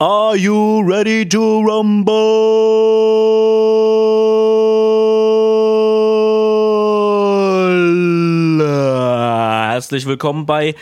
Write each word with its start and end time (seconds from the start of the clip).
Are 0.00 0.36
you 0.36 0.80
ready 0.80 1.24
to 1.28 1.60
rumble? 1.60 2.14
Herzlich 9.70 10.04
willkommen 10.06 10.46
bei 10.46 10.74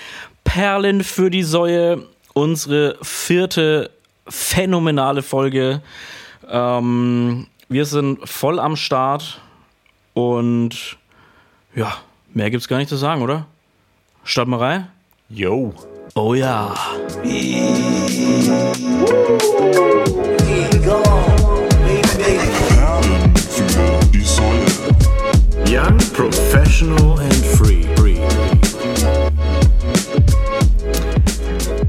Perlen 0.45 1.05
für 1.05 1.29
die 1.29 1.43
Säue, 1.43 2.07
unsere 2.33 2.97
vierte 3.03 3.91
phänomenale 4.27 5.23
Folge. 5.23 5.83
Ähm, 6.49 7.49
wir 7.69 7.85
sind 7.85 8.27
voll 8.27 8.59
am 8.59 8.77
Start 8.77 9.43
und 10.15 10.97
ja, 11.75 11.99
mehr 12.33 12.51
gibt's 12.51 12.67
gar 12.67 12.79
nicht 12.79 12.89
zu 12.89 12.97
sagen, 12.97 13.21
oder? 13.21 13.47
Starten 14.25 14.53
wir 14.53 14.61
rein? 14.61 14.89
Yo. 15.29 15.75
Oh 16.15 16.35
ja. 16.35 16.75
Young, 25.67 25.99
professional 26.13 27.19
and 27.19 27.35
free. 27.57 27.83
free. 27.97 28.21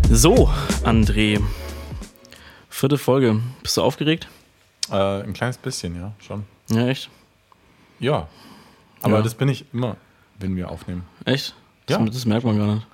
So, 0.10 0.50
André. 0.84 1.40
Vierte 2.70 2.98
Folge. 2.98 3.40
Bist 3.62 3.78
du 3.78 3.82
aufgeregt? 3.82 4.28
Äh, 4.90 4.96
ein 5.24 5.34
kleines 5.34 5.58
bisschen, 5.58 5.96
ja, 5.96 6.14
schon. 6.20 6.46
Ja, 6.70 6.88
echt? 6.88 7.10
Ja. 8.00 8.28
Aber 9.02 9.18
Ja. 9.18 9.22
das 9.22 9.36
bin 9.36 9.50
ich 9.50 9.66
immer, 9.74 9.98
wenn 10.40 10.56
wir 10.56 10.70
aufnehmen. 10.72 11.04
Echt? 11.26 11.54
Das, 11.86 11.98
Ja. 12.00 12.06
das 12.06 12.26
merkt 12.26 12.46
man 12.46 12.58
gar 12.58 12.74
nicht. 12.76 12.88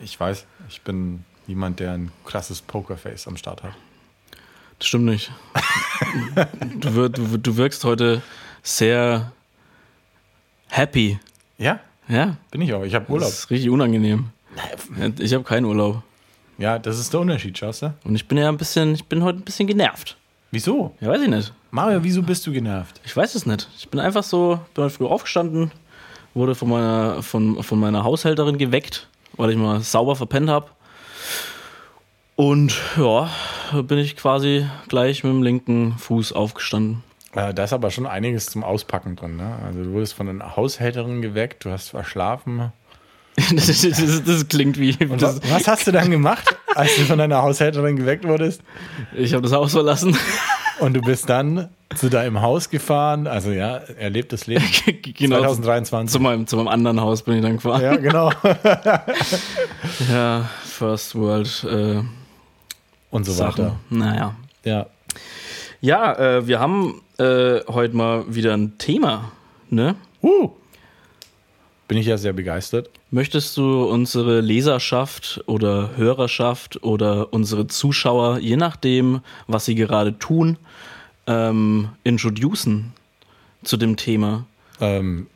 Ich 0.00 0.18
weiß, 0.18 0.44
ich 0.68 0.82
bin 0.82 1.24
jemand, 1.46 1.80
der 1.80 1.92
ein 1.92 2.10
krasses 2.24 2.60
Pokerface 2.60 3.26
am 3.28 3.36
Start 3.36 3.62
hat. 3.62 3.72
Das 4.78 4.88
stimmt 4.88 5.04
nicht. 5.06 5.30
du, 6.80 6.96
wir, 6.96 7.08
du, 7.08 7.38
du 7.38 7.56
wirkst 7.56 7.84
heute 7.84 8.22
sehr 8.62 9.32
happy. 10.68 11.18
Ja, 11.58 11.80
Ja, 12.08 12.36
bin 12.50 12.60
ich 12.62 12.72
auch. 12.74 12.82
Ich 12.82 12.94
habe 12.94 13.10
Urlaub. 13.10 13.28
das 13.28 13.38
ist 13.40 13.50
richtig 13.50 13.70
unangenehm. 13.70 14.30
Ich 15.18 15.32
habe 15.34 15.44
keinen 15.44 15.64
Urlaub. 15.66 16.02
Ja, 16.58 16.78
das 16.78 16.98
ist 16.98 17.12
der 17.12 17.20
Unterschied, 17.20 17.56
schaust 17.58 17.82
du? 17.82 17.94
Und 18.04 18.14
ich 18.14 18.28
bin 18.28 18.38
ja 18.38 18.48
ein 18.48 18.56
bisschen, 18.56 18.94
ich 18.94 19.04
bin 19.04 19.22
heute 19.24 19.38
ein 19.38 19.42
bisschen 19.44 19.66
genervt. 19.66 20.16
Wieso? 20.50 20.94
Ja, 21.00 21.08
weiß 21.08 21.22
ich 21.22 21.28
nicht. 21.28 21.52
Mario, 21.72 22.02
wieso 22.04 22.22
bist 22.22 22.46
du 22.46 22.52
genervt? 22.52 23.00
Ich 23.04 23.16
weiß 23.16 23.34
es 23.34 23.44
nicht. 23.46 23.68
Ich 23.76 23.88
bin 23.88 23.98
einfach 23.98 24.22
so, 24.22 24.60
bin 24.74 24.84
heute 24.84 24.94
früh 24.94 25.06
aufgestanden, 25.06 25.72
wurde 26.32 26.54
von 26.54 26.68
meiner, 26.68 27.22
von, 27.24 27.60
von 27.64 27.80
meiner 27.80 28.04
Haushälterin 28.04 28.56
geweckt, 28.58 29.08
weil 29.36 29.50
ich 29.50 29.56
mal 29.56 29.80
sauber 29.80 30.16
verpennt 30.16 30.50
habe. 30.50 30.66
Und 32.36 32.76
ja, 32.96 33.30
bin 33.82 33.98
ich 33.98 34.16
quasi 34.16 34.66
gleich 34.88 35.22
mit 35.22 35.32
dem 35.32 35.42
linken 35.42 35.96
Fuß 35.98 36.32
aufgestanden. 36.32 37.04
Äh, 37.32 37.54
da 37.54 37.64
ist 37.64 37.72
aber 37.72 37.90
schon 37.90 38.06
einiges 38.06 38.46
zum 38.46 38.64
Auspacken 38.64 39.16
drin. 39.16 39.36
Ne? 39.36 39.56
Also 39.64 39.84
du 39.84 39.92
wurdest 39.92 40.14
von 40.14 40.28
einer 40.28 40.56
Haushälterin 40.56 41.22
geweckt, 41.22 41.64
du 41.64 41.70
hast 41.70 41.90
verschlafen. 41.90 42.72
Das, 43.52 43.66
das, 43.66 44.22
das, 44.24 44.46
klingt 44.46 44.78
wie. 44.78 44.92
Das, 44.92 45.40
was 45.50 45.66
hast 45.66 45.88
du 45.88 45.90
dann 45.90 46.08
gemacht, 46.08 46.56
als 46.76 46.94
du 46.94 47.02
von 47.02 47.18
deiner 47.18 47.42
Haushälterin 47.42 47.96
geweckt 47.96 48.24
wurdest? 48.24 48.62
ich 49.12 49.34
habe 49.34 49.42
das 49.42 49.50
Haus 49.50 49.72
verlassen. 49.72 50.16
Und 50.80 50.94
du 50.94 51.00
bist 51.00 51.28
dann 51.28 51.68
zu 51.94 52.08
deinem 52.08 52.40
Haus 52.40 52.70
gefahren. 52.70 53.26
Also 53.26 53.50
ja, 53.50 53.76
erlebtes 53.76 54.46
Leben. 54.46 54.64
genau. 55.02 55.38
2023. 55.38 56.12
Zu 56.12 56.20
meinem, 56.20 56.46
zu 56.46 56.56
meinem 56.56 56.68
anderen 56.68 57.00
Haus 57.00 57.22
bin 57.22 57.36
ich 57.36 57.42
dann 57.42 57.54
gefahren. 57.56 57.82
Ja, 57.82 57.96
genau. 57.96 58.32
Ja, 60.10 60.48
First 60.64 61.14
World 61.14 61.66
äh, 61.70 62.02
Und 63.10 63.24
so 63.24 63.32
Sachen. 63.32 63.64
weiter. 63.64 63.76
Naja. 63.90 64.34
Ja. 64.64 64.86
Ja, 65.80 66.14
äh, 66.14 66.46
wir 66.46 66.58
haben 66.60 67.02
äh, 67.18 67.60
heute 67.68 67.94
mal 67.96 68.24
wieder 68.34 68.54
ein 68.56 68.78
Thema. 68.78 69.32
Ne? 69.70 69.96
Uh. 70.22 70.50
Bin 71.86 71.98
ich 71.98 72.06
ja 72.06 72.16
sehr 72.16 72.32
begeistert. 72.32 72.88
Möchtest 73.10 73.56
du 73.56 73.84
unsere 73.84 74.40
Leserschaft 74.40 75.42
oder 75.46 75.96
Hörerschaft 75.96 76.82
oder 76.82 77.32
unsere 77.32 77.66
Zuschauer, 77.66 78.38
je 78.38 78.56
nachdem, 78.56 79.20
was 79.46 79.66
sie 79.66 79.74
gerade 79.74 80.18
tun, 80.18 80.56
ähm, 81.26 81.90
introducen 82.02 82.92
zu 83.62 83.76
dem 83.76 83.96
Thema? 83.96 84.46
Ähm, 84.80 85.26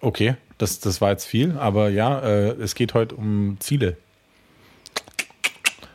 okay, 0.00 0.36
das, 0.58 0.78
das 0.78 1.00
war 1.00 1.10
jetzt 1.10 1.26
viel, 1.26 1.56
aber 1.58 1.90
ja, 1.90 2.20
äh, 2.20 2.50
es 2.52 2.74
geht 2.74 2.94
heute 2.94 3.16
um 3.16 3.56
Ziele. 3.58 3.96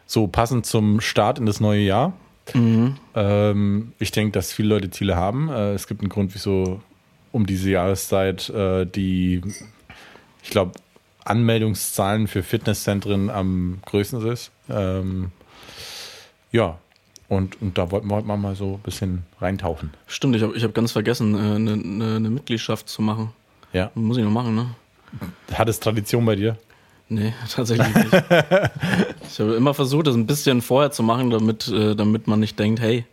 So 0.05 0.27
passend 0.27 0.65
zum 0.65 0.99
Start 0.99 1.39
in 1.39 1.45
das 1.45 1.61
neue 1.61 1.81
Jahr. 1.81 2.13
Ähm, 3.15 3.93
ich 3.99 4.11
denke, 4.11 4.33
dass 4.33 4.51
viele 4.51 4.69
Leute 4.69 4.89
Ziele 4.89 5.15
haben. 5.15 5.49
Äh, 5.49 5.73
es 5.73 5.87
gibt 5.87 6.01
einen 6.01 6.09
Grund, 6.09 6.33
wieso 6.33 6.81
um 7.31 7.45
diese 7.45 7.71
Jahreszeit 7.71 8.49
äh, 8.49 8.85
die, 8.85 9.41
ich 10.43 10.49
glaube, 10.49 10.73
Anmeldungszahlen 11.23 12.27
für 12.27 12.43
Fitnesszentren 12.43 13.29
am 13.29 13.79
größten 13.85 14.25
ist. 14.27 14.51
Ähm, 14.69 15.31
ja, 16.51 16.77
und, 17.27 17.61
und 17.61 17.77
da 17.77 17.91
wollten 17.91 18.07
wir 18.07 18.15
heute 18.15 18.27
mal, 18.27 18.55
so 18.55 18.73
ein 18.73 18.79
bisschen 18.79 19.23
reintauchen. 19.39 19.91
Stimmt, 20.07 20.35
ich 20.35 20.43
habe 20.43 20.55
ich 20.55 20.63
hab 20.63 20.73
ganz 20.73 20.91
vergessen, 20.91 21.35
eine 21.35 21.55
äh, 21.55 21.59
ne, 21.59 21.77
ne, 21.77 22.19
ne 22.19 22.29
Mitgliedschaft 22.29 22.89
zu 22.89 23.01
machen. 23.01 23.29
Ja. 23.71 23.91
Muss 23.95 24.17
ich 24.17 24.23
noch 24.23 24.31
machen, 24.31 24.55
ne? 24.55 24.75
Hat 25.53 25.69
es 25.69 25.79
Tradition 25.79 26.25
bei 26.25 26.35
dir? 26.35 26.57
Nee, 27.07 27.33
tatsächlich 27.49 27.87
nicht. 27.95 28.13
ich 28.13 29.39
habe 29.39 29.53
immer 29.55 29.73
versucht, 29.73 30.07
das 30.07 30.15
ein 30.15 30.27
bisschen 30.27 30.61
vorher 30.61 30.91
zu 30.91 31.03
machen, 31.03 31.29
damit, 31.29 31.67
äh, 31.67 31.95
damit 31.95 32.27
man 32.27 32.39
nicht 32.39 32.57
denkt, 32.59 32.81
hey, 32.81 33.05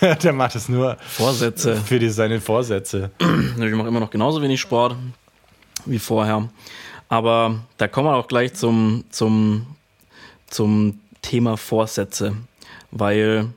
Der 0.22 0.32
macht 0.32 0.54
es 0.54 0.68
nur 0.68 0.96
Vorsätze. 1.06 1.76
für 1.76 1.98
die, 1.98 2.10
seine 2.10 2.40
Vorsätze. 2.40 3.10
Ich 3.20 3.74
mache 3.74 3.88
immer 3.88 4.00
noch 4.00 4.10
genauso 4.10 4.42
wenig 4.42 4.60
Sport 4.60 4.96
wie 5.84 5.98
vorher. 5.98 6.48
Aber 7.08 7.60
da 7.76 7.88
kommen 7.88 8.08
wir 8.08 8.16
auch 8.16 8.28
gleich 8.28 8.54
zum, 8.54 9.04
zum, 9.10 9.66
zum 10.48 11.00
Thema 11.22 11.56
Vorsätze. 11.56 12.36
Weil 12.90 13.48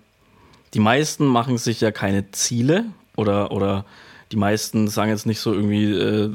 die 0.73 0.79
meisten 0.79 1.25
machen 1.25 1.57
sich 1.57 1.81
ja 1.81 1.91
keine 1.91 2.31
Ziele 2.31 2.85
oder, 3.15 3.51
oder 3.51 3.85
die 4.31 4.37
meisten 4.37 4.87
sagen 4.87 5.09
jetzt 5.09 5.25
nicht 5.25 5.39
so 5.39 5.53
irgendwie, 5.53 5.91
äh, 5.91 6.29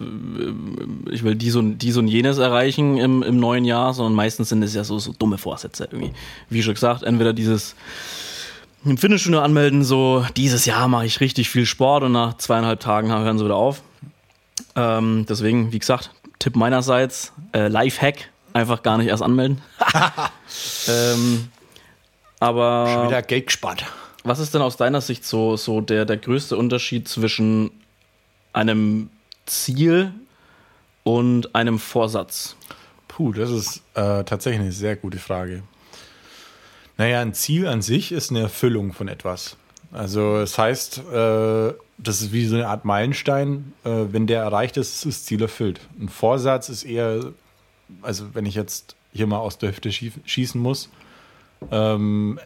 ich 1.13 1.23
will 1.23 1.37
dies 1.37 1.55
und, 1.55 1.79
dies 1.79 1.97
und 1.97 2.09
jenes 2.09 2.39
erreichen 2.39 2.97
im, 2.97 3.23
im 3.23 3.39
neuen 3.39 3.65
Jahr, 3.65 3.95
sondern 3.95 4.15
meistens 4.15 4.49
sind 4.49 4.63
es 4.63 4.75
ja 4.75 4.83
so, 4.83 4.99
so 4.99 5.13
dumme 5.13 5.39
Vorsätze 5.39 5.85
irgendwie. 5.85 6.13
Wie 6.51 6.63
schon 6.63 6.75
gesagt, 6.75 7.05
entweder 7.05 7.33
dieses 7.33 7.77
im 8.85 8.99
Fitnessstudio 8.99 9.41
anmelden, 9.41 9.85
so 9.85 10.27
dieses 10.37 10.67
Jahr 10.67 10.89
mache 10.89 11.07
ich 11.07 11.21
richtig 11.21 11.49
viel 11.49 11.67
Sport 11.67 12.03
und 12.03 12.13
nach 12.13 12.37
zweieinhalb 12.37 12.81
Tagen 12.81 13.11
hören 13.11 13.39
sie 13.39 13.45
wieder 13.45 13.57
auf. 13.57 13.83
Ähm, 14.77 15.25
deswegen, 15.29 15.73
wie 15.73 15.79
gesagt, 15.79 16.11
Tipp 16.39 16.57
meinerseits, 16.57 17.33
äh, 17.53 17.69
Live-Hack, 17.69 18.31
einfach 18.53 18.83
gar 18.83 18.99
nicht 18.99 19.07
erst 19.09 19.23
anmelden. 19.23 19.63
ähm, 20.89 21.49
aber 22.41 23.07
Wieder 23.07 23.23
Geld 23.23 23.47
gespart. 23.47 23.85
was 24.25 24.41
ist 24.41 24.53
denn 24.53 24.63
aus 24.63 24.77
deiner 24.77 25.01
Sicht 25.01 25.25
so, 25.25 25.57
so 25.57 25.81
der, 25.81 26.05
der 26.05 26.17
größte 26.17 26.57
Unterschied 26.57 27.09
zwischen 27.09 27.71
einem 28.55 29.11
Ziel 29.47 30.13
und 31.03 31.55
einem 31.55 31.79
Vorsatz? 31.79 32.57
Puh, 33.09 33.33
das 33.33 33.51
ist 33.51 33.77
äh, 33.95 34.25
tatsächlich 34.25 34.61
eine 34.61 34.73
sehr 34.73 34.97
gute 34.97 35.19
Frage. 35.19 35.63
Naja, 36.97 37.21
ein 37.21 37.35
Ziel 37.35 37.67
an 37.67 37.83
sich 37.83 38.13
ist 38.13 38.31
eine 38.31 38.41
Erfüllung 38.41 38.93
von 38.93 39.09
etwas. 39.09 39.57
Also 39.93 40.39
es 40.39 40.59
heißt, 40.59 40.99
äh, 41.13 41.73
das 41.99 42.23
ist 42.23 42.33
wie 42.33 42.47
so 42.47 42.57
eine 42.57 42.69
Art 42.69 42.85
Meilenstein. 42.85 43.73
Äh, 43.85 44.07
wenn 44.11 44.27
der 44.27 44.43
erreicht 44.43 44.77
ist, 44.77 44.97
ist 44.97 45.07
das 45.07 45.25
Ziel 45.25 45.43
erfüllt. 45.43 45.81
Ein 46.01 46.09
Vorsatz 46.09 46.69
ist 46.69 46.85
eher, 46.85 47.33
also 48.03 48.35
wenn 48.35 48.47
ich 48.47 48.55
jetzt 48.55 48.97
hier 49.13 49.27
mal 49.27 49.39
aus 49.39 49.59
der 49.59 49.71
Hüfte 49.71 49.91
schieß- 49.91 50.21
schießen 50.25 50.61
muss, 50.61 50.89
ähm, 51.71 52.41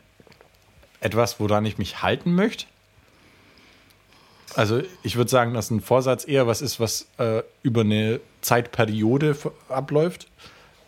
etwas, 1.01 1.41
woran 1.41 1.65
ich 1.65 1.79
mich 1.79 2.03
halten 2.03 2.35
möchte. 2.35 2.67
Also 4.55 4.83
ich 5.03 5.17
würde 5.17 5.31
sagen, 5.31 5.55
dass 5.55 5.71
ein 5.71 5.81
Vorsatz 5.81 6.27
eher 6.27 6.47
was 6.47 6.63
ist, 6.63 6.81
was 6.81 7.07
äh, 7.19 7.43
über 7.63 7.83
eine 7.83 8.21
Zeitperiode 8.41 9.37
abläuft, 9.69 10.29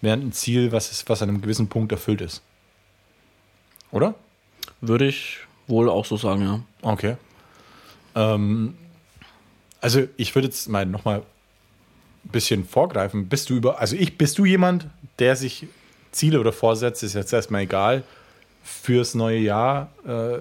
während 0.01 0.25
ein 0.25 0.33
Ziel 0.33 0.73
was 0.73 0.91
ist, 0.91 1.09
was 1.09 1.23
an 1.23 1.29
einem 1.29 1.43
gewissen 1.43 1.69
Punkt 1.69 1.93
erfüllt 1.93 2.21
ist. 2.21 2.43
Oder? 3.91 4.15
Würde 4.81 5.07
ich 5.07 5.39
wohl 5.67 5.89
auch 5.89 6.05
so 6.05 6.17
sagen, 6.17 6.43
ja. 6.43 6.61
Okay. 6.83 7.17
Ähm, 8.15 8.77
also 9.81 10.03
ich 10.17 10.35
würde 10.35 10.49
jetzt 10.49 10.69
mal 10.69 10.87
noch 10.87 11.05
mal 11.05 11.19
ein 12.25 12.31
bisschen 12.31 12.65
vorgreifen. 12.65 13.29
Bist 13.29 13.51
du 13.51 13.55
über, 13.55 13.79
also 13.79 13.97
ich, 13.97 14.19
bist 14.19 14.39
du 14.39 14.45
jemand, 14.45 14.87
der 15.19 15.37
sich 15.37 15.67
Ziele 16.13 16.41
oder 16.41 16.53
Vorsätze, 16.53 17.07
ist 17.07 17.15
jetzt 17.15 17.33
erstmal 17.33 17.63
egal, 17.63 18.03
fürs 18.63 19.15
neue 19.15 19.39
Jahr 19.39 19.91
äh, 20.07 20.39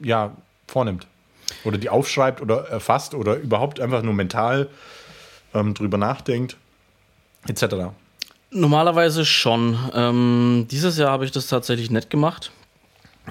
ja, 0.00 0.36
vornimmt? 0.66 1.06
Oder 1.64 1.78
die 1.78 1.88
aufschreibt 1.88 2.40
oder 2.40 2.68
erfasst 2.68 3.14
oder 3.14 3.36
überhaupt 3.36 3.80
einfach 3.80 4.02
nur 4.02 4.14
mental 4.14 4.68
ähm, 5.54 5.74
drüber 5.74 5.98
nachdenkt, 5.98 6.56
etc. 7.48 7.64
Normalerweise 8.50 9.24
schon. 9.24 9.78
Ähm, 9.94 10.66
dieses 10.70 10.98
Jahr 10.98 11.10
habe 11.10 11.24
ich 11.24 11.32
das 11.32 11.46
tatsächlich 11.46 11.90
nett 11.90 12.10
gemacht, 12.10 12.52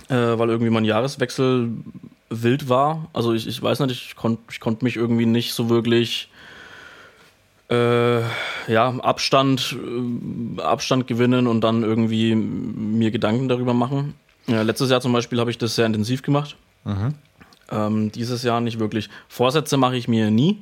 äh, 0.10 0.16
weil 0.16 0.50
irgendwie 0.50 0.72
mein 0.72 0.86
Jahreswechsel 0.86 1.70
wild 2.30 2.70
war. 2.70 3.08
Also 3.14 3.34
ich, 3.34 3.48
ich 3.48 3.62
weiß 3.62 3.80
nicht, 3.82 3.92
ich 3.92 4.16
konnte 4.16 4.42
ich 4.50 4.60
konnt 4.60 4.82
mich 4.82 4.96
irgendwie 4.96 5.26
nicht 5.26 5.54
so 5.54 5.70
wirklich 5.70 6.30
äh, 7.70 8.22
ja, 8.68 8.90
Abstand, 9.00 9.78
äh, 10.58 10.62
Abstand 10.62 11.08
gewinnen 11.08 11.48
und 11.48 11.62
dann 11.62 11.84
irgendwie 11.84 12.36
mir 12.36 13.12
Gedanken 13.12 13.48
darüber 13.48 13.74
machen. 13.74 14.16
Ja, 14.48 14.62
letztes 14.62 14.90
Jahr 14.90 15.02
zum 15.02 15.14
Beispiel 15.14 15.40
habe 15.40 15.52
ich 15.52 15.58
das 15.58 15.76
sehr 15.76 15.86
intensiv 15.86 16.22
gemacht. 16.22 16.58
Ähm, 17.72 18.12
dieses 18.12 18.44
Jahr 18.44 18.62
nicht 18.62 18.80
wirklich. 18.80 19.10
Vorsätze 19.28 19.78
mache 19.78 19.96
ich 19.96 20.08
mir 20.08 20.32
nie. 20.32 20.58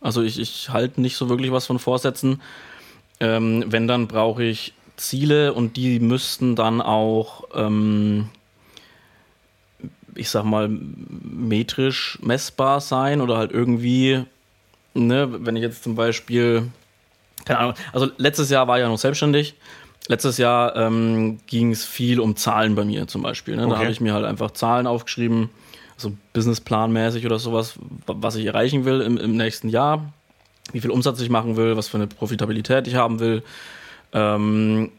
Also 0.00 0.22
ich, 0.22 0.38
ich 0.38 0.70
halte 0.70 1.00
nicht 1.00 1.16
so 1.16 1.28
wirklich 1.28 1.52
was 1.52 1.66
von 1.66 1.78
Vorsätzen. 1.78 2.40
Ähm, 3.20 3.64
wenn, 3.68 3.86
dann 3.86 4.08
brauche 4.08 4.42
ich 4.42 4.74
Ziele 4.96 5.52
und 5.52 5.76
die 5.76 6.00
müssten 6.00 6.56
dann 6.56 6.80
auch, 6.80 7.44
ähm, 7.54 8.28
ich 10.14 10.28
sag 10.28 10.44
mal, 10.44 10.68
metrisch 10.68 12.18
messbar 12.22 12.80
sein 12.80 13.20
oder 13.20 13.36
halt 13.36 13.52
irgendwie, 13.52 14.24
ne, 14.94 15.28
wenn 15.46 15.56
ich 15.56 15.62
jetzt 15.62 15.82
zum 15.84 15.94
Beispiel, 15.94 16.70
keine 17.44 17.58
Ahnung, 17.60 17.74
also 17.92 18.08
letztes 18.16 18.50
Jahr 18.50 18.68
war 18.68 18.78
ich 18.78 18.82
ja 18.82 18.88
noch 18.88 18.98
selbstständig. 18.98 19.54
Letztes 20.08 20.36
Jahr 20.36 20.74
ähm, 20.74 21.38
ging 21.46 21.70
es 21.70 21.84
viel 21.84 22.18
um 22.18 22.34
Zahlen 22.34 22.74
bei 22.74 22.84
mir 22.84 23.06
zum 23.06 23.22
Beispiel. 23.22 23.54
Ne? 23.54 23.62
Da 23.62 23.68
Okay. 23.68 23.78
habe 23.78 23.92
ich 23.92 24.00
mir 24.00 24.12
halt 24.14 24.24
einfach 24.24 24.50
Zahlen 24.50 24.88
aufgeschrieben, 24.88 25.48
so 26.02 26.12
businessplanmäßig 26.32 27.24
oder 27.26 27.38
sowas, 27.38 27.74
wa- 28.06 28.16
was 28.18 28.36
ich 28.36 28.46
erreichen 28.46 28.84
will 28.84 29.00
im, 29.00 29.16
im 29.16 29.36
nächsten 29.36 29.68
Jahr, 29.68 30.12
wie 30.72 30.80
viel 30.80 30.90
Umsatz 30.90 31.20
ich 31.20 31.30
machen 31.30 31.56
will, 31.56 31.76
was 31.76 31.88
für 31.88 31.96
eine 31.96 32.06
Profitabilität 32.06 32.86
ich 32.86 32.94
haben 32.96 33.18
will. 33.20 33.42
Ähm, 34.12 34.90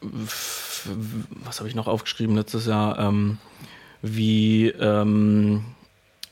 was 0.00 1.58
habe 1.60 1.68
ich 1.68 1.74
noch 1.74 1.86
aufgeschrieben 1.86 2.34
letztes 2.36 2.66
Jahr? 2.66 2.98
Ähm, 2.98 3.38
wie 4.02 4.66
ähm, 4.68 5.64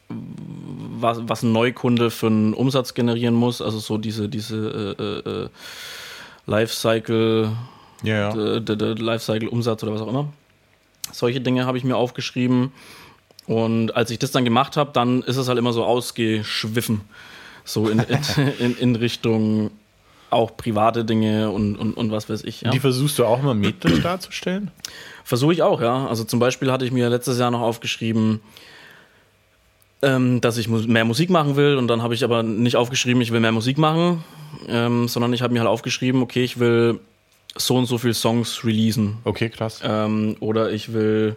was, 0.09 1.19
was 1.23 1.43
ein 1.45 1.53
Neukunde 1.53 2.11
für 2.11 2.27
einen 2.27 2.53
Umsatz 2.53 2.95
generieren 2.95 3.35
muss, 3.35 3.63
also 3.63 3.79
so 3.79 3.97
diese, 3.97 4.29
diese 4.29 4.97
äh, 4.99 5.03
äh, 5.03 5.45
äh, 5.45 5.49
Lifecycle, 6.47 7.53
Ja, 8.03 8.33
Lifecycle-Umsatz 8.35 9.85
oder 9.85 9.95
was 9.95 10.01
auch 10.01 10.09
immer. 10.09 10.33
Solche 11.13 11.41
Dinge 11.41 11.65
habe 11.67 11.79
ich 11.79 11.85
mir 11.85 11.97
aufgeschrieben. 11.97 12.73
Und 13.51 13.97
als 13.97 14.13
ich 14.13 14.21
das 14.21 14.31
dann 14.31 14.45
gemacht 14.45 14.77
habe, 14.77 14.93
dann 14.93 15.23
ist 15.23 15.37
es 15.37 15.49
halt 15.49 15.59
immer 15.59 15.73
so 15.73 15.85
ausgeschwiffen. 15.85 17.01
So 17.65 17.89
in, 17.89 17.99
in, 18.61 18.79
in, 18.79 18.95
Richtung 18.95 19.73
auch 20.31 20.57
private 20.57 21.05
Dinge 21.05 21.51
und, 21.51 21.75
und, 21.75 21.95
und 21.95 22.13
was 22.13 22.29
weiß 22.29 22.45
ich. 22.45 22.61
Ja. 22.61 22.71
Die 22.71 22.79
versuchst 22.79 23.19
du 23.19 23.25
auch 23.25 23.41
immer 23.41 23.55
metrisch 23.55 24.03
darzustellen? 24.03 24.71
Versuche 25.25 25.53
ich 25.53 25.63
auch, 25.63 25.81
ja. 25.81 26.07
Also 26.07 26.23
zum 26.23 26.39
Beispiel 26.39 26.71
hatte 26.71 26.85
ich 26.85 26.93
mir 26.93 27.09
letztes 27.09 27.41
Jahr 27.41 27.51
noch 27.51 27.63
aufgeschrieben, 27.63 28.41
ähm, 30.03 30.41
dass 30.41 30.57
ich 30.57 30.69
mehr 30.69 31.05
Musik 31.05 31.29
machen 31.29 31.57
will. 31.57 31.77
Und 31.77 31.89
dann 31.89 32.05
habe 32.05 32.15
ich 32.15 32.23
aber 32.23 32.45
nicht 32.45 32.77
aufgeschrieben, 32.77 33.21
ich 33.21 33.33
will 33.33 33.41
mehr 33.41 33.51
Musik 33.51 33.79
machen, 33.79 34.23
ähm, 34.69 35.09
sondern 35.09 35.33
ich 35.33 35.43
habe 35.43 35.53
mir 35.53 35.59
halt 35.59 35.71
aufgeschrieben, 35.71 36.23
okay, 36.23 36.45
ich 36.45 36.61
will 36.61 37.01
so 37.57 37.75
und 37.75 37.87
so 37.87 37.99
viele 37.99 38.15
Songs 38.15 38.65
releasen. 38.65 39.17
Okay, 39.25 39.51
krass. 39.51 39.81
Ähm, 39.83 40.37
oder 40.39 40.71
ich 40.71 40.93
will. 40.93 41.35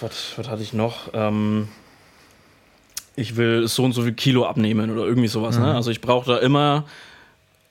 Was, 0.00 0.36
was, 0.36 0.48
hatte 0.48 0.62
ich 0.62 0.72
noch? 0.72 1.08
Ähm, 1.12 1.68
ich 3.16 3.36
will 3.36 3.66
so 3.66 3.84
und 3.84 3.92
so 3.92 4.02
viel 4.02 4.12
Kilo 4.12 4.44
abnehmen 4.44 4.90
oder 4.90 5.04
irgendwie 5.04 5.28
sowas. 5.28 5.58
Ne? 5.58 5.74
Also 5.74 5.90
ich 5.90 6.00
brauche 6.00 6.26
da 6.26 6.38
immer 6.38 6.84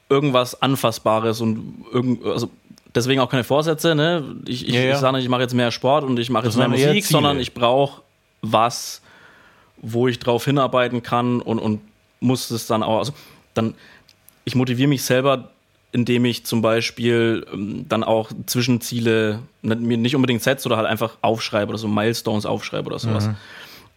irgendwas 0.09 0.61
Anfassbares 0.61 1.41
und 1.41 1.85
irgend, 1.91 2.25
also 2.25 2.49
deswegen 2.93 3.21
auch 3.21 3.29
keine 3.29 3.43
Vorsätze. 3.43 3.95
Ne? 3.95 4.35
Ich, 4.45 4.67
ich, 4.67 4.73
Ja, 4.73 4.81
ja. 4.81 4.93
ich 4.93 4.97
sage 4.97 5.17
nicht, 5.17 5.25
ich 5.25 5.29
mache 5.29 5.41
jetzt 5.41 5.53
mehr 5.53 5.71
Sport 5.71 6.03
und 6.03 6.17
ich 6.19 6.29
mache 6.29 6.45
jetzt 6.45 6.57
Das 6.57 6.59
mehr 6.59 6.69
Musik, 6.69 7.05
sondern 7.05 7.39
ich 7.39 7.53
brauche 7.53 8.01
was, 8.41 9.01
wo 9.77 10.07
ich 10.07 10.19
drauf 10.19 10.45
hinarbeiten 10.45 11.03
kann 11.03 11.41
und, 11.41 11.59
und 11.59 11.81
muss 12.19 12.49
es 12.51 12.67
dann 12.67 12.83
auch. 12.83 12.99
Also 12.99 13.13
dann, 13.53 13.75
ich 14.45 14.55
motiviere 14.55 14.87
mich 14.89 15.03
selber, 15.03 15.51
indem 15.95 16.25
ich 16.25 16.45
zum 16.45 16.61
Beispiel 16.61 17.47
ähm, 17.53 17.85
dann 17.87 18.03
auch 18.03 18.29
Zwischenziele 18.47 19.39
nicht, 19.61 19.79
mir 19.79 19.97
nicht 19.97 20.13
unbedingt 20.13 20.43
setze 20.43 20.67
oder 20.67 20.75
halt 20.75 20.87
einfach 20.87 21.15
aufschreibe 21.21 21.69
oder 21.69 21.77
so 21.77 21.87
Milestones 21.87 22.45
aufschreibe 22.45 22.87
oder 22.87 22.99
sowas. 22.99 23.29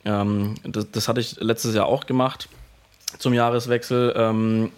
Ähm, 0.05 0.55
das, 0.63 0.89
das 0.93 1.09
hatte 1.09 1.21
ich 1.21 1.41
letztes 1.41 1.75
Jahr 1.75 1.87
auch 1.87 2.07
gemacht 2.07 2.49
zum 3.19 3.35
Jahreswechsel. 3.35 4.15
Ähm, 4.17 4.71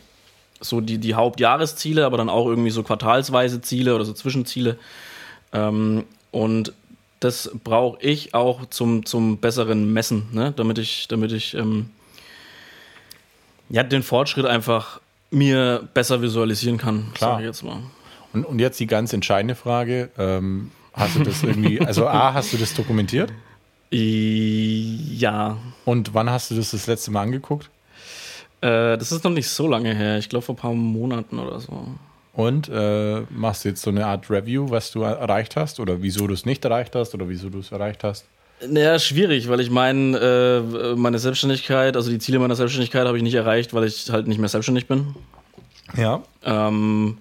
so 0.63 0.81
die, 0.81 0.97
die 0.97 1.15
Hauptjahresziele, 1.15 2.07
aber 2.07 2.17
dann 2.17 2.31
auch 2.31 2.47
irgendwie 2.47 2.71
so 2.71 2.83
quartalsweise 2.83 3.61
Ziele 3.61 3.95
oder 3.95 4.05
so 4.05 4.13
Zwischenziele. 4.13 4.79
Und 5.53 6.73
das 7.19 7.51
brauche 7.65 7.99
ich 8.03 8.35
auch 8.35 8.67
zum, 8.67 9.07
zum 9.07 9.39
besseren 9.39 9.91
Messen, 9.91 10.29
ne? 10.33 10.53
damit 10.55 10.77
ich, 10.77 11.09
damit 11.09 11.33
ich 11.33 11.57
ja, 13.71 13.83
den 13.83 14.03
Fortschritt 14.03 14.45
einfach 14.45 15.01
mir 15.31 15.89
besser 15.95 16.21
visualisieren 16.23 16.79
kann, 16.79 17.13
Klar. 17.15 17.41
jetzt 17.41 17.63
mal. 17.63 17.79
Und, 18.33 18.45
und 18.45 18.59
jetzt 18.59 18.79
die 18.81 18.87
ganz 18.87 19.13
entscheidende 19.13 19.55
Frage. 19.55 20.11
Ähm, 20.19 20.71
hast 20.93 21.17
du 21.17 21.23
das 21.23 21.43
irgendwie, 21.43 21.81
also 21.87 22.07
A, 22.09 22.33
hast 22.35 22.53
du 22.53 22.57
das 22.57 22.75
dokumentiert? 22.75 23.33
Ja, 23.93 25.57
Und 25.85 26.15
wann 26.15 26.31
hast 26.31 26.51
du 26.51 26.55
das 26.55 26.71
das 26.71 26.87
letzte 26.87 27.11
Mal 27.11 27.23
angeguckt? 27.23 27.71
äh, 28.61 28.97
das 28.99 29.11
ist 29.11 29.25
noch 29.25 29.31
nicht 29.33 29.49
so 29.49 29.67
lange 29.67 29.95
her. 29.95 30.19
Ich 30.19 30.29
glaube 30.29 30.45
vor 30.45 30.55
ein 30.55 30.59
paar 30.59 30.75
Monaten 30.75 31.39
oder 31.39 31.59
so. 31.61 31.87
Und 32.33 32.69
äh, 32.69 33.23
machst 33.31 33.65
du 33.65 33.71
jetzt 33.71 33.83
so 33.83 33.91
eine 33.91 34.07
Art 34.07 34.31
Review, 34.31 34.71
was 34.71 34.91
du 34.93 35.03
erreicht 35.03 35.57
hast 35.57 35.81
oder 35.81 36.03
wieso 36.03 36.27
du 36.27 36.35
es 36.35 36.45
nicht 36.47 36.65
erreicht 36.65 36.95
hast 36.95 37.15
oder 37.15 37.29
wieso 37.29 37.49
du 37.51 37.59
es 37.59 37.73
erreicht 37.73 38.05
hast? 38.05 38.25
Naja, 38.69 38.99
schwierig, 38.99 39.49
weil 39.49 39.61
ich 39.61 39.71
meine, 39.71 40.19
äh, 40.19 40.95
meine 40.97 41.19
Selbstständigkeit, 41.19 41.97
also 41.97 42.11
die 42.11 42.19
Ziele 42.19 42.39
meiner 42.39 42.57
Selbstständigkeit 42.57 43.07
habe 43.07 43.17
ich 43.17 43.23
nicht 43.23 43.35
erreicht, 43.35 43.73
weil 43.73 43.85
ich 43.85 44.11
halt 44.11 44.27
nicht 44.27 44.39
mehr 44.39 44.49
selbstständig 44.49 44.87
bin. 44.87 45.15
Ja. 45.97 46.23
Ähm, 46.45 47.19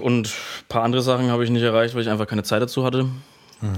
und 0.00 0.28
ein 0.28 0.32
paar 0.68 0.82
andere 0.84 1.02
Sachen 1.02 1.30
habe 1.30 1.44
ich 1.44 1.50
nicht 1.50 1.62
erreicht, 1.62 1.94
weil 1.94 2.02
ich 2.02 2.08
einfach 2.08 2.26
keine 2.26 2.42
Zeit 2.42 2.62
dazu 2.62 2.84
hatte. 2.84 3.06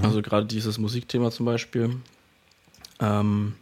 Also 0.01 0.21
gerade 0.21 0.45
dieses 0.45 0.77
Musikthema 0.77 1.29
zum 1.29 1.45
Beispiel. 1.45 1.97
Ähm, 2.99 3.53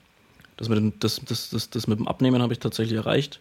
das, 0.57 0.69
mit 0.69 0.77
dem, 0.77 0.99
das, 0.99 1.21
das, 1.27 1.49
das, 1.49 1.69
das 1.69 1.87
mit 1.87 1.99
dem 1.99 2.07
Abnehmen 2.07 2.41
habe 2.41 2.53
ich 2.53 2.59
tatsächlich 2.59 2.97
erreicht. 2.97 3.39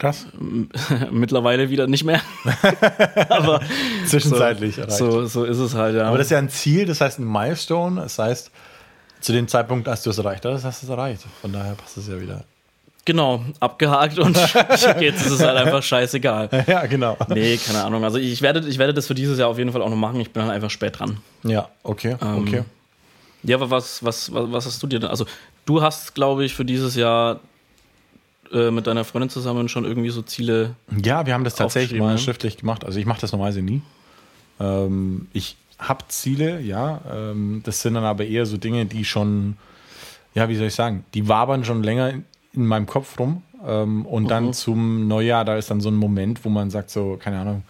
Krass. 0.00 0.26
Mittlerweile 1.12 1.68
wieder 1.68 1.86
nicht 1.86 2.04
mehr. 2.04 2.22
Aber 3.28 3.60
Zwischenzeitlich 4.06 4.76
so, 4.88 5.10
so, 5.10 5.26
so 5.26 5.44
ist 5.44 5.58
es 5.58 5.74
halt, 5.74 5.94
ja. 5.94 6.08
Aber 6.08 6.16
das 6.16 6.28
ist 6.28 6.30
ja 6.30 6.38
ein 6.38 6.48
Ziel, 6.48 6.86
das 6.86 7.02
heißt 7.02 7.18
ein 7.18 7.30
Milestone. 7.30 8.00
Das 8.00 8.18
heißt, 8.18 8.50
zu 9.20 9.32
dem 9.32 9.46
Zeitpunkt, 9.46 9.86
als 9.88 10.02
du 10.02 10.08
es 10.08 10.16
erreicht 10.16 10.44
hast, 10.46 10.64
hast 10.64 10.82
du 10.82 10.86
es 10.86 10.90
erreicht. 10.90 11.24
Von 11.42 11.52
daher 11.52 11.74
passt 11.74 11.98
es 11.98 12.08
ja 12.08 12.18
wieder. 12.18 12.44
genau, 13.04 13.44
abgehakt 13.60 14.18
und 14.18 14.36
jetzt 15.00 15.26
ist 15.26 15.32
es 15.32 15.42
halt 15.44 15.58
einfach 15.58 15.82
scheißegal. 15.82 16.48
Ja, 16.66 16.86
genau. 16.86 17.18
Nee, 17.28 17.58
keine 17.58 17.84
Ahnung. 17.84 18.02
Also 18.02 18.16
ich 18.16 18.40
werde, 18.40 18.66
ich 18.66 18.78
werde 18.78 18.94
das 18.94 19.06
für 19.06 19.14
dieses 19.14 19.38
Jahr 19.38 19.48
auf 19.50 19.58
jeden 19.58 19.70
Fall 19.70 19.82
auch 19.82 19.90
noch 19.90 19.96
machen. 19.96 20.18
Ich 20.20 20.32
bin 20.32 20.42
halt 20.42 20.52
einfach 20.52 20.70
spät 20.70 20.98
dran. 20.98 21.18
Ja, 21.42 21.68
okay, 21.82 22.16
Ähm, 22.22 22.38
okay. 22.38 22.64
Ja, 23.42 23.56
aber 23.56 23.70
was, 23.70 24.02
was, 24.02 24.32
was, 24.32 24.50
was 24.50 24.66
hast 24.66 24.82
du 24.82 24.86
dir 24.86 25.00
denn? 25.00 25.10
Also, 25.10 25.26
du 25.66 25.82
hast, 25.82 26.14
glaube 26.14 26.44
ich, 26.44 26.54
für 26.54 26.64
dieses 26.64 26.94
Jahr 26.94 27.40
äh, 28.52 28.70
mit 28.70 28.86
deiner 28.86 29.04
Freundin 29.04 29.30
zusammen 29.30 29.68
schon 29.68 29.84
irgendwie 29.84 30.10
so 30.10 30.22
Ziele. 30.22 30.74
Ja, 31.02 31.26
wir 31.26 31.34
haben 31.34 31.44
das 31.44 31.54
tatsächlich 31.54 32.00
mal 32.00 32.12
ne? 32.12 32.18
schriftlich 32.18 32.56
gemacht. 32.58 32.84
Also 32.84 32.98
ich 32.98 33.06
mache 33.06 33.20
das 33.20 33.32
normalerweise 33.32 33.62
nie. 33.62 33.82
Ähm, 34.58 35.28
ich 35.32 35.56
habe 35.78 36.04
Ziele, 36.08 36.60
ja. 36.60 37.00
Ähm, 37.10 37.62
das 37.64 37.80
sind 37.80 37.94
dann 37.94 38.04
aber 38.04 38.26
eher 38.26 38.46
so 38.46 38.56
Dinge, 38.56 38.86
die 38.86 39.04
schon, 39.04 39.56
ja, 40.34 40.48
wie 40.48 40.56
soll 40.56 40.66
ich 40.66 40.74
sagen, 40.74 41.04
die 41.14 41.28
wabern 41.28 41.64
schon 41.64 41.82
länger 41.82 42.10
in, 42.10 42.24
in 42.52 42.66
meinem 42.66 42.86
Kopf 42.86 43.18
rum. 43.18 43.42
Ähm, 43.66 44.04
und 44.06 44.28
dann 44.30 44.46
Mhm. 44.46 44.52
zum 44.52 45.08
Neujahr, 45.08 45.44
da 45.44 45.56
ist 45.56 45.70
dann 45.70 45.80
so 45.80 45.90
ein 45.90 45.96
Moment, 45.96 46.44
wo 46.44 46.48
man 46.48 46.70
sagt 46.70 46.90
so, 46.90 47.18
keine 47.22 47.38
Ahnung. 47.40 47.62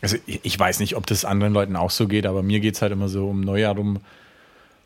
Also 0.00 0.16
ich, 0.26 0.40
ich 0.44 0.58
weiß 0.58 0.80
nicht, 0.80 0.96
ob 0.96 1.06
das 1.06 1.24
anderen 1.24 1.52
Leuten 1.52 1.76
auch 1.76 1.90
so 1.90 2.06
geht, 2.08 2.26
aber 2.26 2.42
mir 2.42 2.60
geht 2.60 2.74
es 2.76 2.82
halt 2.82 2.92
immer 2.92 3.08
so 3.08 3.28
um 3.28 3.40
Neujahr 3.40 3.74
rum. 3.76 3.98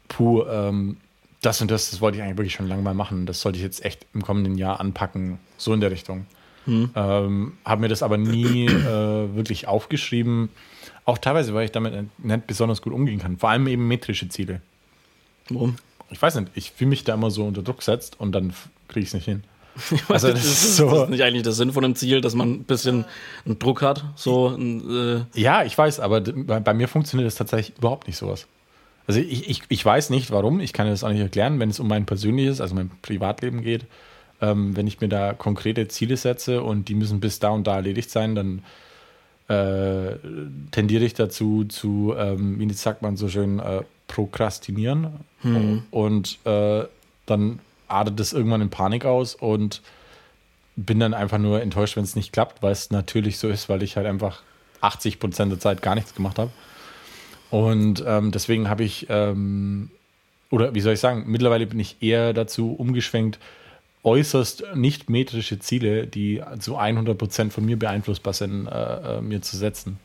Puh, 0.08 0.42
ähm, 0.44 0.96
das 1.42 1.60
und 1.60 1.70
das, 1.70 1.90
das 1.90 2.00
wollte 2.00 2.16
ich 2.18 2.22
eigentlich 2.24 2.38
wirklich 2.38 2.54
schon 2.54 2.68
lange 2.68 2.82
mal 2.82 2.94
machen. 2.94 3.26
Das 3.26 3.40
sollte 3.40 3.58
ich 3.58 3.62
jetzt 3.64 3.84
echt 3.84 4.06
im 4.14 4.22
kommenden 4.22 4.56
Jahr 4.56 4.80
anpacken, 4.80 5.38
so 5.58 5.74
in 5.74 5.80
der 5.80 5.90
Richtung. 5.90 6.26
Ähm, 6.66 7.54
habe 7.64 7.80
mir 7.80 7.88
das 7.88 8.02
aber 8.04 8.16
nie 8.16 8.66
äh, 8.66 9.34
wirklich 9.34 9.66
aufgeschrieben. 9.66 10.48
Auch 11.04 11.18
teilweise, 11.18 11.52
weil 11.54 11.64
ich 11.64 11.72
damit 11.72 11.92
nicht 12.24 12.46
besonders 12.46 12.80
gut 12.82 12.92
umgehen 12.92 13.18
kann. 13.18 13.36
Vor 13.38 13.50
allem 13.50 13.66
eben 13.66 13.88
metrische 13.88 14.28
Ziele. 14.28 14.60
Warum? 15.48 15.74
Ich 16.10 16.22
weiß 16.22 16.36
nicht, 16.36 16.52
ich 16.54 16.70
fühle 16.70 16.90
mich 16.90 17.02
da 17.04 17.14
immer 17.14 17.30
so 17.32 17.44
unter 17.44 17.62
Druck 17.62 17.78
gesetzt 17.78 18.14
und 18.20 18.30
dann 18.32 18.52
kriege 18.86 19.00
ich 19.02 19.08
es 19.08 19.14
nicht 19.14 19.24
hin. 19.24 19.42
Also 20.08 20.28
das, 20.30 20.44
ist, 20.44 20.76
so- 20.76 20.88
das 20.90 21.02
ist 21.04 21.08
nicht 21.08 21.22
eigentlich 21.24 21.42
der 21.42 21.52
Sinn 21.52 21.72
von 21.72 21.84
einem 21.84 21.96
Ziel, 21.96 22.20
dass 22.20 22.34
man 22.36 22.52
ein 22.52 22.64
bisschen 22.64 23.06
einen 23.44 23.58
Druck 23.58 23.82
hat. 23.82 24.04
So, 24.14 24.48
ein, 24.48 25.24
äh, 25.34 25.40
Ja, 25.40 25.64
ich 25.64 25.76
weiß, 25.76 25.98
aber 25.98 26.20
bei, 26.20 26.60
bei 26.60 26.74
mir 26.74 26.86
funktioniert 26.86 27.26
das 27.26 27.34
tatsächlich 27.34 27.76
überhaupt 27.78 28.06
nicht 28.06 28.18
sowas. 28.18 28.46
Also 29.12 29.20
ich, 29.20 29.46
ich, 29.50 29.62
ich 29.68 29.84
weiß 29.84 30.08
nicht 30.08 30.30
warum, 30.30 30.58
ich 30.58 30.72
kann 30.72 30.86
das 30.86 31.04
auch 31.04 31.10
nicht 31.10 31.20
erklären, 31.20 31.60
wenn 31.60 31.68
es 31.68 31.78
um 31.78 31.86
mein 31.86 32.06
persönliches, 32.06 32.62
also 32.62 32.74
mein 32.74 32.90
Privatleben 33.02 33.60
geht. 33.60 33.84
ähm, 34.40 34.74
wenn 34.74 34.86
ich 34.86 35.02
mir 35.02 35.08
da 35.08 35.34
konkrete 35.34 35.86
Ziele 35.88 36.16
setze 36.16 36.62
und 36.62 36.88
die 36.88 36.94
müssen 36.94 37.20
bis 37.20 37.38
da 37.38 37.50
und 37.50 37.66
da 37.66 37.76
erledigt 37.76 38.10
sein, 38.10 38.34
dann 38.34 38.62
äh, 39.48 40.16
tendiere 40.70 41.04
ich 41.04 41.12
dazu 41.12 41.64
zu, 41.64 42.14
ähm, 42.16 42.58
wie 42.58 42.72
sagt 42.72 43.02
man 43.02 43.18
so 43.18 43.28
schön, 43.28 43.60
äh, 43.60 43.82
prokrastinieren. 44.08 45.08
Und 45.90 46.38
äh, 46.44 46.84
dann 47.26 47.58
artet 47.88 48.18
das 48.18 48.32
irgendwann 48.32 48.62
in 48.62 48.70
Panik 48.70 49.04
aus 49.04 49.34
und 49.34 49.82
bin 50.74 51.00
dann 51.00 51.12
einfach 51.12 51.36
nur 51.36 51.60
enttäuscht, 51.60 51.96
wenn 51.96 52.04
es 52.04 52.16
nicht 52.16 52.32
klappt, 52.32 52.62
weil 52.62 52.72
es 52.72 52.90
natürlich 52.90 53.36
so 53.36 53.50
ist, 53.50 53.68
weil 53.68 53.82
ich 53.82 53.96
halt 53.96 54.06
einfach 54.06 54.40
80 54.80 55.20
Prozent 55.20 55.52
der 55.52 55.60
Zeit 55.60 55.82
gar 55.82 55.94
nichts 55.94 56.14
gemacht 56.14 56.38
habe. 56.38 56.50
Und 57.52 58.02
ähm, 58.06 58.30
deswegen 58.30 58.70
habe 58.70 58.82
ich, 58.82 59.08
ähm, 59.10 59.90
oder 60.50 60.74
wie 60.74 60.80
soll 60.80 60.94
ich 60.94 61.00
sagen, 61.00 61.24
mittlerweile 61.26 61.66
bin 61.66 61.78
ich 61.78 61.96
eher 62.00 62.32
dazu 62.32 62.72
umgeschwenkt, 62.72 63.38
äußerst 64.04 64.64
nicht 64.74 65.10
metrische 65.10 65.58
Ziele, 65.58 66.06
die 66.06 66.42
zu 66.60 66.78
100 66.78 67.16
Prozent 67.16 67.52
von 67.52 67.66
mir 67.66 67.78
beeinflussbar 67.78 68.32
sind, 68.32 68.68
äh, 68.68 69.18
äh, 69.18 69.20
mir 69.20 69.42
zu 69.42 69.58
setzen. 69.58 69.98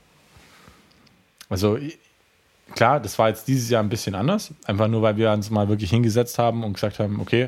Also 1.48 1.80
klar, 2.76 3.00
das 3.00 3.18
war 3.18 3.30
jetzt 3.30 3.48
dieses 3.48 3.70
Jahr 3.70 3.82
ein 3.82 3.88
bisschen 3.88 4.14
anders, 4.14 4.54
einfach 4.66 4.90
nur, 4.90 5.02
weil 5.02 5.16
wir 5.16 5.32
uns 5.32 5.50
mal 5.50 5.70
wirklich 5.70 5.92
hingesetzt 5.92 6.38
haben 6.38 6.66
und 6.66 6.74
gesagt 6.74 7.00
haben, 7.00 7.22
okay, 7.22 7.48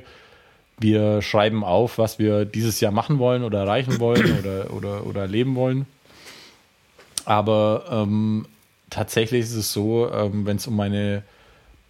wir 0.78 1.22
schreiben 1.22 1.66
auf, 1.66 1.98
was 1.98 2.20
wir 2.20 2.46
dieses 2.46 2.80
Jahr 2.80 2.94
machen 2.94 3.20
wollen 3.20 3.44
oder 3.44 3.60
erreichen 3.60 4.00
wollen 4.00 4.40
oder, 4.40 4.74
oder, 4.74 5.06
oder 5.06 5.22
erleben 5.24 5.56
wollen. 5.56 5.88
Aber 7.26 7.84
ähm, 7.92 8.46
tatsächlich 8.90 9.42
ist 9.42 9.56
es 9.56 9.72
so, 9.74 10.10
ähm, 10.12 10.46
wenn 10.46 10.58
es 10.58 10.68
um 10.68 10.76
meine 10.76 11.24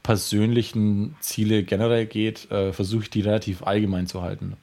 persönlichen 0.03 1.15
Ziele 1.19 1.63
generell 1.63 2.05
geht, 2.05 2.49
äh, 2.51 2.73
versuche 2.73 3.03
ich 3.03 3.09
die 3.09 3.21
relativ 3.21 3.63
allgemein 3.63 4.07
zu 4.07 4.21
halten. 4.21 4.55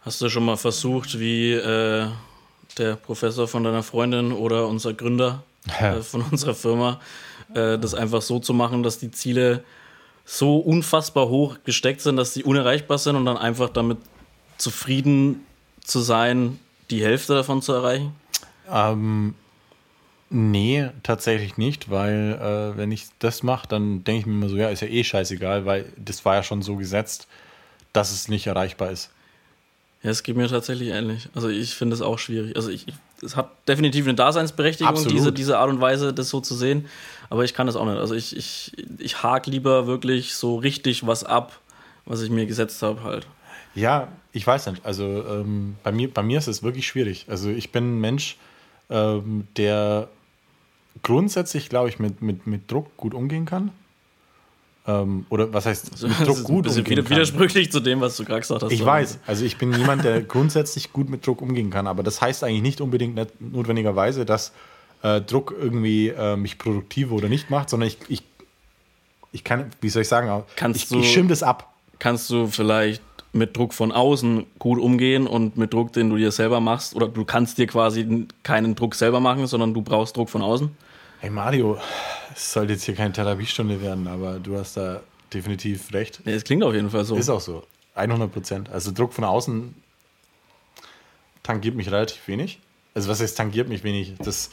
Hast 0.00 0.20
du 0.20 0.28
schon 0.28 0.44
mal 0.44 0.56
versucht, 0.56 1.18
wie 1.18 1.52
äh, 1.52 2.06
der 2.78 2.96
Professor 2.96 3.48
von 3.48 3.64
deiner 3.64 3.82
Freundin 3.82 4.32
oder 4.32 4.68
unser 4.68 4.94
Gründer 4.94 5.42
Ja. 5.80 5.96
äh, 5.96 6.02
von 6.02 6.22
unserer 6.22 6.54
Firma, 6.54 7.00
äh, 7.54 7.78
das 7.78 7.94
einfach 7.94 8.20
so 8.22 8.38
zu 8.38 8.52
machen, 8.52 8.82
dass 8.82 8.98
die 8.98 9.10
Ziele 9.10 9.64
so 10.26 10.58
unfassbar 10.58 11.28
hoch 11.28 11.56
gesteckt 11.64 12.00
sind, 12.00 12.16
dass 12.16 12.34
sie 12.34 12.44
unerreichbar 12.44 12.98
sind 12.98 13.16
und 13.16 13.24
dann 13.24 13.36
einfach 13.36 13.70
damit 13.70 13.98
zufrieden 14.56 15.40
zu 15.82 16.00
sein, 16.00 16.58
die 16.90 17.02
Hälfte 17.02 17.34
davon 17.34 17.62
zu 17.62 17.72
erreichen? 17.72 18.14
Ähm, 18.70 19.34
nee, 20.34 20.90
tatsächlich 21.02 21.56
nicht, 21.56 21.90
weil 21.90 22.38
äh, 22.40 22.76
wenn 22.76 22.92
ich 22.92 23.06
das 23.18 23.42
mache, 23.42 23.68
dann 23.68 24.04
denke 24.04 24.20
ich 24.20 24.26
mir 24.26 24.32
immer 24.32 24.48
so, 24.48 24.56
ja, 24.56 24.68
ist 24.68 24.80
ja 24.80 24.88
eh 24.88 25.04
scheißegal, 25.04 25.64
weil 25.64 25.86
das 25.96 26.24
war 26.24 26.34
ja 26.34 26.42
schon 26.42 26.62
so 26.62 26.76
gesetzt, 26.76 27.26
dass 27.92 28.12
es 28.12 28.28
nicht 28.28 28.46
erreichbar 28.46 28.90
ist. 28.90 29.10
Ja, 30.02 30.10
es 30.10 30.22
geht 30.22 30.36
mir 30.36 30.48
tatsächlich 30.48 30.90
ähnlich. 30.90 31.28
Also 31.34 31.48
ich 31.48 31.74
finde 31.74 31.94
es 31.94 32.02
auch 32.02 32.18
schwierig. 32.18 32.56
Also 32.56 32.68
ich, 32.68 32.86
ich 32.88 32.94
es 33.22 33.36
hat 33.36 33.50
definitiv 33.66 34.04
eine 34.06 34.14
Daseinsberechtigung, 34.14 34.90
Absolut. 34.90 35.12
diese, 35.12 35.32
diese 35.32 35.58
Art 35.58 35.70
und 35.70 35.80
Weise, 35.80 36.12
das 36.12 36.28
so 36.28 36.40
zu 36.40 36.54
sehen. 36.54 36.86
Aber 37.30 37.44
ich 37.44 37.54
kann 37.54 37.66
das 37.66 37.76
auch 37.76 37.86
nicht. 37.86 37.96
Also 37.96 38.14
ich, 38.14 38.36
ich, 38.36 38.72
ich 38.98 39.22
hake 39.22 39.50
lieber 39.50 39.86
wirklich 39.86 40.34
so 40.34 40.56
richtig 40.56 41.06
was 41.06 41.24
ab, 41.24 41.58
was 42.04 42.20
ich 42.20 42.30
mir 42.30 42.46
gesetzt 42.46 42.82
habe 42.82 43.02
halt. 43.02 43.26
Ja, 43.74 44.08
ich 44.32 44.46
weiß 44.46 44.66
nicht. 44.66 44.84
Also 44.84 45.04
ähm, 45.04 45.76
bei, 45.82 45.90
mir, 45.90 46.12
bei 46.12 46.22
mir 46.22 46.38
ist 46.38 46.48
es 46.48 46.62
wirklich 46.62 46.86
schwierig. 46.86 47.26
Also 47.28 47.48
ich 47.48 47.72
bin 47.72 47.96
ein 47.96 48.00
Mensch, 48.00 48.36
ähm, 48.90 49.48
der 49.56 50.08
grundsätzlich, 51.04 51.68
glaube 51.68 51.88
ich, 51.88 52.00
mit, 52.00 52.20
mit, 52.22 52.48
mit 52.48 52.68
Druck 52.70 52.96
gut 52.96 53.14
umgehen 53.14 53.44
kann. 53.46 53.70
Ähm, 54.86 55.24
oder 55.30 55.50
was 55.52 55.64
heißt 55.64 56.02
mit 56.02 56.18
Das 56.18 56.26
Druck 56.26 56.42
gut 56.44 56.64
bisschen 56.64 56.80
umgehen 56.80 56.90
wieder- 56.98 57.02
kann? 57.04 57.10
widersprüchlich 57.12 57.70
zu 57.72 57.80
dem, 57.80 58.00
was 58.00 58.16
du 58.16 58.24
gerade 58.24 58.40
gesagt 58.40 58.62
hast. 58.64 58.70
Ich 58.72 58.84
weiß, 58.84 59.20
also 59.26 59.44
ich 59.44 59.56
bin 59.56 59.72
jemand, 59.72 60.04
der 60.04 60.20
grundsätzlich 60.34 60.92
gut 60.92 61.08
mit 61.08 61.26
Druck 61.26 61.40
umgehen 61.40 61.70
kann, 61.70 61.86
aber 61.86 62.02
das 62.02 62.20
heißt 62.20 62.44
eigentlich 62.44 62.62
nicht 62.62 62.80
unbedingt 62.82 63.14
nicht 63.14 63.40
notwendigerweise, 63.40 64.26
dass 64.26 64.52
äh, 65.02 65.20
Druck 65.22 65.54
irgendwie 65.58 66.08
äh, 66.08 66.36
mich 66.36 66.58
produktiver 66.58 67.14
oder 67.14 67.28
nicht 67.30 67.48
macht, 67.48 67.70
sondern 67.70 67.86
ich, 67.88 67.96
ich, 68.08 68.22
ich 69.32 69.42
kann, 69.42 69.70
wie 69.80 69.88
soll 69.88 70.02
ich 70.02 70.08
sagen, 70.08 70.42
Kannst 70.56 70.82
ich, 70.82 70.88
du- 70.88 70.98
ich 71.00 71.10
schirm 71.10 71.28
das 71.28 71.42
ab. 71.42 71.72
Kannst 71.98 72.28
du 72.28 72.48
vielleicht 72.48 73.02
mit 73.32 73.56
Druck 73.56 73.72
von 73.72 73.90
außen 73.90 74.44
gut 74.58 74.78
umgehen 74.78 75.26
und 75.26 75.56
mit 75.56 75.72
Druck, 75.72 75.92
den 75.94 76.10
du 76.10 76.16
dir 76.16 76.30
selber 76.30 76.60
machst, 76.60 76.94
oder 76.94 77.08
du 77.08 77.24
kannst 77.24 77.56
dir 77.56 77.66
quasi 77.66 78.26
keinen 78.42 78.74
Druck 78.74 78.94
selber 78.94 79.18
machen, 79.20 79.46
sondern 79.46 79.72
du 79.72 79.80
brauchst 79.80 80.16
Druck 80.16 80.28
von 80.28 80.42
außen? 80.42 80.70
Hey 81.24 81.30
Mario, 81.30 81.78
es 82.34 82.52
sollte 82.52 82.74
jetzt 82.74 82.84
hier 82.84 82.94
keine 82.94 83.10
Therapiestunde 83.10 83.80
werden, 83.80 84.06
aber 84.08 84.38
du 84.38 84.58
hast 84.58 84.76
da 84.76 85.00
definitiv 85.32 85.90
recht. 85.94 86.20
Nee, 86.26 86.32
es 86.34 86.44
klingt 86.44 86.62
auf 86.62 86.74
jeden 86.74 86.90
Fall 86.90 87.06
so. 87.06 87.16
Ist 87.16 87.30
auch 87.30 87.40
so. 87.40 87.62
100 87.94 88.30
Prozent. 88.30 88.68
Also 88.70 88.92
Druck 88.92 89.14
von 89.14 89.24
außen 89.24 89.74
tangiert 91.42 91.76
mich 91.76 91.90
relativ 91.90 92.28
wenig. 92.28 92.58
Also 92.94 93.08
was 93.08 93.22
heißt 93.22 93.38
tangiert 93.38 93.70
mich 93.70 93.84
wenig? 93.84 94.12
Das, 94.18 94.50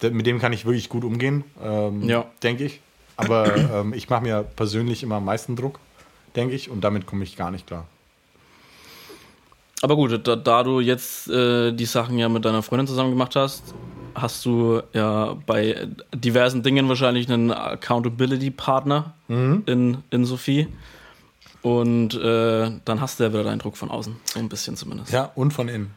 da- 0.00 0.10
mit 0.10 0.26
dem 0.26 0.38
kann 0.38 0.52
ich 0.52 0.66
wirklich 0.66 0.90
gut 0.90 1.02
umgehen, 1.02 1.44
ähm, 1.64 2.06
Ja. 2.06 2.26
denke 2.42 2.64
ich. 2.66 2.80
Aber 3.16 3.46
ähm, 3.72 3.94
ich 3.94 4.10
mache 4.10 4.22
mir 4.22 4.42
persönlich 4.42 5.02
immer 5.02 5.14
am 5.14 5.24
meisten 5.24 5.56
Druck, 5.56 5.80
denke 6.36 6.54
ich, 6.54 6.68
und 6.68 6.82
damit 6.82 7.06
komme 7.06 7.24
ich 7.24 7.36
gar 7.38 7.50
nicht 7.50 7.66
klar. 7.66 7.86
Aber 9.80 9.96
gut, 9.96 10.28
da, 10.28 10.36
da 10.36 10.62
du 10.62 10.80
jetzt 10.80 11.30
äh, 11.30 11.72
die 11.72 11.86
Sachen 11.86 12.18
ja 12.18 12.28
mit 12.28 12.44
deiner 12.44 12.62
Freundin 12.62 12.86
zusammen 12.86 13.08
gemacht 13.12 13.34
hast, 13.34 13.72
hast 14.14 14.44
du 14.44 14.82
ja 14.92 15.36
bei 15.46 15.88
diversen 16.14 16.62
Dingen 16.62 16.88
wahrscheinlich 16.88 17.30
einen 17.30 17.50
Accountability-Partner 17.50 19.14
in, 19.28 19.98
in 20.10 20.24
Sophie. 20.24 20.68
Und 21.62 22.14
äh, 22.14 22.70
dann 22.84 23.00
hast 23.00 23.20
du 23.20 23.24
ja 23.24 23.32
wieder 23.32 23.44
deinen 23.44 23.60
Druck 23.60 23.76
von 23.76 23.90
außen. 23.90 24.16
So 24.24 24.40
ein 24.40 24.48
bisschen 24.48 24.76
zumindest. 24.76 25.12
Ja, 25.12 25.30
und 25.36 25.52
von 25.52 25.68
innen. 25.68 25.94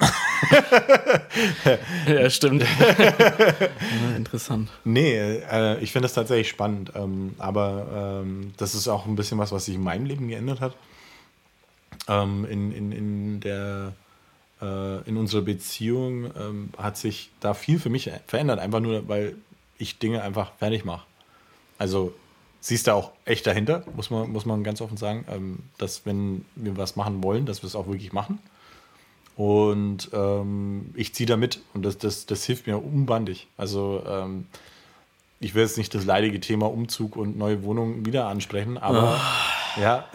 ja 2.06 2.30
stimmt. 2.30 2.62
ja, 2.62 4.08
interessant. 4.16 4.70
Nee, 4.84 5.16
äh, 5.16 5.78
ich 5.80 5.92
finde 5.92 6.06
das 6.06 6.14
tatsächlich 6.14 6.48
spannend. 6.48 6.92
Ähm, 6.94 7.34
aber 7.38 8.22
ähm, 8.22 8.54
das 8.56 8.74
ist 8.74 8.88
auch 8.88 9.04
ein 9.04 9.16
bisschen 9.16 9.36
was, 9.38 9.52
was 9.52 9.66
sich 9.66 9.74
in 9.74 9.82
meinem 9.82 10.06
Leben 10.06 10.28
geändert 10.28 10.62
hat. 10.62 10.74
Ähm, 12.08 12.46
in, 12.48 12.72
in, 12.72 12.92
in, 12.92 13.40
der, 13.40 13.92
äh, 14.60 15.08
in 15.08 15.16
unserer 15.16 15.42
Beziehung 15.42 16.26
ähm, 16.36 16.70
hat 16.76 16.96
sich 16.96 17.30
da 17.40 17.54
viel 17.54 17.78
für 17.78 17.90
mich 17.90 18.10
verändert. 18.26 18.58
Einfach 18.58 18.80
nur, 18.80 19.08
weil 19.08 19.36
ich 19.78 19.98
Dinge 19.98 20.22
einfach 20.22 20.52
fertig 20.58 20.84
mache. 20.84 21.06
Also 21.78 22.12
siehst 22.60 22.86
du 22.86 22.94
auch 22.94 23.12
echt 23.24 23.46
dahinter, 23.46 23.84
muss 23.96 24.10
man, 24.10 24.30
muss 24.30 24.44
man 24.44 24.62
ganz 24.62 24.80
offen 24.80 24.96
sagen, 24.96 25.24
ähm, 25.30 25.58
dass 25.78 26.04
wenn 26.04 26.44
wir 26.54 26.76
was 26.76 26.96
machen 26.96 27.22
wollen, 27.22 27.46
dass 27.46 27.62
wir 27.62 27.66
es 27.66 27.74
auch 27.74 27.86
wirklich 27.86 28.12
machen. 28.12 28.38
Und 29.36 30.10
ähm, 30.12 30.90
ich 30.94 31.14
ziehe 31.14 31.26
da 31.26 31.36
mit 31.36 31.60
und 31.72 31.82
das, 31.82 31.96
das, 31.96 32.26
das 32.26 32.44
hilft 32.44 32.66
mir 32.66 32.76
unbandig. 32.76 33.48
Also 33.56 34.02
ähm, 34.06 34.46
ich 35.40 35.54
will 35.54 35.62
jetzt 35.62 35.78
nicht 35.78 35.94
das 35.94 36.04
leidige 36.04 36.40
Thema 36.40 36.70
Umzug 36.70 37.16
und 37.16 37.38
neue 37.38 37.62
Wohnung 37.62 38.04
wieder 38.04 38.26
ansprechen, 38.26 38.76
aber 38.76 39.18
ja, 39.80 40.06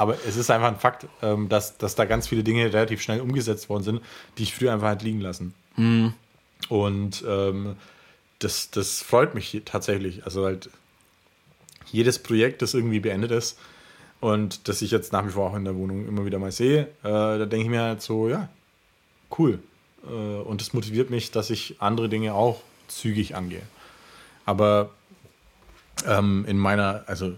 aber 0.00 0.16
es 0.26 0.36
ist 0.36 0.50
einfach 0.50 0.68
ein 0.68 0.78
Fakt, 0.78 1.06
ähm, 1.20 1.50
dass, 1.50 1.76
dass 1.76 1.94
da 1.94 2.06
ganz 2.06 2.26
viele 2.26 2.42
Dinge 2.42 2.72
relativ 2.72 3.02
schnell 3.02 3.20
umgesetzt 3.20 3.68
worden 3.68 3.82
sind, 3.82 4.00
die 4.38 4.44
ich 4.44 4.54
früher 4.54 4.72
einfach 4.72 4.86
halt 4.86 5.02
liegen 5.02 5.20
lassen. 5.20 5.52
Und 6.70 7.22
ähm, 7.28 7.76
das, 8.38 8.70
das 8.70 9.02
freut 9.02 9.34
mich 9.34 9.60
tatsächlich. 9.66 10.24
Also 10.24 10.46
halt 10.46 10.70
jedes 11.92 12.18
Projekt, 12.18 12.62
das 12.62 12.72
irgendwie 12.72 13.00
beendet 13.00 13.30
ist 13.30 13.58
und 14.20 14.68
das 14.68 14.80
ich 14.80 14.90
jetzt 14.90 15.12
nach 15.12 15.26
wie 15.26 15.32
vor 15.32 15.50
auch 15.50 15.54
in 15.54 15.66
der 15.66 15.76
Wohnung 15.76 16.08
immer 16.08 16.24
wieder 16.24 16.38
mal 16.38 16.50
sehe, 16.50 16.84
äh, 17.02 17.02
da 17.02 17.44
denke 17.44 17.64
ich 17.64 17.70
mir 17.70 17.82
halt 17.82 18.00
so, 18.00 18.30
ja, 18.30 18.48
cool. 19.38 19.58
Äh, 20.06 20.08
und 20.08 20.62
das 20.62 20.72
motiviert 20.72 21.10
mich, 21.10 21.30
dass 21.30 21.50
ich 21.50 21.76
andere 21.78 22.08
Dinge 22.08 22.32
auch 22.32 22.62
zügig 22.88 23.36
angehe. 23.36 23.62
Aber 24.46 24.88
ähm, 26.06 26.46
in 26.48 26.56
meiner, 26.56 27.04
also 27.06 27.34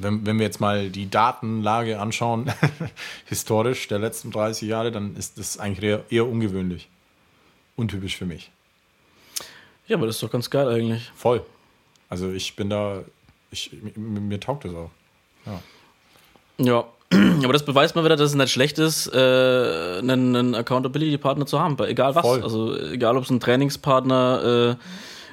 wenn, 0.00 0.26
wenn 0.26 0.38
wir 0.38 0.46
jetzt 0.46 0.60
mal 0.60 0.90
die 0.90 1.10
Datenlage 1.10 2.00
anschauen, 2.00 2.52
historisch 3.26 3.88
der 3.88 3.98
letzten 3.98 4.30
30 4.30 4.68
Jahre, 4.68 4.92
dann 4.92 5.16
ist 5.16 5.38
das 5.38 5.58
eigentlich 5.58 5.84
eher, 5.84 6.04
eher 6.10 6.26
ungewöhnlich. 6.26 6.88
Untypisch 7.76 8.16
für 8.16 8.26
mich. 8.26 8.50
Ja, 9.88 9.96
aber 9.96 10.06
das 10.06 10.16
ist 10.16 10.22
doch 10.22 10.30
ganz 10.30 10.50
geil 10.50 10.68
eigentlich. 10.68 11.10
Voll. 11.14 11.44
Also 12.08 12.30
ich 12.30 12.54
bin 12.56 12.70
da, 12.70 13.02
ich, 13.50 13.70
mir, 13.96 14.20
mir 14.20 14.40
taugt 14.40 14.64
das 14.64 14.74
auch. 14.74 14.90
Ja, 16.58 16.84
aber 17.44 17.52
das 17.52 17.64
beweist 17.64 17.94
mal 17.94 18.04
wieder, 18.04 18.16
dass 18.16 18.30
es 18.30 18.36
nicht 18.36 18.52
schlecht 18.52 18.78
ist, 18.78 19.08
äh, 19.08 19.98
einen, 19.98 20.36
einen 20.36 20.54
Accountability-Partner 20.54 21.46
zu 21.46 21.60
haben, 21.60 21.78
egal 21.84 22.14
was. 22.14 22.22
Voll. 22.22 22.42
Also 22.42 22.76
egal, 22.78 23.16
ob 23.16 23.24
es 23.24 23.30
ein 23.30 23.40
Trainingspartner 23.40 24.76
äh, 24.78 24.84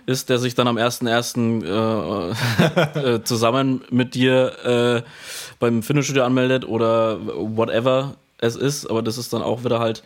ist, 0.09 0.29
der 0.29 0.39
sich 0.39 0.55
dann 0.55 0.67
am 0.67 0.77
1.1. 0.77 1.63
Äh, 1.63 2.99
äh, 3.15 3.23
zusammen 3.23 3.81
mit 3.91 4.15
dir 4.15 5.03
äh, 5.05 5.09
beim 5.59 5.83
Fitnessstudio 5.83 6.23
anmeldet 6.23 6.65
oder 6.67 7.19
whatever 7.21 8.15
es 8.39 8.55
ist, 8.55 8.89
aber 8.89 9.01
das 9.01 9.17
ist 9.17 9.33
dann 9.33 9.43
auch 9.43 9.63
wieder 9.63 9.79
halt, 9.79 10.03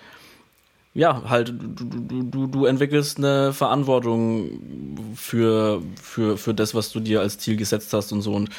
ja, 0.94 1.24
halt, 1.30 1.54
du, 1.58 2.24
du, 2.24 2.48
du, 2.48 2.66
entwickelst 2.66 3.18
eine 3.18 3.54
Verantwortung 3.54 5.16
für, 5.16 5.82
für, 6.02 6.38
für 6.38 6.54
das, 6.54 6.76
was 6.76 6.92
du 6.92 7.00
dir 7.00 7.22
als 7.22 7.38
Ziel 7.38 7.56
gesetzt 7.56 7.94
hast 7.94 8.12
und 8.12 8.22
so. 8.22 8.34
Und 8.34 8.50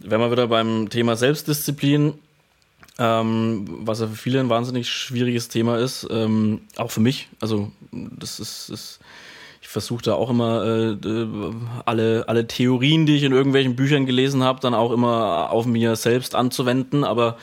wenn 0.00 0.20
wir 0.20 0.30
wieder 0.30 0.48
beim 0.48 0.90
Thema 0.90 1.16
Selbstdisziplin 1.16 2.14
ähm, 2.98 3.66
was 3.80 4.00
ja 4.00 4.06
für 4.06 4.16
viele 4.16 4.40
ein 4.40 4.48
wahnsinnig 4.48 4.88
schwieriges 4.88 5.48
Thema 5.48 5.78
ist, 5.78 6.06
ähm, 6.10 6.60
auch 6.76 6.90
für 6.90 7.00
mich. 7.00 7.28
Also 7.40 7.72
das 7.90 8.38
ist, 8.38 8.70
ist 8.70 9.00
versuche 9.74 10.02
da 10.04 10.14
auch 10.14 10.30
immer 10.30 10.64
äh, 10.64 10.96
alle, 11.84 12.28
alle 12.28 12.46
Theorien, 12.46 13.06
die 13.06 13.16
ich 13.16 13.24
in 13.24 13.32
irgendwelchen 13.32 13.74
Büchern 13.74 14.06
gelesen 14.06 14.44
habe, 14.44 14.60
dann 14.60 14.72
auch 14.72 14.92
immer 14.92 15.50
auf 15.50 15.66
mir 15.66 15.96
selbst 15.96 16.36
anzuwenden, 16.36 17.02
aber 17.02 17.36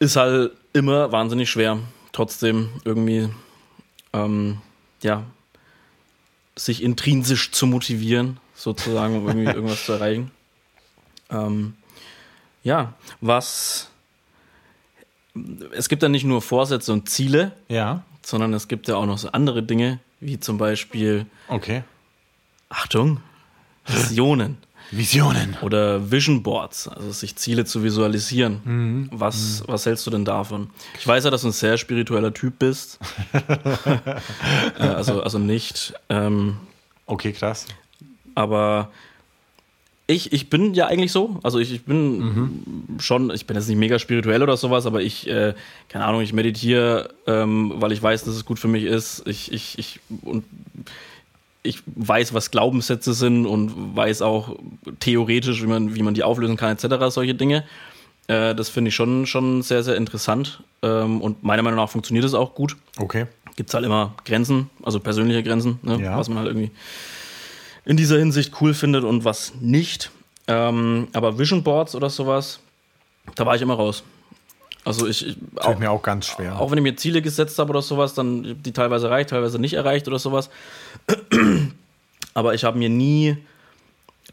ist 0.00 0.16
halt 0.16 0.52
immer 0.74 1.10
wahnsinnig 1.10 1.48
schwer, 1.48 1.78
trotzdem 2.12 2.68
irgendwie 2.84 3.30
ähm, 4.12 4.58
ja, 5.02 5.24
sich 6.56 6.82
intrinsisch 6.82 7.52
zu 7.52 7.66
motivieren, 7.66 8.36
sozusagen, 8.54 9.16
um 9.16 9.26
irgendwie 9.28 9.46
irgendwas 9.54 9.86
zu 9.86 9.92
erreichen. 9.92 10.30
Ähm, 11.30 11.72
ja, 12.62 12.92
was 13.22 13.88
es 15.72 15.88
gibt 15.88 16.02
ja 16.02 16.10
nicht 16.10 16.24
nur 16.24 16.42
Vorsätze 16.42 16.92
und 16.92 17.08
Ziele, 17.08 17.52
Ja. 17.68 18.02
sondern 18.22 18.52
es 18.52 18.68
gibt 18.68 18.88
ja 18.88 18.96
auch 18.96 19.06
noch 19.06 19.16
so 19.16 19.28
andere 19.30 19.62
Dinge, 19.62 20.00
wie 20.20 20.38
zum 20.40 20.58
Beispiel, 20.58 21.26
Okay. 21.48 21.82
Achtung, 22.68 23.20
Visionen 23.86 24.58
Visionen. 24.90 25.56
oder 25.62 26.10
Vision 26.10 26.42
Boards, 26.42 26.88
also 26.88 27.10
sich 27.12 27.36
Ziele 27.36 27.64
zu 27.64 27.82
visualisieren. 27.82 29.08
Was, 29.12 29.62
was 29.66 29.84
hältst 29.86 30.06
du 30.06 30.10
denn 30.10 30.24
davon? 30.24 30.70
Ich 30.98 31.06
weiß 31.06 31.24
ja, 31.24 31.30
dass 31.30 31.42
du 31.42 31.48
ein 31.48 31.52
sehr 31.52 31.76
spiritueller 31.78 32.32
Typ 32.32 32.58
bist. 32.58 32.98
äh, 33.32 34.82
also, 34.82 35.22
also 35.22 35.38
nicht. 35.38 35.94
Ähm, 36.08 36.58
Okay, 37.06 37.32
krass. 37.32 37.66
aber 38.34 38.90
ich, 40.10 40.32
ich 40.32 40.48
bin 40.50 40.72
ja 40.74 40.86
eigentlich 40.86 41.12
so. 41.12 41.38
Also 41.42 41.58
ich, 41.58 41.70
ich 41.72 41.84
bin 41.84 42.96
schon, 42.98 43.30
ich 43.30 43.46
bin 43.46 43.56
jetzt 43.56 43.68
nicht 43.68 43.76
mega 43.76 43.98
spirituell 43.98 44.42
oder 44.42 44.56
sowas, 44.56 44.86
aber 44.86 45.02
ich, 45.02 45.28
äh, 45.28 45.52
keine 45.90 46.06
Ahnung, 46.06 46.22
ich 46.22 46.32
meditiere, 46.32 47.10
ähm, 47.26 47.74
weil 47.76 47.92
ich 47.92 48.02
weiß, 48.02 48.24
dass 48.24 48.34
es 48.34 48.44
gut 48.46 48.58
für 48.58 48.68
mich 48.68 48.84
ist. 48.84 49.22
Ich, 49.28 49.52
ich, 49.52 49.78
ich, 49.78 50.00
und 50.22 50.44
ich 51.62 51.82
weiß, 51.86 52.32
was 52.32 52.50
Glaubenssätze 52.50 53.12
sind 53.12 53.44
und 53.44 53.94
weiß 53.96 54.22
auch 54.22 54.56
theoretisch, 55.00 55.62
wie 55.62 55.66
man, 55.66 55.94
wie 55.94 56.02
man 56.02 56.14
die 56.14 56.22
auflösen 56.22 56.56
kann, 56.56 56.72
etc., 56.76 56.86
solche 57.10 57.34
Dinge. 57.34 57.64
Äh, 58.28 58.54
das 58.54 58.70
finde 58.70 58.88
ich 58.88 58.94
schon, 58.94 59.26
schon 59.26 59.60
sehr, 59.62 59.82
sehr 59.82 59.96
interessant. 59.96 60.62
Ähm, 60.82 61.20
und 61.20 61.42
meiner 61.42 61.62
Meinung 61.62 61.76
nach 61.78 61.90
funktioniert 61.90 62.24
es 62.24 62.32
auch 62.32 62.54
gut 62.54 62.76
Okay. 62.98 63.26
gibt 63.56 63.68
es 63.70 63.74
halt 63.74 63.84
immer 63.84 64.14
Grenzen, 64.24 64.70
also 64.82 65.00
persönliche 65.00 65.42
Grenzen, 65.42 65.78
ne, 65.82 66.00
Ja. 66.00 66.16
was 66.16 66.28
man 66.30 66.38
halt 66.38 66.46
irgendwie 66.48 66.70
in 67.88 67.96
dieser 67.96 68.18
Hinsicht 68.18 68.52
cool 68.60 68.74
findet 68.74 69.02
und 69.02 69.24
was 69.24 69.54
nicht. 69.60 70.10
Ähm, 70.46 71.08
aber 71.14 71.38
Vision 71.38 71.62
Boards 71.62 71.94
oder 71.94 72.10
sowas, 72.10 72.60
da 73.34 73.46
war 73.46 73.56
ich 73.56 73.62
immer 73.62 73.74
raus. 73.74 74.04
Also 74.84 75.06
ich, 75.06 75.26
ich 75.26 75.36
auch, 75.56 75.78
mir 75.78 75.90
auch 75.90 76.02
ganz 76.02 76.26
schwer. 76.26 76.60
auch 76.60 76.70
wenn 76.70 76.78
ich 76.78 76.82
mir 76.84 76.96
Ziele 76.96 77.22
gesetzt 77.22 77.58
habe 77.58 77.70
oder 77.70 77.80
sowas, 77.80 78.12
dann 78.12 78.62
die 78.62 78.72
teilweise 78.72 79.06
erreicht, 79.06 79.30
teilweise 79.30 79.58
nicht 79.58 79.72
erreicht 79.72 80.06
oder 80.06 80.18
sowas. 80.18 80.50
Aber 82.34 82.52
ich 82.52 82.62
habe 82.64 82.78
mir 82.78 82.90
nie 82.90 83.38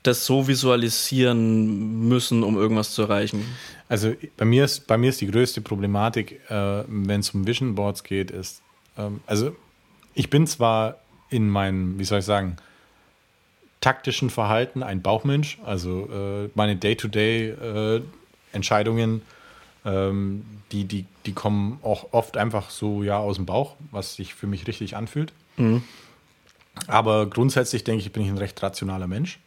das 0.04 0.26
so 0.26 0.48
visualisieren 0.50 2.08
müssen, 2.10 2.44
um 2.44 2.58
irgendwas 2.58 2.92
zu 2.92 3.04
erreichen. 3.04 3.46
Also 3.88 4.14
bei 4.36 4.44
mir 4.44 4.66
ist, 4.66 4.86
bei 4.86 4.98
mir 4.98 5.10
ist 5.10 5.22
die 5.22 5.32
größte 5.32 5.62
Problematik, 5.62 6.42
äh, 6.50 6.84
wenn 6.88 7.22
es 7.22 7.30
um 7.30 7.48
Vision 7.48 7.74
Boards 7.74 8.04
geht, 8.04 8.32
ist, 8.32 8.62
ähm, 8.98 9.22
also 9.26 9.56
ich 10.14 10.30
bin 10.30 10.46
zwar 10.46 10.98
in 11.30 11.50
meinem, 11.50 11.98
wie 11.98 12.04
soll 12.04 12.20
ich 12.20 12.26
sagen, 12.26 12.58
taktischen 13.86 14.30
Verhalten 14.32 14.82
ein 14.82 15.04
Bauchmensch, 15.04 15.60
also 15.64 16.10
äh, 16.12 16.50
meine 16.56 16.76
Day-to-Day-Entscheidungen, 16.76 19.22
ähm, 19.86 20.44
die, 20.72 20.86
die, 20.86 21.06
die 21.28 21.34
kommen 21.34 21.78
auch 21.84 22.08
oft 22.12 22.36
einfach 22.36 22.72
so 22.72 23.04
ja 23.04 23.20
aus 23.20 23.36
dem 23.36 23.46
Bauch, 23.46 23.76
was 23.92 24.16
sich 24.16 24.34
für 24.34 24.48
mich 24.48 24.66
richtig 24.66 24.96
anfühlt. 24.96 25.34
Aber 26.88 27.28
grundsätzlich 27.28 27.84
denke 27.84 28.02
ich, 28.02 28.12
bin 28.12 28.24
ich 28.24 28.30
ein 28.30 28.40
recht 28.40 28.64
rationaler 28.64 29.06
Mensch. 29.06 29.38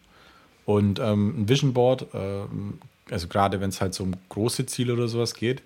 Und 0.64 1.00
ähm, 1.00 1.42
ein 1.42 1.48
Vision 1.48 1.74
Board, 1.74 2.06
ähm, 2.14 2.78
also 3.10 3.26
gerade 3.26 3.60
wenn 3.60 3.70
es 3.70 3.80
halt 3.80 3.92
so 3.92 4.04
um 4.04 4.12
große 4.28 4.66
Ziele 4.66 4.92
oder 4.92 5.08
sowas 5.08 5.34
geht, 5.34 5.62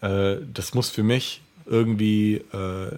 äh, 0.00 0.38
das 0.52 0.74
muss 0.74 0.90
für 0.90 1.04
mich 1.04 1.42
irgendwie 1.64 2.42
äh, 2.52 2.90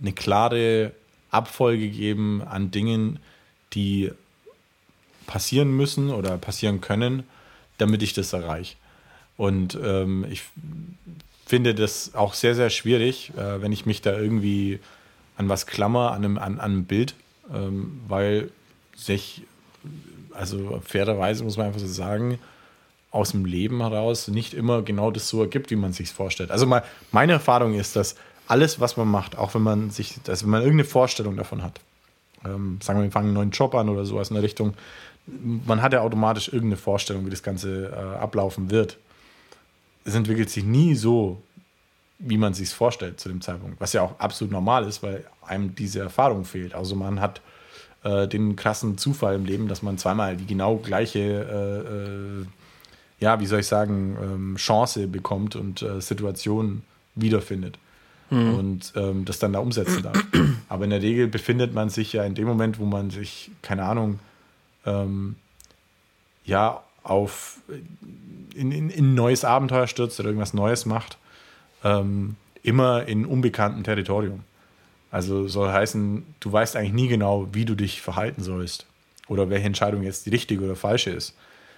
eine 0.00 0.12
klare 0.14 0.92
Abfolge 1.32 1.88
geben 1.88 2.40
an 2.42 2.70
Dingen, 2.70 3.18
die 3.72 4.12
passieren 5.30 5.70
müssen 5.70 6.10
oder 6.10 6.36
passieren 6.38 6.80
können, 6.80 7.22
damit 7.78 8.02
ich 8.02 8.14
das 8.14 8.32
erreiche. 8.32 8.74
Und 9.36 9.78
ähm, 9.80 10.26
ich 10.28 10.42
finde 11.46 11.72
das 11.72 12.16
auch 12.16 12.34
sehr, 12.34 12.56
sehr 12.56 12.68
schwierig, 12.68 13.32
äh, 13.36 13.62
wenn 13.62 13.70
ich 13.70 13.86
mich 13.86 14.02
da 14.02 14.12
irgendwie 14.12 14.80
an 15.36 15.48
was 15.48 15.66
klammer, 15.66 16.10
an 16.10 16.24
einem, 16.24 16.36
an, 16.36 16.58
an 16.58 16.60
einem 16.60 16.84
Bild, 16.84 17.14
ähm, 17.54 18.00
weil 18.08 18.50
sich, 18.96 19.42
also 20.34 20.82
fairerweise 20.84 21.44
muss 21.44 21.56
man 21.56 21.66
einfach 21.68 21.80
so 21.80 21.86
sagen, 21.86 22.40
aus 23.12 23.30
dem 23.30 23.44
Leben 23.44 23.80
heraus 23.80 24.26
nicht 24.26 24.52
immer 24.52 24.82
genau 24.82 25.12
das 25.12 25.28
so 25.28 25.40
ergibt, 25.40 25.70
wie 25.70 25.76
man 25.76 25.92
sich 25.92 26.10
vorstellt. 26.10 26.50
Also 26.50 26.66
mal, 26.66 26.82
meine 27.12 27.32
Erfahrung 27.34 27.74
ist, 27.74 27.94
dass 27.94 28.16
alles, 28.48 28.80
was 28.80 28.96
man 28.96 29.06
macht, 29.06 29.38
auch 29.38 29.54
wenn 29.54 29.62
man 29.62 29.90
sich, 29.90 30.16
also 30.26 30.44
wenn 30.44 30.50
man 30.50 30.62
irgendeine 30.62 30.88
Vorstellung 30.88 31.36
davon 31.36 31.62
hat, 31.62 31.80
ähm, 32.44 32.78
sagen 32.82 32.98
wir, 32.98 33.04
wir 33.04 33.12
fangen 33.12 33.26
einen 33.26 33.34
neuen 33.34 33.50
Job 33.50 33.74
an 33.74 33.88
oder 33.88 34.04
sowas 34.04 34.30
in 34.30 34.34
der 34.34 34.42
Richtung, 34.42 34.74
man 35.64 35.82
hat 35.82 35.92
ja 35.92 36.00
automatisch 36.00 36.48
irgendeine 36.48 36.76
Vorstellung, 36.76 37.26
wie 37.26 37.30
das 37.30 37.42
Ganze 37.42 37.86
äh, 37.86 38.18
ablaufen 38.18 38.70
wird. 38.70 38.98
Es 40.04 40.14
entwickelt 40.14 40.50
sich 40.50 40.64
nie 40.64 40.94
so, 40.94 41.42
wie 42.18 42.38
man 42.38 42.54
sich 42.54 42.70
vorstellt 42.70 43.20
zu 43.20 43.28
dem 43.28 43.40
Zeitpunkt, 43.40 43.80
was 43.80 43.92
ja 43.92 44.02
auch 44.02 44.18
absolut 44.18 44.52
normal 44.52 44.86
ist, 44.86 45.02
weil 45.02 45.24
einem 45.46 45.74
diese 45.74 46.00
Erfahrung 46.00 46.44
fehlt. 46.44 46.74
Also 46.74 46.94
man 46.94 47.20
hat 47.20 47.40
äh, 48.04 48.28
den 48.28 48.56
krassen 48.56 48.98
Zufall 48.98 49.34
im 49.34 49.44
Leben, 49.44 49.68
dass 49.68 49.82
man 49.82 49.98
zweimal 49.98 50.36
die 50.36 50.46
genau 50.46 50.76
gleiche, 50.76 51.18
äh, 51.20 52.40
äh, 52.42 52.46
ja, 53.20 53.40
wie 53.40 53.46
soll 53.46 53.60
ich 53.60 53.66
sagen, 53.66 54.16
ähm, 54.22 54.56
Chance 54.56 55.06
bekommt 55.06 55.56
und 55.56 55.82
äh, 55.82 56.00
Situation 56.00 56.82
wiederfindet 57.14 57.78
und 58.30 58.92
ähm, 58.94 59.24
das 59.24 59.40
dann 59.40 59.52
da 59.52 59.58
umsetzen 59.58 60.04
darf. 60.04 60.24
Aber 60.68 60.84
in 60.84 60.90
der 60.90 61.02
Regel 61.02 61.26
befindet 61.26 61.74
man 61.74 61.90
sich 61.90 62.12
ja 62.12 62.24
in 62.24 62.34
dem 62.34 62.46
Moment, 62.46 62.78
wo 62.78 62.84
man 62.84 63.10
sich, 63.10 63.50
keine 63.60 63.82
Ahnung, 63.84 64.20
ähm, 64.86 65.36
ja, 66.44 66.82
auf 67.02 67.60
in, 68.54 68.72
in, 68.72 68.90
in 68.90 69.12
ein 69.12 69.14
neues 69.14 69.44
Abenteuer 69.44 69.86
stürzt 69.86 70.18
oder 70.20 70.28
irgendwas 70.28 70.54
Neues 70.54 70.86
macht, 70.86 71.18
ähm, 71.84 72.36
immer 72.62 73.06
in 73.06 73.24
unbekanntem 73.24 73.84
Territorium. 73.84 74.40
Also 75.10 75.48
soll 75.48 75.72
heißen, 75.72 76.24
du 76.40 76.52
weißt 76.52 76.76
eigentlich 76.76 76.92
nie 76.92 77.08
genau, 77.08 77.48
wie 77.52 77.64
du 77.64 77.74
dich 77.74 78.02
verhalten 78.02 78.42
sollst 78.42 78.86
oder 79.28 79.50
welche 79.50 79.66
Entscheidung 79.66 80.02
jetzt 80.02 80.26
die 80.26 80.30
richtige 80.30 80.64
oder 80.64 80.76
falsche 80.76 81.10
ist. 81.10 81.34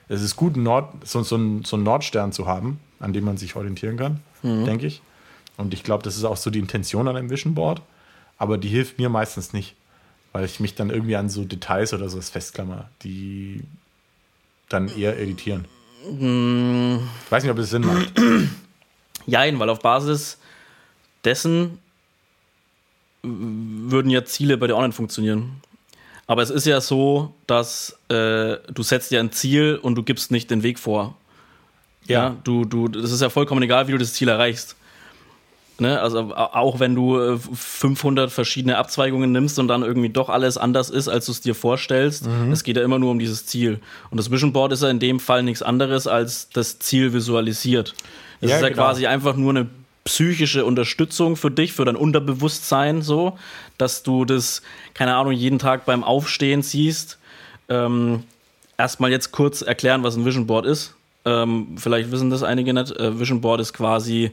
Es 0.09 0.23
ist 0.23 0.37
gut, 0.37 0.57
Nord, 0.57 0.93
so, 1.07 1.23
so, 1.23 1.37
einen, 1.37 1.65
so 1.65 1.77
einen 1.77 1.85
Nordstern 1.85 2.33
zu 2.33 2.47
haben, 2.47 2.81
an 3.01 3.13
dem 3.13 3.25
man 3.25 3.37
sich 3.37 3.57
orientieren 3.57 3.97
kann, 3.97 4.21
denke 4.67 4.87
ich. 4.87 5.01
Und 5.57 5.73
ich 5.73 5.85
glaube, 5.85 6.03
das 6.03 6.17
ist 6.17 6.25
auch 6.25 6.37
so 6.37 6.51
die 6.51 6.59
Intention 6.59 7.09
an 7.09 7.17
einem 7.17 7.31
Vision 7.31 7.55
Board. 7.55 7.81
Aber 8.37 8.59
die 8.59 8.69
hilft 8.69 8.99
mir 8.99 9.09
meistens 9.09 9.53
nicht, 9.53 9.77
weil 10.33 10.45
ich 10.45 10.61
mich 10.61 10.75
dann 10.75 10.91
irgendwie 10.91 11.17
an 11.17 11.29
so 11.29 11.45
Details 11.45 11.93
oder 11.93 12.09
sowas 12.09 12.31
festklammer, 12.31 12.89
die 13.03 13.63
dann 14.69 14.89
eher 14.89 15.19
irritieren. 15.19 15.67
Ich 16.05 17.31
weiß 17.31 17.43
nicht, 17.43 17.51
ob 17.51 17.59
das 17.59 17.71
Sinn 17.71 17.87
macht. 17.87 18.13
Jein, 19.27 19.59
weil 19.59 19.69
auf 19.69 19.81
Basis 19.81 20.39
dessen 21.25 21.79
würden 23.23 24.11
ja 24.11 24.25
Ziele 24.25 24.57
bei 24.57 24.67
dir 24.67 24.81
nicht 24.81 24.97
funktionieren. 24.97 25.61
Aber 26.27 26.43
es 26.43 26.51
ist 26.51 26.67
ja 26.67 26.81
so, 26.81 27.35
dass 27.47 27.99
äh, 28.09 28.57
du 28.73 28.83
setzt 28.83 29.11
dir 29.11 29.21
ein 29.21 29.33
Ziel 29.33 29.79
und 29.81 29.95
du 29.97 30.03
gibst 30.03 30.31
nicht 30.31 30.51
den 30.51 30.63
Weg 30.63 30.79
vor. 30.79 31.17
Ja, 32.07 32.37
du, 32.43 32.65
du, 32.65 32.89
das 32.89 33.13
ist 33.13 33.21
ja 33.21 33.31
vollkommen 33.31 33.63
egal, 33.63 33.87
wie 33.87 33.93
du 33.93 33.99
das 33.99 34.15
Ziel 34.15 34.29
erreichst. 34.29 34.75
Ne? 35.79 36.01
Also 36.01 36.35
auch 36.35 36.81
wenn 36.81 36.95
du 36.95 37.19
äh, 37.19 37.39
500 37.39 38.31
verschiedene 38.31 38.77
Abzweigungen 38.79 39.33
nimmst 39.33 39.59
und 39.59 39.69
dann 39.69 39.83
irgendwie 39.83 40.11
doch 40.11 40.29
alles 40.29 40.59
anders 40.59 40.91
ist, 40.91 41.09
als 41.09 41.27
du 41.27 41.33
es 41.33 41.41
dir 41.41 41.55
vorstellst, 41.55 42.29
es 42.53 42.63
geht 42.63 42.77
ja 42.77 42.83
immer 42.83 42.99
nur 42.99 43.11
um 43.11 43.19
dieses 43.19 43.47
Ziel. 43.47 43.81
Und 44.11 44.19
das 44.19 44.31
Vision 44.31 44.53
Board 44.53 44.73
ist 44.73 44.83
ja 44.83 44.91
in 44.91 45.01
dem 45.01 45.19
Fall 45.19 45.43
nichts 45.43 45.63
anderes 45.63 46.07
als 46.07 46.49
das 46.51 46.79
Ziel 46.79 47.13
visualisiert. 47.13 47.95
Es 48.41 48.51
Ja, 48.51 48.57
ist 48.57 48.63
ja 48.63 48.69
genau. 48.69 48.83
quasi 48.83 49.07
einfach 49.07 49.35
nur 49.37 49.51
eine 49.51 49.67
psychische 50.05 50.65
Unterstützung 50.65 51.37
für 51.37 51.51
dich, 51.51 51.73
für 51.73 51.85
dein 51.85 51.97
Unterbewusstsein, 51.97 53.03
so, 53.03 53.39
dass 53.79 54.03
du 54.03 54.25
das, 54.25 54.63
keine 54.95 55.15
Ahnung, 55.15 55.33
jeden 55.33 55.59
Tag 55.59 55.85
beim 55.85 56.03
Aufstehen 56.05 56.63
siehst. 56.63 57.19
Ähm, 57.69 58.25
Erstmal 58.79 59.11
jetzt 59.13 59.31
kurz 59.31 59.63
erklären, 59.63 60.03
was 60.03 60.17
ein 60.17 60.25
Vision 60.25 60.47
Board 60.47 60.67
ist. 60.67 60.95
Ähm, 61.25 61.77
vielleicht 61.77 62.11
wissen 62.11 62.31
das 62.31 62.43
einige 62.43 62.75
nicht. 62.75 62.91
Äh, 62.91 63.21
Vision 63.21 63.41
Board 63.41 63.61
ist 63.61 63.73
quasi, 63.75 64.33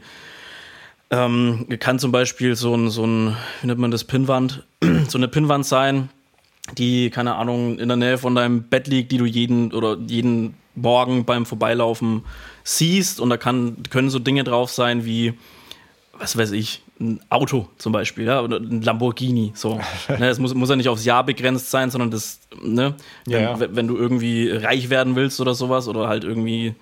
ähm, 1.10 1.66
kann 1.80 1.98
zum 1.98 2.12
Beispiel 2.12 2.54
so 2.54 2.74
ein, 2.74 2.88
so 2.88 3.04
ein, 3.04 3.36
wie 3.60 3.66
nennt 3.66 3.80
man 3.80 3.90
das, 3.90 4.04
Pinnwand, 4.04 4.64
so 5.08 5.18
eine 5.18 5.28
Pinnwand 5.28 5.66
sein, 5.66 6.08
die, 6.78 7.10
keine 7.10 7.34
Ahnung, 7.34 7.78
in 7.78 7.88
der 7.88 7.96
Nähe 7.96 8.18
von 8.18 8.34
deinem 8.34 8.62
Bett 8.64 8.86
liegt, 8.86 9.10
die 9.12 9.18
du 9.18 9.24
jeden 9.24 9.72
oder 9.72 9.96
jeden 10.06 10.54
morgen 10.76 11.24
beim 11.24 11.46
Vorbeilaufen 11.46 12.22
siehst. 12.62 13.20
Und 13.20 13.30
da 13.30 13.36
kann, 13.36 13.78
können 13.90 14.10
so 14.10 14.18
Dinge 14.18 14.44
drauf 14.44 14.70
sein 14.70 15.04
wie, 15.04 15.34
was 16.18 16.36
weiß 16.36 16.52
ich, 16.52 16.82
ein 17.00 17.20
Auto 17.30 17.66
zum 17.78 17.92
Beispiel, 17.92 18.26
ja, 18.26 18.42
oder 18.42 18.58
ein 18.58 18.82
Lamborghini. 18.82 19.52
So. 19.54 19.80
ne, 20.08 20.28
es 20.28 20.38
muss, 20.38 20.54
muss 20.54 20.68
ja 20.68 20.76
nicht 20.76 20.88
aufs 20.88 21.04
Jahr 21.04 21.24
begrenzt 21.24 21.70
sein, 21.70 21.90
sondern 21.90 22.10
das, 22.10 22.40
ne, 22.62 22.94
wenn, 23.24 23.42
Ja, 23.42 23.58
wenn 23.58 23.88
du 23.88 23.96
irgendwie 23.96 24.50
reich 24.50 24.90
werden 24.90 25.16
willst 25.16 25.40
oder 25.40 25.54
sowas 25.54 25.88
oder 25.88 26.08
halt 26.08 26.22
irgendwie 26.22 26.74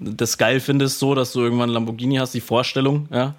das 0.00 0.38
geil 0.38 0.60
findest, 0.60 0.98
so 0.98 1.14
dass 1.14 1.32
du 1.32 1.40
irgendwann 1.40 1.68
Lamborghini 1.68 2.16
hast, 2.16 2.34
die 2.34 2.40
Vorstellung, 2.40 3.06
ja, 3.12 3.34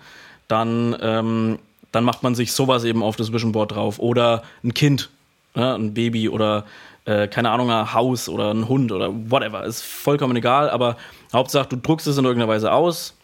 dann, 0.48 0.96
ähm, 1.02 1.60
dann 1.92 2.04
macht 2.04 2.24
man 2.24 2.36
sich 2.36 2.54
sowas 2.54 2.84
eben 2.84 3.04
auf 3.04 3.16
das 3.16 3.34
Vision 3.34 3.52
Board 3.52 3.74
drauf. 3.74 4.00
Oder 4.00 4.44
ein 4.64 4.74
Kind, 4.74 5.10
ja, 5.56 5.76
ein 5.76 5.94
Baby 5.94 6.30
oder 6.30 6.66
äh, 7.06 7.28
keine 7.28 7.50
Ahnung, 7.50 7.72
ein 7.72 7.94
Haus 7.94 8.30
oder 8.30 8.54
ein 8.54 8.68
Hund 8.68 8.92
oder 8.92 9.12
whatever. 9.30 9.64
Ist 9.64 9.82
vollkommen 9.82 10.36
egal, 10.36 10.70
aber 10.70 10.98
Hauptsache, 11.34 11.70
du 11.70 11.78
druckst 11.78 12.08
es 12.08 12.18
in 12.18 12.26
irgendeiner 12.26 12.52
Weise 12.52 12.72
aus 12.72 13.16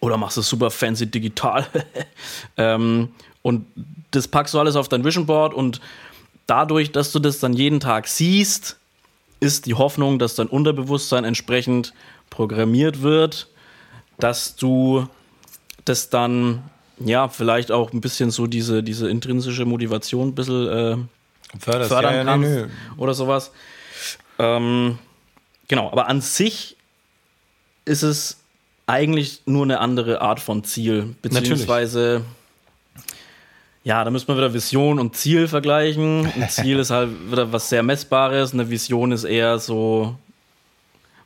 oder 0.00 0.16
machst 0.16 0.38
es 0.38 0.48
super 0.48 0.70
fancy 0.70 1.06
digital. 1.06 1.66
ähm, 2.56 3.08
und 3.42 3.66
das 4.10 4.28
packst 4.28 4.54
du 4.54 4.58
alles 4.58 4.76
auf 4.76 4.88
dein 4.88 5.04
Vision 5.04 5.26
Board 5.26 5.54
und 5.54 5.80
dadurch, 6.46 6.90
dass 6.90 7.12
du 7.12 7.20
das 7.20 7.38
dann 7.38 7.52
jeden 7.52 7.80
Tag 7.80 8.08
siehst, 8.08 8.76
ist 9.38 9.66
die 9.66 9.74
Hoffnung, 9.74 10.18
dass 10.18 10.34
dein 10.34 10.48
Unterbewusstsein 10.48 11.24
entsprechend 11.24 11.94
programmiert 12.30 13.02
wird, 13.02 13.48
dass 14.18 14.56
du 14.56 15.06
das 15.84 16.10
dann, 16.10 16.62
ja, 16.98 17.28
vielleicht 17.28 17.72
auch 17.72 17.92
ein 17.92 18.00
bisschen 18.00 18.30
so 18.30 18.46
diese, 18.46 18.82
diese 18.82 19.10
intrinsische 19.10 19.64
Motivation 19.64 20.28
ein 20.28 20.34
bisschen 20.34 20.66
äh, 20.66 20.96
Fördern, 21.58 21.88
fördern 21.88 22.12
ja, 22.12 22.18
ja, 22.18 22.24
kannst 22.24 22.50
nee. 22.50 22.64
oder 22.96 23.14
sowas. 23.14 23.50
Ähm, 24.38 24.98
genau, 25.68 25.90
aber 25.90 26.06
an 26.06 26.20
sich 26.20 26.76
ist 27.84 28.02
es 28.02 28.38
eigentlich 28.86 29.42
nur 29.46 29.64
eine 29.64 29.80
andere 29.80 30.20
Art 30.20 30.40
von 30.40 30.64
Ziel, 30.64 31.14
beziehungsweise 31.22 32.24
ja, 33.82 34.04
da 34.04 34.10
müssen 34.10 34.28
wir 34.28 34.36
wieder 34.36 34.52
Vision 34.52 34.98
und 34.98 35.16
Ziel 35.16 35.48
vergleichen. 35.48 36.26
Ein 36.26 36.48
Ziel 36.50 36.78
ist 36.78 36.90
halt 36.90 37.10
wieder 37.30 37.52
was 37.52 37.68
sehr 37.68 37.82
Messbares, 37.82 38.52
eine 38.52 38.68
Vision 38.68 39.12
ist 39.12 39.24
eher 39.24 39.58
so. 39.58 40.16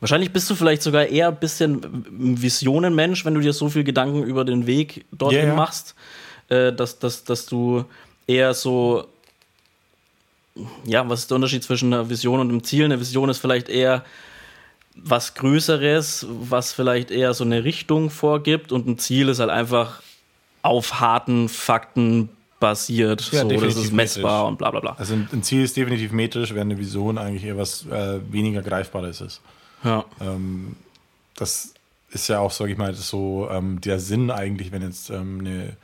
Wahrscheinlich 0.01 0.33
bist 0.33 0.51
du 0.51 0.55
vielleicht 0.55 0.83
sogar 0.83 1.07
eher 1.07 1.29
ein 1.29 1.37
bisschen 1.37 1.81
Visionenmensch, 2.43 3.25
wenn 3.25 3.35
du 3.35 3.41
dir 3.41 3.53
so 3.53 3.69
viel 3.69 3.85
Gedanken 3.85 4.23
über 4.25 4.45
den 4.45 4.67
Weg 4.67 5.05
dorthin 5.13 5.41
Ja, 5.41 5.47
ja. 5.47 5.55
machst, 5.55 5.95
äh, 6.49 6.73
dass, 6.73 6.99
dass, 6.99 7.25
dass 7.25 7.47
du 7.47 7.85
eher 8.27 8.55
so 8.55 9.07
ja, 10.85 11.09
was 11.09 11.21
ist 11.21 11.31
der 11.31 11.37
Unterschied 11.37 11.63
zwischen 11.63 11.93
einer 11.93 12.09
Vision 12.09 12.41
und 12.41 12.49
einem 12.49 12.63
Ziel? 12.63 12.85
Eine 12.85 13.01
Vision 13.01 13.29
ist 13.29 13.39
vielleicht 13.39 13.69
eher 13.69 14.05
was 14.97 15.35
Größeres, 15.35 16.27
was 16.29 16.73
vielleicht 16.73 17.11
eher 17.11 17.35
so 17.35 17.45
eine 17.45 17.65
Richtung 17.65 18.11
vorgibt 18.11 18.71
und 18.71 18.87
ein 18.87 18.99
Ziel 18.99 19.29
ist 19.29 19.41
halt 19.41 19.51
einfach 19.51 20.01
auf 20.63 21.01
harten 21.01 21.49
Fakten 21.49 22.29
basiert. 22.61 23.33
Ja, 23.33 23.43
so, 23.43 23.49
das 23.49 23.77
ist 23.77 23.93
messbar 23.93 24.33
metrisch. 24.33 24.49
und 24.49 24.59
bla 24.59 24.71
bla 24.71 24.81
bla. 24.81 24.95
Also 24.97 25.15
ein 25.15 25.29
ein 25.33 25.43
Ziel 25.43 25.65
ist 25.65 25.77
definitiv 25.77 26.13
metrisch, 26.13 26.55
während 26.55 26.73
eine 26.73 26.81
Vision 26.81 27.19
eigentlich 27.19 27.45
eher 27.45 27.59
was 27.59 27.85
äh, 27.87 28.21
weniger 28.31 28.63
Greifbares 28.63 29.21
ist. 29.21 29.41
Ja, 29.85 30.05
Ähm, 30.21 30.77
das 31.37 31.75
ist 32.11 32.29
ja 32.29 32.39
auch, 32.39 32.51
sage 32.51 32.73
ich 32.73 32.79
mal, 32.79 32.95
so 32.95 33.49
ähm, 33.51 33.81
der 33.81 34.01
Sinn 34.01 34.31
eigentlich, 34.31 34.73
wenn 34.73 34.83
jetzt 34.83 35.11
ähm, 35.11 35.41
eine, 35.41 35.77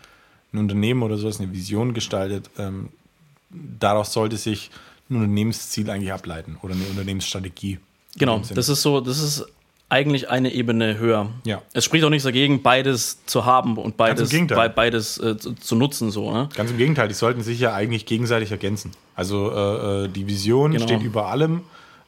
ein 0.52 0.58
Unternehmen 0.58 1.02
oder 1.02 1.16
sowas 1.18 1.40
eine 1.40 1.52
Vision 1.52 1.92
gestaltet, 1.94 2.50
ähm, 2.58 2.88
daraus 3.50 4.12
sollte 4.12 4.36
sich 4.36 4.70
ein 5.10 5.16
Unternehmensziel 5.16 5.90
eigentlich 5.90 6.12
ableiten 6.12 6.56
oder 6.62 6.74
eine 6.74 6.84
Unternehmensstrategie. 6.84 7.78
Genau. 8.16 8.40
Das 8.54 8.68
ist 8.68 8.82
so, 8.82 9.00
das 9.00 9.20
ist 9.20 9.44
eigentlich 9.88 10.30
eine 10.30 10.52
Ebene 10.52 10.98
höher. 10.98 11.30
Ja. 11.44 11.62
Es 11.72 11.84
spricht 11.84 12.04
auch 12.04 12.10
nichts 12.10 12.24
dagegen, 12.24 12.62
beides 12.62 13.18
zu 13.26 13.44
haben 13.44 13.76
und 13.76 13.96
beides, 13.96 14.30
be 14.30 14.72
beides 14.74 15.18
äh, 15.18 15.36
zu, 15.36 15.52
zu 15.54 15.74
nutzen. 15.74 16.12
So, 16.12 16.30
ne? 16.32 16.48
Ganz 16.54 16.70
im 16.70 16.78
Gegenteil, 16.78 17.08
die 17.08 17.14
sollten 17.14 17.42
sich 17.42 17.58
ja 17.58 17.74
eigentlich 17.74 18.06
gegenseitig 18.06 18.52
ergänzen. 18.52 18.92
Also 19.16 19.50
äh, 19.50 20.04
äh, 20.04 20.08
die 20.08 20.28
Vision 20.28 20.70
Genau. 20.72 20.84
steht 20.84 21.02
über 21.02 21.26
allem. 21.26 21.62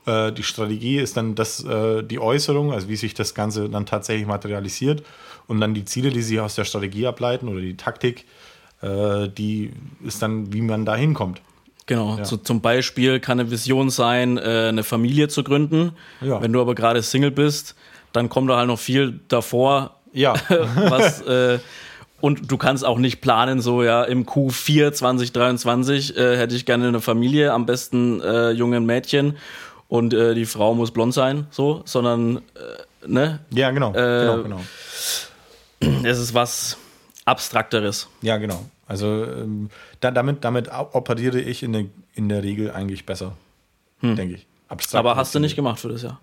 Äh, 0.07 0.33
die 0.33 0.43
Strategie 0.43 0.99
ist 0.99 1.17
dann 1.17 1.35
das, 1.35 1.65
äh, 1.65 2.03
die 2.03 2.19
Äußerung, 2.19 2.73
also 2.73 2.89
wie 2.89 2.97
sich 2.97 3.15
das 3.15 3.35
Ganze 3.35 3.69
dann 3.69 3.87
tatsächlich 3.87 4.27
materialisiert. 4.27 5.03
Und 5.47 5.61
dann 5.61 5.75
die 5.75 5.85
Ziele, 5.85 6.11
die 6.11 6.23
sich 6.23 6.41
aus 6.41 6.55
der 6.55 6.65
Strategie 6.65 7.07
ableiten 7.07 7.49
oder 7.49 7.61
die 7.61 7.77
Taktik, 7.77 8.27
äh, 8.81 9.29
die 9.29 9.73
ist 10.05 10.23
dann, 10.23 10.53
wie 10.53 10.63
man 10.63 10.85
da 10.85 10.97
hinkommt. 10.97 11.41
Genau, 11.87 12.23
zu, 12.23 12.37
zum 12.37 12.61
Beispiel 12.61 13.19
kann 13.19 13.41
eine 13.41 13.51
Vision 13.51 13.91
sein, 13.91 14.39
äh, 14.39 14.69
eine 14.69 14.85
Familie 14.85 15.29
zu 15.29 15.43
gründen. 15.43 15.93
Ja. 16.21 16.41
Wenn 16.41 16.53
du 16.53 16.61
aber 16.61 16.75
gerade 16.75 17.03
Single 17.03 17.33
bist, 17.33 17.75
dann 18.13 18.29
kommt 18.29 18.51
da 18.51 18.57
halt 18.57 18.69
noch 18.69 18.79
viel 18.79 19.21
davor, 19.29 19.97
Ja, 20.13 20.35
was 20.49 21.23
äh, 21.23 21.59
und 22.21 22.53
du 22.53 22.57
kannst 22.57 22.85
auch 22.85 22.99
nicht 22.99 23.21
planen, 23.21 23.61
so 23.61 23.83
ja, 23.83 24.05
im 24.05 24.25
Q4 24.27 24.93
2023 24.93 26.17
äh, 26.17 26.37
hätte 26.37 26.55
ich 26.55 26.65
gerne 26.65 26.87
eine 26.87 27.01
Familie, 27.01 27.53
am 27.53 27.67
besten 27.67 28.21
äh, 28.21 28.51
jungen 28.51 28.87
Mädchen 28.87 29.37
und 29.93 30.15
äh, 30.15 30.35
die 30.35 30.47
Frau 30.47 30.73
muss 30.75 30.91
blond 30.91 31.13
sein, 31.13 31.47
so, 31.51 31.83
sondern 31.85 32.39
äh, 32.39 32.41
ne, 33.07 33.41
ja 33.51 33.71
genau, 33.73 33.91
Äh, 33.91 34.21
genau, 34.21 34.43
genau. 34.43 34.61
es 36.03 36.19
ist 36.19 36.33
was 36.33 36.79
Abstrakteres. 37.27 38.09
Ja, 38.23 38.39
genau. 38.39 38.65
Also 38.87 39.07
ähm, 39.07 39.69
da, 40.01 40.11
damit, 40.11 40.45
damit 40.45 40.71
operiere 40.71 41.39
ich 41.41 41.63
in 41.63 41.75
der, 41.75 41.85
in 42.15 42.31
der 42.31 42.43
Regel 42.43 42.71
eigentlich 42.71 43.05
besser, 43.05 43.37
denke 44.01 44.37
ich. 44.37 44.47
Abstrakt 44.69 45.05
Hm. 45.05 45.11
Aber 45.11 45.21
hast 45.21 45.35
du 45.35 45.41
nicht 45.41 45.57
gemacht 45.57 45.79
für 45.79 45.91
das 45.91 46.03
Jahr. 46.03 46.21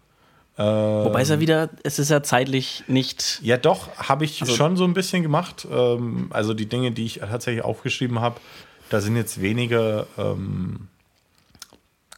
Äh, 0.58 0.64
Wobei 0.64 1.22
es 1.22 1.30
ja 1.30 1.40
wieder, 1.40 1.70
es 1.84 2.00
ist 2.00 2.10
ja 2.10 2.24
zeitlich 2.24 2.84
nicht. 2.88 3.40
Ja, 3.44 3.58
doch, 3.58 3.88
habe 3.98 4.26
ich 4.26 4.42
Also 4.42 4.56
schon 4.56 4.78
so 4.78 4.84
ein 4.84 4.96
bisschen 4.96 5.22
gemacht. 5.22 5.68
Ähm, 5.72 6.32
also 6.32 6.56
die 6.56 6.66
Dinge, 6.66 6.92
die 6.92 7.06
ich 7.06 7.20
tatsächlich 7.20 7.64
aufgeschrieben 7.64 8.20
habe, 8.20 8.42
da 8.90 9.00
sind 9.00 9.16
jetzt 9.16 9.42
weniger 9.42 10.08
ähm, 10.18 10.89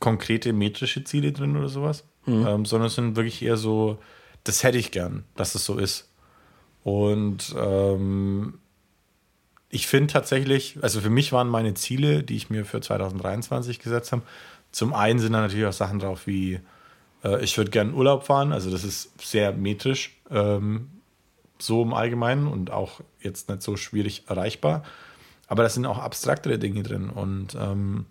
konkrete 0.01 0.51
metrische 0.51 1.05
Ziele 1.05 1.31
drin 1.31 1.55
oder 1.55 1.69
sowas, 1.69 2.03
ähm, 2.27 2.65
sondern 2.65 2.87
es 2.87 2.95
sind 2.95 3.15
wirklich 3.15 3.41
eher 3.41 3.55
so, 3.55 3.99
das 4.43 4.63
hätte 4.63 4.77
ich 4.77 4.91
gern, 4.91 5.23
dass 5.37 5.55
es 5.55 5.63
so 5.63 5.77
ist. 5.77 6.09
Und 6.83 7.55
ähm, 7.57 8.55
ich 9.69 9.87
finde 9.87 10.11
tatsächlich, 10.11 10.77
also 10.81 10.99
für 10.99 11.09
mich 11.09 11.31
waren 11.31 11.47
meine 11.47 11.73
Ziele, 11.75 12.23
die 12.23 12.35
ich 12.35 12.49
mir 12.49 12.65
für 12.65 12.81
2023 12.81 13.79
gesetzt 13.79 14.11
habe, 14.11 14.23
zum 14.71 14.93
einen 14.93 15.19
sind 15.19 15.33
da 15.33 15.41
natürlich 15.41 15.65
auch 15.65 15.73
Sachen 15.73 15.99
drauf 15.99 16.27
wie, 16.27 16.59
äh, 17.23 17.43
ich 17.43 17.57
würde 17.57 17.71
gerne 17.71 17.93
Urlaub 17.93 18.25
fahren, 18.25 18.51
also 18.51 18.69
das 18.69 18.83
ist 18.83 19.11
sehr 19.21 19.53
metrisch, 19.53 20.17
ähm, 20.29 20.89
so 21.59 21.83
im 21.83 21.93
Allgemeinen 21.93 22.47
und 22.47 22.71
auch 22.71 23.01
jetzt 23.21 23.49
nicht 23.49 23.61
so 23.61 23.77
schwierig 23.77 24.23
erreichbar. 24.27 24.83
Aber 25.47 25.63
da 25.63 25.69
sind 25.69 25.85
auch 25.85 25.99
abstraktere 25.99 26.57
Dinge 26.57 26.81
drin 26.81 27.09
und 27.09 27.55
ähm, 27.59 28.05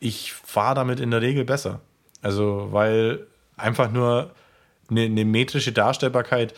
ich 0.00 0.32
fahre 0.32 0.74
damit 0.74 0.98
in 0.98 1.10
der 1.10 1.22
Regel 1.22 1.44
besser. 1.44 1.80
Also, 2.22 2.68
weil 2.70 3.26
einfach 3.56 3.90
nur 3.92 4.32
eine, 4.90 5.02
eine 5.02 5.24
metrische 5.24 5.72
Darstellbarkeit, 5.72 6.54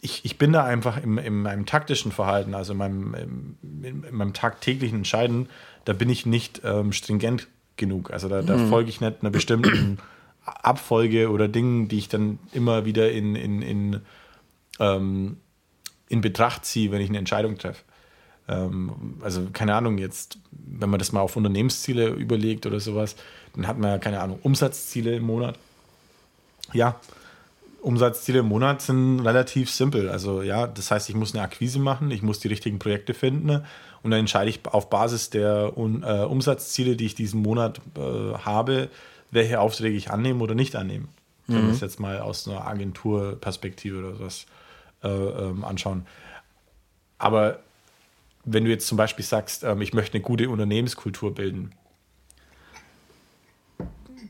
ich, 0.00 0.24
ich 0.24 0.38
bin 0.38 0.52
da 0.52 0.64
einfach 0.64 1.02
im, 1.02 1.18
in 1.18 1.42
meinem 1.42 1.66
taktischen 1.66 2.12
Verhalten, 2.12 2.54
also 2.54 2.72
in 2.72 2.78
meinem, 2.78 3.56
in, 3.62 4.04
in 4.04 4.16
meinem 4.16 4.32
tagtäglichen 4.32 4.98
Entscheiden, 4.98 5.48
da 5.84 5.92
bin 5.92 6.10
ich 6.10 6.26
nicht 6.26 6.62
ähm, 6.64 6.92
stringent 6.92 7.48
genug. 7.76 8.10
Also 8.10 8.28
da, 8.28 8.42
da 8.42 8.58
folge 8.58 8.90
ich 8.90 9.00
nicht 9.00 9.16
einer 9.20 9.30
bestimmten 9.30 9.98
Abfolge 10.44 11.30
oder 11.30 11.48
Dingen, 11.48 11.88
die 11.88 11.98
ich 11.98 12.08
dann 12.08 12.38
immer 12.52 12.84
wieder 12.84 13.10
in, 13.10 13.34
in, 13.34 13.62
in, 13.62 14.00
ähm, 14.78 15.38
in 16.08 16.20
Betracht 16.20 16.64
ziehe, 16.64 16.90
wenn 16.92 17.00
ich 17.00 17.08
eine 17.08 17.18
Entscheidung 17.18 17.58
treffe. 17.58 17.82
Ähm, 18.48 19.14
also 19.22 19.46
keine 19.52 19.74
Ahnung, 19.74 19.98
jetzt, 19.98 20.38
wenn 20.50 20.90
man 20.90 20.98
das 20.98 21.12
mal 21.12 21.20
auf 21.20 21.36
Unternehmensziele 21.36 22.08
überlegt 22.08 22.66
oder 22.66 22.80
sowas, 22.80 23.16
dann 23.54 23.66
hat 23.66 23.78
man 23.78 23.90
ja, 23.90 23.98
keine 23.98 24.20
Ahnung, 24.20 24.38
Umsatzziele 24.42 25.16
im 25.16 25.24
Monat. 25.24 25.58
Ja, 26.72 27.00
Umsatzziele 27.80 28.40
im 28.40 28.46
Monat 28.46 28.82
sind 28.82 29.20
relativ 29.20 29.70
simpel. 29.70 30.08
Also 30.08 30.42
ja, 30.42 30.66
das 30.66 30.90
heißt, 30.90 31.08
ich 31.08 31.14
muss 31.14 31.34
eine 31.34 31.44
Akquise 31.44 31.78
machen, 31.78 32.10
ich 32.10 32.22
muss 32.22 32.40
die 32.40 32.48
richtigen 32.48 32.78
Projekte 32.78 33.14
finden 33.14 33.62
und 34.02 34.10
dann 34.10 34.20
entscheide 34.20 34.50
ich 34.50 34.60
auf 34.66 34.90
Basis 34.90 35.30
der 35.30 35.72
äh, 35.76 36.24
Umsatzziele, 36.24 36.96
die 36.96 37.06
ich 37.06 37.14
diesen 37.14 37.42
Monat 37.42 37.80
äh, 37.96 38.34
habe, 38.38 38.88
welche 39.30 39.60
Aufträge 39.60 39.96
ich 39.96 40.10
annehme 40.10 40.42
oder 40.42 40.54
nicht 40.54 40.76
annehme. 40.76 41.08
Wenn 41.48 41.66
wir 41.66 41.72
es 41.72 41.80
jetzt 41.80 42.00
mal 42.00 42.18
aus 42.18 42.48
einer 42.48 42.66
Agenturperspektive 42.66 43.98
oder 44.00 44.16
sowas 44.16 44.46
äh, 45.04 45.08
ähm, 45.08 45.64
anschauen. 45.64 46.04
Aber 47.18 47.60
wenn 48.46 48.64
du 48.64 48.70
jetzt 48.70 48.86
zum 48.86 48.96
Beispiel 48.96 49.24
sagst, 49.24 49.64
ähm, 49.64 49.82
ich 49.82 49.92
möchte 49.92 50.14
eine 50.14 50.22
gute 50.22 50.48
Unternehmenskultur 50.48 51.34
bilden, 51.34 51.72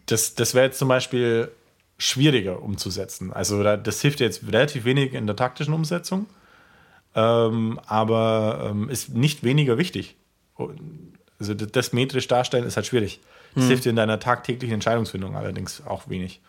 das, 0.06 0.34
das 0.34 0.54
wäre 0.54 0.66
jetzt 0.66 0.78
zum 0.78 0.88
Beispiel 0.88 1.50
schwieriger 1.98 2.62
umzusetzen. 2.62 3.32
Also 3.32 3.62
da, 3.62 3.76
das 3.76 4.00
hilft 4.00 4.20
jetzt 4.20 4.42
relativ 4.50 4.84
wenig 4.84 5.14
in 5.14 5.26
der 5.26 5.36
taktischen 5.36 5.74
Umsetzung, 5.74 6.26
ähm, 7.14 7.78
aber 7.86 8.68
ähm, 8.70 8.88
ist 8.88 9.10
nicht 9.14 9.44
weniger 9.44 9.78
wichtig. 9.78 10.16
Also 11.38 11.54
das, 11.54 11.70
das 11.72 11.92
metrisch 11.92 12.28
darstellen 12.28 12.64
ist 12.64 12.76
halt 12.76 12.86
schwierig. 12.86 13.20
Das 13.54 13.68
hilft 13.68 13.86
dir 13.86 13.90
in 13.90 13.96
deiner 13.96 14.20
tagtäglichen 14.20 14.74
Entscheidungsfindung 14.74 15.34
allerdings 15.34 15.82
auch 15.86 16.10
wenig. 16.10 16.42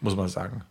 muss 0.00 0.14
man 0.14 0.28
sagen. 0.28 0.64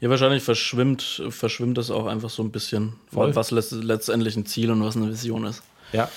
Ja, 0.00 0.08
wahrscheinlich 0.10 0.42
verschwimmt, 0.42 1.22
verschwimmt 1.30 1.76
das 1.78 1.90
auch 1.90 2.06
einfach 2.06 2.30
so 2.30 2.42
ein 2.42 2.50
bisschen, 2.50 2.94
Voll. 3.12 3.34
was 3.36 3.50
letzt- 3.50 3.72
letztendlich 3.82 4.36
ein 4.36 4.46
Ziel 4.46 4.70
und 4.70 4.82
was 4.82 4.96
eine 4.96 5.08
Vision 5.10 5.44
ist. 5.44 5.62
Ja. 5.92 6.08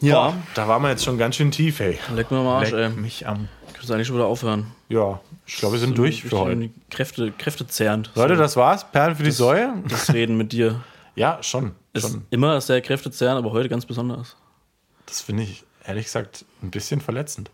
Ja, 0.00 0.14
Boah, 0.30 0.36
da 0.54 0.66
waren 0.66 0.80
wir 0.82 0.88
jetzt 0.88 1.04
schon 1.04 1.18
ganz 1.18 1.36
schön 1.36 1.50
tief, 1.50 1.78
ey. 1.80 1.98
leck 2.14 2.30
mir 2.30 2.38
am 2.38 2.46
Arsch, 2.46 2.72
ey. 2.72 2.86
Leck 2.88 2.96
mich 2.96 3.26
am. 3.26 3.48
Kannst 3.74 3.90
eigentlich 3.90 4.06
schon 4.06 4.16
wieder 4.16 4.26
aufhören. 4.26 4.66
Ja, 4.88 5.20
ich 5.46 5.56
glaube, 5.56 5.74
wir 5.74 5.80
sind 5.80 5.96
durch 5.98 6.22
für 6.22 6.38
heute. 6.38 6.70
Kräfte, 6.90 7.32
kräftezehrend. 7.32 8.10
Leute, 8.14 8.36
das 8.36 8.56
war's. 8.56 8.90
Perlen 8.90 9.14
für 9.16 9.22
die 9.22 9.30
Säue? 9.30 9.74
das 9.88 10.12
Reden 10.12 10.36
mit 10.38 10.52
dir. 10.52 10.82
Ja, 11.16 11.42
schon. 11.42 11.72
Ist 11.92 12.08
schon. 12.08 12.24
immer 12.30 12.60
sehr 12.62 12.80
kräftezehrend, 12.80 13.36
aber 13.38 13.52
heute 13.52 13.68
ganz 13.68 13.84
besonders. 13.84 14.36
Das 15.06 15.20
finde 15.20 15.42
ich, 15.42 15.64
ehrlich 15.84 16.06
gesagt, 16.06 16.44
ein 16.62 16.70
bisschen 16.70 17.00
verletzend. 17.00 17.50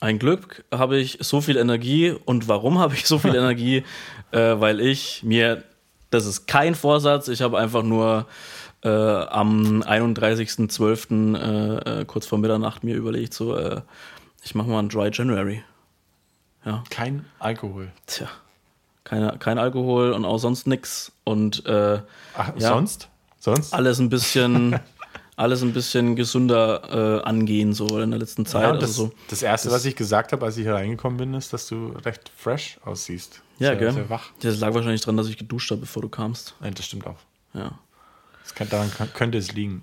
Ein 0.00 0.18
Glück 0.18 0.64
habe 0.72 0.98
ich 0.98 1.18
so 1.20 1.40
viel 1.40 1.56
Energie. 1.56 2.10
Und 2.24 2.48
warum 2.48 2.78
habe 2.78 2.94
ich 2.94 3.06
so 3.06 3.18
viel 3.18 3.34
Energie? 3.34 3.84
Äh, 4.30 4.60
weil 4.60 4.80
ich 4.80 5.22
mir, 5.22 5.62
das 6.10 6.26
ist 6.26 6.46
kein 6.46 6.74
Vorsatz, 6.74 7.28
ich 7.28 7.42
habe 7.42 7.58
einfach 7.58 7.82
nur 7.82 8.26
äh, 8.82 8.88
am 8.88 9.82
31.12. 9.82 11.36
Äh, 11.36 12.00
äh, 12.00 12.04
kurz 12.04 12.26
vor 12.26 12.38
Mitternacht 12.38 12.84
mir 12.84 12.94
überlegt, 12.94 13.34
so, 13.34 13.56
äh, 13.56 13.80
ich 14.44 14.54
mache 14.54 14.68
mal 14.68 14.78
einen 14.80 14.88
Dry 14.88 15.10
January. 15.12 15.62
Ja, 16.64 16.82
Kein 16.90 17.24
Alkohol. 17.38 17.92
tja. 18.06 18.28
Keine, 19.04 19.36
kein 19.38 19.58
Alkohol 19.58 20.12
und 20.12 20.24
auch 20.24 20.38
sonst 20.38 20.66
nix. 20.66 21.12
Und 21.24 21.64
äh, 21.66 22.00
Ach, 22.36 22.52
Ja. 22.58 22.68
sonst? 22.70 23.08
Sonst? 23.38 23.72
alles 23.72 24.00
ein 24.00 24.08
bisschen, 24.08 24.78
alles 25.36 25.62
ein 25.62 25.72
bisschen 25.72 26.16
gesünder 26.16 27.20
äh, 27.20 27.28
angehen, 27.28 27.72
so 27.74 28.00
in 28.00 28.10
der 28.10 28.18
letzten 28.18 28.46
Zeit. 28.46 28.62
Ja, 28.62 28.70
und 28.70 28.76
das, 28.82 28.90
also 28.90 29.06
so. 29.06 29.12
das 29.28 29.42
Erste, 29.42 29.68
das- 29.68 29.74
was 29.76 29.84
ich 29.84 29.94
gesagt 29.96 30.32
habe, 30.32 30.44
als 30.44 30.56
ich 30.56 30.64
hier 30.64 30.74
reingekommen 30.74 31.18
bin, 31.18 31.34
ist, 31.34 31.52
dass 31.52 31.68
du 31.68 31.88
recht 32.04 32.30
fresh 32.36 32.78
aussiehst. 32.84 33.42
Ja, 33.58 33.68
sehr, 33.68 33.76
gell? 33.76 33.92
Sehr 33.92 34.10
wach. 34.10 34.30
Das 34.40 34.58
lag 34.60 34.74
wahrscheinlich 34.74 35.00
dran, 35.02 35.16
dass 35.16 35.28
ich 35.28 35.36
geduscht 35.38 35.70
habe, 35.70 35.82
bevor 35.82 36.02
du 36.02 36.08
kamst. 36.08 36.54
Ja, 36.62 36.70
das 36.70 36.86
stimmt 36.86 37.06
auch. 37.06 37.18
Ja. 37.54 37.78
Das 38.42 38.54
kann, 38.54 38.68
daran 38.68 38.90
kann, 38.90 39.12
könnte 39.12 39.38
es 39.38 39.52
liegen. 39.52 39.82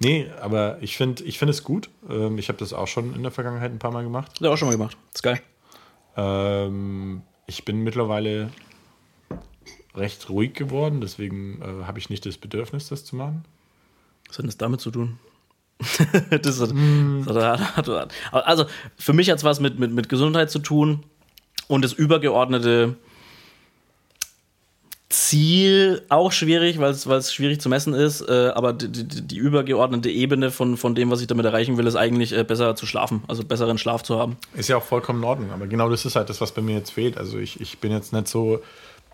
Nee, 0.00 0.30
aber 0.40 0.78
ich 0.80 0.96
finde 0.96 1.24
ich 1.24 1.38
find 1.38 1.50
es 1.50 1.64
gut. 1.64 1.90
Ähm, 2.08 2.38
ich 2.38 2.48
habe 2.48 2.58
das 2.58 2.72
auch 2.72 2.86
schon 2.86 3.14
in 3.14 3.22
der 3.22 3.32
Vergangenheit 3.32 3.72
ein 3.72 3.78
paar 3.80 3.90
Mal 3.90 4.04
gemacht. 4.04 4.40
Er 4.40 4.50
auch 4.52 4.56
schon 4.56 4.68
mal 4.68 4.76
gemacht. 4.76 4.96
ist 5.12 5.22
geil. 5.22 5.40
Ähm, 6.16 7.22
ich 7.46 7.64
bin 7.64 7.82
mittlerweile 7.82 8.50
recht 9.94 10.28
ruhig 10.30 10.54
geworden, 10.54 11.00
deswegen 11.00 11.60
äh, 11.62 11.84
habe 11.86 11.98
ich 11.98 12.10
nicht 12.10 12.24
das 12.26 12.38
Bedürfnis, 12.38 12.88
das 12.88 13.04
zu 13.04 13.16
machen. 13.16 13.44
Was 14.28 14.38
hat 14.38 14.46
das 14.46 14.56
damit 14.56 14.80
zu 14.80 14.90
tun? 14.90 15.18
das 15.78 16.60
hat, 16.60 16.70
das 17.26 17.36
hat, 17.36 17.76
hat, 17.76 17.88
hat, 17.88 18.12
also 18.32 18.64
für 18.96 19.12
mich 19.12 19.30
hat 19.30 19.38
es 19.38 19.44
was 19.44 19.60
mit, 19.60 19.78
mit, 19.78 19.92
mit 19.92 20.08
Gesundheit 20.08 20.50
zu 20.50 20.58
tun 20.58 21.04
und 21.68 21.82
das 21.82 21.92
übergeordnete 21.92 22.96
Ziel 25.08 26.02
auch 26.10 26.32
schwierig, 26.32 26.78
weil 26.78 26.90
es 26.90 27.32
schwierig 27.32 27.60
zu 27.60 27.70
messen 27.70 27.94
ist, 27.94 28.20
äh, 28.28 28.52
aber 28.54 28.74
die, 28.74 28.88
die, 29.04 29.22
die 29.22 29.36
übergeordnete 29.36 30.10
Ebene 30.10 30.50
von, 30.50 30.76
von 30.76 30.94
dem, 30.94 31.10
was 31.10 31.22
ich 31.22 31.26
damit 31.26 31.46
erreichen 31.46 31.78
will, 31.78 31.86
ist 31.86 31.96
eigentlich 31.96 32.36
äh, 32.36 32.44
besser 32.44 32.76
zu 32.76 32.84
schlafen, 32.84 33.22
also 33.26 33.42
besseren 33.42 33.78
Schlaf 33.78 34.02
zu 34.02 34.18
haben. 34.18 34.36
Ist 34.54 34.68
ja 34.68 34.76
auch 34.76 34.82
vollkommen 34.82 35.20
in 35.20 35.24
Ordnung, 35.24 35.52
aber 35.52 35.66
genau 35.66 35.88
das 35.88 36.04
ist 36.04 36.14
halt 36.14 36.28
das, 36.28 36.42
was 36.42 36.52
bei 36.52 36.60
mir 36.60 36.76
jetzt 36.76 36.90
fehlt. 36.90 37.16
Also 37.16 37.38
ich, 37.38 37.58
ich 37.60 37.78
bin 37.78 37.90
jetzt 37.90 38.12
nicht 38.12 38.28
so, 38.28 38.60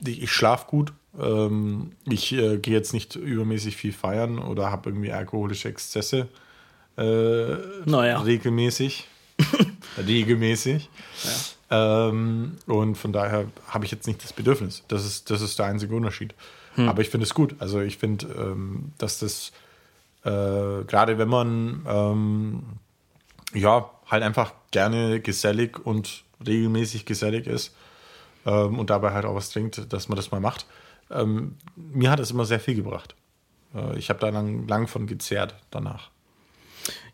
ich, 0.06 0.22
ich 0.22 0.32
schlafe 0.32 0.66
gut, 0.66 0.92
ähm, 1.20 1.92
ich 2.06 2.32
äh, 2.32 2.58
gehe 2.58 2.74
jetzt 2.74 2.92
nicht 2.92 3.16
übermäßig 3.16 3.76
viel 3.76 3.92
feiern 3.92 4.38
oder 4.38 4.70
habe 4.70 4.90
irgendwie 4.90 5.12
alkoholische 5.12 5.68
Exzesse 5.68 6.28
äh, 6.96 7.56
Naja. 7.84 8.20
regelmäßig. 8.20 9.08
regelmäßig. 10.06 10.88
Ähm, 11.70 12.56
und 12.66 12.96
von 12.96 13.12
daher 13.12 13.46
habe 13.68 13.84
ich 13.84 13.90
jetzt 13.90 14.06
nicht 14.06 14.22
das 14.22 14.32
Bedürfnis. 14.32 14.82
Das 14.88 15.04
ist, 15.04 15.30
das 15.30 15.40
ist 15.40 15.58
der 15.58 15.66
einzige 15.66 15.94
Unterschied. 15.94 16.34
Aber 16.76 17.02
ich 17.02 17.10
finde 17.10 17.24
es 17.24 17.34
gut. 17.34 17.54
Also 17.60 17.80
ich 17.80 17.98
finde, 17.98 18.26
ähm, 18.36 18.90
dass 18.98 19.20
das 19.20 19.52
äh, 20.24 20.30
gerade 20.84 21.18
wenn 21.18 21.28
man 21.28 21.82
ähm, 21.86 22.62
ja, 23.54 23.88
halt 24.06 24.22
einfach 24.24 24.52
gerne 24.72 25.20
gesellig 25.20 25.78
und 25.86 26.24
regelmäßig 26.44 27.04
gesellig 27.06 27.46
ist 27.46 27.74
ähm, 28.46 28.78
und 28.78 28.90
dabei 28.90 29.12
halt 29.12 29.24
auch 29.24 29.35
was 29.35 29.50
trinkt, 29.50 29.92
dass 29.92 30.09
man 30.09 30.16
das 30.16 30.30
mal 30.30 30.40
macht. 30.40 30.66
Ähm, 31.11 31.57
mir 31.76 32.11
hat 32.11 32.20
es 32.20 32.30
immer 32.30 32.44
sehr 32.44 32.61
viel 32.61 32.74
gebracht. 32.74 33.14
Äh, 33.74 33.98
ich 33.98 34.09
habe 34.11 34.20
da 34.20 34.28
lang, 34.28 34.66
lang 34.66 34.87
von 34.88 35.07
gezehrt 35.07 35.54
danach. 35.70 36.11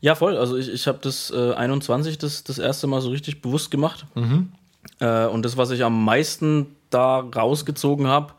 Ja, 0.01 0.15
voll. 0.15 0.37
Also 0.37 0.57
ich, 0.57 0.69
ich 0.69 0.87
habe 0.87 0.99
das 1.03 1.31
äh, 1.31 1.53
21 1.53 2.19
das, 2.19 2.45
das 2.45 2.59
erste 2.59 2.87
Mal 2.87 3.01
so 3.01 3.11
richtig 3.11 3.43
bewusst 3.43 3.71
gemacht. 3.71 4.07
Äh, 4.99 5.27
und 5.27 5.45
das, 5.45 5.57
was 5.57 5.71
ich 5.71 5.85
am 5.85 6.05
meisten 6.05 6.75
da 6.91 7.21
rausgezogen 7.21 8.07
habe, 8.07 8.33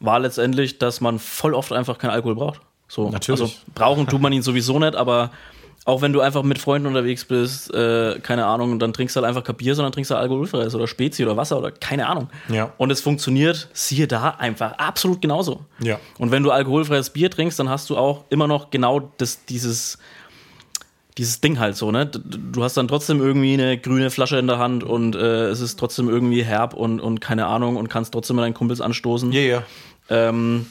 war 0.00 0.18
letztendlich, 0.20 0.78
dass 0.78 1.00
man 1.00 1.18
voll 1.18 1.54
oft 1.54 1.72
einfach 1.72 1.98
keinen 1.98 2.10
Alkohol 2.10 2.34
braucht. 2.34 2.60
So, 2.88 3.10
Natürlich. 3.10 3.40
Also 3.40 3.54
brauchen 3.74 4.06
tut 4.06 4.20
man 4.20 4.32
ihn 4.32 4.42
sowieso 4.42 4.78
nicht, 4.78 4.94
aber 4.94 5.30
auch 5.86 6.00
wenn 6.00 6.12
du 6.12 6.20
einfach 6.20 6.42
mit 6.42 6.58
Freunden 6.58 6.86
unterwegs 6.86 7.24
bist, 7.26 7.72
äh, 7.74 8.18
keine 8.20 8.46
Ahnung, 8.46 8.78
dann 8.78 8.92
trinkst 8.92 9.14
du 9.14 9.20
halt 9.20 9.28
einfach 9.28 9.44
kein 9.44 9.56
Bier, 9.56 9.74
sondern 9.74 9.92
trinkst 9.92 10.10
du 10.10 10.14
alkoholfreies 10.14 10.74
oder 10.74 10.86
Spezi 10.86 11.24
oder 11.24 11.36
Wasser 11.36 11.58
oder 11.58 11.70
keine 11.70 12.06
Ahnung. 12.06 12.28
Ja. 12.48 12.72
Und 12.78 12.90
es 12.90 13.02
funktioniert, 13.02 13.68
siehe 13.74 14.06
da, 14.06 14.30
einfach 14.30 14.72
absolut 14.78 15.20
genauso. 15.20 15.60
Ja. 15.80 16.00
Und 16.18 16.30
wenn 16.30 16.42
du 16.42 16.50
alkoholfreies 16.50 17.10
Bier 17.10 17.30
trinkst, 17.30 17.58
dann 17.58 17.68
hast 17.68 17.90
du 17.90 17.98
auch 17.98 18.24
immer 18.30 18.46
noch 18.46 18.70
genau 18.70 19.12
das, 19.18 19.44
dieses, 19.44 19.98
dieses 21.18 21.42
Ding 21.42 21.58
halt 21.58 21.76
so, 21.76 21.90
ne? 21.92 22.06
Du 22.06 22.64
hast 22.64 22.78
dann 22.78 22.88
trotzdem 22.88 23.20
irgendwie 23.20 23.52
eine 23.52 23.76
grüne 23.76 24.10
Flasche 24.10 24.38
in 24.38 24.46
der 24.46 24.58
Hand 24.58 24.84
und 24.84 25.14
äh, 25.14 25.48
es 25.48 25.60
ist 25.60 25.78
trotzdem 25.78 26.08
irgendwie 26.08 26.42
herb 26.42 26.72
und, 26.72 26.98
und 26.98 27.20
keine 27.20 27.46
Ahnung 27.46 27.76
und 27.76 27.88
kannst 27.88 28.12
trotzdem 28.12 28.36
mit 28.36 28.44
deinen 28.44 28.54
Kumpels 28.54 28.80
anstoßen. 28.80 29.32
Ja, 29.32 29.40
ja. 29.40 29.62
Ähm, 30.08 30.66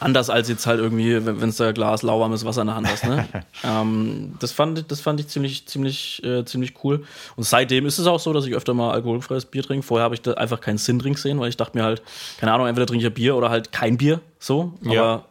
anders 0.00 0.30
als 0.30 0.48
jetzt 0.48 0.66
halt 0.66 0.78
irgendwie, 0.80 1.24
wenn 1.26 1.48
es 1.48 1.56
da 1.56 1.72
Glas 1.72 2.02
lauwarmes 2.02 2.44
Wasser 2.44 2.60
in 2.60 2.68
der 2.68 2.76
Hand 2.76 2.88
hast. 2.88 3.04
Ne? 3.04 3.26
ähm, 3.64 4.34
das, 4.38 4.52
fand, 4.52 4.78
ich- 4.78 4.86
das 4.86 5.00
fand 5.00 5.18
ich 5.20 5.28
ziemlich, 5.28 5.66
ziemlich, 5.66 6.22
äh, 6.24 6.44
ziemlich 6.44 6.74
cool. 6.84 7.04
Und 7.36 7.44
seitdem 7.44 7.86
ist 7.86 7.98
es 7.98 8.06
auch 8.06 8.20
so, 8.20 8.32
dass 8.32 8.46
ich 8.46 8.54
öfter 8.54 8.74
mal 8.74 8.92
alkoholfreies 8.92 9.46
Bier 9.46 9.62
trinke. 9.62 9.84
Vorher 9.86 10.04
habe 10.04 10.14
ich 10.14 10.22
da 10.22 10.34
einfach 10.34 10.60
keinen 10.60 10.78
Sinn 10.78 10.98
drin 10.98 11.14
gesehen, 11.14 11.40
weil 11.40 11.48
ich 11.48 11.56
dachte 11.56 11.76
mir 11.76 11.84
halt, 11.84 12.02
keine 12.38 12.52
Ahnung, 12.52 12.66
entweder 12.66 12.86
trinke 12.86 12.98
ich 12.98 13.04
ja 13.04 13.14
Bier 13.14 13.36
oder 13.36 13.50
halt 13.50 13.72
kein 13.72 13.96
Bier. 13.98 14.20
So. 14.38 14.74
Aber 14.84 14.94
Ja. 14.94 15.24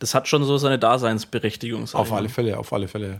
das 0.00 0.14
hat 0.14 0.26
schon 0.28 0.42
so 0.44 0.58
seine 0.58 0.78
Daseinsberechtigung. 0.78 1.86
Auf 1.92 2.12
alle 2.12 2.28
Fälle, 2.28 2.58
auf 2.58 2.72
alle 2.72 2.88
Fälle. 2.88 3.18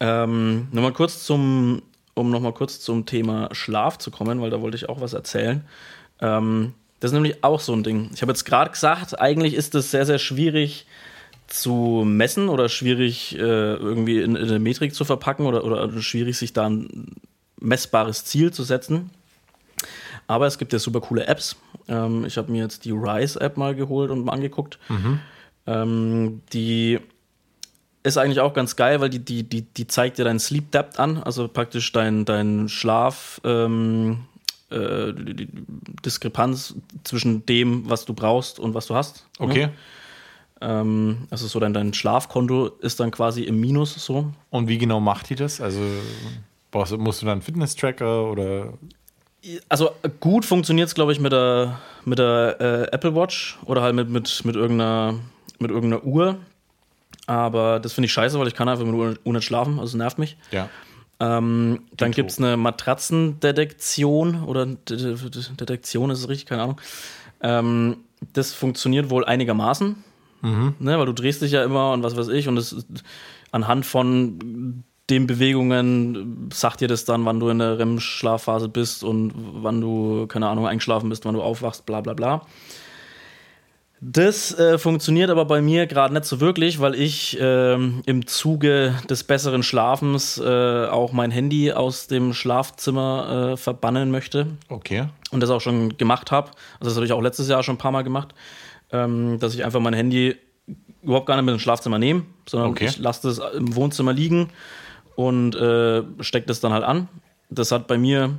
Ähm, 0.00 0.68
nochmal 0.72 0.92
kurz 0.92 1.24
zum, 1.24 1.82
um 2.14 2.30
nochmal 2.30 2.52
kurz 2.52 2.80
zum 2.80 3.04
Thema 3.04 3.48
Schlaf 3.52 3.98
zu 3.98 4.10
kommen, 4.10 4.40
weil 4.40 4.50
da 4.50 4.60
wollte 4.60 4.76
ich 4.76 4.88
auch 4.88 5.00
was 5.00 5.12
erzählen. 5.12 5.64
Ähm, 6.20 6.74
das 7.00 7.10
ist 7.10 7.14
nämlich 7.14 7.44
auch 7.44 7.60
so 7.60 7.72
ein 7.72 7.82
Ding. 7.82 8.10
Ich 8.14 8.22
habe 8.22 8.32
jetzt 8.32 8.44
gerade 8.44 8.70
gesagt, 8.70 9.20
eigentlich 9.20 9.54
ist 9.54 9.74
es 9.74 9.90
sehr, 9.90 10.06
sehr 10.06 10.18
schwierig 10.18 10.86
zu 11.46 12.02
messen 12.04 12.48
oder 12.48 12.68
schwierig 12.68 13.36
äh, 13.36 13.38
irgendwie 13.38 14.20
in, 14.20 14.36
in 14.36 14.48
eine 14.48 14.58
Metrik 14.58 14.94
zu 14.94 15.04
verpacken 15.04 15.46
oder, 15.46 15.64
oder 15.64 15.90
schwierig 16.00 16.36
sich 16.36 16.52
da 16.52 16.68
ein 16.68 17.16
messbares 17.60 18.24
Ziel 18.24 18.52
zu 18.52 18.64
setzen. 18.64 19.10
Aber 20.26 20.46
es 20.46 20.58
gibt 20.58 20.72
ja 20.72 20.78
super 20.78 21.00
coole 21.00 21.26
Apps. 21.26 21.56
Ähm, 21.88 22.24
ich 22.26 22.36
habe 22.36 22.52
mir 22.52 22.62
jetzt 22.62 22.84
die 22.84 22.90
Rise-App 22.90 23.56
mal 23.56 23.74
geholt 23.74 24.10
und 24.10 24.24
mal 24.24 24.32
angeguckt. 24.32 24.78
Ähm, 25.66 26.42
die 26.52 26.98
ist 28.02 28.18
eigentlich 28.18 28.40
auch 28.40 28.54
ganz 28.54 28.76
geil, 28.76 29.00
weil 29.00 29.10
die, 29.10 29.24
die, 29.24 29.42
die, 29.42 29.62
die 29.62 29.86
zeigt 29.86 30.18
dir 30.18 30.24
deinen 30.24 30.38
Sleep 30.38 30.70
Depth 30.70 30.98
an, 30.98 31.18
also 31.18 31.48
praktisch 31.48 31.92
dein, 31.92 32.24
dein 32.24 32.68
Schlaf, 32.68 33.40
ähm, 33.44 34.24
äh, 34.70 35.12
Diskrepanz 36.04 36.74
zwischen 37.04 37.44
dem, 37.46 37.88
was 37.88 38.04
du 38.04 38.14
brauchst 38.14 38.58
und 38.58 38.74
was 38.74 38.86
du 38.86 38.94
hast. 38.94 39.24
ne? 39.38 39.46
Okay. 39.46 39.68
Ähm, 40.60 41.26
also 41.30 41.46
so 41.46 41.60
dein, 41.60 41.72
dein 41.72 41.94
Schlafkonto 41.94 42.66
ist 42.80 42.98
dann 43.00 43.10
quasi 43.10 43.42
im 43.44 43.60
Minus 43.60 43.94
so. 43.94 44.32
Und 44.50 44.68
wie 44.68 44.78
genau 44.78 44.98
macht 45.00 45.30
die 45.30 45.36
das? 45.36 45.60
Also 45.60 45.80
brauchst, 46.70 46.92
du- 46.92 46.98
musst 46.98 47.22
du 47.22 47.26
dann 47.26 47.34
einen 47.34 47.42
Fitness-Tracker 47.42 48.30
oder 48.30 48.72
Also 49.68 49.90
gut 50.18 50.44
funktioniert 50.44 50.88
es, 50.88 50.94
glaube 50.94 51.12
ich, 51.12 51.20
mit 51.20 51.32
der, 51.32 51.78
mit 52.04 52.18
der 52.18 52.56
äh, 52.60 52.94
Apple 52.94 53.14
Watch 53.14 53.56
oder 53.66 53.82
halt 53.82 53.94
mit, 53.94 54.08
mit, 54.10 54.44
mit, 54.44 54.56
irgendeiner, 54.56 55.14
mit 55.60 55.70
irgendeiner 55.70 56.02
Uhr. 56.04 56.36
Aber 57.26 57.78
das 57.78 57.92
finde 57.92 58.06
ich 58.06 58.12
scheiße, 58.12 58.38
weil 58.40 58.48
ich 58.48 58.54
kann 58.54 58.68
einfach 58.68 58.84
mit 58.84 58.94
der 58.94 59.16
Uhr 59.24 59.32
nicht 59.32 59.44
schlafen, 59.44 59.78
also 59.78 59.96
nervt 59.96 60.18
mich. 60.18 60.36
ja. 60.50 60.68
Ähm, 61.20 61.80
dann 61.96 62.12
gibt 62.12 62.30
es 62.30 62.38
eine 62.38 62.56
Matratzendetektion 62.56 64.44
oder 64.44 64.66
De 64.66 64.96
De 64.96 65.14
De 65.16 65.42
Detektion 65.58 66.10
ist 66.10 66.20
es 66.20 66.28
richtig, 66.28 66.46
keine 66.46 66.62
Ahnung. 66.62 66.80
Ähm, 67.40 67.96
das 68.32 68.52
funktioniert 68.54 69.10
wohl 69.10 69.24
einigermaßen, 69.24 69.96
ne, 70.78 70.98
weil 70.98 71.06
du 71.06 71.12
drehst 71.12 71.42
dich 71.42 71.52
ja 71.52 71.64
immer 71.64 71.92
und 71.92 72.02
was 72.02 72.16
weiß 72.16 72.28
ich 72.28 72.46
und 72.48 72.56
ist- 72.56 72.86
anhand 73.52 73.86
von 73.86 74.84
den 75.10 75.26
Bewegungen 75.26 76.48
sagt 76.52 76.80
dir 76.80 76.88
das 76.88 77.04
dann, 77.04 77.24
wann 77.24 77.40
du 77.40 77.48
in 77.48 77.58
der 77.60 77.78
REM-Schlafphase 77.78 78.68
bist 78.68 79.02
und 79.02 79.32
wann 79.34 79.80
du, 79.80 80.26
keine 80.26 80.48
Ahnung, 80.48 80.66
eingeschlafen 80.66 81.08
bist, 81.08 81.24
wann 81.24 81.34
du 81.34 81.42
aufwachst, 81.42 81.86
bla 81.86 82.00
bla 82.02 82.12
bla. 82.12 82.42
Das 84.00 84.56
äh, 84.56 84.78
funktioniert 84.78 85.28
aber 85.28 85.44
bei 85.44 85.60
mir 85.60 85.86
gerade 85.88 86.14
nicht 86.14 86.24
so 86.24 86.40
wirklich, 86.40 86.78
weil 86.80 86.94
ich 86.94 87.36
ähm, 87.40 88.02
im 88.06 88.26
Zuge 88.28 88.94
des 89.10 89.24
besseren 89.24 89.64
Schlafens 89.64 90.38
äh, 90.38 90.86
auch 90.86 91.12
mein 91.12 91.32
Handy 91.32 91.72
aus 91.72 92.06
dem 92.06 92.32
Schlafzimmer 92.32 93.50
äh, 93.52 93.56
verbannen 93.56 94.10
möchte 94.12 94.46
Okay. 94.68 95.08
und 95.32 95.40
das 95.40 95.50
auch 95.50 95.60
schon 95.60 95.96
gemacht 95.96 96.30
habe. 96.30 96.50
Also 96.78 96.90
das 96.90 96.94
habe 96.94 97.06
ich 97.06 97.12
auch 97.12 97.20
letztes 97.22 97.48
Jahr 97.48 97.62
schon 97.64 97.74
ein 97.74 97.78
paar 97.78 97.90
Mal 97.90 98.02
gemacht, 98.02 98.34
ähm, 98.92 99.38
dass 99.40 99.54
ich 99.54 99.64
einfach 99.64 99.80
mein 99.80 99.94
Handy 99.94 100.36
überhaupt 101.02 101.26
gar 101.26 101.34
nicht 101.36 101.44
mit 101.46 101.54
ins 101.54 101.62
Schlafzimmer 101.62 101.98
nehme, 101.98 102.22
sondern 102.48 102.70
Okay. 102.70 102.84
ich 102.86 102.98
lasse 102.98 103.26
das 103.28 103.40
im 103.54 103.74
Wohnzimmer 103.74 104.12
liegen 104.12 104.50
und 105.16 105.56
äh, 105.56 106.02
stecke 106.20 106.46
das 106.46 106.60
dann 106.60 106.72
halt 106.72 106.84
an. 106.84 107.08
Das 107.50 107.72
hat 107.72 107.88
bei 107.88 107.98
mir 107.98 108.34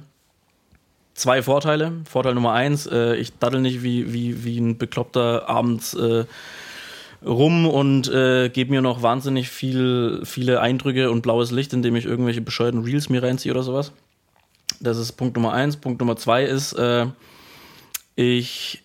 zwei 1.20 1.44
Vorteile. 1.44 1.92
Vorteil 2.10 2.34
Nummer 2.34 2.54
eins, 2.54 2.88
äh, 2.88 3.16
ich 3.16 3.38
daddel 3.38 3.62
nicht 3.62 3.84
wie, 3.84 4.14
wie, 4.14 4.44
wie 4.44 4.60
ein 4.60 4.78
Bekloppter 4.78 5.48
abends 5.48 5.94
äh, 5.94 6.26
rum 7.26 7.68
und 7.68 8.08
äh, 8.10 8.50
gebe 8.50 8.72
mir 8.72 8.82
noch 8.82 9.02
wahnsinnig 9.02 9.50
viel, 9.50 10.22
viele 10.24 10.62
Eindrücke 10.62 11.12
und 11.12 11.22
blaues 11.22 11.52
Licht, 11.52 11.74
indem 11.74 11.96
ich 11.96 12.06
irgendwelche 12.06 12.42
bescheuerten 12.42 12.84
Reels 12.84 13.10
mir 13.10 13.22
reinziehe 13.22 13.52
oder 13.52 13.64
sowas. 13.64 13.92
Das 14.80 14.98
ist 14.98 15.14
Punkt 15.14 15.36
Nummer 15.36 15.52
eins. 15.54 15.78
Punkt 15.78 16.00
Nummer 16.00 16.16
zwei 16.16 16.46
ist, 16.46 16.74
äh, 16.74 17.08
ich 18.16 18.82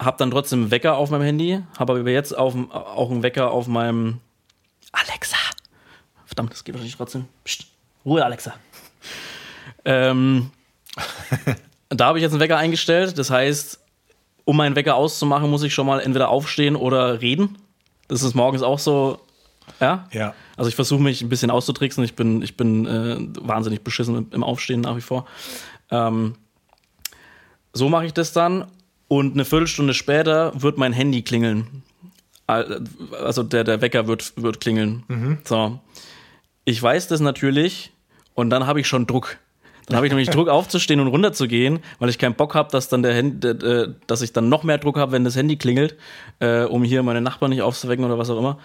habe 0.00 0.16
dann 0.18 0.30
trotzdem 0.30 0.70
Wecker 0.70 0.96
auf 0.96 1.10
meinem 1.10 1.22
Handy, 1.22 1.60
habe 1.78 1.92
aber 1.94 2.10
jetzt 2.10 2.36
auf, 2.36 2.54
auch 2.70 3.10
einen 3.10 3.22
Wecker 3.22 3.50
auf 3.50 3.66
meinem 3.66 4.18
Alexa. 4.92 5.36
Verdammt, 6.26 6.52
das 6.52 6.64
geht 6.64 6.74
wahrscheinlich 6.74 6.96
trotzdem. 6.96 7.26
Psst, 7.44 7.66
Ruhe, 8.04 8.24
Alexa. 8.24 8.54
Ähm, 9.84 10.50
da 11.88 12.06
habe 12.06 12.18
ich 12.18 12.22
jetzt 12.22 12.32
einen 12.32 12.40
Wecker 12.40 12.56
eingestellt. 12.56 13.18
Das 13.18 13.30
heißt, 13.30 13.80
um 14.44 14.56
meinen 14.56 14.76
Wecker 14.76 14.94
auszumachen, 14.96 15.50
muss 15.50 15.62
ich 15.62 15.72
schon 15.74 15.86
mal 15.86 16.00
entweder 16.00 16.28
aufstehen 16.28 16.76
oder 16.76 17.20
reden. 17.20 17.56
Das 18.08 18.22
ist 18.22 18.34
morgens 18.34 18.62
auch 18.62 18.78
so. 18.78 19.20
Ja? 19.80 20.08
Ja. 20.12 20.34
Also 20.56 20.68
ich 20.68 20.74
versuche 20.74 21.00
mich 21.02 21.22
ein 21.22 21.28
bisschen 21.28 21.50
auszutricksen. 21.50 22.02
Ich 22.04 22.14
bin, 22.14 22.42
ich 22.42 22.56
bin 22.56 22.86
äh, 22.86 23.16
wahnsinnig 23.40 23.82
beschissen 23.82 24.28
im- 24.32 24.42
Aufstehen 24.44 24.80
nach 24.80 24.96
wie 24.96 25.00
vor. 25.00 25.26
Ähm, 25.90 26.34
so 27.72 27.88
mache 27.88 28.06
ich 28.06 28.12
das 28.12 28.32
dann 28.32 28.66
und 29.08 29.32
eine 29.34 29.44
Viertelstunde 29.44 29.94
später 29.94 30.52
wird 30.60 30.78
mein 30.78 30.92
Handy 30.92 31.22
klingeln. 31.22 31.82
Al- 32.46 32.84
Also 33.22 33.42
der, 33.42 33.64
der 33.64 33.80
Wecker 33.80 34.06
wird, 34.08 34.32
wird 34.36 34.60
klingeln. 34.60 35.42
So. 35.44 35.78
Ich 36.64 36.82
weiß 36.82 37.08
das 37.08 37.20
natürlich 37.20 37.92
und 38.34 38.50
dann 38.50 38.66
habe 38.66 38.80
ich 38.80 38.88
schon 38.88 39.06
Druck. 39.06 39.38
Dann 39.86 39.96
habe 39.96 40.06
ich 40.06 40.12
nämlich 40.12 40.30
Druck 40.30 40.48
aufzustehen 40.48 41.00
und 41.00 41.08
runterzugehen, 41.08 41.80
weil 41.98 42.08
ich 42.08 42.18
keinen 42.18 42.34
Bock 42.34 42.54
habe, 42.54 42.70
dass 42.70 42.88
dann 42.88 43.02
der 43.02 43.14
Handy, 43.14 43.48
äh, 43.48 43.88
dass 44.06 44.22
ich 44.22 44.32
dann 44.32 44.48
noch 44.48 44.62
mehr 44.62 44.78
Druck 44.78 44.96
habe, 44.96 45.12
wenn 45.12 45.24
das 45.24 45.36
Handy 45.36 45.56
klingelt, 45.56 45.96
äh, 46.38 46.62
um 46.62 46.84
hier 46.84 47.02
meine 47.02 47.20
Nachbarn 47.20 47.50
nicht 47.50 47.62
aufzuwecken 47.62 48.04
oder 48.04 48.18
was 48.18 48.30
auch 48.30 48.38
immer, 48.38 48.58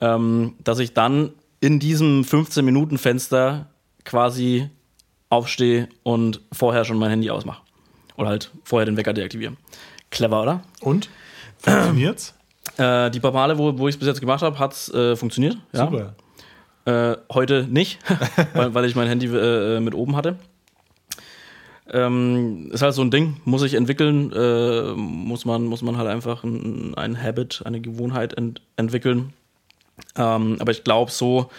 ähm, 0.00 0.54
dass 0.64 0.78
ich 0.78 0.94
dann 0.94 1.32
in 1.60 1.78
diesem 1.78 2.24
15 2.24 2.64
Minuten 2.64 2.98
Fenster 2.98 3.66
quasi 4.04 4.70
aufstehe 5.28 5.88
und 6.02 6.40
vorher 6.52 6.84
schon 6.84 6.98
mein 6.98 7.10
Handy 7.10 7.30
ausmache 7.30 7.62
oder 8.16 8.28
halt 8.28 8.50
vorher 8.64 8.86
den 8.86 8.96
Wecker 8.96 9.12
deaktiviere. 9.12 9.56
Clever, 10.10 10.42
oder? 10.42 10.62
Und? 10.80 11.08
Funktioniert's? 11.58 12.34
Äh, 12.76 13.10
die 13.10 13.20
paar 13.20 13.32
Male, 13.32 13.58
wo, 13.58 13.78
wo 13.78 13.88
ich 13.88 13.94
es 13.94 13.98
bis 13.98 14.08
jetzt 14.08 14.20
gemacht 14.20 14.42
habe, 14.42 14.58
hat 14.58 14.72
es 14.72 14.92
äh, 14.92 15.16
funktioniert. 15.16 15.56
Ja. 15.72 15.86
Super. 15.86 16.14
Äh, 16.84 17.16
heute 17.32 17.66
nicht, 17.70 17.98
weil, 18.54 18.74
weil 18.74 18.84
ich 18.84 18.96
mein 18.96 19.06
Handy 19.08 19.26
äh, 19.26 19.80
mit 19.80 19.94
oben 19.94 20.16
hatte. 20.16 20.36
Ähm, 21.90 22.70
ist 22.72 22.82
halt 22.82 22.94
so 22.94 23.02
ein 23.02 23.10
Ding, 23.10 23.36
muss 23.44 23.62
ich 23.62 23.74
entwickeln, 23.74 24.32
äh, 24.32 24.92
muss, 24.94 25.44
man, 25.44 25.64
muss 25.64 25.82
man 25.82 25.96
halt 25.96 26.08
einfach 26.08 26.44
ein, 26.44 26.94
ein 26.94 27.20
Habit, 27.20 27.62
eine 27.64 27.80
Gewohnheit 27.80 28.34
ent 28.34 28.62
entwickeln. 28.76 29.32
Ähm, 30.16 30.56
aber 30.60 30.72
ich 30.72 30.84
glaube, 30.84 31.10
so, 31.10 31.50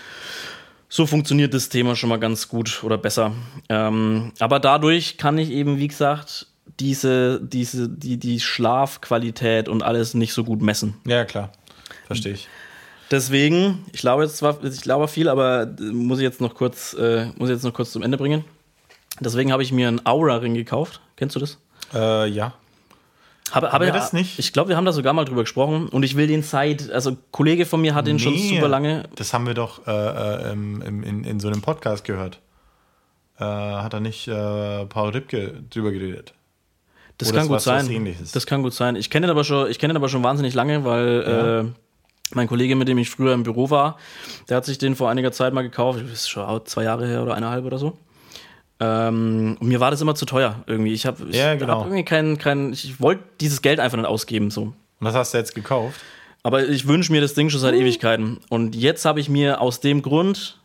so 0.90 1.06
funktioniert 1.06 1.54
das 1.54 1.70
Thema 1.70 1.96
schon 1.96 2.10
mal 2.10 2.20
ganz 2.20 2.48
gut 2.48 2.84
oder 2.84 2.98
besser. 2.98 3.34
Ähm, 3.70 4.32
aber 4.40 4.60
dadurch 4.60 5.18
kann 5.18 5.38
ich 5.38 5.52
eben, 5.52 5.78
wie 5.78 5.88
gesagt, 5.88 6.48
diese, 6.80 7.40
diese, 7.42 7.90
die, 7.90 8.18
die 8.18 8.40
Schlafqualität 8.40 9.68
und 9.68 9.84
alles 9.84 10.14
nicht 10.14 10.34
so 10.34 10.44
gut 10.44 10.62
messen. 10.62 10.96
Ja, 11.06 11.26
klar. 11.26 11.52
Verstehe 12.08 12.34
ich. 12.34 12.48
Deswegen, 13.12 13.86
ich 13.92 14.02
glaube 14.02 14.24
jetzt 14.24 14.38
zwar, 14.38 14.64
ich 14.64 14.82
glaube 14.82 15.08
viel, 15.08 15.30
aber 15.30 15.68
muss 15.80 16.18
ich 16.18 16.24
jetzt 16.24 16.42
noch 16.42 16.56
kurz, 16.56 16.94
äh, 16.94 17.26
muss 17.38 17.50
ich 17.50 17.56
jetzt 17.56 17.64
noch 17.64 17.74
kurz 17.74 17.92
zum 17.92 18.02
Ende 18.02 18.18
bringen. 18.18 18.44
Deswegen 19.20 19.52
habe 19.52 19.64
ich 19.64 19.72
mir 19.72 19.88
einen 19.88 20.06
Aura-Ring 20.06 20.54
gekauft. 20.54 21.02
Kennst 21.16 21.36
du 21.36 21.40
das? 21.40 21.58
Äh, 21.94 22.28
ja. 22.30 22.54
Habe, 23.52 23.72
habe 23.72 23.86
wir 23.86 23.94
das 23.94 24.14
nicht? 24.14 24.40
Ich 24.40 24.52
glaube, 24.52 24.70
wir 24.70 24.78
haben 24.78 24.86
da 24.86 24.92
sogar 24.92 25.14
mal 25.14 25.26
drüber 25.26 25.42
gesprochen 25.44 25.88
und 25.88 26.02
ich 26.04 26.16
will 26.16 26.26
den 26.26 26.42
seit, 26.42 26.90
also 26.90 27.12
ein 27.12 27.18
Kollege 27.32 27.66
von 27.68 27.82
mir 27.82 27.94
hat 27.94 28.08
den 28.08 28.18
schon 28.18 28.34
Nee, 28.34 28.56
super 28.56 28.68
lange. 28.68 29.04
Das 29.16 29.34
haben 29.34 29.46
wir 29.46 29.54
doch 29.54 29.86
äh, 29.86 29.92
äh, 29.92 30.52
im, 30.54 30.82
im, 30.82 31.04
in, 31.04 31.24
in 31.24 31.40
so 31.40 31.50
einem 31.50 31.62
Podcast 31.62 32.04
gehört. 32.04 32.40
Äh, 33.38 33.44
hat 33.44 33.94
da 33.94 34.00
nicht 34.00 34.28
äh, 34.28 34.86
Paul 34.86 35.10
Ripke 35.12 35.64
drüber 35.70 35.92
geredet? 35.92 36.34
Das 37.20 37.30
Oder 37.30 37.40
kann 37.40 37.48
gut 37.48 37.62
sein. 37.62 38.16
Das 38.34 38.46
kann 38.48 38.64
gut 38.64 38.74
sein. 38.74 38.96
Ich 38.96 39.12
kenne 39.12 39.28
den 39.28 39.32
aber 39.32 39.44
schon, 39.44 39.70
ich 39.70 39.78
kenne 39.78 39.94
den 39.94 39.98
aber 39.98 40.10
schon 40.10 40.24
wahnsinnig 40.24 40.56
lange, 40.56 40.84
weil 40.84 41.24
Ja. 41.28 41.60
äh, 41.60 41.66
mein 42.34 42.48
Kollege, 42.48 42.76
mit 42.76 42.88
dem 42.88 42.98
ich 42.98 43.12
früher 43.12 43.34
im 43.34 43.44
Büro 43.44 43.70
war, 43.70 43.98
der 44.50 44.58
hat 44.58 44.66
sich 44.66 44.80
den 44.80 44.96
vor 44.96 45.12
einiger 45.12 45.32
Zeit 45.32 45.54
mal 45.54 45.62
gekauft. 45.62 46.00
Das 46.04 46.12
ist 46.12 46.30
schon 46.30 46.66
zwei 46.66 46.84
Jahre 46.84 47.06
her 47.06 47.22
oder 47.22 47.36
eineinhalb 47.36 47.66
oder 47.66 47.78
so. 47.78 47.98
Ähm, 48.84 49.58
und 49.60 49.68
mir 49.68 49.80
war 49.80 49.92
das 49.92 50.02
immer 50.02 50.16
zu 50.16 50.26
teuer 50.26 50.64
irgendwie. 50.68 50.94
Ich 50.94 51.06
habe 51.06 51.26
Ja, 51.30 51.56
genau. 51.56 51.80
hab 51.80 51.86
irgendwie 51.86 52.04
kein, 52.04 52.38
kein, 52.38 52.74
ich 52.74 53.00
wollte 53.00 53.24
dieses 53.40 53.62
Geld 53.62 53.80
einfach 53.80 53.98
nicht 53.98 54.08
ausgeben 54.08 54.52
so. 54.52 54.64
Und 54.64 54.76
was 55.00 55.16
hast 55.16 55.34
du 55.34 55.38
jetzt 55.38 55.56
gekauft? 55.56 56.00
Aber 56.44 56.68
ich 56.68 56.88
wünsche 56.88 57.12
mir 57.12 57.22
das 57.22 57.34
Ding 57.34 57.50
schon 57.50 57.62
seit 57.62 57.74
Ewigkeiten. 57.74 58.40
Und 58.50 58.76
jetzt 58.76 59.06
habe 59.06 59.20
ich 59.22 59.30
mir 59.30 59.62
aus 59.62 59.80
dem 59.80 60.02
Grund 60.02 60.60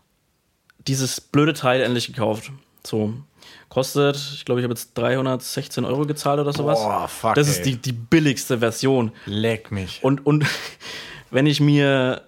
dieses 0.88 1.20
blöde 1.20 1.52
Teil 1.52 1.82
endlich 1.82 2.08
gekauft. 2.08 2.50
So. 2.84 3.14
Kostet, 3.68 4.16
ich 4.34 4.44
glaube, 4.44 4.60
ich 4.60 4.64
habe 4.64 4.72
jetzt 4.72 4.96
316 4.96 5.84
Euro 5.84 6.04
gezahlt 6.06 6.40
oder 6.40 6.52
sowas. 6.52 6.80
Boah, 6.80 7.06
fuck, 7.06 7.34
das 7.34 7.46
ey. 7.46 7.52
ist 7.52 7.66
die, 7.66 7.76
die 7.76 7.92
billigste 7.92 8.58
Version. 8.58 9.12
Leck 9.26 9.70
mich. 9.70 10.00
Und, 10.02 10.26
und 10.26 10.44
wenn 11.30 11.46
ich 11.46 11.60
mir, 11.60 12.22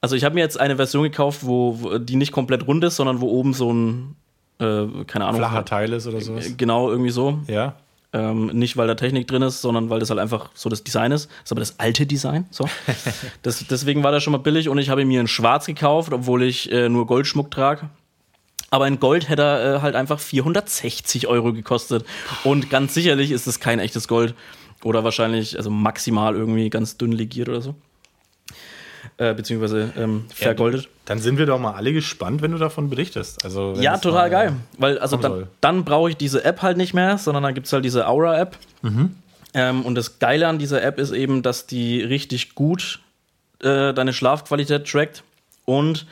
also 0.00 0.14
ich 0.14 0.24
habe 0.24 0.34
mir 0.36 0.42
jetzt 0.42 0.60
eine 0.60 0.76
Version 0.76 1.02
gekauft, 1.02 1.40
wo, 1.42 1.80
wo 1.80 1.98
die 1.98 2.16
nicht 2.16 2.32
komplett 2.32 2.66
rund 2.66 2.84
ist, 2.84 2.96
sondern 2.96 3.20
wo 3.20 3.28
oben 3.28 3.54
so 3.54 3.72
ein, 3.72 4.14
äh, 4.58 5.04
keine 5.06 5.26
Ahnung, 5.26 5.40
Flacher 5.40 5.64
Teil 5.64 5.92
ist 5.92 6.06
oder 6.06 6.20
sowas? 6.20 6.56
genau 6.56 6.90
irgendwie 6.90 7.10
so. 7.10 7.40
Ja. 7.46 7.74
Ähm, 8.12 8.46
nicht, 8.46 8.76
weil 8.78 8.86
da 8.86 8.94
Technik 8.94 9.26
drin 9.26 9.42
ist, 9.42 9.60
sondern 9.60 9.90
weil 9.90 10.00
das 10.00 10.08
halt 10.08 10.18
einfach 10.18 10.50
so 10.54 10.70
das 10.70 10.82
Design 10.82 11.12
ist. 11.12 11.26
Das 11.26 11.44
ist 11.44 11.52
aber 11.52 11.60
das 11.60 11.78
alte 11.78 12.06
Design. 12.06 12.46
So. 12.50 12.66
das, 13.42 13.66
deswegen 13.68 14.02
war 14.02 14.12
der 14.12 14.20
schon 14.20 14.32
mal 14.32 14.38
billig 14.38 14.68
und 14.68 14.78
ich 14.78 14.88
habe 14.88 15.04
mir 15.04 15.20
in 15.20 15.28
Schwarz 15.28 15.66
gekauft, 15.66 16.12
obwohl 16.12 16.42
ich 16.42 16.72
äh, 16.72 16.88
nur 16.88 17.06
Goldschmuck 17.06 17.50
trage. 17.50 17.90
Aber 18.70 18.86
in 18.86 18.98
Gold 18.98 19.28
hätte 19.28 19.42
er 19.42 19.76
äh, 19.76 19.80
halt 19.80 19.94
einfach 19.94 20.20
460 20.20 21.26
Euro 21.26 21.52
gekostet. 21.52 22.04
Und 22.44 22.70
ganz 22.70 22.94
sicherlich 22.94 23.30
ist 23.30 23.46
es 23.46 23.60
kein 23.60 23.78
echtes 23.78 24.08
Gold. 24.08 24.34
Oder 24.84 25.04
wahrscheinlich, 25.04 25.56
also 25.56 25.70
maximal 25.70 26.34
irgendwie 26.34 26.70
ganz 26.70 26.96
dünn 26.96 27.12
legiert 27.12 27.48
oder 27.48 27.62
so. 27.62 27.74
Äh, 29.16 29.34
beziehungsweise 29.34 29.92
ähm, 29.96 30.26
vergoldet. 30.34 30.88
Dann 31.06 31.18
sind 31.18 31.38
wir 31.38 31.46
doch 31.46 31.58
mal 31.58 31.72
alle 31.72 31.92
gespannt, 31.92 32.42
wenn 32.42 32.52
du 32.52 32.58
davon 32.58 32.90
berichtest. 32.90 33.44
Also, 33.44 33.74
Ja, 33.80 33.96
total 33.98 34.22
mal- 34.24 34.30
geil. 34.30 34.52
Weil, 34.78 34.98
also 34.98 35.16
dann, 35.16 35.32
soll. 35.32 35.46
dann 35.60 35.84
brauche 35.84 36.10
ich 36.10 36.16
diese 36.16 36.44
App 36.44 36.62
halt 36.62 36.76
nicht 36.76 36.94
mehr, 36.94 37.18
sondern 37.18 37.42
dann 37.42 37.54
gibt 37.54 37.66
es 37.66 37.72
halt 37.72 37.84
diese 37.84 38.06
Aura-App. 38.06 38.56
Mhm. 38.82 39.14
Ähm, 39.54 39.86
und 39.86 39.94
das 39.94 40.18
Geile 40.18 40.46
an 40.46 40.58
dieser 40.58 40.82
App 40.82 40.98
ist 40.98 41.10
eben, 41.12 41.42
dass 41.42 41.66
die 41.66 42.02
richtig 42.02 42.54
gut 42.54 43.00
äh, 43.62 43.92
deine 43.94 44.12
Schlafqualität 44.12 44.86
trackt. 44.86 45.24
Und 45.64 46.06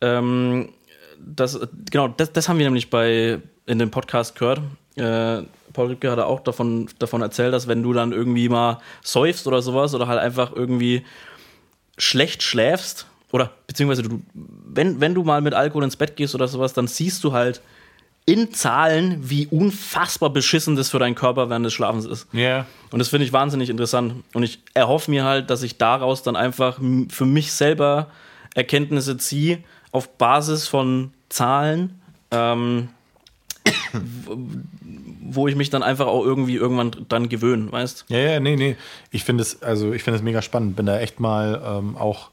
ähm, 0.00 0.70
das, 1.18 1.58
genau, 1.90 2.08
das, 2.08 2.32
das 2.32 2.48
haben 2.48 2.58
wir 2.58 2.66
nämlich 2.66 2.90
bei 2.90 3.38
in 3.66 3.78
dem 3.78 3.90
Podcast 3.90 4.36
gehört. 4.38 4.60
Äh, 4.96 5.42
Paul 5.72 5.86
Rübke 5.86 6.10
hat 6.10 6.18
auch 6.18 6.40
davon, 6.40 6.88
davon 6.98 7.22
erzählt, 7.22 7.54
dass 7.54 7.66
wenn 7.68 7.82
du 7.82 7.92
dann 7.92 8.12
irgendwie 8.12 8.48
mal 8.48 8.80
säufst 9.02 9.46
oder 9.46 9.62
sowas 9.62 9.94
oder 9.94 10.06
halt 10.08 10.18
einfach 10.20 10.52
irgendwie 10.54 11.02
schlecht 12.02 12.42
schläfst, 12.42 13.06
oder 13.30 13.50
beziehungsweise 13.66 14.02
du, 14.02 14.22
wenn, 14.34 15.00
wenn 15.00 15.14
du 15.14 15.24
mal 15.24 15.40
mit 15.40 15.54
Alkohol 15.54 15.84
ins 15.84 15.96
Bett 15.96 16.16
gehst 16.16 16.34
oder 16.34 16.48
sowas, 16.48 16.74
dann 16.74 16.86
siehst 16.86 17.24
du 17.24 17.32
halt 17.32 17.62
in 18.24 18.52
Zahlen, 18.52 19.28
wie 19.28 19.46
unfassbar 19.46 20.30
beschissen 20.30 20.76
das 20.76 20.90
für 20.90 20.98
deinen 20.98 21.14
Körper 21.14 21.50
während 21.50 21.66
des 21.66 21.72
Schlafens 21.72 22.04
ist. 22.04 22.28
Ja. 22.32 22.66
Und 22.90 22.98
das 22.98 23.08
finde 23.08 23.24
ich 23.24 23.32
wahnsinnig 23.32 23.68
interessant. 23.68 24.22
Und 24.32 24.42
ich 24.42 24.60
erhoffe 24.74 25.10
mir 25.10 25.24
halt, 25.24 25.50
dass 25.50 25.62
ich 25.62 25.76
daraus 25.76 26.22
dann 26.22 26.36
einfach 26.36 26.78
für 27.08 27.26
mich 27.26 27.52
selber 27.52 28.08
Erkenntnisse 28.54 29.16
ziehe 29.16 29.58
auf 29.90 30.18
Basis 30.18 30.68
von 30.68 31.12
Zahlen, 31.30 32.00
ähm, 32.30 32.90
wo 35.34 35.48
ich 35.48 35.56
mich 35.56 35.70
dann 35.70 35.82
einfach 35.82 36.06
auch 36.06 36.24
irgendwie 36.24 36.56
irgendwann 36.56 36.92
dann 37.08 37.28
gewöhne, 37.28 37.70
weißt? 37.70 38.06
Ja, 38.08 38.18
ja, 38.18 38.40
nee, 38.40 38.56
nee. 38.56 38.76
Ich 39.10 39.24
finde 39.24 39.42
es, 39.42 39.62
also 39.62 39.92
ich 39.92 40.02
finde 40.02 40.18
es 40.18 40.22
mega 40.22 40.42
spannend. 40.42 40.76
Bin 40.76 40.86
da 40.86 40.98
echt 40.98 41.20
mal 41.20 41.62
ähm, 41.64 41.96
auch 41.96 42.30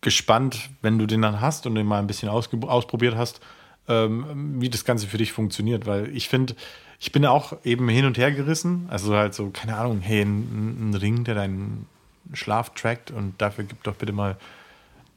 gespannt, 0.00 0.70
wenn 0.82 0.98
du 0.98 1.06
den 1.06 1.22
dann 1.22 1.40
hast 1.40 1.66
und 1.66 1.74
den 1.74 1.86
mal 1.86 1.98
ein 1.98 2.06
bisschen 2.06 2.28
ausprobiert 2.28 3.16
hast, 3.16 3.40
ähm, 3.88 4.60
wie 4.60 4.68
das 4.68 4.84
Ganze 4.84 5.06
für 5.06 5.18
dich 5.18 5.32
funktioniert, 5.32 5.86
weil 5.86 6.14
ich 6.14 6.28
finde, 6.28 6.54
ich 7.00 7.12
bin 7.12 7.26
auch 7.26 7.54
eben 7.64 7.88
hin 7.88 8.04
und 8.04 8.18
her 8.18 8.32
gerissen. 8.32 8.86
Also 8.90 9.14
halt 9.14 9.34
so, 9.34 9.50
keine 9.50 9.76
Ahnung, 9.76 10.00
hey, 10.00 10.22
ein, 10.22 10.90
ein 10.90 10.94
Ring, 10.94 11.24
der 11.24 11.34
deinen 11.34 11.86
Schlaf 12.32 12.70
trackt 12.70 13.10
und 13.10 13.40
dafür 13.40 13.64
gib 13.64 13.82
doch 13.82 13.94
bitte 13.96 14.12
mal 14.12 14.36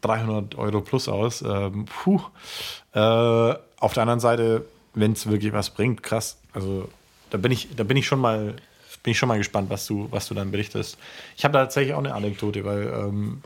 300 0.01 0.55
Euro 0.55 0.81
plus 0.81 1.07
aus. 1.07 1.41
Ähm, 1.41 1.85
puh. 1.85 2.21
Äh, 2.93 2.99
auf 3.79 3.93
der 3.93 4.03
anderen 4.03 4.19
Seite, 4.19 4.65
wenn 4.99 5.13
es 5.13 5.27
wirklich 5.29 5.53
was 5.53 5.69
bringt, 5.69 6.03
krass. 6.03 6.37
Also 6.53 6.89
da 7.29 7.37
bin 7.37 7.51
ich, 7.51 7.69
da 7.75 7.83
bin 7.83 7.97
ich 7.97 8.07
schon 8.07 8.19
mal, 8.19 8.55
bin 9.03 9.11
ich 9.11 9.17
schon 9.17 9.29
mal 9.29 9.37
gespannt, 9.37 9.69
was 9.69 9.85
du, 9.87 10.07
was 10.11 10.27
du 10.27 10.33
dann 10.33 10.51
berichtest. 10.51 10.97
Ich 11.35 11.43
habe 11.43 11.53
da 11.53 11.61
tatsächlich 11.63 11.93
auch 11.93 11.99
eine 11.99 12.13
Anekdote, 12.13 12.63
weil 12.65 12.87
ähm, 12.87 13.41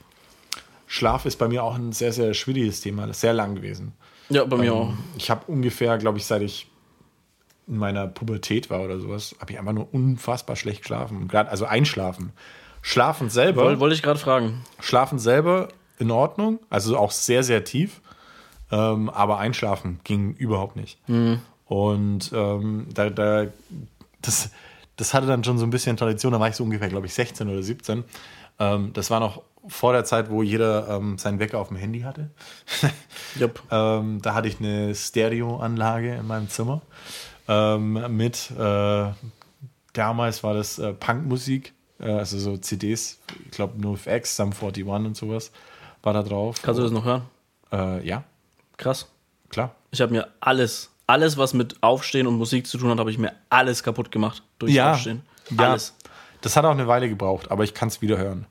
Schlaf 0.87 1.25
ist 1.25 1.37
bei 1.37 1.47
mir 1.47 1.63
auch 1.63 1.75
ein 1.75 1.91
sehr, 1.93 2.11
sehr 2.13 2.33
schwieriges 2.33 2.81
Thema, 2.81 3.07
das 3.07 3.17
ist 3.17 3.21
sehr 3.21 3.33
lang 3.33 3.55
gewesen. 3.55 3.93
Ja, 4.29 4.43
bei 4.45 4.57
mir 4.57 4.71
Ähm, 4.71 4.77
auch. 4.77 4.93
Ich 5.17 5.29
habe 5.29 5.43
ungefähr, 5.47 5.97
glaube 5.97 6.17
ich, 6.17 6.25
seit 6.25 6.41
ich 6.41 6.67
in 7.67 7.77
meiner 7.77 8.07
Pubertät 8.07 8.69
war 8.69 8.81
oder 8.81 8.99
sowas, 8.99 9.35
habe 9.39 9.53
ich 9.53 9.59
einfach 9.59 9.73
nur 9.73 9.93
unfassbar 9.93 10.55
schlecht 10.55 10.81
geschlafen. 10.81 11.27
Gerade 11.27 11.49
also 11.49 11.65
einschlafen. 11.65 12.33
Schlafen 12.81 13.29
selber, 13.29 13.63
Woll- 13.65 13.79
Wollte 13.79 13.95
ich 13.95 14.01
gerade 14.01 14.19
fragen. 14.19 14.63
schlafen 14.79 15.19
selber 15.19 15.69
in 15.99 16.11
Ordnung, 16.11 16.59
also 16.69 16.97
auch 16.97 17.11
sehr 17.11 17.43
sehr 17.43 17.63
tief, 17.63 18.01
ähm, 18.71 19.09
aber 19.09 19.37
einschlafen 19.37 19.99
ging 20.03 20.33
überhaupt 20.33 20.75
nicht. 20.75 20.97
Und 21.65 22.31
ähm, 22.33 22.87
da, 22.93 23.09
da 23.09 23.47
das, 24.21 24.49
das 24.97 25.13
hatte 25.13 25.27
dann 25.27 25.43
schon 25.43 25.57
so 25.57 25.65
ein 25.65 25.69
bisschen 25.69 25.97
Tradition. 25.97 26.33
Da 26.33 26.39
war 26.39 26.49
ich 26.49 26.55
so 26.55 26.63
ungefähr, 26.63 26.89
glaube 26.89 27.07
ich, 27.07 27.13
16 27.13 27.47
oder 27.47 27.63
17. 27.63 28.03
Ähm, 28.59 28.91
das 28.93 29.09
war 29.09 29.19
noch 29.19 29.41
vor 29.67 29.93
der 29.93 30.05
Zeit, 30.05 30.29
wo 30.29 30.43
jeder 30.43 30.87
ähm, 30.89 31.17
seinen 31.17 31.39
Wecker 31.39 31.59
auf 31.59 31.69
dem 31.69 31.77
Handy 31.77 32.01
hatte. 32.01 32.29
Jupp. 33.39 33.61
Ähm, 33.71 34.21
da 34.21 34.33
hatte 34.33 34.47
ich 34.47 34.59
eine 34.59 34.93
Stereoanlage 34.95 36.15
in 36.15 36.27
meinem 36.27 36.49
Zimmer 36.49 36.81
ähm, 37.47 38.15
mit, 38.15 38.51
äh, 38.51 39.11
damals 39.93 40.43
war 40.43 40.53
das 40.53 40.79
äh, 40.79 40.93
Punkmusik, 40.93 41.73
äh, 41.99 42.09
also 42.11 42.39
so 42.39 42.57
CDs, 42.57 43.19
ich 43.45 43.51
glaube 43.51 43.79
NoFX, 43.79 44.35
Sum 44.35 44.51
41 44.51 44.85
und 44.85 45.17
sowas 45.17 45.51
war 46.03 46.13
da 46.13 46.23
drauf. 46.23 46.57
Kannst 46.61 46.79
du 46.79 46.83
das 46.83 46.91
noch 46.91 47.05
hören? 47.05 47.23
Äh, 47.71 48.07
ja, 48.07 48.23
Krass. 48.81 49.07
klar. 49.49 49.75
Ich 49.91 50.01
habe 50.01 50.11
mir 50.11 50.27
alles, 50.39 50.89
alles, 51.07 51.37
was 51.37 51.53
mit 51.53 51.81
Aufstehen 51.81 52.27
und 52.27 52.37
Musik 52.37 52.67
zu 52.67 52.77
tun 52.77 52.89
hat, 52.89 52.99
habe 52.99 53.11
ich 53.11 53.17
mir 53.17 53.33
alles 53.49 53.83
kaputt 53.83 54.11
gemacht 54.11 54.43
durch 54.59 54.73
Ja. 54.73 54.93
Aufstehen. 54.93 55.21
Ja, 55.49 55.69
Alles. 55.71 55.95
das 56.41 56.55
hat 56.55 56.65
auch 56.65 56.71
eine 56.71 56.87
Weile 56.87 57.09
gebraucht, 57.09 57.51
aber 57.51 57.63
ich 57.63 57.73
kann 57.73 57.87
es 57.89 58.01
wieder 58.01 58.17
hören. 58.17 58.45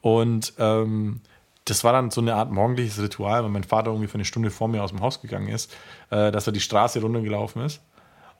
Und 0.00 0.52
ähm, 0.58 1.20
das 1.64 1.84
war 1.84 1.92
dann 1.92 2.10
so 2.10 2.20
eine 2.20 2.34
Art 2.34 2.50
morgendliches 2.50 3.00
Ritual, 3.00 3.42
weil 3.44 3.50
mein 3.50 3.64
Vater 3.64 3.92
ungefähr 3.92 4.16
eine 4.16 4.24
Stunde 4.24 4.50
vor 4.50 4.66
mir 4.68 4.82
aus 4.82 4.90
dem 4.90 5.00
Haus 5.00 5.20
gegangen 5.22 5.48
ist, 5.48 5.72
äh, 6.10 6.32
dass 6.32 6.46
er 6.46 6.52
die 6.52 6.60
Straße 6.60 7.00
runtergelaufen 7.00 7.62
ist. 7.62 7.80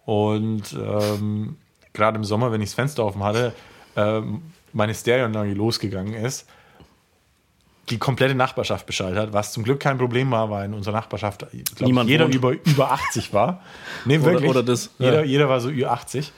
Und 0.05 0.73
ähm, 0.73 1.57
gerade 1.93 2.17
im 2.17 2.25
Sommer, 2.25 2.51
wenn 2.51 2.63
ich 2.63 2.71
das 2.71 2.75
Fenster 2.75 3.05
offen 3.05 3.23
hatte, 3.23 3.53
ähm, 3.97 4.43
meine 4.73 4.95
Stereoanlage 4.95 5.55
losgegangen 5.55 6.15
ist, 6.15 6.49
die 7.91 7.99
komplette 7.99 8.35
Nachbarschaft 8.35 8.87
Bescheid 8.87 9.17
hat, 9.17 9.33
was 9.33 9.53
zum 9.53 9.65
Glück 9.65 9.81
kein 9.81 9.99
Problem 9.99 10.31
war, 10.31 10.49
weil 10.51 10.67
in 10.67 10.75
unserer 10.75 10.95
Nachbarschaft 10.95 11.47
ich 11.53 11.65
glaub, 11.65 11.87
Niemand 11.89 12.09
jeder 12.09 12.25
wohnt. 12.25 12.35
über, 12.35 12.53
über 12.53 12.93
80 12.93 13.33
war. 13.35 13.61
Nee, 14.05 14.23
wirklich. 14.23 14.49
oder 14.49 14.63
das, 14.63 14.91
ja. 14.99 15.07
Jeder, 15.07 15.25
jeder 15.25 15.49
war 15.49 15.61
so 15.61 15.69
über 15.71 15.91
80. 15.91 16.33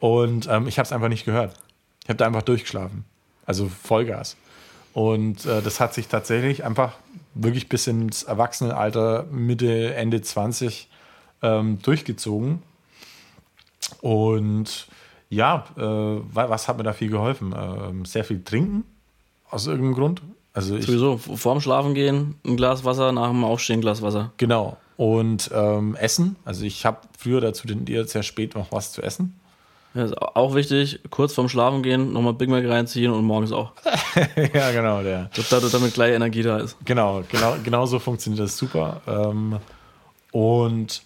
Und 0.00 0.46
ähm, 0.48 0.66
ich 0.68 0.78
habe 0.78 0.86
es 0.86 0.92
einfach 0.92 1.08
nicht 1.08 1.24
gehört. 1.24 1.54
Ich 2.04 2.08
habe 2.08 2.16
da 2.16 2.26
einfach 2.26 2.42
durchgeschlafen. 2.42 3.04
Also 3.46 3.68
Vollgas. 3.68 4.36
Und 4.92 5.46
äh, 5.46 5.62
das 5.62 5.80
hat 5.80 5.94
sich 5.94 6.08
tatsächlich 6.08 6.64
einfach 6.64 6.94
wirklich 7.34 7.68
bis 7.68 7.86
ins 7.86 8.24
Erwachsenenalter, 8.24 9.24
Mitte, 9.30 9.94
Ende 9.94 10.20
20 10.20 10.88
ähm, 11.42 11.78
durchgezogen. 11.82 12.62
Und 14.00 14.88
ja, 15.30 15.64
äh, 15.76 15.80
wa- 15.82 16.48
was 16.50 16.68
hat 16.68 16.78
mir 16.78 16.82
da 16.84 16.92
viel 16.92 17.10
geholfen? 17.10 17.54
Ähm, 17.56 18.04
sehr 18.04 18.24
viel 18.24 18.42
trinken, 18.42 18.84
aus 19.50 19.66
irgendeinem 19.66 19.94
Grund. 19.94 20.22
Also 20.58 20.74
ich, 20.74 20.86
Sowieso, 20.86 21.18
vorm 21.18 21.60
Schlafen 21.60 21.94
gehen, 21.94 22.34
ein 22.44 22.56
Glas 22.56 22.84
Wasser, 22.84 23.12
nach 23.12 23.28
dem 23.28 23.44
Aufstehen 23.44 23.78
ein 23.78 23.80
Glas 23.80 24.02
Wasser. 24.02 24.32
Genau. 24.38 24.76
Und 24.96 25.52
ähm, 25.54 25.94
Essen. 25.94 26.34
Also 26.44 26.64
ich 26.64 26.84
habe 26.84 26.98
früher 27.16 27.40
dazu 27.40 27.68
tendiert, 27.68 28.10
sehr 28.10 28.24
spät 28.24 28.56
noch 28.56 28.72
was 28.72 28.90
zu 28.90 29.00
essen. 29.00 29.38
Ja, 29.94 30.04
ist 30.06 30.20
auch 30.20 30.56
wichtig, 30.56 30.98
kurz 31.10 31.32
vorm 31.34 31.48
Schlafen 31.48 31.84
gehen, 31.84 32.12
nochmal 32.12 32.32
Big 32.32 32.48
Mac 32.48 32.66
reinziehen 32.66 33.12
und 33.12 33.24
morgens 33.24 33.52
auch. 33.52 33.70
ja, 34.52 34.72
genau, 34.72 35.04
der. 35.04 35.30
Damit, 35.48 35.72
damit 35.72 35.94
gleich 35.94 36.12
Energie 36.12 36.42
da 36.42 36.58
ist. 36.58 36.76
Genau, 36.84 37.22
genau, 37.30 37.54
genau 37.62 37.86
so 37.86 38.00
funktioniert 38.00 38.42
das 38.42 38.56
super. 38.56 39.00
Ähm, 39.06 39.60
und 40.32 41.02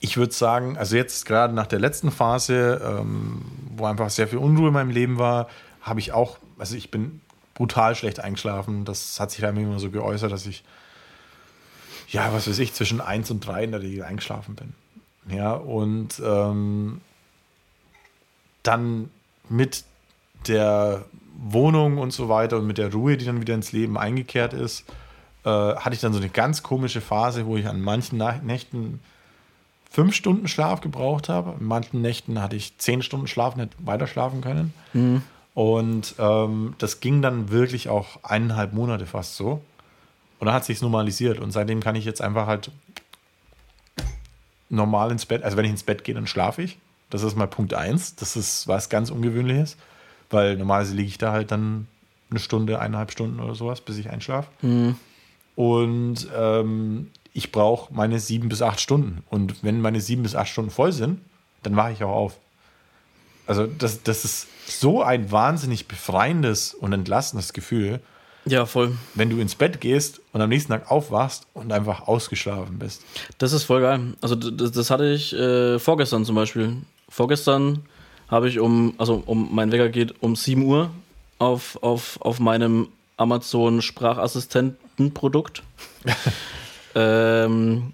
ich 0.00 0.18
würde 0.18 0.34
sagen, 0.34 0.76
also 0.76 0.94
jetzt 0.94 1.24
gerade 1.24 1.54
nach 1.54 1.68
der 1.68 1.78
letzten 1.78 2.10
Phase, 2.10 2.82
ähm, 2.84 3.46
wo 3.74 3.86
einfach 3.86 4.10
sehr 4.10 4.28
viel 4.28 4.40
Unruhe 4.40 4.68
in 4.68 4.74
meinem 4.74 4.90
Leben 4.90 5.18
war, 5.18 5.48
habe 5.80 6.00
ich 6.00 6.12
auch, 6.12 6.36
also 6.58 6.76
ich 6.76 6.90
bin 6.90 7.22
brutal 7.54 7.94
schlecht 7.94 8.20
eingeschlafen. 8.20 8.84
Das 8.84 9.18
hat 9.20 9.30
sich 9.30 9.40
dann 9.40 9.56
immer 9.56 9.78
so 9.78 9.90
geäußert, 9.90 10.30
dass 10.32 10.46
ich, 10.46 10.64
ja, 12.08 12.32
was 12.32 12.48
weiß 12.48 12.58
ich, 12.58 12.74
zwischen 12.74 13.00
1 13.00 13.30
und 13.30 13.46
3 13.46 13.64
in 13.64 13.70
der 13.72 13.82
Regel 13.82 14.04
eingeschlafen 14.04 14.54
bin. 14.54 14.74
Ja, 15.34 15.52
und 15.52 16.20
ähm, 16.24 17.00
dann 18.62 19.10
mit 19.48 19.84
der 20.46 21.04
Wohnung 21.36 21.98
und 21.98 22.12
so 22.12 22.28
weiter 22.28 22.58
und 22.58 22.66
mit 22.66 22.78
der 22.78 22.92
Ruhe, 22.92 23.16
die 23.16 23.24
dann 23.24 23.40
wieder 23.40 23.54
ins 23.54 23.72
Leben 23.72 23.96
eingekehrt 23.96 24.52
ist, 24.52 24.84
äh, 25.44 25.48
hatte 25.48 25.94
ich 25.94 26.00
dann 26.00 26.12
so 26.12 26.18
eine 26.18 26.28
ganz 26.28 26.62
komische 26.62 27.00
Phase, 27.00 27.46
wo 27.46 27.56
ich 27.56 27.66
an 27.66 27.80
manchen 27.80 28.18
Na 28.18 28.36
Nächten 28.42 29.00
fünf 29.90 30.14
Stunden 30.14 30.48
Schlaf 30.48 30.80
gebraucht 30.80 31.28
habe. 31.28 31.50
An 31.50 31.64
manchen 31.64 32.02
Nächten 32.02 32.42
hatte 32.42 32.56
ich 32.56 32.76
zehn 32.78 33.02
Stunden 33.02 33.26
Schlaf, 33.26 33.56
nicht 33.56 33.70
weiter 33.78 34.06
schlafen 34.06 34.40
können. 34.40 34.74
Und 35.54 36.16
ähm, 36.18 36.74
das 36.78 37.00
ging 37.00 37.22
dann 37.22 37.50
wirklich 37.50 37.88
auch 37.88 38.18
eineinhalb 38.24 38.72
Monate 38.72 39.06
fast 39.06 39.36
so. 39.36 39.62
Und 40.40 40.46
dann 40.46 40.54
hat 40.54 40.64
sich 40.64 40.82
normalisiert. 40.82 41.38
Und 41.38 41.52
seitdem 41.52 41.80
kann 41.80 41.94
ich 41.94 42.04
jetzt 42.04 42.20
einfach 42.20 42.46
halt 42.46 42.70
normal 44.68 45.12
ins 45.12 45.26
Bett. 45.26 45.44
Also 45.44 45.56
wenn 45.56 45.64
ich 45.64 45.70
ins 45.70 45.84
Bett 45.84 46.04
gehe, 46.04 46.14
dann 46.14 46.26
schlafe 46.26 46.62
ich. 46.62 46.78
Das 47.10 47.22
ist 47.22 47.36
mal 47.36 47.46
Punkt 47.46 47.72
eins. 47.74 48.16
Das 48.16 48.34
ist 48.36 48.66
was 48.66 48.88
ganz 48.88 49.10
Ungewöhnliches. 49.10 49.76
Weil 50.30 50.56
normalerweise 50.56 50.94
liege 50.96 51.08
ich 51.08 51.18
da 51.18 51.30
halt 51.30 51.52
dann 51.52 51.86
eine 52.30 52.40
Stunde, 52.40 52.80
eineinhalb 52.80 53.12
Stunden 53.12 53.38
oder 53.38 53.54
sowas, 53.54 53.80
bis 53.80 53.96
ich 53.98 54.10
einschlafe. 54.10 54.48
Und 55.54 56.28
ähm, 56.36 57.10
ich 57.32 57.52
brauche 57.52 57.94
meine 57.94 58.18
sieben 58.18 58.48
bis 58.48 58.60
acht 58.60 58.80
Stunden. 58.80 59.22
Und 59.30 59.62
wenn 59.62 59.80
meine 59.80 60.00
sieben 60.00 60.24
bis 60.24 60.34
acht 60.34 60.48
Stunden 60.48 60.70
voll 60.70 60.90
sind, 60.90 61.20
dann 61.62 61.76
wache 61.76 61.92
ich 61.92 62.02
auch 62.02 62.12
auf. 62.12 62.38
Also 63.46 63.66
das, 63.66 64.02
das 64.02 64.24
ist 64.24 64.46
so 64.66 65.02
ein 65.02 65.30
wahnsinnig 65.30 65.86
befreiendes 65.88 66.74
und 66.74 66.92
entlassendes 66.92 67.52
Gefühl, 67.52 68.00
Ja, 68.46 68.64
voll. 68.66 68.96
wenn 69.14 69.28
du 69.30 69.38
ins 69.38 69.54
Bett 69.54 69.80
gehst 69.80 70.20
und 70.32 70.40
am 70.40 70.48
nächsten 70.48 70.72
Tag 70.72 70.90
aufwachst 70.90 71.46
und 71.52 71.72
einfach 71.72 72.06
ausgeschlafen 72.08 72.78
bist. 72.78 73.02
Das 73.38 73.52
ist 73.52 73.64
voll 73.64 73.82
geil. 73.82 74.14
Also 74.20 74.34
das, 74.34 74.72
das 74.72 74.90
hatte 74.90 75.10
ich 75.12 75.32
äh, 75.34 75.78
vorgestern 75.78 76.24
zum 76.24 76.34
Beispiel. 76.36 76.76
Vorgestern 77.08 77.84
habe 78.28 78.48
ich 78.48 78.58
um, 78.58 78.94
also 78.98 79.22
um 79.26 79.54
mein 79.54 79.70
Wecker 79.70 79.90
geht 79.90 80.14
um 80.22 80.34
7 80.36 80.62
Uhr 80.64 80.90
auf, 81.38 81.78
auf, 81.82 82.18
auf 82.22 82.40
meinem 82.40 82.88
Amazon 83.18 83.82
Sprachassistentenprodukt. 83.82 85.62
ähm, 86.94 87.92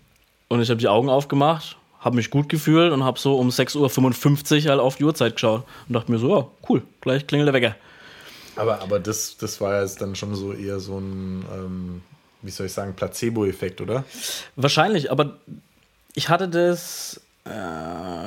und 0.49 0.61
ich 0.63 0.71
habe 0.71 0.81
die 0.81 0.89
Augen 0.89 1.09
aufgemacht, 1.09 1.77
habe 2.01 2.17
mich 2.17 2.31
gut 2.31 2.49
gefühlt 2.49 2.93
und 2.93 3.05
habe 3.05 3.19
so 3.19 3.39
um 3.39 3.51
6.55 3.51 4.65
Uhr 4.65 4.71
halt 4.71 4.81
auf 4.81 4.97
die 4.97 5.05
Uhrzeit 5.05 5.35
geschaut 5.35 5.65
und 5.87 5.95
dachte 5.95 6.11
mir 6.11 6.19
so, 6.19 6.37
ja, 6.37 6.47
cool, 6.69 6.83
gleich 7.01 7.27
klingelt 7.27 7.49
der 7.49 7.55
Wecker. 7.55 7.77
Aber, 8.57 8.81
aber 8.83 8.99
das, 8.99 9.37
das 9.37 9.61
war 9.61 9.83
jetzt 9.83 10.01
dann 10.01 10.17
schon 10.17 10.35
so 10.35 10.53
eher 10.53 10.81
so 10.81 10.99
ein, 10.99 11.45
ähm, 11.53 12.03
wie 12.43 12.51
soll 12.51 12.67
ich 12.67 12.73
sagen, 12.73 12.95
Placebo-Effekt, 12.95 13.81
oder? 13.81 14.05
Wahrscheinlich, 14.57 15.11
aber 15.11 15.39
ich 16.15 16.29
hatte 16.29 16.49
das, 16.49 17.21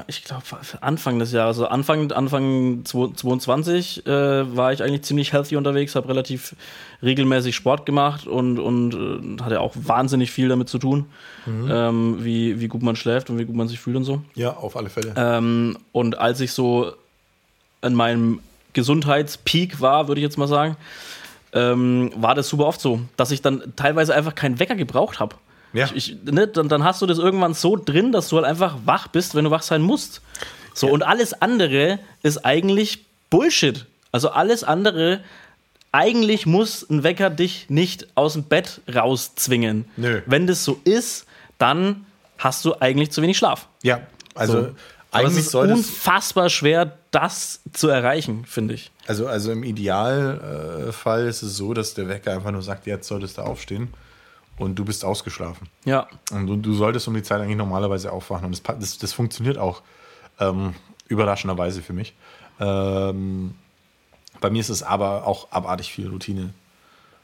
ich 0.07 0.23
glaube, 0.23 0.43
Anfang 0.81 1.19
des 1.19 1.31
Jahres, 1.31 1.57
also 1.57 1.67
Anfang, 1.67 2.11
Anfang 2.11 2.83
2022 2.83 4.05
äh, 4.05 4.55
war 4.55 4.73
ich 4.73 4.81
eigentlich 4.81 5.03
ziemlich 5.03 5.33
healthy 5.33 5.55
unterwegs, 5.55 5.95
habe 5.95 6.09
relativ 6.09 6.55
regelmäßig 7.03 7.55
Sport 7.55 7.85
gemacht 7.85 8.25
und, 8.25 8.59
und 8.59 8.93
äh, 9.39 9.43
hatte 9.43 9.61
auch 9.61 9.73
wahnsinnig 9.75 10.31
viel 10.31 10.49
damit 10.49 10.67
zu 10.67 10.79
tun, 10.79 11.05
ähm, 11.47 12.23
wie, 12.23 12.59
wie 12.59 12.67
gut 12.67 12.81
man 12.81 12.95
schläft 12.95 13.29
und 13.29 13.37
wie 13.37 13.45
gut 13.45 13.55
man 13.55 13.67
sich 13.67 13.79
fühlt 13.79 13.97
und 13.97 14.03
so. 14.03 14.21
Ja, 14.33 14.55
auf 14.57 14.75
alle 14.75 14.89
Fälle. 14.89 15.13
Ähm, 15.15 15.77
und 15.91 16.17
als 16.17 16.39
ich 16.39 16.51
so 16.51 16.93
in 17.81 17.93
meinem 17.93 18.39
Gesundheitspeak 18.73 19.79
war, 19.79 20.07
würde 20.07 20.21
ich 20.21 20.23
jetzt 20.23 20.37
mal 20.37 20.47
sagen, 20.47 20.75
ähm, 21.53 22.11
war 22.15 22.33
das 22.33 22.49
super 22.49 22.65
oft 22.65 22.81
so, 22.81 22.99
dass 23.15 23.31
ich 23.31 23.41
dann 23.41 23.73
teilweise 23.75 24.15
einfach 24.15 24.33
keinen 24.33 24.59
Wecker 24.59 24.75
gebraucht 24.75 25.19
habe. 25.19 25.35
Ja. 25.73 25.85
Ich, 25.93 26.11
ich, 26.11 26.23
ne, 26.31 26.47
dann, 26.47 26.69
dann 26.69 26.83
hast 26.83 27.01
du 27.01 27.05
das 27.05 27.17
irgendwann 27.17 27.53
so 27.53 27.75
drin, 27.75 28.11
dass 28.11 28.29
du 28.29 28.37
halt 28.37 28.45
einfach 28.45 28.77
wach 28.85 29.07
bist, 29.07 29.35
wenn 29.35 29.45
du 29.45 29.51
wach 29.51 29.63
sein 29.63 29.81
musst. 29.81 30.21
So, 30.73 30.87
und 30.87 31.03
alles 31.03 31.33
andere 31.33 31.99
ist 32.21 32.45
eigentlich 32.45 33.05
Bullshit. 33.29 33.85
Also 34.11 34.29
alles 34.29 34.63
andere, 34.63 35.21
eigentlich 35.91 36.45
muss 36.45 36.87
ein 36.89 37.03
Wecker 37.03 37.29
dich 37.29 37.69
nicht 37.69 38.07
aus 38.15 38.33
dem 38.33 38.43
Bett 38.43 38.81
rauszwingen. 38.93 39.85
Nö. 39.97 40.21
Wenn 40.25 40.47
das 40.47 40.63
so 40.63 40.79
ist, 40.83 41.25
dann 41.57 42.05
hast 42.37 42.65
du 42.65 42.75
eigentlich 42.79 43.11
zu 43.11 43.21
wenig 43.21 43.37
Schlaf. 43.37 43.67
Ja, 43.81 44.01
also 44.35 44.61
So. 44.61 44.75
Eigentlich 45.11 45.45
ist 45.45 45.51
soll 45.51 45.71
unfassbar 45.71 46.49
schwer, 46.49 46.97
das 47.11 47.59
zu 47.71 47.87
erreichen, 47.87 48.45
finde 48.47 48.73
ich. 48.73 48.91
also, 49.05 49.27
also 49.27 49.51
im 49.51 49.63
Idealfall 49.63 51.27
ist 51.27 51.43
es 51.43 51.55
so, 51.55 51.75
dass 51.75 51.93
der 51.93 52.09
Wecker 52.09 52.31
einfach 52.33 52.49
nur 52.49 52.63
sagt, 52.63 52.87
jetzt 52.87 53.07
solltest 53.07 53.37
du 53.37 53.43
aufstehen 53.43 53.93
und 54.57 54.75
du 54.75 54.85
bist 54.85 55.03
ausgeschlafen. 55.03 55.67
Ja. 55.85 56.07
Und 56.31 56.47
du, 56.47 56.55
du 56.55 56.73
solltest 56.73 57.07
um 57.07 57.13
die 57.13 57.23
Zeit 57.23 57.41
eigentlich 57.41 57.57
normalerweise 57.57 58.11
aufwachen. 58.11 58.45
Und 58.45 58.51
das, 58.51 58.79
das, 58.79 58.97
das 58.97 59.13
funktioniert 59.13 59.57
auch 59.57 59.81
ähm, 60.39 60.73
überraschenderweise 61.07 61.81
für 61.81 61.93
mich. 61.93 62.13
Ähm, 62.59 63.55
bei 64.39 64.49
mir 64.49 64.59
ist 64.59 64.69
es 64.69 64.83
aber 64.83 65.25
auch 65.25 65.51
abartig 65.51 65.91
viel 65.91 66.09
Routine. 66.09 66.53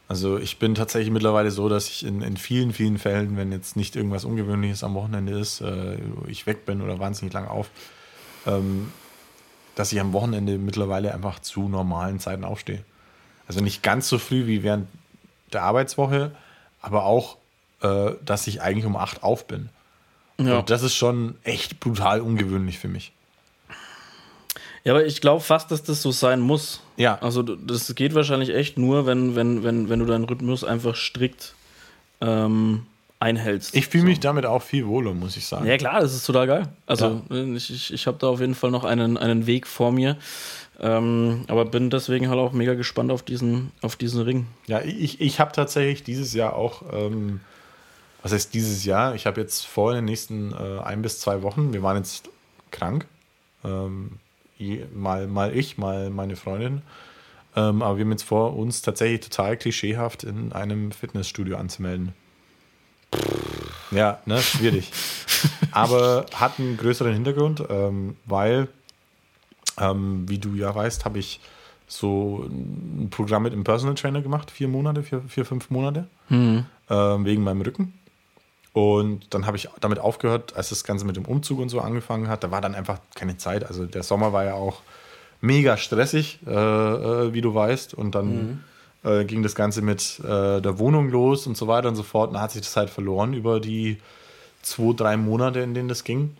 Also 0.08 0.40
ich 0.40 0.58
bin 0.58 0.74
tatsächlich 0.74 1.12
mittlerweile 1.12 1.52
so, 1.52 1.70
dass 1.70 1.88
ich 1.88 2.04
in, 2.04 2.24
in 2.24 2.36
vielen, 2.36 2.74
vielen 2.74 2.98
Fällen, 2.98 3.38
wenn 3.38 3.52
jetzt 3.52 3.76
nicht 3.76 3.96
irgendwas 3.96 4.26
Ungewöhnliches 4.26 4.84
am 4.84 4.96
Wochenende 4.96 5.38
ist, 5.38 5.62
äh, 5.62 5.98
ich 6.28 6.48
weg 6.48 6.66
bin 6.66 6.82
oder 6.82 6.98
wahnsinnig 6.98 7.32
lang 7.34 7.48
auf, 7.48 7.70
ähm, 8.48 8.92
dass 9.76 9.92
ich 9.92 10.00
am 10.00 10.14
Wochenende 10.14 10.58
mittlerweile 10.58 11.14
einfach 11.14 11.40
zu 11.40 11.70
normalen 11.70 12.20
Zeiten 12.20 12.44
aufstehe. 12.44 12.84
Also 13.48 13.62
nicht 13.62 13.84
ganz 13.84 14.10
so 14.10 14.18
früh 14.18 14.48
wie 14.48 14.64
während 14.64 14.88
der 15.54 15.62
Arbeitswoche, 15.62 16.32
aber 16.82 17.06
auch, 17.06 17.38
äh, 17.82 18.12
dass 18.24 18.48
ich 18.48 18.62
eigentlich 18.62 18.86
um 18.86 18.96
acht 18.96 19.24
auf 19.24 19.48
bin. 19.48 19.70
Ja. 20.40 20.60
Und 20.60 20.70
das 20.70 20.84
ist 20.84 20.96
schon 20.96 21.36
echt 21.44 21.80
brutal 21.80 22.22
ungewöhnlich 22.22 22.80
für 22.80 22.88
mich. 22.88 23.12
Ja, 24.84 24.94
aber 24.94 25.06
ich 25.06 25.20
glaube 25.20 25.42
fast, 25.42 25.72
dass 25.72 25.84
das 25.84 26.02
so 26.02 26.12
sein 26.12 26.40
muss. 26.40 26.82
Ja. 26.96 27.20
Also 27.20 27.44
das 27.44 27.94
geht 27.96 28.16
wahrscheinlich 28.16 28.50
echt 28.50 28.78
nur, 28.78 29.06
wenn, 29.06 29.36
wenn, 29.36 29.64
wenn, 29.64 29.90
wenn 29.90 30.00
du 30.00 30.06
deinen 30.06 30.24
Rhythmus 30.24 30.64
einfach 30.64 30.96
strikt 30.96 31.54
ähm, 32.22 32.86
einhältst. 33.20 33.76
Ich 33.76 33.88
fühle 33.88 34.06
mich 34.06 34.20
damit 34.20 34.46
auch 34.46 34.62
viel 34.62 34.88
wohler, 34.88 35.14
muss 35.14 35.36
ich 35.36 35.46
sagen. 35.46 35.66
Ja 35.66 35.78
klar, 35.78 36.00
das 36.00 36.14
ist 36.14 36.26
total 36.26 36.48
geil. 36.48 36.68
Also 36.86 37.22
ich, 37.30 37.70
ich, 37.70 37.94
ich 37.94 38.08
habe 38.08 38.18
da 38.18 38.28
auf 38.28 38.40
jeden 38.40 38.56
Fall 38.56 38.72
noch 38.72 38.86
einen, 38.86 39.18
einen 39.18 39.46
Weg 39.46 39.68
vor 39.68 39.92
mir. 39.92 40.18
Ähm, 40.82 41.44
aber 41.48 41.66
bin 41.66 41.90
deswegen 41.90 42.30
halt 42.30 42.40
auch 42.40 42.54
mega 42.54 42.74
gespannt 42.74 43.12
auf 43.12 43.22
diesen, 43.22 43.72
auf 43.82 43.98
diesen 43.98 44.22
Ring. 44.22 44.48
Ja, 44.68 44.82
ich, 44.82 45.20
ich 45.20 45.40
habe 45.40 45.52
tatsächlich 45.52 46.04
dieses 46.04 46.34
Jahr 46.34 46.56
auch, 46.56 46.84
ähm, 46.94 47.42
was 48.22 48.32
heißt 48.32 48.54
dieses 48.54 48.86
Jahr? 48.86 49.14
Ich 49.16 49.26
habe 49.26 49.42
jetzt 49.42 49.66
vor 49.66 49.92
in 49.92 49.98
den 49.98 50.06
nächsten 50.06 50.54
äh, 50.54 50.80
ein 50.82 51.02
bis 51.02 51.20
zwei 51.20 51.42
Wochen, 51.42 51.74
wir 51.74 51.84
waren 51.84 51.98
jetzt 51.98 52.30
krank, 52.72 53.08
ähm, 53.66 54.20
mal, 54.94 55.28
mal 55.28 55.56
ich, 55.56 55.78
mal 55.78 56.10
meine 56.10 56.38
Freundin, 56.38 56.82
ähm, 57.58 57.82
aber 57.82 57.98
wir 57.98 58.06
haben 58.06 58.12
jetzt 58.12 58.24
vor, 58.24 58.56
uns 58.56 58.82
tatsächlich 58.82 59.20
total 59.20 59.58
klischeehaft 59.58 60.24
in 60.24 60.54
einem 60.54 60.94
Fitnessstudio 60.94 61.58
anzumelden. 61.58 62.14
Ja, 63.92 64.20
ne, 64.26 64.42
schwierig. 64.42 64.92
aber 65.72 66.26
hat 66.34 66.60
einen 66.60 66.78
größeren 66.78 67.14
Hintergrund, 67.14 67.64
ähm, 67.70 68.18
weil, 68.26 68.68
ähm, 69.80 70.28
wie 70.30 70.38
du 70.38 70.54
ja 70.56 70.74
weißt, 70.74 71.06
habe 71.06 71.20
ich 71.20 71.40
so 71.88 72.46
ein 72.48 73.10
Programm 73.10 73.44
mit 73.44 73.54
einem 73.54 73.64
Personal 73.64 73.96
Trainer 73.96 74.22
gemacht, 74.22 74.52
vier 74.52 74.68
Monate, 74.68 75.02
vier, 75.02 75.22
vier 75.28 75.44
fünf 75.44 75.72
Monate, 75.72 76.08
ähm, 76.90 77.26
wegen 77.26 77.44
meinem 77.44 77.62
Rücken. 77.62 77.94
Und 78.74 79.34
dann 79.34 79.48
habe 79.48 79.58
ich 79.58 79.68
damit 79.80 79.98
aufgehört, 79.98 80.56
als 80.56 80.70
das 80.70 80.84
Ganze 80.84 81.06
mit 81.06 81.16
dem 81.16 81.26
Umzug 81.26 81.60
und 81.60 81.70
so 81.70 81.82
angefangen 81.82 82.28
hat. 82.28 82.44
Da 82.44 82.52
war 82.52 82.62
dann 82.62 82.76
einfach 82.76 83.00
keine 83.16 83.38
Zeit. 83.38 83.66
Also 83.66 83.86
der 83.86 84.04
Sommer 84.04 84.32
war 84.32 84.46
ja 84.46 84.54
auch 84.54 84.82
mega 85.42 85.76
stressig, 85.76 86.40
äh, 86.46 86.52
äh, 86.52 87.34
wie 87.34 87.42
du 87.42 87.56
weißt. 87.56 87.96
Und 87.96 88.14
dann 88.14 88.64
äh, 89.04 89.26
ging 89.26 89.44
das 89.44 89.56
Ganze 89.56 89.82
mit 89.82 90.20
äh, 90.20 90.62
der 90.62 90.80
Wohnung 90.80 91.10
los 91.10 91.48
und 91.48 91.58
so 91.58 91.68
weiter 91.68 91.90
und 91.90 91.96
so 91.96 92.04
fort. 92.04 92.30
Und 92.30 92.36
dann 92.36 92.44
hat 92.44 92.52
sich 92.52 92.62
das 92.62 92.76
halt 92.76 92.90
verloren 92.90 93.34
über 93.34 93.60
die 93.60 93.98
zwei, 94.62 94.94
drei 94.94 95.18
Monate, 95.18 95.60
in 95.60 95.74
denen 95.74 95.90
das 95.90 96.04
ging. 96.04 96.36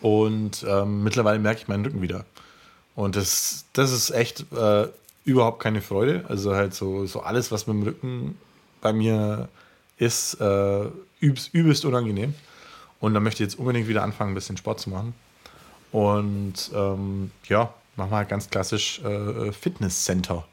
Und 0.00 0.64
ähm, 0.68 1.02
mittlerweile 1.02 1.38
merke 1.38 1.60
ich 1.62 1.68
meinen 1.68 1.84
Rücken 1.84 2.02
wieder. 2.02 2.24
Und 2.94 3.16
das, 3.16 3.64
das 3.72 3.92
ist 3.92 4.10
echt 4.10 4.44
äh, 4.52 4.88
überhaupt 5.24 5.60
keine 5.60 5.82
Freude. 5.82 6.24
Also 6.28 6.54
halt 6.54 6.74
so, 6.74 7.06
so 7.06 7.20
alles, 7.20 7.50
was 7.50 7.66
mit 7.66 7.76
dem 7.76 7.82
Rücken 7.82 8.38
bei 8.80 8.92
mir 8.92 9.48
ist, 9.96 10.34
äh, 10.40 10.84
übst, 11.20 11.52
übelst 11.52 11.84
unangenehm. 11.84 12.34
Und 13.00 13.14
da 13.14 13.20
möchte 13.20 13.42
ich 13.42 13.50
jetzt 13.50 13.58
unbedingt 13.58 13.88
wieder 13.88 14.02
anfangen, 14.02 14.32
ein 14.32 14.34
bisschen 14.34 14.56
Sport 14.56 14.80
zu 14.80 14.90
machen. 14.90 15.14
Und 15.92 16.70
ähm, 16.74 17.30
ja, 17.48 17.72
machen 17.96 18.10
wir 18.10 18.16
halt 18.16 18.28
ganz 18.28 18.50
klassisch 18.50 19.00
äh, 19.00 19.52
Fitnesscenter. 19.52 20.44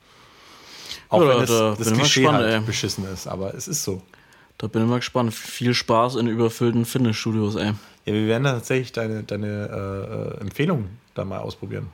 Auch 1.09 1.21
Ja, 1.21 1.27
wenn 1.29 1.37
da 1.37 1.45
das, 1.45 1.77
das 1.77 1.87
ich 1.87 1.93
mal 1.93 1.99
Klischee 1.99 2.21
gespannt, 2.21 2.43
halt 2.43 2.53
ey. 2.53 2.59
beschissen 2.61 3.13
ist, 3.13 3.27
aber 3.27 3.53
es 3.53 3.67
ist 3.67 3.83
so. 3.83 4.01
Da 4.57 4.67
bin 4.67 4.83
ich 4.83 4.87
mal 4.89 4.97
gespannt. 4.99 5.33
Viel 5.33 5.73
Spaß 5.73 6.15
in 6.15 6.27
überfüllten 6.27 6.85
Fitnessstudios, 6.85 7.55
ey. 7.55 7.73
Ja, 8.05 8.13
wir 8.13 8.27
werden 8.27 8.43
da 8.43 8.53
tatsächlich 8.53 8.91
deine, 8.91 9.23
deine 9.23 10.35
äh, 10.37 10.41
Empfehlung 10.41 10.89
da 11.13 11.25
mal 11.25 11.39
ausprobieren. 11.39 11.87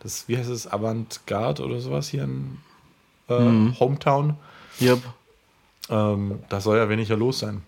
Das, 0.00 0.24
wie 0.28 0.36
heißt 0.36 0.50
es, 0.50 0.70
Avantgarde 0.70 1.62
oder 1.64 1.80
sowas 1.80 2.08
hier 2.08 2.24
in 2.24 2.58
äh, 3.28 3.38
Mhm. 3.38 3.78
Hometown. 3.78 4.36
Yep. 4.80 4.98
Ähm, 5.90 6.40
da 6.48 6.60
soll 6.60 6.76
ja 6.78 6.88
weniger 6.88 7.16
los 7.16 7.38
sein. 7.38 7.62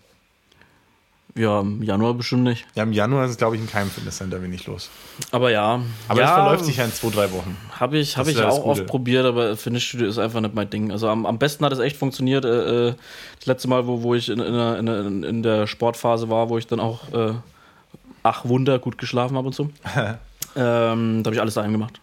Ja, 1.36 1.60
im 1.60 1.82
Januar 1.82 2.14
bestimmt 2.14 2.44
nicht. 2.44 2.64
Ja, 2.76 2.84
im 2.84 2.92
Januar 2.92 3.24
ist 3.24 3.32
es, 3.32 3.36
glaube 3.38 3.56
ich, 3.56 3.62
in 3.62 3.68
keinem 3.68 3.90
Fitnesscenter 3.90 4.40
wenig 4.40 4.66
los. 4.66 4.88
Aber 5.32 5.50
ja. 5.50 5.80
Aber 6.06 6.20
ja, 6.20 6.26
das 6.26 6.34
verläuft 6.34 6.64
sich 6.64 6.76
ja 6.76 6.84
in 6.84 6.92
zwei, 6.92 7.10
drei 7.10 7.32
Wochen. 7.32 7.56
Habe 7.80 7.98
ich, 7.98 8.16
hab 8.16 8.28
ich 8.28 8.40
auch 8.40 8.64
oft 8.64 8.78
Gute. 8.80 8.84
probiert, 8.84 9.26
aber 9.26 9.56
Fitnessstudio 9.56 10.06
ist 10.06 10.18
einfach 10.18 10.40
nicht 10.40 10.54
mein 10.54 10.70
Ding. 10.70 10.92
Also 10.92 11.08
am, 11.08 11.26
am 11.26 11.38
besten 11.38 11.64
hat 11.64 11.72
es 11.72 11.80
echt 11.80 11.96
funktioniert. 11.96 12.44
Äh, 12.44 12.88
äh, 12.90 12.94
das 13.38 13.46
letzte 13.46 13.66
Mal, 13.68 13.86
wo, 13.88 14.02
wo 14.02 14.14
ich 14.14 14.28
in, 14.28 14.38
in, 14.38 14.52
der- 14.54 14.78
in, 14.78 15.24
in 15.24 15.42
der 15.42 15.66
Sportphase 15.66 16.30
war, 16.30 16.50
wo 16.50 16.56
ich 16.58 16.68
dann 16.68 16.78
auch, 16.78 17.12
äh, 17.12 17.32
ach 18.22 18.44
Wunder, 18.44 18.78
gut 18.78 18.96
geschlafen 18.96 19.36
habe 19.36 19.48
und 19.48 19.54
so. 19.56 19.70
ähm, 20.56 21.22
da 21.24 21.28
habe 21.28 21.34
ich 21.34 21.40
alles 21.40 21.54
daheim 21.54 21.72
gemacht. 21.72 22.00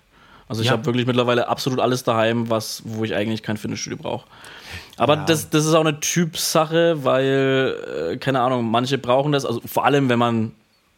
Also 0.50 0.62
ich 0.62 0.68
Ja. 0.68 0.74
habe 0.74 0.86
wirklich 0.86 1.06
mittlerweile 1.08 1.48
absolut 1.48 1.80
alles 1.80 2.04
daheim, 2.04 2.50
was, 2.50 2.82
wo 2.84 3.06
ich 3.06 3.16
eigentlich 3.16 3.42
kein 3.44 3.56
Fitnessstudio 3.56 3.98
brauche. 3.98 4.28
Aber 4.98 5.16
Ja. 5.16 5.26
das, 5.26 5.50
das 5.50 5.66
ist 5.66 5.74
auch 5.74 5.82
eine 5.86 6.00
Typsache, 6.00 7.04
weil, 7.04 8.12
äh, 8.14 8.18
keine 8.18 8.42
Ahnung, 8.42 8.70
manche 8.70 8.98
brauchen 8.98 9.32
das, 9.32 9.46
also 9.46 9.62
vor 9.66 9.86
allem, 9.86 10.10
wenn 10.10 10.20
man, 10.20 10.52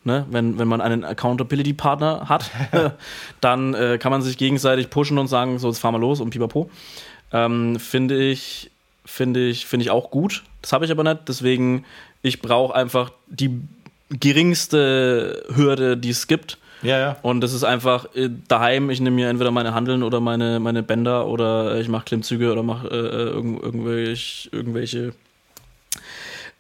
ne, 0.04 0.26
wenn, 0.30 0.58
wenn 0.60 0.68
man 0.68 0.82
einen 0.82 1.04
Accountability-Partner 1.04 2.28
hat, 2.28 2.52
dann 3.42 3.74
äh, 3.74 3.98
kann 3.98 4.12
man 4.12 4.22
sich 4.22 4.38
gegenseitig 4.38 4.90
pushen 4.90 5.18
und 5.18 5.28
sagen, 5.28 5.60
so, 5.60 5.68
jetzt 5.70 5.80
fahren 5.80 5.94
wir 5.94 6.00
los 6.00 6.20
und 6.20 6.32
pipapo. 6.32 6.70
Ähm, 7.32 7.80
finde 7.80 8.22
ich, 8.22 8.72
finde 9.06 9.48
ich, 9.48 9.66
finde 9.66 9.86
ich 9.86 9.92
auch 9.92 10.12
gut. 10.12 10.44
Das 10.62 10.74
habe 10.74 10.86
ich 10.86 10.92
aber 10.92 11.04
nicht, 11.04 11.22
deswegen, 11.28 11.86
ich 12.22 12.42
brauche 12.42 12.76
einfach 12.76 13.12
die 13.28 13.60
geringste 14.10 15.44
Hürde, 15.56 15.98
die 15.98 16.10
es 16.10 16.28
gibt. 16.28 16.58
Ja, 16.84 17.00
ja. 17.00 17.18
Und 17.22 17.42
das 17.42 17.54
ist 17.54 17.64
einfach 17.64 18.06
äh, 18.16 18.30
daheim, 18.48 18.90
ich 18.90 19.00
nehme 19.00 19.16
mir 19.16 19.30
entweder 19.30 19.52
meine 19.52 19.74
Handeln 19.74 20.04
oder 20.04 20.20
meine, 20.20 20.60
meine 20.60 20.84
Bänder 20.84 21.28
oder 21.28 21.76
äh, 21.76 21.82
ich 21.82 21.88
mache 21.88 22.06
Klimmzüge 22.06 22.52
oder 22.52 22.64
mache 22.64 22.88
äh, 22.88 22.96
äh, 22.96 23.30
irgend, 23.30 23.64
irgendwelche, 23.64 24.50
irgendwelche 24.52 25.14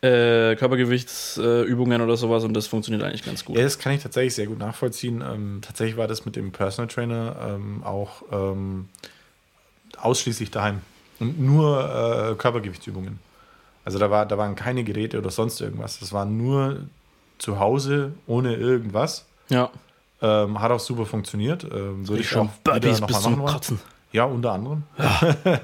äh, 0.01 0.55
Körpergewichtsübungen 0.55 2.01
oder 2.01 2.17
sowas 2.17 2.43
und 2.43 2.53
das 2.53 2.67
funktioniert 2.67 3.03
eigentlich 3.03 3.23
ganz 3.25 3.45
gut. 3.45 3.57
Ja, 3.57 3.63
das 3.63 3.79
kann 3.79 3.93
ich 3.93 4.01
tatsächlich 4.01 4.35
sehr 4.35 4.47
gut 4.47 4.59
nachvollziehen. 4.59 5.21
Ähm, 5.21 5.59
tatsächlich 5.61 5.97
war 5.97 6.07
das 6.07 6.25
mit 6.25 6.35
dem 6.35 6.51
Personal 6.51 6.87
Trainer 6.87 7.35
ähm, 7.47 7.83
auch 7.83 8.23
ähm, 8.31 8.89
ausschließlich 9.97 10.51
daheim. 10.51 10.81
Und 11.19 11.39
nur 11.39 12.31
äh, 12.31 12.35
Körpergewichtsübungen. 12.35 13.19
Also 13.85 13.99
da, 13.99 14.09
war, 14.09 14.25
da 14.25 14.37
waren 14.37 14.55
keine 14.55 14.83
Geräte 14.83 15.17
oder 15.17 15.29
sonst 15.29 15.61
irgendwas. 15.61 15.99
Das 15.99 16.11
war 16.11 16.25
nur 16.25 16.87
zu 17.37 17.59
Hause 17.59 18.13
ohne 18.27 18.55
irgendwas. 18.55 19.25
Ja. 19.49 19.69
Ähm, 20.23 20.61
hat 20.61 20.71
auch 20.71 20.79
super 20.79 21.05
funktioniert. 21.05 21.65
Ähm, 21.65 22.07
würde 22.07 22.21
ich, 22.21 22.29
schon 22.29 22.47
auch 22.47 22.53
Burpees 22.63 23.01
bis 23.01 23.21
zum 23.21 23.39
machen. 23.39 23.53
Kotzen. 23.53 23.79
Ja, 24.13 24.23
unter 24.23 24.53
anderem. 24.53 24.83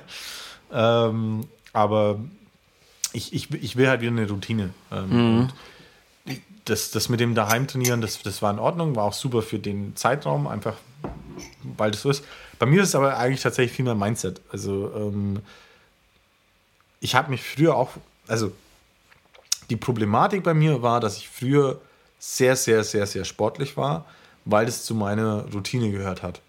ähm, 0.74 1.48
aber 1.72 2.20
ich, 3.14 3.34
ich, 3.34 3.54
ich 3.54 3.78
will 3.78 3.88
halt 3.88 4.02
wieder 4.02 4.12
eine 4.12 4.28
Routine. 4.28 4.72
Ähm, 4.92 5.12
und 5.40 5.54
das, 6.66 6.92
das 6.92 7.08
mit 7.08 7.22
dem 7.22 7.36
Daheim-Trainieren, 7.36 8.02
das, 8.02 8.22
das 8.22 8.42
war 8.42 8.52
in 8.52 8.60
Ordnung, 8.60 8.98
war 8.98 9.06
auch 9.06 9.14
super 9.14 9.42
für 9.42 9.60
den 9.60 9.96
Zeitraum, 9.96 10.46
einfach 10.46 10.76
weil 11.64 11.92
das 11.92 12.02
so 12.02 12.10
ist. 12.10 12.26
Bei 12.58 12.66
mir 12.66 12.82
ist 12.84 12.90
es 12.90 12.96
aber 12.96 13.18
eigentlich 13.18 13.42
tatsächlich 13.42 13.76
viel 13.76 13.86
mehr 13.86 13.96
Mindset. 13.96 14.42
Also 14.52 14.92
ähm, 14.94 15.40
ich 17.00 17.16
habe 17.16 17.32
mich 17.32 17.42
früher 17.42 17.76
auch, 17.76 17.92
also 18.28 18.52
die 19.70 19.78
Problematik 19.78 20.44
bei 20.44 20.54
mir 20.54 20.82
war, 20.82 21.00
dass 21.00 21.18
ich 21.18 21.30
früher 21.30 21.80
sehr, 22.20 22.58
sehr, 22.58 22.84
sehr, 22.84 23.08
sehr 23.08 23.24
sportlich 23.24 23.78
war, 23.78 24.06
weil 24.52 24.68
es 24.68 24.84
zu 24.84 24.96
meiner 24.96 25.46
Routine 25.54 25.92
gehört 25.92 26.24
hat. 26.24 26.42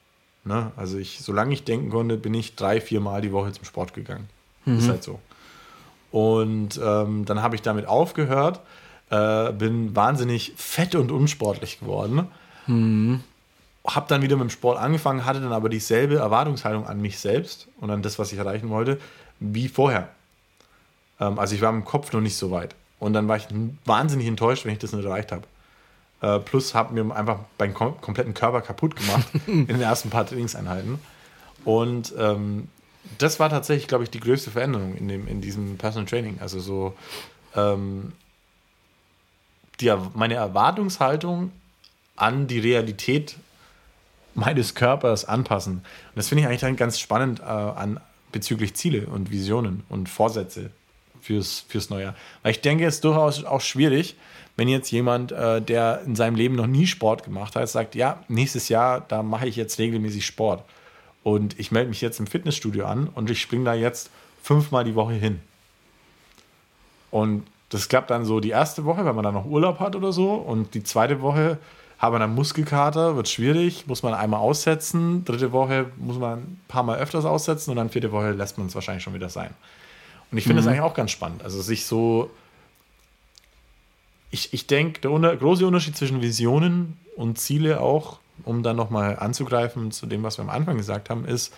Ne? 0.45 0.73
Also 0.77 0.99
ich, 0.99 1.21
solange 1.21 1.53
ich 1.53 1.65
denken 1.65 1.91
konnte, 1.91 2.17
bin 2.17 2.35
ich 2.35 2.57
drei, 2.57 2.81
vier 2.81 3.01
Mal 3.01 3.21
die 3.21 3.33
Woche 3.33 3.53
zum 3.53 3.65
Sport 3.65 3.93
gegangen. 3.95 4.29
Ist 4.79 4.89
halt 4.89 5.03
so. 5.03 5.21
Und 6.13 6.81
ähm, 6.83 7.25
dann 7.25 7.43
habe 7.43 7.55
ich 7.55 7.63
damit 7.63 7.87
aufgehört, 7.87 8.61
äh, 9.11 9.53
bin 9.53 9.95
wahnsinnig 9.95 10.53
fett 10.57 10.95
und 10.95 11.11
unsportlich 11.13 11.81
geworden. 11.81 12.27
Habe 13.87 14.07
dann 14.09 14.23
wieder 14.23 14.37
mit 14.37 14.45
dem 14.45 14.51
Sport 14.51 14.79
angefangen, 14.79 15.25
hatte 15.25 15.41
dann 15.41 15.53
aber 15.53 15.69
dieselbe 15.69 16.17
Erwartungshaltung 16.17 16.87
an 16.87 17.01
mich 17.01 17.19
selbst 17.19 17.69
und 17.81 17.91
an 17.91 18.03
das, 18.03 18.19
was 18.19 18.33
ich 18.33 18.39
erreichen 18.39 18.69
wollte, 18.71 18.99
wie 19.41 19.69
vorher. 19.69 20.09
Ähm, 21.21 21.39
also 21.39 21.55
ich 21.55 21.61
war 21.61 21.71
im 21.71 21.85
Kopf 21.85 22.13
noch 22.13 22.21
nicht 22.21 22.37
so 22.37 22.51
weit. 22.51 22.75
und 22.99 23.13
dann 23.15 23.29
war 23.29 23.37
ich 23.37 23.47
wahnsinnig 23.87 24.27
enttäuscht, 24.27 24.65
wenn 24.65 24.73
ich 24.73 24.79
das 24.79 24.93
nicht 24.93 25.05
erreicht 25.05 25.33
habe. 25.33 25.45
Äh, 26.23 26.39
plus 26.41 26.75
habe 26.75 26.95
mir 26.95 27.15
einfach 27.15 27.41
meinen 27.59 27.75
kom 27.75 28.01
kompletten 28.01 28.35
Körper 28.35 28.61
kaputt 28.61 28.97
gemacht 28.97 29.27
in 29.47 29.67
den 29.67 29.81
ersten 29.81 30.11
paar 30.11 30.27
Trainingseinheiten. 30.27 30.99
Und 31.65 32.15
ähm, 32.19 32.69
das 33.19 33.41
war 33.41 33.49
tatsächlich, 33.49 33.89
glaube 33.89 34.05
ich, 34.05 34.11
die 34.11 34.21
größte 34.21 34.51
Veränderung 34.51 34.97
in, 34.97 35.09
dem, 35.09 35.27
in 35.27 35.41
diesem 35.41 35.79
Personal 35.79 36.07
Training. 36.07 36.39
Also 36.41 36.61
so 36.61 36.95
ähm, 37.57 38.13
die, 39.81 39.95
meine 40.15 40.35
Erwartungshaltung 40.35 41.53
an 42.17 42.47
die 42.47 42.59
Realität 42.59 43.37
meines 44.35 44.75
Körpers 44.75 45.25
anpassen. 45.25 45.77
Und 45.79 45.85
das 46.17 46.29
finde 46.29 46.43
ich 46.43 46.49
eigentlich 46.49 46.61
dann 46.61 46.77
ganz 46.77 46.99
spannend 46.99 47.41
äh, 47.41 47.45
an, 47.45 48.01
bezüglich 48.33 48.75
Ziele 48.75 49.07
und 49.07 49.31
Visionen 49.31 49.85
und 49.89 50.09
Vorsätze 50.09 50.71
fürs, 51.21 51.65
fürs 51.69 51.91
Neue. 51.91 52.15
Weil 52.43 52.53
ich 52.53 52.61
denke, 52.61 52.87
es 52.87 52.97
ist 52.97 53.05
durchaus 53.05 53.45
auch 53.45 53.61
schwierig, 53.61 54.17
wenn 54.61 54.69
jetzt 54.69 54.91
jemand, 54.91 55.33
äh, 55.33 55.63
der 55.63 56.03
in 56.05 56.15
seinem 56.15 56.35
Leben 56.35 56.55
noch 56.55 56.67
nie 56.67 56.87
Sport 56.87 57.25
gemacht 57.25 57.57
hat, 57.57 57.67
sagt, 57.71 57.95
ja, 57.95 58.23
nächstes 58.29 58.69
Jahr, 58.69 59.01
da 59.01 59.23
mache 59.23 59.49
ich 59.49 59.57
jetzt 59.57 59.79
regelmäßig 59.79 60.27
Sport. 60.27 60.63
Und 61.23 61.59
ich 61.59 61.73
melde 61.73 61.89
mich 61.89 62.03
jetzt 62.03 62.21
im 62.21 62.27
Fitnessstudio 62.27 62.85
an 62.85 63.09
und 63.09 63.31
ich 63.31 63.41
springe 63.41 63.65
da 63.65 63.73
jetzt 63.73 64.11
fünfmal 64.43 64.85
die 64.85 64.95
Woche 64.95 65.15
hin. 65.15 65.41
Und 67.11 67.47
das 67.71 67.89
klappt 67.89 68.11
dann 68.11 68.27
so 68.27 68.39
die 68.39 68.51
erste 68.51 68.85
Woche, 68.85 69.07
wenn 69.07 69.15
man 69.15 69.25
dann 69.25 69.33
noch 69.33 69.47
Urlaub 69.47 69.81
hat 69.81 69.97
oder 69.97 70.13
so. 70.13 70.35
Und 70.35 70.75
die 70.75 70.85
zweite 70.85 71.23
Woche 71.23 71.57
hat 71.99 72.13
man 72.13 72.21
dann 72.21 72.35
Muskelkater, 72.35 73.17
wird 73.17 73.31
schwierig, 73.31 73.87
muss 73.87 74.03
man 74.03 74.13
einmal 74.13 74.41
aussetzen. 74.41 75.25
Dritte 75.25 75.53
Woche 75.53 75.87
muss 75.97 76.19
man 76.19 76.39
ein 76.39 76.61
paar 76.69 76.83
Mal 76.83 76.99
öfters 76.99 77.25
aussetzen 77.25 77.71
und 77.71 77.77
dann 77.77 77.89
vierte 77.89 78.13
Woche 78.13 78.33
lässt 78.33 78.59
man 78.59 78.67
es 78.67 78.75
wahrscheinlich 78.75 79.05
schon 79.05 79.15
wieder 79.15 79.31
sein. 79.31 79.55
Und 80.31 80.37
ich 80.37 80.45
finde 80.45 80.61
mhm. 80.61 80.67
das 80.67 80.71
eigentlich 80.71 80.85
auch 80.85 80.93
ganz 80.93 81.13
spannend. 81.13 81.43
Also 81.43 81.63
sich 81.63 81.87
so. 81.87 82.29
Ich, 84.31 84.53
ich 84.53 84.67
denke, 84.67 85.01
der 85.01 85.11
unter, 85.11 85.37
große 85.37 85.67
Unterschied 85.67 85.97
zwischen 85.97 86.23
Visionen 86.23 86.99
und 87.17 87.39
Ziele 87.39 87.81
auch, 87.81 88.21
um 88.45 88.63
dann 88.63 88.77
nochmal 88.77 89.19
anzugreifen 89.19 89.91
zu 89.91 90.07
dem, 90.07 90.23
was 90.23 90.39
wir 90.39 90.43
am 90.43 90.51
Anfang 90.51 90.77
gesagt 90.77 91.11
haben, 91.11 91.25
ist, 91.25 91.53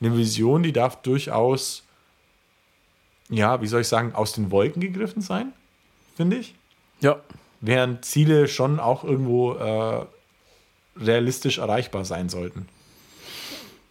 eine 0.00 0.16
Vision, 0.16 0.62
die 0.62 0.72
darf 0.72 1.00
durchaus, 1.02 1.82
ja, 3.28 3.60
wie 3.62 3.66
soll 3.66 3.80
ich 3.80 3.88
sagen, 3.88 4.14
aus 4.14 4.32
den 4.32 4.50
Wolken 4.50 4.80
gegriffen 4.80 5.22
sein, 5.22 5.52
finde 6.16 6.36
ich. 6.36 6.54
Ja. 7.00 7.20
Während 7.60 8.04
Ziele 8.04 8.48
schon 8.48 8.78
auch 8.78 9.04
irgendwo 9.04 9.54
äh, 9.54 10.04
realistisch 10.98 11.58
erreichbar 11.58 12.04
sein 12.04 12.28
sollten. 12.28 12.68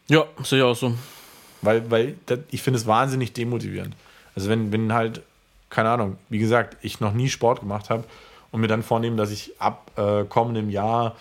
Ja, 0.08 0.26
sehe 0.44 0.60
ich 0.60 0.64
auch 0.64 0.76
so. 0.76 0.94
Weil, 1.62 1.90
weil 1.90 2.16
das, 2.28 2.40
ich 2.52 2.62
finde 2.62 2.80
es 2.80 2.86
wahnsinnig 2.86 3.34
demotivierend. 3.34 3.96
Also 4.36 4.50
wenn, 4.50 4.72
wenn 4.72 4.94
halt, 4.94 5.24
keine 5.76 5.90
Ahnung, 5.90 6.18
wie 6.30 6.40
gesagt, 6.40 6.78
ich 6.82 7.02
noch 7.02 7.14
nie 7.14 7.28
Sport 7.28 7.60
gemacht 7.60 7.90
habe 7.90 8.06
und 8.52 8.62
mir 8.62 8.68
dann 8.68 8.82
vornehme, 8.82 9.18
dass 9.18 9.30
ich 9.30 9.60
ab 9.60 9.92
äh, 9.98 10.24
kommendem 10.24 10.70
Jahr 10.70 11.16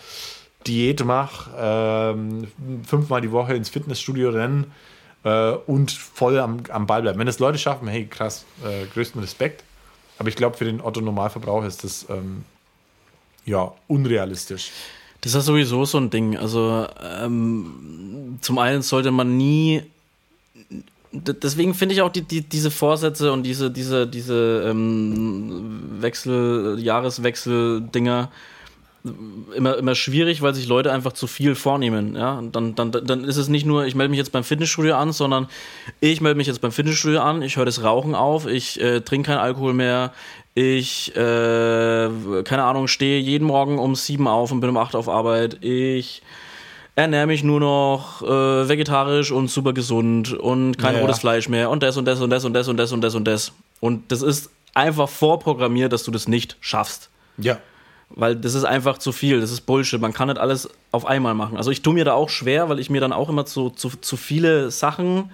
Diät 0.65 1.03
mache, 1.03 1.51
ähm, 1.57 2.47
fünfmal 2.87 3.21
die 3.21 3.31
Woche 3.31 3.53
ins 3.53 3.69
Fitnessstudio 3.69 4.29
rennen 4.29 4.71
äh, 5.23 5.51
und 5.51 5.91
voll 5.91 6.39
am, 6.39 6.63
am 6.69 6.87
Ball 6.87 7.01
bleiben. 7.01 7.19
Wenn 7.19 7.27
das 7.27 7.39
Leute 7.39 7.59
schaffen, 7.59 7.87
hey, 7.87 8.07
krass, 8.07 8.45
äh, 8.63 8.85
größten 8.93 9.21
Respekt. 9.21 9.63
Aber 10.17 10.29
ich 10.29 10.37
glaube, 10.37 10.55
für 10.55 10.65
den 10.65 10.79
Otto-Normalverbraucher 10.79 11.67
ist 11.67 11.83
das 11.83 12.05
ähm, 12.09 12.45
ja 13.45 13.73
unrealistisch. 13.87 14.71
Das 15.21 15.35
ist 15.35 15.45
sowieso 15.45 15.83
so 15.83 15.97
ein 15.97 16.09
Ding. 16.09 16.37
Also 16.37 16.87
ähm, 17.03 18.37
zum 18.41 18.57
einen 18.57 18.81
sollte 18.81 19.11
man 19.11 19.35
nie 19.35 19.83
deswegen 21.23 21.73
finde 21.73 21.95
ich 21.95 22.01
auch 22.01 22.11
die, 22.11 22.21
die, 22.21 22.41
diese 22.41 22.71
Vorsätze 22.71 23.31
und 23.31 23.43
diese, 23.43 23.71
diese, 23.71 24.07
diese 24.07 24.65
ähm, 24.67 26.01
Wechsel, 26.01 26.77
Jahreswechsel-Dinger 26.79 28.29
immer, 29.55 29.77
immer 29.77 29.95
schwierig, 29.95 30.41
weil 30.41 30.53
sich 30.55 30.67
Leute 30.67 30.91
einfach 30.91 31.13
zu 31.13 31.27
viel 31.27 31.55
vornehmen. 31.55 32.15
Ja? 32.15 32.41
Dann, 32.51 32.75
dann, 32.75 32.91
dann 32.91 33.23
ist 33.23 33.37
es 33.37 33.49
nicht 33.49 33.65
nur, 33.65 33.85
ich 33.85 33.95
melde 33.95 34.09
mich 34.09 34.17
jetzt 34.17 34.31
beim 34.31 34.43
Fitnessstudio 34.43 34.95
an, 34.95 35.11
sondern 35.11 35.47
ich 35.99 36.21
melde 36.21 36.37
mich 36.37 36.47
jetzt 36.47 36.61
beim 36.61 36.71
Fitnessstudio 36.71 37.21
an, 37.21 37.41
ich 37.41 37.57
höre 37.57 37.65
das 37.65 37.83
Rauchen 37.83 38.15
auf, 38.15 38.47
ich 38.47 38.81
äh, 38.81 39.01
trinke 39.01 39.31
keinen 39.31 39.39
Alkohol 39.39 39.73
mehr, 39.73 40.11
ich, 40.55 41.15
äh, 41.15 42.09
keine 42.43 42.63
Ahnung, 42.63 42.87
stehe 42.87 43.19
jeden 43.19 43.45
Morgen 43.45 43.77
um 43.77 43.95
sieben 43.95 44.27
auf 44.27 44.51
und 44.51 44.61
bin 44.61 44.69
um 44.69 44.77
acht 44.77 44.95
auf 44.95 45.09
Arbeit, 45.09 45.57
ich 45.61 46.21
ernähre 46.95 47.27
mich 47.27 47.43
nur 47.43 47.59
noch 47.59 48.21
äh, 48.21 48.69
vegetarisch 48.69 49.31
und 49.31 49.49
super 49.49 49.73
gesund 49.73 50.33
und 50.33 50.77
kein 50.77 50.95
ja, 50.95 51.01
rotes 51.01 51.17
ja. 51.17 51.21
Fleisch 51.21 51.49
mehr 51.49 51.69
und 51.69 51.83
das 51.83 51.97
und 51.97 52.05
das 52.05 52.21
und 52.21 52.29
das 52.29 52.45
und 52.45 52.53
das 52.53 52.67
und 52.67 52.77
das 52.77 52.91
und 52.91 53.01
das 53.01 53.15
und 53.15 53.25
das. 53.25 53.51
Und 53.81 54.11
das 54.11 54.21
ist 54.21 54.49
einfach 54.73 55.09
vorprogrammiert, 55.09 55.91
dass 55.91 56.03
du 56.03 56.11
das 56.11 56.27
nicht 56.27 56.57
schaffst. 56.61 57.09
Ja. 57.37 57.59
Weil 58.09 58.35
das 58.35 58.53
ist 58.53 58.63
einfach 58.63 58.97
zu 58.97 59.11
viel, 59.11 59.41
das 59.41 59.51
ist 59.51 59.61
Bullshit. 59.61 59.99
Man 59.99 60.13
kann 60.13 60.27
nicht 60.27 60.39
alles 60.39 60.69
auf 60.91 61.05
einmal 61.05 61.33
machen. 61.33 61.57
Also 61.57 61.71
ich 61.71 61.81
tue 61.81 61.93
mir 61.93 62.05
da 62.05 62.13
auch 62.13 62.29
schwer, 62.29 62.69
weil 62.69 62.79
ich 62.79 62.89
mir 62.89 63.01
dann 63.01 63.11
auch 63.11 63.29
immer 63.29 63.45
zu, 63.45 63.71
zu, 63.71 63.89
zu 63.89 64.15
viele 64.15 64.71
Sachen 64.71 65.31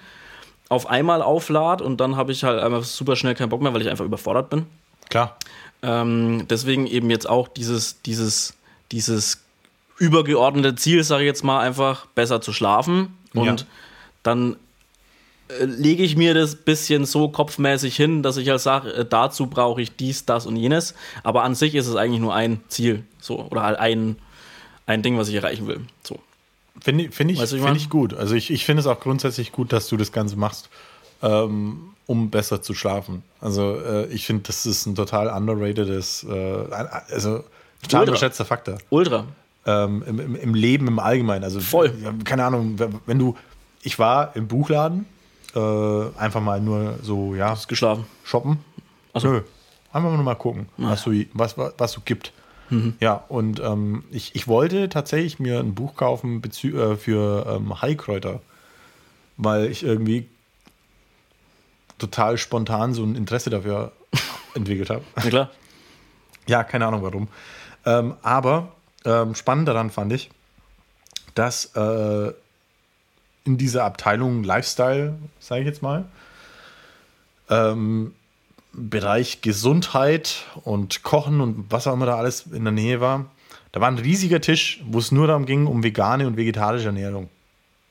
auf 0.70 0.88
einmal 0.88 1.22
auflade 1.22 1.84
und 1.84 2.00
dann 2.00 2.16
habe 2.16 2.32
ich 2.32 2.44
halt 2.44 2.62
einfach 2.64 2.86
super 2.86 3.16
schnell 3.18 3.36
keinen 3.36 3.50
Bock 3.50 3.62
mehr, 3.62 3.74
weil 3.74 3.82
ich 3.82 3.90
einfach 3.90 4.06
überfordert 4.06 4.50
bin. 4.50 4.66
Klar. 5.10 5.38
Ähm, 5.84 6.48
deswegen 6.50 6.88
eben 6.88 7.10
jetzt 7.10 7.28
auch 7.28 7.50
dieses, 7.50 8.02
dieses, 8.04 8.54
dieses 8.92 9.44
übergeordnete 10.02 10.76
Ziel, 10.76 11.04
sage 11.04 11.24
ich 11.24 11.28
jetzt 11.28 11.44
mal, 11.44 11.60
einfach 11.60 12.08
besser 12.08 12.42
zu 12.42 12.54
schlafen. 12.54 13.16
Und 13.34 13.62
ja. 13.62 13.68
dann 14.24 14.56
äh, 15.48 15.66
lege 15.66 16.04
ich 16.04 16.18
mir 16.18 16.34
das 16.34 16.56
bisschen 16.56 17.06
so 17.06 17.30
kopfmäßig 17.30 17.96
hin, 17.96 18.24
dass 18.24 18.38
ich 18.38 18.50
halt 18.50 18.62
sage, 18.62 18.92
äh, 18.92 19.06
dazu 19.06 19.46
brauche 19.46 19.80
ich 19.80 19.96
dies, 19.96 20.26
das 20.26 20.48
und 20.48 20.56
jenes. 20.56 20.96
Aber 21.24 21.44
an 21.44 21.54
sich 21.54 21.76
ist 21.76 21.88
es 21.88 21.96
eigentlich 21.96 22.20
nur 22.20 22.34
ein 22.34 22.62
Ziel. 22.68 23.04
So, 23.20 23.46
oder 23.52 23.62
halt 23.62 23.78
ein, 23.78 24.18
ein 24.88 25.04
Ding, 25.04 25.20
was 25.20 25.30
ich 25.30 25.36
erreichen 25.36 25.68
will. 25.68 25.82
So. 26.04 26.20
Finde 26.80 27.12
find 27.12 27.30
ich, 27.30 27.40
weißt 27.40 27.54
du, 27.54 27.62
find 27.62 27.78
ich 27.78 27.90
gut. 27.90 28.16
Also 28.16 28.34
ich, 28.34 28.50
ich 28.50 28.66
finde 28.66 28.82
es 28.82 28.88
auch 28.88 29.00
grundsätzlich 29.00 29.52
gut, 29.52 29.72
dass 29.72 29.88
du 29.88 29.98
das 29.98 30.12
Ganze 30.12 30.36
machst, 30.36 30.70
ähm, 31.22 31.94
um 32.08 32.32
besser 32.32 32.64
zu 32.64 32.74
schlafen. 32.74 33.22
Also 33.40 33.80
äh, 33.80 34.08
ich 34.08 34.26
finde, 34.26 34.44
das 34.48 34.66
ist 34.66 34.88
ein 34.88 34.96
total 34.96 35.28
underratedes, 35.28 36.24
äh, 36.24 36.66
also 37.12 37.44
total 37.84 38.08
unterschätzter 38.08 38.46
Faktor. 38.46 38.80
Ultra 38.90 39.28
ähm, 39.66 40.04
im, 40.06 40.36
im, 40.36 40.54
Leben 40.54 40.88
im 40.88 41.00
Allgemeinen. 41.00 41.44
Also 41.44 41.60
voll. 41.60 41.94
Keine 42.24 42.46
Ahnung, 42.46 42.78
wenn 43.06 43.20
du, 43.20 43.38
ich 43.84 44.00
war 44.00 44.36
im 44.36 44.48
Buchladen, 44.48 45.06
äh, 45.56 46.20
einfach 46.20 46.42
mal 46.42 46.62
nur 46.62 47.00
so, 47.02 47.36
ja. 47.36 47.50
Hast 47.50 47.68
geschlafen? 47.68 48.06
Shoppen? 48.24 48.60
Achso. 49.14 49.30
Nö. 49.30 49.42
Einfach 49.94 50.10
nur 50.12 50.24
mal 50.24 50.36
gucken, 50.36 50.70
ah, 50.78 50.92
was, 50.92 51.04
du, 51.04 51.26
was, 51.34 51.58
was, 51.58 51.74
was 51.78 51.92
du 51.92 52.02
gibt. 52.02 52.32
Mhm. 52.70 52.94
Ja, 53.02 53.26
und 53.28 53.60
ähm, 53.60 54.06
ich, 54.10 54.34
ich 54.36 54.48
wollte 54.48 54.88
tatsächlich 54.88 55.40
mir 55.40 55.60
ein 55.60 55.76
Buch 55.76 55.96
kaufen 55.96 56.42
äh, 56.42 56.96
für 56.96 57.46
ähm, 57.46 57.82
Heilkräuter, 57.82 58.40
weil 59.36 59.66
ich 59.66 59.84
irgendwie 59.84 60.30
total 61.98 62.38
spontan 62.38 62.94
so 62.94 63.04
ein 63.04 63.16
Interesse 63.16 63.50
dafür 63.50 63.92
entwickelt 64.56 64.90
habe. 64.90 65.04
Ja, 65.18 65.30
klar. 65.30 65.50
Ja, 66.48 66.64
keine 66.64 66.88
Ahnung 66.88 67.04
warum. 67.04 67.28
Ähm, 67.86 68.16
aber 68.22 68.72
ähm, 69.06 69.36
spannend 69.36 69.68
daran 69.68 69.90
fand 69.90 70.14
ich, 70.14 70.30
dass 71.36 71.76
äh, 71.76 72.32
in 73.44 73.58
dieser 73.58 73.84
Abteilung 73.84 74.44
Lifestyle, 74.44 75.18
sage 75.40 75.62
ich 75.62 75.68
jetzt 75.68 75.82
mal, 75.82 76.06
ähm, 77.50 78.14
Bereich 78.74 79.42
Gesundheit 79.42 80.46
und 80.64 81.04
Kochen 81.04 81.42
und 81.42 81.66
was 81.70 81.88
auch 81.88 81.94
immer 81.94 82.06
da 82.06 82.16
alles 82.16 82.46
in 82.48 82.64
der 82.64 82.72
Nähe 82.72 83.02
war, 83.02 83.26
da 83.74 83.82
war 83.82 83.90
ein 83.90 83.98
riesiger 83.98 84.40
Tisch, 84.40 84.82
wo 84.86 85.00
es 85.00 85.12
nur 85.12 85.28
darum 85.28 85.46
ging, 85.46 85.68
um 85.68 85.84
vegane 85.84 86.28
und 86.28 86.38
vegetarische 86.38 86.88
Ernährung. 86.88 87.30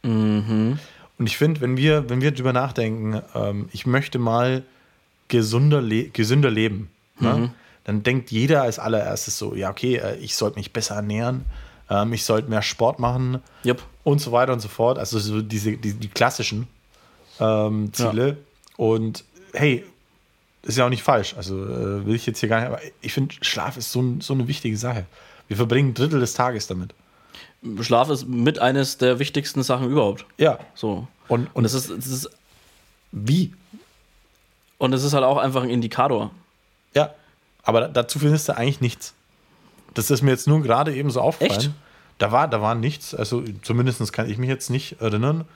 Mhm. 0.02 0.78
Und 1.18 1.26
ich 1.26 1.36
finde, 1.36 1.61
wenn 1.61 1.76
wir, 1.76 2.08
wenn 2.08 2.22
wir 2.22 2.30
drüber 2.30 2.54
nachdenken, 2.54 3.20
ähm, 3.34 3.68
ich 3.72 3.86
möchte 3.86 4.18
mal 4.18 4.62
gesunder, 5.28 5.82
le 5.82 6.04
gesünder 6.04 6.50
leben, 6.50 6.90
ne? 7.18 7.34
mhm. 7.34 7.40
ne? 7.40 7.50
Dann 7.91 8.05
denkt 8.05 8.30
jeder 8.30 8.62
als 8.62 8.78
allererstes 8.78 9.36
so, 9.36 9.57
ja, 9.57 9.68
okay, 9.68 9.97
äh, 9.97 10.16
ich 10.18 10.36
sollte 10.36 10.59
mich 10.59 10.72
besser 10.72 10.95
ernähren, 10.95 11.45
ähm, 11.88 12.12
ich 12.12 12.24
sollte 12.24 12.49
mehr 12.49 12.62
Sport 12.62 13.01
machen 13.01 13.43
yep. 13.64 13.82
und 14.05 14.20
so 14.20 14.30
weiter 14.30 14.53
und 14.53 14.61
so 14.61 14.68
fort. 14.68 14.97
Also 14.97 15.18
so 15.18 15.43
diese, 15.43 15.76
die, 15.76 15.95
die 15.95 16.09
klassischen 16.09 16.68
ähm, 17.41 17.93
Ziele. 17.93 18.28
Ja. 18.28 18.34
Und 18.76 19.24
hey, 19.53 19.84
ist 20.62 20.78
ja 20.78 20.86
auch 20.86 20.91
nicht 20.91 21.03
falsch. 21.03 21.34
Also 21.36 21.64
äh, 21.64 22.07
will 22.07 22.14
ich 22.14 22.26
jetzt 22.26 22.38
hier 22.38 22.49
gar 22.49 22.61
nicht, 22.61 22.68
aber 22.68 22.80
ich 23.01 23.12
finde, 23.12 23.34
Schlaf 23.41 23.76
ist 23.76 23.91
so, 23.91 24.16
so 24.20 24.34
eine 24.34 24.47
wichtige 24.47 24.76
Sache. 24.76 25.07
Wir 25.49 25.57
verbringen 25.57 25.91
ein 25.91 25.95
Drittel 25.95 26.20
des 26.20 26.34
Tages 26.34 26.68
damit. 26.68 26.95
Schlaf 27.80 28.09
ist 28.09 28.28
mit 28.28 28.61
eines 28.61 28.99
der 28.99 29.18
wichtigsten 29.18 29.64
Sachen 29.64 29.91
überhaupt. 29.91 30.26
Ja. 30.38 30.61
So. 30.76 31.09
Und, 31.26 31.49
und 31.55 31.64
es 31.64 31.74
ist, 31.74 31.91
es 31.91 32.07
ist. 32.07 32.30
Wie? 33.11 33.53
Und 34.78 34.93
es 34.93 35.03
ist 35.03 35.12
halt 35.12 35.24
auch 35.24 35.38
einfach 35.38 35.64
ein 35.64 35.70
Indikator. 35.70 36.30
Ja. 36.95 37.12
Aber 37.62 37.88
dazu 37.88 38.18
findest 38.18 38.48
du 38.48 38.56
eigentlich 38.56 38.80
nichts. 38.80 39.14
Das 39.94 40.11
ist 40.11 40.22
mir 40.22 40.30
jetzt 40.30 40.46
nur 40.46 40.62
gerade 40.62 40.94
eben 40.94 41.11
so 41.11 41.20
aufgefallen. 41.20 41.61
Echt? 41.61 41.70
Da 42.18 42.32
war, 42.32 42.48
da 42.48 42.61
war 42.61 42.74
nichts. 42.74 43.14
Also 43.14 43.42
zumindest 43.62 44.12
kann 44.12 44.28
ich 44.30 44.38
mich 44.38 44.48
jetzt 44.48 44.70
nicht 44.70 45.00
erinnern, 45.00 45.46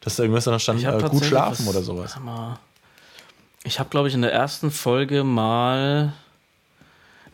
dass 0.00 0.16
da 0.16 0.22
irgendwas 0.22 0.44
da 0.44 0.58
stand, 0.58 0.84
äh, 0.84 1.08
gut 1.08 1.24
schlafen 1.24 1.66
oder 1.68 1.82
sowas. 1.82 2.16
Ich 3.64 3.78
habe, 3.78 3.90
glaube 3.90 4.08
ich, 4.08 4.14
in 4.14 4.22
der 4.22 4.32
ersten 4.32 4.70
Folge 4.70 5.24
mal 5.24 6.12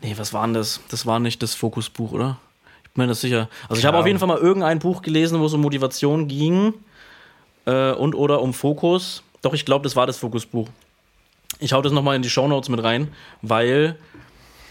Nee, 0.01 0.15
was 0.17 0.33
war 0.33 0.45
denn 0.45 0.53
das? 0.53 0.79
Das 0.89 1.05
war 1.05 1.19
nicht 1.19 1.43
das 1.43 1.55
Fokusbuch, 1.55 2.11
oder? 2.11 2.37
Ich 2.83 2.91
bin 2.91 3.03
mir 3.03 3.07
das 3.07 3.21
sicher. 3.21 3.49
Also 3.67 3.79
ich 3.79 3.85
habe 3.85 3.97
auf 3.97 4.07
jeden 4.07 4.19
Fall 4.19 4.27
mal 4.27 4.37
irgendein 4.37 4.79
Buch 4.79 5.01
gelesen, 5.01 5.39
wo 5.39 5.45
es 5.45 5.53
um 5.53 5.61
Motivation 5.61 6.27
ging 6.27 6.73
äh, 7.65 7.91
und 7.91 8.15
oder 8.15 8.41
um 8.41 8.53
Fokus. 8.53 9.23
Doch, 9.41 9.53
ich 9.53 9.65
glaube, 9.65 9.83
das 9.83 9.95
war 9.95 10.07
das 10.07 10.17
Fokusbuch. 10.17 10.67
Ich 11.59 11.73
hau 11.73 11.81
das 11.81 11.91
nochmal 11.91 12.15
in 12.15 12.21
die 12.21 12.29
Shownotes 12.29 12.69
mit 12.69 12.83
rein, 12.83 13.09
weil 13.41 13.97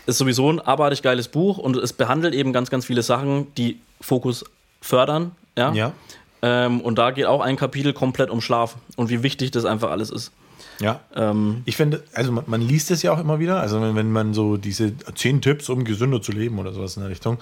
es 0.09 0.17
sowieso 0.17 0.51
ein 0.51 0.59
abartig 0.59 1.03
geiles 1.03 1.29
Buch 1.29 1.59
und 1.59 1.77
es 1.77 1.93
behandelt 1.93 2.35
eben 2.35 2.53
ganz, 2.53 2.71
ganz 2.71 2.87
viele 2.87 3.03
Sachen, 3.03 3.55
die 3.57 3.79
Fokus 4.01 4.45
fördern. 4.81 5.33
Ja. 5.57 5.73
Ja. 5.73 5.93
Ähm, 6.41 6.81
und 6.81 6.99
da 6.99 7.11
geht 7.11 7.27
auch 7.27 7.43
ein 7.43 7.57
Kapitel 7.57 7.93
komplett 7.93 8.31
um 8.31 8.41
Schlaf 8.41 8.77
und 8.97 9.11
wie 9.11 9.23
wichtig 9.23 9.51
das 9.51 9.65
einfach 9.65 9.91
alles 9.91 10.11
ist. 10.11 10.33
Ja. 10.81 11.01
Ähm, 11.15 11.63
Ich 11.67 11.77
finde, 11.77 12.05
also 12.15 12.33
man, 12.33 12.45
man 12.47 12.63
liest 12.63 12.91
es 12.91 13.03
ja 13.03 13.13
auch 13.13 13.19
immer 13.19 13.39
wieder, 13.39 13.61
also 13.61 13.83
wenn, 13.83 13.97
wenn 13.97 14.11
man 14.11 14.33
so 14.33 14.57
diese 14.57 14.95
zehn 15.15 15.43
Tipps, 15.43 15.69
um 15.69 15.85
gesünder 15.85 16.23
zu 16.23 16.33
leben 16.33 16.59
oder 16.59 16.73
sowas 16.73 16.97
in 16.97 17.03
der 17.03 17.11
Richtung, 17.11 17.39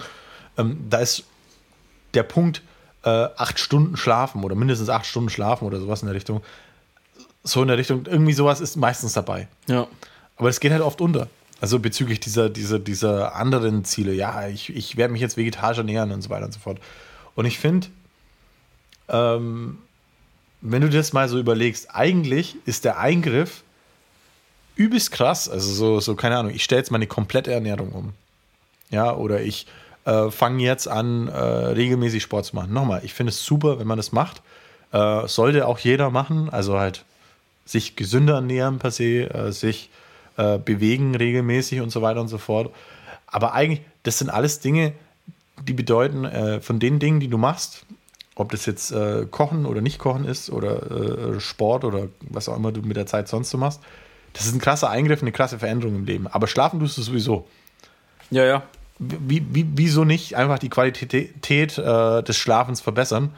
ähm, 0.57 0.77
da 0.89 0.97
ist 0.97 1.23
der 2.15 2.23
Punkt, 2.23 2.63
äh, 3.03 3.09
acht 3.09 3.59
Stunden 3.59 3.95
schlafen 3.95 4.43
oder 4.43 4.55
mindestens 4.55 4.89
acht 4.89 5.05
Stunden 5.05 5.29
schlafen 5.29 5.65
oder 5.65 5.79
sowas 5.79 6.01
in 6.01 6.07
der 6.07 6.15
Richtung, 6.15 6.41
so 7.43 7.61
in 7.61 7.69
der 7.69 7.77
Richtung, 7.77 8.05
irgendwie 8.07 8.33
sowas 8.33 8.59
ist 8.59 8.75
meistens 8.75 9.13
dabei. 9.13 9.47
ja. 9.67 9.87
Aber 10.39 10.49
es 10.49 10.59
geht 10.59 10.71
halt 10.71 10.83
oft 10.83 11.01
unter. 11.01 11.27
Also 11.59 11.79
bezüglich 11.79 12.19
dieser, 12.19 12.49
dieser, 12.49 12.79
dieser 12.79 13.35
anderen 13.35 13.83
Ziele, 13.83 14.13
ja, 14.13 14.47
ich, 14.47 14.75
ich 14.75 14.95
werde 14.95 15.11
mich 15.11 15.21
jetzt 15.21 15.37
vegetarisch 15.37 15.79
ernähren 15.79 16.11
und 16.11 16.21
so 16.21 16.29
weiter 16.29 16.45
und 16.45 16.53
so 16.53 16.59
fort. 16.59 16.79
Und 17.35 17.45
ich 17.45 17.57
finde, 17.57 17.87
ähm, 19.09 19.79
wenn 20.61 20.81
du 20.81 20.89
das 20.89 21.13
mal 21.13 21.27
so 21.29 21.39
überlegst, 21.39 21.93
eigentlich 21.95 22.55
ist 22.65 22.85
der 22.85 22.99
Eingriff 22.99 23.63
übelst 24.75 25.11
krass. 25.11 25.49
Also 25.49 25.73
so, 25.73 25.99
so 25.99 26.15
keine 26.15 26.37
Ahnung, 26.37 26.53
ich 26.53 26.63
stelle 26.63 26.79
jetzt 26.79 26.91
meine 26.91 27.07
komplette 27.07 27.51
Ernährung 27.51 27.91
um. 27.91 28.13
Ja, 28.89 29.15
oder 29.15 29.41
ich 29.41 29.65
äh, 30.05 30.31
fange 30.31 30.63
jetzt 30.63 30.87
an, 30.87 31.27
äh, 31.27 31.39
regelmäßig 31.39 32.23
Sport 32.23 32.45
zu 32.45 32.55
machen. 32.55 32.71
Nochmal, 32.71 33.01
ich 33.03 33.13
finde 33.13 33.31
es 33.31 33.43
super, 33.43 33.79
wenn 33.79 33.87
man 33.87 33.97
das 33.97 34.11
macht. 34.11 34.41
Äh, 34.91 35.27
sollte 35.27 35.67
auch 35.67 35.79
jeder 35.79 36.09
machen. 36.09 36.49
Also 36.49 36.79
halt 36.79 37.03
sich 37.65 37.95
gesünder 37.95 38.35
ernähren 38.35 38.79
per 38.79 38.91
se, 38.91 39.29
äh, 39.29 39.51
sich 39.51 39.89
äh, 40.37 40.57
bewegen 40.57 41.15
regelmäßig 41.15 41.81
und 41.81 41.89
so 41.89 42.01
weiter 42.01 42.21
und 42.21 42.27
so 42.27 42.37
fort. 42.37 42.73
Aber 43.27 43.53
eigentlich, 43.53 43.81
das 44.03 44.19
sind 44.19 44.29
alles 44.29 44.59
Dinge, 44.59 44.93
die 45.67 45.73
bedeuten, 45.73 46.25
äh, 46.25 46.61
von 46.61 46.79
den 46.79 46.99
Dingen, 46.99 47.19
die 47.19 47.27
du 47.27 47.37
machst, 47.37 47.85
ob 48.35 48.51
das 48.51 48.65
jetzt 48.65 48.91
äh, 48.91 49.25
Kochen 49.29 49.65
oder 49.65 49.81
nicht 49.81 49.99
Kochen 49.99 50.25
ist 50.25 50.49
oder 50.49 51.35
äh, 51.35 51.39
Sport 51.39 51.83
oder 51.83 52.07
was 52.21 52.47
auch 52.47 52.55
immer 52.55 52.71
du 52.71 52.81
mit 52.81 52.95
der 52.95 53.07
Zeit 53.07 53.27
sonst 53.27 53.49
so 53.49 53.57
machst, 53.57 53.81
das 54.33 54.45
ist 54.45 54.53
ein 54.53 54.61
krasser 54.61 54.89
Eingriff, 54.89 55.21
eine 55.21 55.31
krasse 55.31 55.57
Veränderung 55.57 55.95
im 55.95 56.05
Leben. 56.05 56.27
Aber 56.27 56.47
schlafen 56.47 56.79
tust 56.79 56.97
du 56.97 57.01
sowieso. 57.01 57.47
Ja, 58.29 58.45
ja. 58.45 58.63
Wie, 58.99 59.43
wie, 59.51 59.65
wieso 59.75 60.03
nicht 60.03 60.35
einfach 60.35 60.59
die 60.59 60.69
Qualität 60.69 61.77
äh, 61.77 62.23
des 62.23 62.37
Schlafens 62.37 62.81
verbessern 62.81 63.33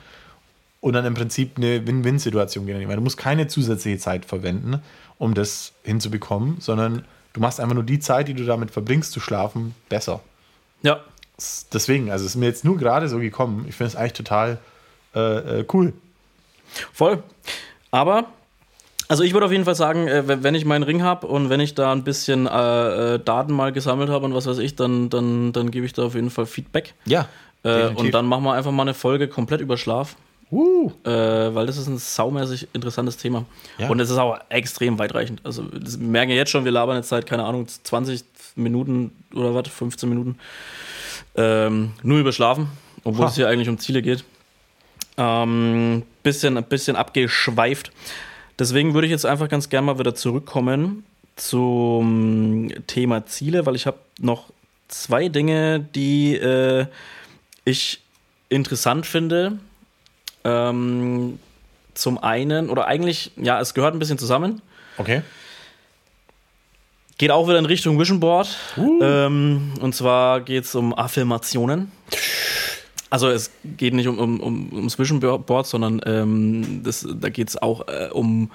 und 0.82 0.94
dann 0.94 1.06
im 1.06 1.14
Prinzip 1.14 1.58
eine 1.58 1.86
Win-Win-Situation 1.86 2.66
generieren? 2.66 2.90
Weil 2.90 2.98
du 2.98 3.04
musst 3.04 3.18
keine 3.18 3.48
zusätzliche 3.48 3.98
Zeit 3.98 4.26
verwenden, 4.26 4.82
um 5.18 5.34
das 5.34 5.74
hinzubekommen, 5.84 6.58
sondern 6.60 7.06
du 7.34 7.40
machst 7.40 7.60
einfach 7.60 7.76
nur 7.76 7.84
die 7.84 8.00
Zeit, 8.00 8.28
die 8.28 8.34
du 8.34 8.46
damit 8.46 8.72
verbringst, 8.72 9.12
zu 9.12 9.20
schlafen, 9.20 9.76
besser. 9.90 10.22
Ja. 10.82 11.02
Deswegen, 11.72 12.12
also 12.12 12.26
es 12.26 12.32
ist 12.32 12.36
mir 12.36 12.48
jetzt 12.48 12.66
nur 12.66 12.78
gerade 12.78 13.08
so 13.08 13.20
gekommen. 13.20 13.66
Ich 13.70 13.76
finde 13.76 13.90
es 13.90 13.96
eigentlich 13.96 14.14
total 14.14 14.58
äh, 15.16 15.60
äh, 15.60 15.66
cool. 15.74 15.94
Voll. 16.94 17.24
Aber, 17.92 18.26
also 19.08 19.24
ich 19.24 19.34
würde 19.34 19.46
auf 19.46 19.52
jeden 19.52 19.66
Fall 19.66 19.76
sagen, 19.76 20.08
äh, 20.08 20.28
wenn 20.28 20.44
wenn 20.44 20.54
ich 20.54 20.66
meinen 20.66 20.84
Ring 20.84 21.02
habe 21.02 21.28
und 21.28 21.50
wenn 21.50 21.62
ich 21.62 21.76
da 21.76 21.92
ein 21.92 22.04
bisschen 22.04 22.46
äh, 22.46 23.16
äh, 23.16 23.20
Daten 23.20 23.54
mal 23.54 23.72
gesammelt 23.72 24.10
habe 24.10 24.26
und 24.26 24.34
was 24.34 24.48
weiß 24.48 24.58
ich, 24.60 24.76
dann, 24.76 25.10
dann, 25.10 25.54
dann 25.54 25.72
gebe 25.72 25.86
ich 25.86 25.94
da 25.94 26.04
auf 26.04 26.16
jeden 26.16 26.30
Fall 26.30 26.46
Feedback. 26.46 26.94
Ja. 27.06 27.28
Äh, 27.64 27.88
und 27.88 28.14
dann 28.14 28.26
machen 28.26 28.44
wir 28.44 28.54
einfach 28.54 28.72
mal 28.72 28.84
eine 28.84 28.94
Folge 28.94 29.28
komplett 29.28 29.62
über 29.62 29.78
Schlaf. 29.78 30.16
Uh, 30.52 30.92
Äh, 31.04 31.54
weil 31.54 31.68
das 31.68 31.78
ist 31.78 31.88
ein 31.88 31.98
saumäßig 31.98 32.68
interessantes 32.74 33.18
Thema. 33.18 33.46
Ja. 33.78 33.88
Und 33.90 34.00
es 34.00 34.10
ist 34.10 34.18
auch 34.18 34.40
extrem 34.50 34.98
weitreichend. 34.98 35.42
Also, 35.44 35.64
das 35.64 36.00
wir 36.00 36.08
merken 36.08 36.32
ja 36.32 36.38
jetzt 36.38 36.50
schon, 36.50 36.66
wir 36.66 36.72
labern 36.72 36.98
jetzt 36.98 37.10
seit, 37.10 37.26
keine 37.28 37.44
Ahnung, 37.44 37.68
20 37.68 38.24
Minuten 38.56 39.12
oder 39.34 39.54
was, 39.54 39.68
15 39.68 40.10
Minuten. 40.10 40.38
Ähm, 41.36 41.92
nur 42.02 42.20
über 42.20 42.32
Schlafen, 42.32 42.68
obwohl 43.04 43.26
Ha. 43.26 43.30
es 43.30 43.36
hier 43.36 43.48
eigentlich 43.48 43.70
um 43.70 43.78
Ziele 43.78 44.02
geht. 44.02 44.24
Ähm, 45.18 46.04
bisschen, 46.24 46.58
ein 46.58 46.64
bisschen 46.64 46.96
abgeschweift. 46.96 47.92
Deswegen 48.58 48.94
würde 48.94 49.06
ich 49.08 49.12
jetzt 49.12 49.26
einfach 49.26 49.50
ganz 49.50 49.70
gerne 49.70 49.86
mal 49.86 50.00
wieder 50.00 50.16
zurückkommen 50.16 51.04
zum 51.36 52.70
Thema 52.88 53.26
Ziele, 53.26 53.66
weil 53.66 53.76
ich 53.76 53.86
habe 53.86 53.98
noch 54.20 54.46
zwei 54.88 55.30
Dinge, 55.30 55.80
die 55.96 56.36
äh, 56.36 56.88
ich 57.66 58.02
interessant 58.50 59.06
finde. 59.06 59.60
Ähm, 60.44 61.40
zum 61.94 62.18
einen, 62.18 62.70
oder 62.70 62.88
eigentlich, 62.88 63.32
ja, 63.36 63.60
es 63.60 63.74
gehört 63.74 63.94
ein 63.94 64.00
bisschen 64.00 64.18
zusammen. 64.18 64.62
okay. 64.98 65.22
Geht 67.18 67.32
auch 67.32 67.50
wieder 67.50 67.60
in 67.60 67.66
Richtung 67.66 68.00
Vision 68.00 68.22
Board. 68.22 68.56
Ähm, 68.78 69.74
und 69.82 69.94
zwar 69.94 70.40
geht 70.40 70.64
es 70.64 70.74
um 70.74 70.98
Affirmationen. 70.98 71.92
Also 73.10 73.28
es 73.28 73.52
geht 73.66 73.94
nicht 73.94 74.08
um, 74.08 74.18
um, 74.20 74.40
um, 74.40 74.70
ums 74.72 74.98
Vision 74.98 75.20
Board, 75.20 75.68
sondern 75.68 76.02
ähm, 76.06 76.82
das, 76.82 77.06
da 77.20 77.28
geht 77.28 77.50
es 77.50 77.62
auch 77.62 77.90
äh, 77.90 78.08
um 78.14 78.52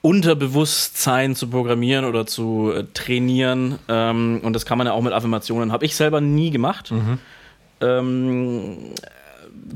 Unterbewusstsein 0.00 1.34
zu 1.34 1.48
programmieren 1.48 2.06
oder 2.06 2.26
zu 2.26 2.72
äh, 2.74 2.84
trainieren. 2.94 3.78
Ähm, 3.88 4.40
und 4.42 4.54
das 4.54 4.64
kann 4.64 4.78
man 4.78 4.86
ja 4.86 4.94
auch 4.94 5.02
mit 5.02 5.12
Affirmationen. 5.12 5.70
Habe 5.72 5.84
ich 5.84 5.94
selber 5.94 6.22
nie 6.22 6.50
gemacht. 6.50 6.90
Ähm, 7.80 8.94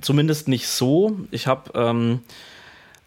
zumindest 0.01 0.49
nicht 0.49 0.67
so. 0.69 1.19
Ich 1.31 1.47
habe 1.47 1.71
ähm, 1.75 2.21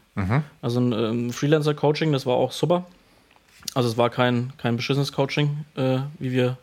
Also 0.63 0.81
ein 0.81 0.93
ähm, 0.93 1.33
Freelancer-Coaching, 1.33 2.13
das 2.13 2.27
war 2.27 2.37
auch 2.37 2.53
super. 2.53 2.87
Also 3.75 3.89
es 3.89 3.97
war 3.97 4.11
kein, 4.11 4.53
kein 4.57 4.77
beschissenes 4.77 5.13
Coaching, 5.13 5.65
äh, 5.77 5.99
wie 6.19 6.33
wir, 6.33 6.57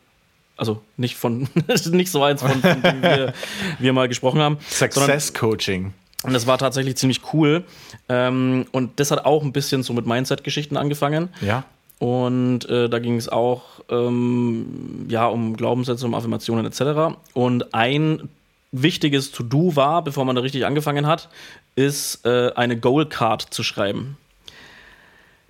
also 0.57 0.81
nicht 0.97 1.15
von, 1.15 1.47
nicht 1.91 2.11
so 2.11 2.23
eins, 2.23 2.41
von, 2.41 2.61
von 2.61 2.81
dem 2.81 3.01
wir, 3.01 3.33
wir 3.79 3.93
mal 3.93 4.07
gesprochen 4.07 4.41
haben. 4.41 4.57
Success 4.69 5.33
Coaching. 5.33 5.93
Und 6.23 6.33
das 6.33 6.47
war 6.47 6.57
tatsächlich 6.57 6.95
ziemlich 6.97 7.21
cool. 7.33 7.63
Ähm, 8.09 8.65
und 8.71 8.99
das 8.99 9.11
hat 9.11 9.25
auch 9.25 9.43
ein 9.43 9.53
bisschen 9.53 9.83
so 9.83 9.93
mit 9.93 10.05
Mindset-Geschichten 10.05 10.77
angefangen. 10.77 11.29
Ja. 11.41 11.65
Und 11.99 12.67
äh, 12.69 12.89
da 12.89 12.99
ging 12.99 13.15
es 13.15 13.29
auch 13.29 13.63
ähm, 13.89 15.05
ja, 15.09 15.27
um 15.27 15.55
Glaubenssätze, 15.55 16.05
um 16.05 16.13
Affirmationen 16.15 16.65
etc. 16.65 17.17
Und 17.33 17.73
ein 17.73 18.29
wichtiges 18.71 19.31
To-Do 19.31 19.75
war, 19.75 20.03
bevor 20.03 20.25
man 20.25 20.35
da 20.35 20.41
richtig 20.41 20.65
angefangen 20.65 21.07
hat, 21.07 21.29
ist 21.75 22.25
äh, 22.25 22.51
eine 22.55 22.77
Goal-Card 22.77 23.41
zu 23.53 23.63
schreiben. 23.63 24.17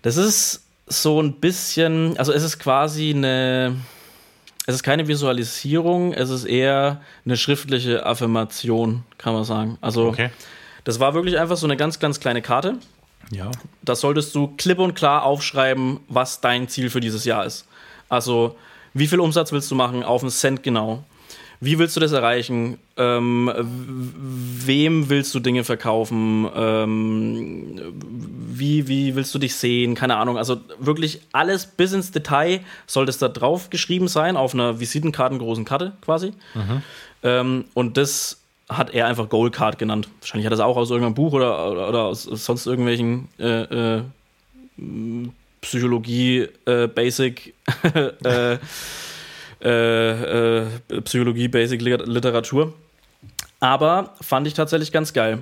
Das 0.02 0.18
ist 0.18 0.64
so 0.86 1.22
ein 1.22 1.34
bisschen, 1.34 2.18
also 2.18 2.34
es 2.34 2.44
ist 2.44 2.60
quasi 2.60 3.12
eine, 3.12 3.78
es 4.66 4.76
ist 4.76 4.84
keine 4.84 5.08
Visualisierung, 5.08 6.14
es 6.14 6.30
ist 6.30 6.46
eher 6.46 7.02
eine 7.26 7.38
schriftliche 7.38 8.06
Affirmation, 8.06 9.04
kann 9.18 9.34
man 9.34 9.44
sagen. 9.46 9.78
Also 9.82 10.08
Okay. 10.08 10.30
Das 10.84 11.00
war 11.00 11.14
wirklich 11.14 11.40
einfach 11.40 11.58
so 11.58 11.66
eine 11.68 11.78
ganz, 11.78 12.00
ganz 12.00 12.20
kleine 12.20 12.42
Karte 12.42 12.78
Ja. 13.32 13.52
da 13.84 13.96
solltest 13.96 14.34
du 14.36 14.48
klipp 14.58 14.80
und 14.80 14.94
klar 14.96 15.24
aufschreiben, 15.24 16.00
was 16.10 16.42
dein 16.42 16.68
Ziel 16.68 16.90
für 16.90 17.00
dieses 17.00 17.26
Jahr 17.26 17.46
ist. 17.46 17.66
Also, 18.10 18.56
wie 18.94 19.08
viel 19.08 19.20
Umsatz 19.20 19.52
willst 19.52 19.72
du 19.72 19.76
machen, 19.76 20.04
auf 20.04 20.22
einen 20.22 20.32
Cent 20.32 20.62
genau? 20.64 21.04
Wie 21.60 21.80
willst 21.80 21.96
du 21.96 22.02
das 22.02 22.12
erreichen? 22.12 22.78
Ähm, 22.98 23.50
wem 23.56 25.08
willst 25.10 25.34
du 25.34 25.40
Dinge 25.40 25.64
verkaufen? 25.64 26.46
Ähm, 26.54 27.80
wie, 28.50 28.90
wie 28.90 29.16
willst 29.16 29.34
du 29.34 29.40
dich 29.40 29.56
sehen? 29.56 29.96
Keine 29.96 30.18
Ahnung. 30.18 30.38
Also 30.38 30.58
wirklich 30.80 31.22
alles 31.32 31.66
bis 31.66 31.94
ins 31.94 32.12
Detail 32.12 32.60
sollte 32.86 33.12
es 33.12 33.18
da 33.18 33.30
drauf 33.30 33.70
geschrieben 33.70 34.10
sein, 34.10 34.36
auf 34.36 34.54
einer 34.54 34.82
Visitenkartengroßen 34.82 35.64
Karte 35.64 35.94
quasi. 36.02 36.34
Ähm, 37.24 37.66
und 37.74 37.96
das 37.96 38.42
hat 38.70 38.94
er 38.94 39.08
einfach 39.08 39.30
Goal 39.30 39.52
Card 39.52 39.78
genannt. 39.78 40.08
Wahrscheinlich 40.22 40.46
hat 40.46 40.54
er 40.54 40.56
es 40.56 40.60
auch 40.62 40.78
aus 40.78 40.90
irgendeinem 40.90 41.16
Buch 41.16 41.34
oder, 41.34 41.72
oder, 41.72 41.90
oder 41.90 42.04
aus 42.04 42.24
sonst 42.24 42.66
irgendwelchen 42.66 43.28
äh, 43.40 43.98
äh, 43.98 44.04
Psychologie, 45.62 46.48
äh, 46.66 46.88
Basic, 46.88 47.54
äh, 48.24 48.58
äh, 49.62 50.60
äh, 50.62 50.66
Psychologie, 51.04 51.48
Basic 51.48 51.82
Lit- 51.82 52.06
Literatur. 52.08 52.74
Aber 53.60 54.14
fand 54.22 54.46
ich 54.48 54.54
tatsächlich 54.54 54.92
ganz 54.92 55.14
geil. 55.14 55.40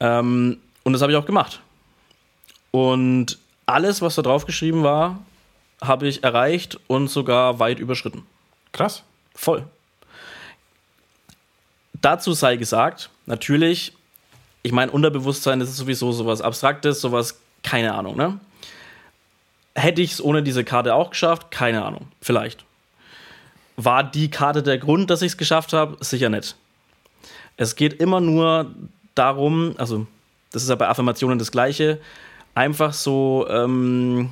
Ähm, 0.00 0.58
und 0.84 0.92
das 0.92 1.02
habe 1.02 1.10
ich 1.12 1.18
auch 1.18 1.26
gemacht. 1.26 1.60
Und 2.70 3.38
alles, 3.66 4.00
was 4.00 4.14
da 4.14 4.22
drauf 4.22 4.46
geschrieben 4.46 4.82
war, 4.84 5.18
habe 5.82 6.06
ich 6.06 6.22
erreicht 6.22 6.78
und 6.86 7.08
sogar 7.08 7.58
weit 7.58 7.78
überschritten. 7.80 8.22
Krass. 8.72 9.02
Voll. 9.34 9.64
Dazu 12.00 12.32
sei 12.32 12.56
gesagt, 12.56 13.10
natürlich 13.26 13.92
ich 14.62 14.72
meine, 14.72 14.92
Unterbewusstsein 14.92 15.60
ist 15.60 15.76
sowieso 15.76 16.12
sowas 16.12 16.40
Abstraktes, 16.40 17.00
sowas, 17.00 17.40
keine 17.62 17.94
Ahnung, 17.94 18.16
ne? 18.16 18.38
Hätte 19.74 20.02
ich 20.02 20.12
es 20.12 20.22
ohne 20.22 20.42
diese 20.42 20.64
Karte 20.64 20.94
auch 20.94 21.10
geschafft? 21.10 21.50
Keine 21.50 21.84
Ahnung. 21.84 22.08
Vielleicht. 22.20 22.64
War 23.76 24.02
die 24.02 24.28
Karte 24.28 24.62
der 24.62 24.78
Grund, 24.78 25.08
dass 25.08 25.22
ich 25.22 25.32
es 25.32 25.36
geschafft 25.36 25.72
habe? 25.72 25.96
Sicher 26.04 26.28
nicht. 26.28 26.56
Es 27.56 27.76
geht 27.76 27.94
immer 27.94 28.20
nur 28.20 28.74
darum, 29.14 29.74
also 29.78 30.06
das 30.50 30.64
ist 30.64 30.68
ja 30.68 30.74
bei 30.74 30.88
Affirmationen 30.88 31.38
das 31.38 31.52
Gleiche, 31.52 32.00
einfach 32.54 32.92
so, 32.92 33.46
ähm, 33.48 34.30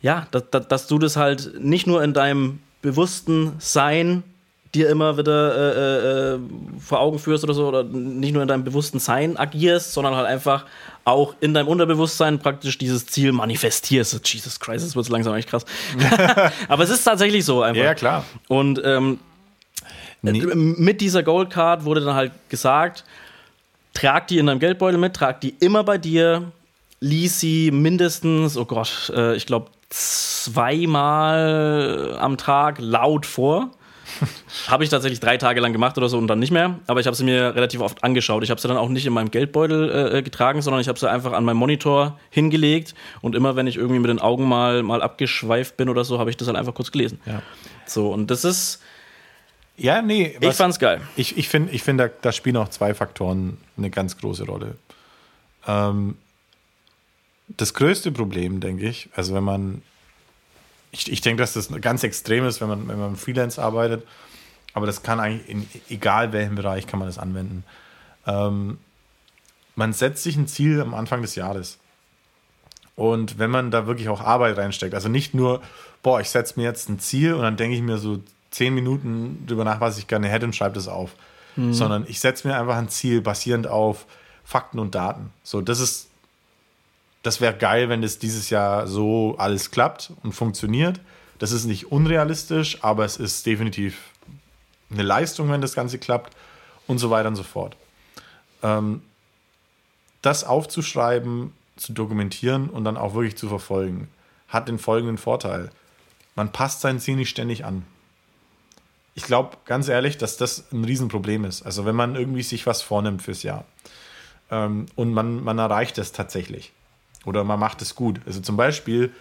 ja, 0.00 0.26
dass, 0.30 0.66
dass, 0.66 0.86
du 0.86 0.98
das 0.98 1.16
halt 1.16 1.60
nicht 1.60 1.86
nur 1.86 2.02
in 2.02 2.14
deinem 2.14 2.60
bewussten 2.80 3.52
Sein 3.58 4.22
dir 4.74 4.88
immer 4.88 5.16
wieder 5.16 5.56
äh, 5.56 6.34
äh, 6.34 6.38
vor 6.80 7.00
Augen 7.00 7.18
führst 7.18 7.44
oder 7.44 7.54
so, 7.54 7.68
oder 7.68 7.84
nicht 7.84 8.32
nur 8.32 8.42
in 8.42 8.48
deinem 8.48 8.64
bewussten 8.64 8.98
Sein 8.98 9.36
agierst, 9.36 9.92
sondern 9.92 10.14
halt 10.16 10.26
einfach 10.26 10.66
auch 11.04 11.34
in 11.40 11.54
deinem 11.54 11.68
Unterbewusstsein 11.68 12.38
praktisch 12.40 12.78
dieses 12.78 13.06
Ziel 13.06 13.32
manifestierst. 13.32 14.28
Jesus 14.28 14.58
Christ, 14.58 14.84
das 14.84 14.96
wird 14.96 15.08
langsam 15.08 15.34
echt 15.34 15.48
krass. 15.48 15.64
Aber 16.68 16.82
es 16.82 16.90
ist 16.90 17.04
tatsächlich 17.04 17.44
so 17.44 17.62
einfach. 17.62 17.82
Ja, 17.82 17.94
klar. 17.94 18.24
Und 18.48 18.82
ähm, 18.84 19.20
nee. 20.22 20.42
mit 20.42 21.00
dieser 21.00 21.22
Gold 21.22 21.50
Card 21.50 21.84
wurde 21.84 22.00
dann 22.00 22.14
halt 22.14 22.32
gesagt, 22.48 23.04
trag 23.94 24.26
die 24.28 24.38
in 24.38 24.46
deinem 24.46 24.58
Geldbeutel 24.58 24.98
mit, 24.98 25.14
trag 25.14 25.40
die 25.40 25.54
immer 25.60 25.84
bei 25.84 25.96
dir, 25.96 26.50
lies 27.00 27.38
sie 27.40 27.70
mindestens, 27.70 28.56
oh 28.56 28.64
Gott, 28.64 29.12
äh, 29.14 29.36
ich 29.36 29.46
glaube 29.46 29.70
zweimal 29.90 30.56
am 32.20 32.36
Tag 32.36 32.78
laut 32.80 33.26
vor. 33.26 33.70
habe 34.68 34.84
ich 34.84 34.90
tatsächlich 34.90 35.20
drei 35.20 35.36
Tage 35.36 35.60
lang 35.60 35.72
gemacht 35.72 35.96
oder 35.98 36.08
so 36.08 36.18
und 36.18 36.26
dann 36.26 36.38
nicht 36.38 36.50
mehr. 36.50 36.78
Aber 36.86 37.00
ich 37.00 37.06
habe 37.06 37.16
sie 37.16 37.24
mir 37.24 37.54
relativ 37.54 37.80
oft 37.80 38.02
angeschaut. 38.04 38.42
Ich 38.42 38.50
habe 38.50 38.60
sie 38.60 38.68
dann 38.68 38.76
auch 38.76 38.88
nicht 38.88 39.06
in 39.06 39.12
meinem 39.12 39.30
Geldbeutel 39.30 40.14
äh, 40.14 40.22
getragen, 40.22 40.62
sondern 40.62 40.80
ich 40.80 40.88
habe 40.88 40.98
sie 40.98 41.10
einfach 41.10 41.32
an 41.32 41.44
meinem 41.44 41.56
Monitor 41.56 42.18
hingelegt. 42.30 42.94
Und 43.20 43.34
immer, 43.34 43.56
wenn 43.56 43.66
ich 43.66 43.76
irgendwie 43.76 44.00
mit 44.00 44.10
den 44.10 44.18
Augen 44.18 44.44
mal, 44.44 44.82
mal 44.82 45.02
abgeschweift 45.02 45.76
bin 45.76 45.88
oder 45.88 46.04
so, 46.04 46.18
habe 46.18 46.30
ich 46.30 46.36
das 46.36 46.48
halt 46.48 46.56
einfach 46.56 46.74
kurz 46.74 46.90
gelesen. 46.92 47.20
Ja. 47.26 47.42
So, 47.86 48.12
und 48.12 48.30
das 48.30 48.44
ist. 48.44 48.82
Ja, 49.76 50.00
nee. 50.00 50.36
ich 50.40 50.54
fand's 50.54 50.78
geil. 50.78 51.02
Ich, 51.16 51.36
ich 51.36 51.48
finde, 51.48 51.72
ich 51.72 51.82
find, 51.82 52.00
da, 52.00 52.08
da 52.08 52.32
spielen 52.32 52.56
auch 52.56 52.68
zwei 52.70 52.94
Faktoren 52.94 53.58
eine 53.76 53.90
ganz 53.90 54.16
große 54.16 54.44
Rolle. 54.44 54.76
Ähm, 55.66 56.16
das 57.48 57.74
größte 57.74 58.12
Problem, 58.12 58.60
denke 58.60 58.88
ich, 58.88 59.08
also 59.14 59.34
wenn 59.34 59.44
man 59.44 59.82
ich, 60.96 61.12
ich 61.12 61.20
denke, 61.20 61.42
dass 61.42 61.52
das 61.52 61.70
ganz 61.80 62.02
extrem 62.02 62.46
ist, 62.46 62.60
wenn 62.60 62.68
man, 62.68 62.88
wenn 62.88 62.98
man 62.98 63.16
Freelance 63.16 63.62
arbeitet. 63.62 64.06
Aber 64.72 64.86
das 64.86 65.02
kann 65.02 65.20
eigentlich 65.20 65.48
in 65.48 65.68
egal 65.88 66.32
welchem 66.32 66.54
Bereich 66.54 66.86
kann 66.86 66.98
man 66.98 67.08
das 67.08 67.18
anwenden. 67.18 67.64
Ähm, 68.26 68.78
man 69.74 69.92
setzt 69.92 70.22
sich 70.22 70.36
ein 70.36 70.48
Ziel 70.48 70.80
am 70.80 70.94
Anfang 70.94 71.22
des 71.22 71.34
Jahres. 71.34 71.78
Und 72.94 73.38
wenn 73.38 73.50
man 73.50 73.70
da 73.70 73.86
wirklich 73.86 74.08
auch 74.08 74.20
Arbeit 74.20 74.56
reinsteckt, 74.56 74.94
also 74.94 75.08
nicht 75.08 75.34
nur, 75.34 75.60
boah, 76.02 76.20
ich 76.20 76.30
setze 76.30 76.54
mir 76.56 76.64
jetzt 76.64 76.88
ein 76.88 76.98
Ziel 76.98 77.34
und 77.34 77.42
dann 77.42 77.56
denke 77.56 77.76
ich 77.76 77.82
mir 77.82 77.98
so 77.98 78.20
zehn 78.50 78.74
Minuten 78.74 79.44
drüber 79.46 79.64
nach, 79.64 79.80
was 79.80 79.98
ich 79.98 80.06
gerne 80.06 80.28
hätte 80.28 80.46
und 80.46 80.56
schreibe 80.56 80.74
das 80.74 80.88
auf. 80.88 81.14
Mhm. 81.56 81.74
Sondern 81.74 82.04
ich 82.08 82.20
setze 82.20 82.48
mir 82.48 82.58
einfach 82.58 82.76
ein 82.76 82.88
Ziel 82.88 83.20
basierend 83.20 83.66
auf 83.66 84.06
Fakten 84.44 84.78
und 84.78 84.94
Daten. 84.94 85.30
So, 85.42 85.60
das 85.60 85.80
ist 85.80 86.05
das 87.26 87.40
wäre 87.40 87.54
geil, 87.54 87.88
wenn 87.88 88.02
das 88.02 88.20
dieses 88.20 88.50
Jahr 88.50 88.86
so 88.86 89.34
alles 89.36 89.72
klappt 89.72 90.12
und 90.22 90.32
funktioniert. 90.32 91.00
Das 91.40 91.50
ist 91.50 91.64
nicht 91.64 91.90
unrealistisch, 91.90 92.84
aber 92.84 93.04
es 93.04 93.16
ist 93.16 93.44
definitiv 93.44 93.98
eine 94.90 95.02
Leistung, 95.02 95.50
wenn 95.50 95.60
das 95.60 95.74
Ganze 95.74 95.98
klappt 95.98 96.36
und 96.86 96.98
so 96.98 97.10
weiter 97.10 97.26
und 97.26 97.34
so 97.34 97.42
fort. 97.42 97.76
Ähm, 98.62 99.02
das 100.22 100.44
aufzuschreiben, 100.44 101.52
zu 101.74 101.92
dokumentieren 101.92 102.70
und 102.70 102.84
dann 102.84 102.96
auch 102.96 103.14
wirklich 103.14 103.36
zu 103.36 103.48
verfolgen, 103.48 104.08
hat 104.46 104.68
den 104.68 104.78
folgenden 104.78 105.18
Vorteil. 105.18 105.70
Man 106.36 106.52
passt 106.52 106.80
sein 106.80 107.00
Ziel 107.00 107.16
nicht 107.16 107.28
ständig 107.28 107.64
an. 107.64 107.84
Ich 109.14 109.24
glaube 109.24 109.56
ganz 109.64 109.88
ehrlich, 109.88 110.16
dass 110.16 110.36
das 110.36 110.70
ein 110.72 110.84
Riesenproblem 110.84 111.44
ist. 111.44 111.62
Also 111.62 111.84
wenn 111.86 111.96
man 111.96 112.14
irgendwie 112.14 112.42
sich 112.44 112.66
was 112.66 112.82
vornimmt 112.82 113.22
fürs 113.22 113.42
Jahr 113.42 113.64
ähm, 114.52 114.86
und 114.94 115.12
man, 115.12 115.42
man 115.42 115.58
erreicht 115.58 115.98
es 115.98 116.12
tatsächlich 116.12 116.72
oder 117.26 117.44
man 117.44 117.60
macht 117.60 117.82
es 117.82 117.94
gut. 117.94 118.20
Also 118.24 118.40
zum 118.40 118.56
Beispiel, 118.56 119.12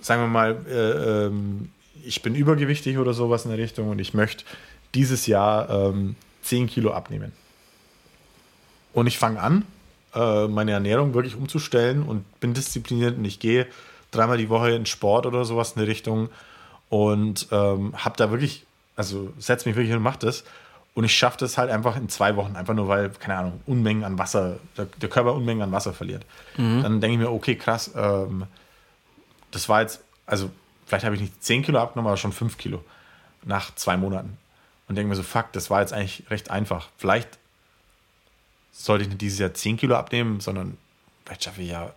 sagen 0.00 0.22
wir 0.22 0.28
mal, 0.28 0.56
äh, 0.68 1.26
ähm, 1.26 1.70
ich 2.04 2.22
bin 2.22 2.36
übergewichtig 2.36 2.98
oder 2.98 3.12
sowas 3.12 3.44
in 3.44 3.50
der 3.50 3.58
Richtung 3.58 3.88
und 3.88 3.98
ich 3.98 4.14
möchte 4.14 4.44
dieses 4.94 5.26
Jahr 5.26 5.68
ähm, 5.68 6.14
10 6.42 6.68
Kilo 6.68 6.92
abnehmen. 6.92 7.32
Und 8.92 9.06
ich 9.06 9.18
fange 9.18 9.40
an, 9.40 9.64
äh, 10.14 10.46
meine 10.46 10.72
Ernährung 10.72 11.14
wirklich 11.14 11.34
umzustellen 11.34 12.02
und 12.02 12.40
bin 12.40 12.54
diszipliniert 12.54 13.18
und 13.18 13.24
ich 13.24 13.40
gehe 13.40 13.66
dreimal 14.10 14.38
die 14.38 14.48
Woche 14.48 14.70
in 14.70 14.86
Sport 14.86 15.26
oder 15.26 15.44
sowas 15.44 15.72
in 15.72 15.80
der 15.80 15.88
Richtung 15.88 16.30
und 16.88 17.48
ähm, 17.50 17.92
habe 17.96 18.16
da 18.16 18.30
wirklich, 18.30 18.64
also 18.96 19.32
setze 19.38 19.68
mich 19.68 19.76
wirklich 19.76 19.90
hin 19.90 19.98
und 19.98 20.02
mache 20.02 20.20
das. 20.20 20.44
Und 20.98 21.04
ich 21.04 21.16
schaffe 21.16 21.36
das 21.38 21.56
halt 21.56 21.70
einfach 21.70 21.94
in 21.94 22.08
zwei 22.08 22.34
Wochen, 22.34 22.56
einfach 22.56 22.74
nur 22.74 22.88
weil, 22.88 23.10
keine 23.10 23.36
Ahnung, 23.36 23.60
Unmengen 23.66 24.02
an 24.02 24.18
Wasser, 24.18 24.58
der, 24.76 24.86
der 24.86 25.08
Körper 25.08 25.32
Unmengen 25.32 25.62
an 25.62 25.70
Wasser 25.70 25.92
verliert. 25.92 26.26
Mhm. 26.56 26.82
Dann 26.82 27.00
denke 27.00 27.12
ich 27.12 27.20
mir, 27.20 27.30
okay, 27.30 27.54
krass, 27.54 27.92
ähm, 27.94 28.46
das 29.52 29.68
war 29.68 29.82
jetzt, 29.82 30.02
also 30.26 30.50
vielleicht 30.86 31.04
habe 31.04 31.14
ich 31.14 31.20
nicht 31.20 31.40
10 31.40 31.62
Kilo 31.62 31.78
abgenommen, 31.78 32.08
aber 32.08 32.16
schon 32.16 32.32
5 32.32 32.58
Kilo 32.58 32.82
nach 33.44 33.72
zwei 33.76 33.96
Monaten. 33.96 34.38
Und 34.88 34.96
denke 34.96 35.08
mir 35.10 35.14
so, 35.14 35.22
fuck, 35.22 35.52
das 35.52 35.70
war 35.70 35.82
jetzt 35.82 35.92
eigentlich 35.92 36.24
recht 36.30 36.50
einfach. 36.50 36.88
Vielleicht 36.96 37.38
sollte 38.72 39.04
ich 39.04 39.08
nicht 39.08 39.20
dieses 39.20 39.38
Jahr 39.38 39.54
10 39.54 39.76
Kilo 39.76 39.94
abnehmen, 39.94 40.40
sondern 40.40 40.78
vielleicht 41.24 41.44
schaffe 41.44 41.62
ich 41.62 41.68
ja 41.68 41.92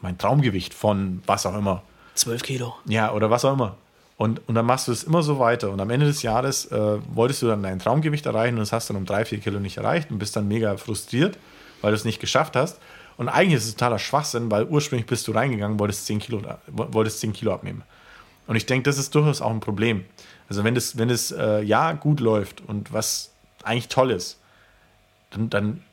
mein 0.00 0.16
Traumgewicht 0.16 0.72
von 0.72 1.22
was 1.26 1.44
auch 1.44 1.54
immer. 1.54 1.82
12 2.14 2.42
Kilo. 2.42 2.76
Ja, 2.86 3.12
oder 3.12 3.28
was 3.28 3.44
auch 3.44 3.52
immer. 3.52 3.76
Und, 4.18 4.46
und 4.48 4.56
dann 4.56 4.66
machst 4.66 4.88
du 4.88 4.92
es 4.92 5.04
immer 5.04 5.22
so 5.22 5.38
weiter. 5.38 5.70
Und 5.70 5.80
am 5.80 5.90
Ende 5.90 6.04
des 6.04 6.22
Jahres 6.22 6.66
äh, 6.66 6.98
wolltest 7.14 7.40
du 7.40 7.46
dann 7.46 7.62
dein 7.62 7.78
Traumgewicht 7.78 8.26
erreichen 8.26 8.54
und 8.54 8.60
das 8.60 8.72
hast 8.72 8.90
dann 8.90 8.96
um 8.96 9.06
drei, 9.06 9.24
vier 9.24 9.38
Kilo 9.38 9.60
nicht 9.60 9.76
erreicht 9.76 10.10
und 10.10 10.18
bist 10.18 10.34
dann 10.34 10.48
mega 10.48 10.76
frustriert, 10.76 11.38
weil 11.80 11.92
du 11.92 11.96
es 11.96 12.04
nicht 12.04 12.20
geschafft 12.20 12.56
hast. 12.56 12.80
Und 13.16 13.28
eigentlich 13.28 13.54
ist 13.54 13.66
es 13.66 13.74
totaler 13.76 14.00
Schwachsinn, 14.00 14.50
weil 14.50 14.64
ursprünglich 14.64 15.06
bist 15.06 15.26
du 15.28 15.32
reingegangen, 15.32 15.78
wolltest 15.78 16.06
10 16.06 16.18
Kilo, 16.18 16.42
wolltest 16.66 17.20
10 17.20 17.32
Kilo 17.32 17.54
abnehmen. 17.54 17.84
Und 18.48 18.56
ich 18.56 18.66
denke, 18.66 18.90
das 18.90 18.98
ist 18.98 19.14
durchaus 19.14 19.40
auch 19.40 19.50
ein 19.50 19.60
Problem. 19.60 20.04
Also 20.48 20.64
wenn 20.64 20.74
das, 20.74 20.98
wenn 20.98 21.10
äh, 21.10 21.62
ja 21.62 21.92
gut 21.92 22.18
läuft 22.18 22.60
und 22.66 22.92
was 22.92 23.30
eigentlich 23.62 23.88
toll 23.88 24.10
ist, 24.10 24.40
dann, 25.30 25.48
dann 25.48 25.84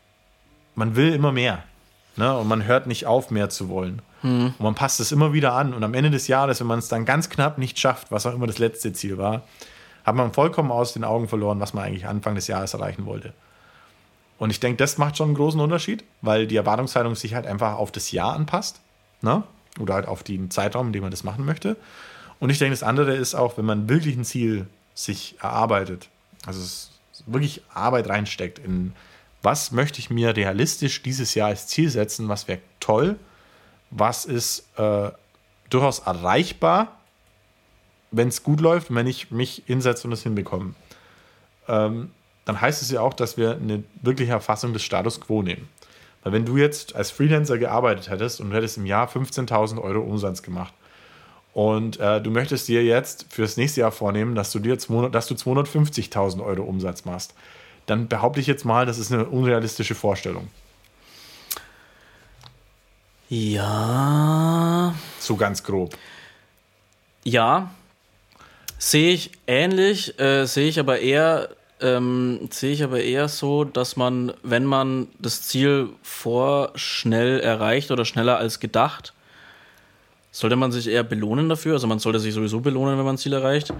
man 0.73 0.95
will 0.95 1.13
immer 1.13 1.31
mehr. 1.31 1.63
Ne? 2.15 2.35
Und 2.35 2.47
man 2.47 2.65
hört 2.65 2.87
nicht 2.87 3.05
auf, 3.05 3.29
mehr 3.29 3.49
zu 3.49 3.69
wollen. 3.69 4.01
Mhm. 4.25 4.53
Und 4.57 4.59
man 4.59 4.75
passt 4.75 4.99
es 4.99 5.11
immer 5.11 5.33
wieder 5.33 5.53
an. 5.53 5.73
Und 5.73 5.83
am 5.83 5.93
Ende 5.93 6.09
des 6.09 6.27
Jahres, 6.27 6.59
wenn 6.59 6.67
man 6.67 6.79
es 6.79 6.87
dann 6.87 7.05
ganz 7.05 7.29
knapp 7.29 7.57
nicht 7.59 7.77
schafft, 7.77 8.11
was 8.11 8.25
auch 8.25 8.33
immer 8.33 8.47
das 8.47 8.57
letzte 8.57 8.91
Ziel 8.91 9.17
war, 9.19 9.43
hat 10.03 10.15
man 10.15 10.33
vollkommen 10.33 10.71
aus 10.71 10.93
den 10.93 11.03
Augen 11.03 11.27
verloren, 11.27 11.59
was 11.59 11.73
man 11.73 11.85
eigentlich 11.85 12.07
Anfang 12.07 12.35
des 12.35 12.47
Jahres 12.47 12.73
erreichen 12.73 13.05
wollte. 13.05 13.33
Und 14.37 14.49
ich 14.49 14.59
denke, 14.59 14.77
das 14.77 14.97
macht 14.97 15.17
schon 15.17 15.29
einen 15.29 15.35
großen 15.35 15.59
Unterschied, 15.59 16.03
weil 16.21 16.47
die 16.47 16.57
Erwartungshaltung 16.57 17.15
sich 17.15 17.35
halt 17.35 17.45
einfach 17.45 17.77
auf 17.77 17.91
das 17.91 18.11
Jahr 18.11 18.33
anpasst. 18.33 18.81
Ne? 19.21 19.43
Oder 19.79 19.93
halt 19.93 20.07
auf 20.07 20.23
den 20.23 20.49
Zeitraum, 20.49 20.87
in 20.87 20.93
dem 20.93 21.03
man 21.03 21.11
das 21.11 21.23
machen 21.23 21.45
möchte. 21.45 21.77
Und 22.39 22.49
ich 22.49 22.57
denke, 22.59 22.73
das 22.73 22.83
andere 22.83 23.13
ist 23.13 23.35
auch, 23.35 23.57
wenn 23.57 23.65
man 23.65 23.87
wirklich 23.87 24.17
ein 24.17 24.25
Ziel 24.25 24.67
sich 24.93 25.35
erarbeitet, 25.39 26.09
also 26.45 26.89
wirklich 27.27 27.61
Arbeit 27.73 28.09
reinsteckt 28.09 28.59
in 28.59 28.93
was 29.41 29.71
möchte 29.71 29.99
ich 29.99 30.09
mir 30.09 30.35
realistisch 30.35 31.03
dieses 31.03 31.35
Jahr 31.35 31.49
als 31.49 31.67
Ziel 31.67 31.91
setzen, 31.91 32.27
was 32.29 32.47
wäre 32.47 32.61
toll, 32.79 33.17
was 33.97 34.25
ist 34.25 34.67
äh, 34.77 35.09
durchaus 35.69 35.99
erreichbar, 35.99 36.99
wenn 38.11 38.27
es 38.27 38.43
gut 38.43 38.61
läuft, 38.61 38.93
wenn 38.93 39.07
ich 39.07 39.31
mich 39.31 39.63
hinsetze 39.65 40.07
und 40.07 40.13
es 40.13 40.23
hinbekomme. 40.23 40.75
Ähm, 41.67 42.11
dann 42.45 42.61
heißt 42.61 42.81
es 42.81 42.91
ja 42.91 43.01
auch, 43.01 43.13
dass 43.13 43.37
wir 43.37 43.51
eine 43.51 43.83
wirkliche 44.01 44.31
Erfassung 44.31 44.73
des 44.73 44.83
Status 44.83 45.19
quo 45.19 45.41
nehmen. 45.41 45.67
Weil 46.23 46.33
wenn 46.33 46.45
du 46.45 46.57
jetzt 46.57 46.95
als 46.95 47.11
Freelancer 47.11 47.57
gearbeitet 47.57 48.09
hättest 48.09 48.41
und 48.41 48.49
du 48.49 48.55
hättest 48.55 48.77
im 48.77 48.85
Jahr 48.85 49.07
15.000 49.07 49.81
Euro 49.81 50.01
Umsatz 50.01 50.41
gemacht 50.41 50.73
und 51.53 51.99
äh, 51.99 52.21
du 52.21 52.31
möchtest 52.31 52.67
dir 52.67 52.83
jetzt 52.83 53.27
fürs 53.29 53.57
nächste 53.57 53.81
Jahr 53.81 53.91
vornehmen, 53.91 54.35
dass 54.35 54.51
du 54.51 54.59
dir 54.59 54.77
200, 54.77 55.15
dass 55.15 55.27
du 55.27 55.35
250.000 55.35 56.43
Euro 56.43 56.63
Umsatz 56.63 57.05
machst, 57.05 57.33
dann 57.85 58.07
behaupte 58.07 58.39
ich 58.39 58.47
jetzt 58.47 58.65
mal, 58.65 58.85
das 58.85 58.97
ist 58.97 59.11
eine 59.11 59.25
unrealistische 59.25 59.95
Vorstellung. 59.95 60.49
Ja. 63.29 64.93
So 65.19 65.35
ganz 65.35 65.63
grob. 65.63 65.97
Ja. 67.23 67.71
Sehe 68.77 69.13
ich 69.13 69.31
ähnlich, 69.47 70.19
äh, 70.19 70.45
sehe 70.45 70.67
ich 70.67 70.79
aber 70.79 70.99
eher, 70.99 71.49
ähm, 71.81 72.47
sehe 72.51 72.73
ich 72.73 72.83
aber 72.83 73.01
eher 73.01 73.27
so, 73.29 73.63
dass 73.63 73.95
man, 73.95 74.33
wenn 74.43 74.65
man 74.65 75.07
das 75.17 75.41
Ziel 75.43 75.89
vorschnell 76.03 77.39
erreicht 77.39 77.89
oder 77.89 78.05
schneller 78.05 78.37
als 78.37 78.59
gedacht, 78.59 79.13
sollte 80.31 80.57
man 80.57 80.71
sich 80.71 80.87
eher 80.87 81.03
belohnen 81.03 81.49
dafür. 81.49 81.73
Also 81.73 81.87
man 81.87 81.99
sollte 81.99 82.19
sich 82.19 82.33
sowieso 82.33 82.59
belohnen, 82.59 82.97
wenn 82.97 83.05
man 83.05 83.15
ein 83.15 83.17
Ziel 83.17 83.33
erreicht. 83.33 83.73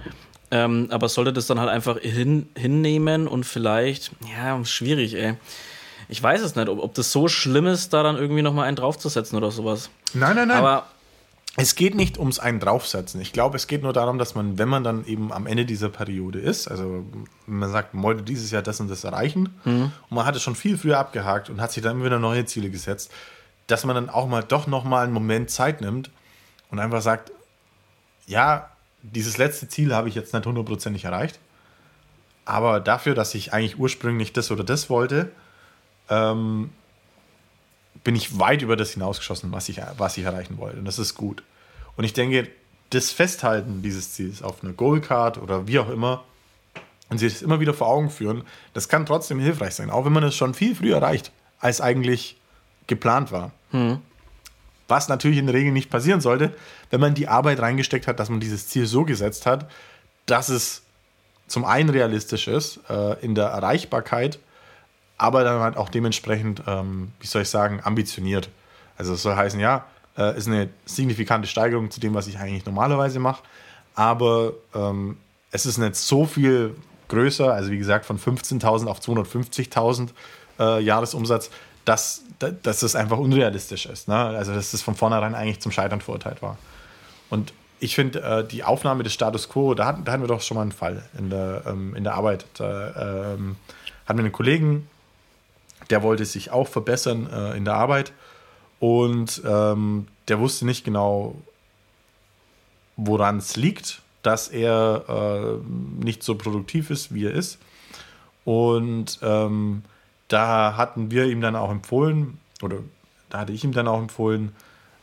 Ähm, 0.50 0.88
aber 0.90 1.08
sollte 1.08 1.32
das 1.32 1.46
dann 1.46 1.60
halt 1.60 1.68
einfach 1.68 1.98
hin, 1.98 2.48
hinnehmen 2.56 3.28
und 3.28 3.44
vielleicht, 3.44 4.12
ja, 4.36 4.64
schwierig, 4.64 5.14
ey. 5.14 5.34
Ich 6.08 6.22
weiß 6.22 6.40
es 6.42 6.56
nicht, 6.56 6.68
ob, 6.68 6.78
ob 6.82 6.94
das 6.94 7.12
so 7.12 7.28
schlimm 7.28 7.66
ist, 7.66 7.92
da 7.92 8.02
dann 8.02 8.16
irgendwie 8.16 8.42
nochmal 8.42 8.66
einen 8.66 8.76
draufzusetzen 8.76 9.36
oder 9.36 9.50
sowas. 9.50 9.90
Nein, 10.14 10.36
nein, 10.36 10.48
nein. 10.48 10.58
Aber 10.58 10.86
Es 11.58 11.74
geht 11.74 11.94
nicht 11.94 12.18
ums 12.18 12.38
einen 12.38 12.60
draufsetzen. 12.60 13.20
Ich 13.20 13.32
glaube, 13.32 13.56
es 13.56 13.66
geht 13.66 13.82
nur 13.82 13.92
darum, 13.94 14.18
dass 14.18 14.34
man, 14.34 14.58
wenn 14.58 14.68
man 14.68 14.84
dann 14.84 15.06
eben 15.06 15.32
am 15.32 15.46
Ende 15.46 15.64
dieser 15.64 15.88
Periode 15.88 16.38
ist, 16.38 16.68
also 16.68 17.04
wenn 17.46 17.58
man 17.58 17.70
sagt, 17.70 17.94
man 17.94 18.02
wollte 18.02 18.22
dieses 18.22 18.50
Jahr 18.50 18.60
das 18.62 18.78
und 18.80 18.88
das 18.90 19.04
erreichen 19.04 19.54
und 19.64 19.92
man 20.10 20.26
hat 20.26 20.36
es 20.36 20.42
schon 20.42 20.54
viel 20.54 20.76
früher 20.76 20.98
abgehakt 20.98 21.48
und 21.48 21.60
hat 21.60 21.72
sich 21.72 21.82
dann 21.82 21.92
immer 21.96 22.04
wieder 22.04 22.18
neue 22.18 22.44
Ziele 22.44 22.68
gesetzt, 22.68 23.10
dass 23.68 23.84
man 23.86 23.94
dann 23.96 24.10
auch 24.10 24.28
mal 24.28 24.42
doch 24.42 24.66
noch 24.66 24.84
mal 24.84 25.02
einen 25.04 25.14
Moment 25.14 25.50
Zeit 25.50 25.80
nimmt 25.80 26.10
und 26.70 26.78
einfach 26.78 27.00
sagt, 27.00 27.32
ja, 28.26 28.68
dieses 29.02 29.38
letzte 29.38 29.66
Ziel 29.68 29.94
habe 29.94 30.08
ich 30.10 30.14
jetzt 30.14 30.34
nicht 30.34 30.44
hundertprozentig 30.44 31.04
erreicht, 31.04 31.38
aber 32.44 32.80
dafür, 32.80 33.14
dass 33.14 33.34
ich 33.34 33.52
eigentlich 33.54 33.78
ursprünglich 33.78 34.32
das 34.34 34.50
oder 34.50 34.62
das 34.62 34.90
wollte, 34.90 35.30
ähm, 36.08 36.70
bin 38.04 38.14
ich 38.14 38.38
weit 38.38 38.62
über 38.62 38.76
das 38.76 38.92
hinausgeschossen, 38.92 39.52
was 39.52 39.68
ich, 39.68 39.80
was 39.98 40.16
ich 40.16 40.24
erreichen 40.24 40.58
wollte. 40.58 40.78
Und 40.78 40.84
das 40.84 40.98
ist 40.98 41.14
gut. 41.14 41.42
Und 41.96 42.04
ich 42.04 42.12
denke, 42.12 42.48
das 42.90 43.10
Festhalten 43.10 43.82
dieses 43.82 44.12
Ziels 44.12 44.42
auf 44.42 44.62
einer 44.62 44.72
Goalcard 44.72 45.38
oder 45.38 45.66
wie 45.66 45.78
auch 45.78 45.90
immer 45.90 46.24
und 47.08 47.18
sich 47.18 47.32
das 47.32 47.42
immer 47.42 47.60
wieder 47.60 47.74
vor 47.74 47.88
Augen 47.88 48.10
führen, 48.10 48.44
das 48.74 48.88
kann 48.88 49.06
trotzdem 49.06 49.40
hilfreich 49.40 49.74
sein, 49.74 49.90
auch 49.90 50.04
wenn 50.04 50.12
man 50.12 50.22
es 50.24 50.36
schon 50.36 50.54
viel 50.54 50.74
früher 50.74 50.96
erreicht, 50.96 51.32
als 51.58 51.80
eigentlich 51.80 52.40
geplant 52.86 53.32
war. 53.32 53.52
Was 54.88 55.08
natürlich 55.08 55.38
in 55.38 55.46
der 55.46 55.54
Regel 55.54 55.72
nicht 55.72 55.90
passieren 55.90 56.20
sollte, 56.20 56.54
wenn 56.90 57.00
man 57.00 57.14
die 57.14 57.26
Arbeit 57.26 57.58
reingesteckt 57.58 58.06
hat, 58.06 58.20
dass 58.20 58.28
man 58.28 58.38
dieses 58.38 58.68
Ziel 58.68 58.86
so 58.86 59.04
gesetzt 59.04 59.46
hat, 59.46 59.68
dass 60.26 60.48
es 60.48 60.82
zum 61.48 61.64
einen 61.64 61.88
realistisch 61.88 62.48
ist 62.48 62.80
äh, 62.88 63.18
in 63.20 63.34
der 63.34 63.46
Erreichbarkeit, 63.46 64.38
aber 65.18 65.44
dann 65.44 65.60
halt 65.60 65.76
auch 65.76 65.88
dementsprechend, 65.88 66.62
ähm, 66.66 67.12
wie 67.20 67.26
soll 67.26 67.42
ich 67.42 67.48
sagen, 67.48 67.80
ambitioniert. 67.82 68.48
Also 68.98 69.14
es 69.14 69.22
soll 69.22 69.36
heißen, 69.36 69.60
ja, 69.60 69.86
äh, 70.16 70.36
ist 70.36 70.46
eine 70.46 70.68
signifikante 70.84 71.48
Steigerung 71.48 71.90
zu 71.90 72.00
dem, 72.00 72.14
was 72.14 72.26
ich 72.26 72.38
eigentlich 72.38 72.64
normalerweise 72.66 73.18
mache, 73.18 73.42
aber 73.94 74.52
ähm, 74.74 75.16
es 75.50 75.66
ist 75.66 75.78
nicht 75.78 75.96
so 75.96 76.26
viel 76.26 76.76
größer, 77.08 77.52
also 77.52 77.70
wie 77.70 77.78
gesagt 77.78 78.04
von 78.04 78.18
15.000 78.18 78.86
auf 78.86 79.00
250.000 79.00 80.08
äh, 80.58 80.82
Jahresumsatz, 80.82 81.50
dass, 81.84 82.22
dass 82.38 82.80
das 82.80 82.96
einfach 82.96 83.18
unrealistisch 83.18 83.86
ist. 83.86 84.08
Ne? 84.08 84.16
Also 84.16 84.52
dass 84.52 84.72
das 84.72 84.82
von 84.82 84.94
vornherein 84.94 85.34
eigentlich 85.34 85.60
zum 85.60 85.72
Scheitern 85.72 86.00
verurteilt 86.00 86.42
war. 86.42 86.58
Und 87.30 87.52
ich 87.78 87.94
finde, 87.94 88.22
äh, 88.22 88.46
die 88.46 88.64
Aufnahme 88.64 89.02
des 89.02 89.12
Status 89.12 89.48
Quo, 89.48 89.74
da 89.74 89.86
hatten, 89.86 90.04
da 90.04 90.12
hatten 90.12 90.22
wir 90.22 90.28
doch 90.28 90.40
schon 90.40 90.56
mal 90.56 90.62
einen 90.62 90.72
Fall 90.72 91.02
in 91.16 91.30
der, 91.30 91.62
ähm, 91.66 91.94
in 91.94 92.04
der 92.04 92.14
Arbeit. 92.14 92.46
Da 92.54 93.34
ähm, 93.34 93.56
hatten 94.06 94.18
wir 94.18 94.24
einen 94.24 94.32
Kollegen, 94.32 94.88
der 95.90 96.02
wollte 96.02 96.24
sich 96.24 96.50
auch 96.50 96.68
verbessern 96.68 97.28
äh, 97.30 97.56
in 97.56 97.64
der 97.64 97.74
Arbeit 97.74 98.12
und 98.80 99.42
ähm, 99.46 100.06
der 100.28 100.38
wusste 100.38 100.66
nicht 100.66 100.84
genau, 100.84 101.36
woran 102.96 103.38
es 103.38 103.56
liegt, 103.56 104.02
dass 104.22 104.48
er 104.48 105.04
äh, 105.08 106.04
nicht 106.04 106.22
so 106.22 106.34
produktiv 106.34 106.90
ist, 106.90 107.14
wie 107.14 107.26
er 107.26 107.32
ist. 107.32 107.58
Und 108.44 109.18
ähm, 109.22 109.82
da 110.28 110.76
hatten 110.76 111.10
wir 111.10 111.26
ihm 111.26 111.40
dann 111.40 111.56
auch 111.56 111.70
empfohlen, 111.70 112.38
oder 112.62 112.78
da 113.30 113.40
hatte 113.40 113.52
ich 113.52 113.64
ihm 113.64 113.72
dann 113.72 113.88
auch 113.88 113.98
empfohlen, 113.98 114.54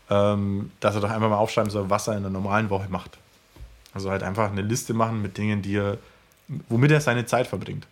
ähm, 0.09 0.71
dass 0.79 0.95
er 0.95 1.01
doch 1.01 1.09
einfach 1.09 1.29
mal 1.29 1.37
aufschreiben 1.37 1.71
soll, 1.71 1.89
was 1.89 2.07
er 2.07 2.17
in 2.17 2.23
der 2.23 2.31
normalen 2.31 2.69
Woche 2.69 2.89
macht. 2.89 3.17
Also 3.93 4.09
halt 4.09 4.23
einfach 4.23 4.51
eine 4.51 4.61
Liste 4.61 4.93
machen 4.93 5.21
mit 5.21 5.37
Dingen, 5.37 5.61
die 5.61 5.77
er, 5.77 5.97
womit 6.67 6.91
er 6.91 7.01
seine 7.01 7.25
Zeit 7.25 7.47
verbringt. 7.47 7.87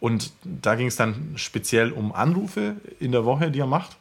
Und 0.00 0.32
da 0.44 0.74
ging 0.74 0.88
es 0.88 0.96
dann 0.96 1.32
speziell 1.36 1.90
um 1.90 2.12
Anrufe 2.12 2.76
in 3.00 3.12
der 3.12 3.24
Woche, 3.24 3.50
die 3.50 3.60
er 3.60 3.66
macht. 3.66 3.96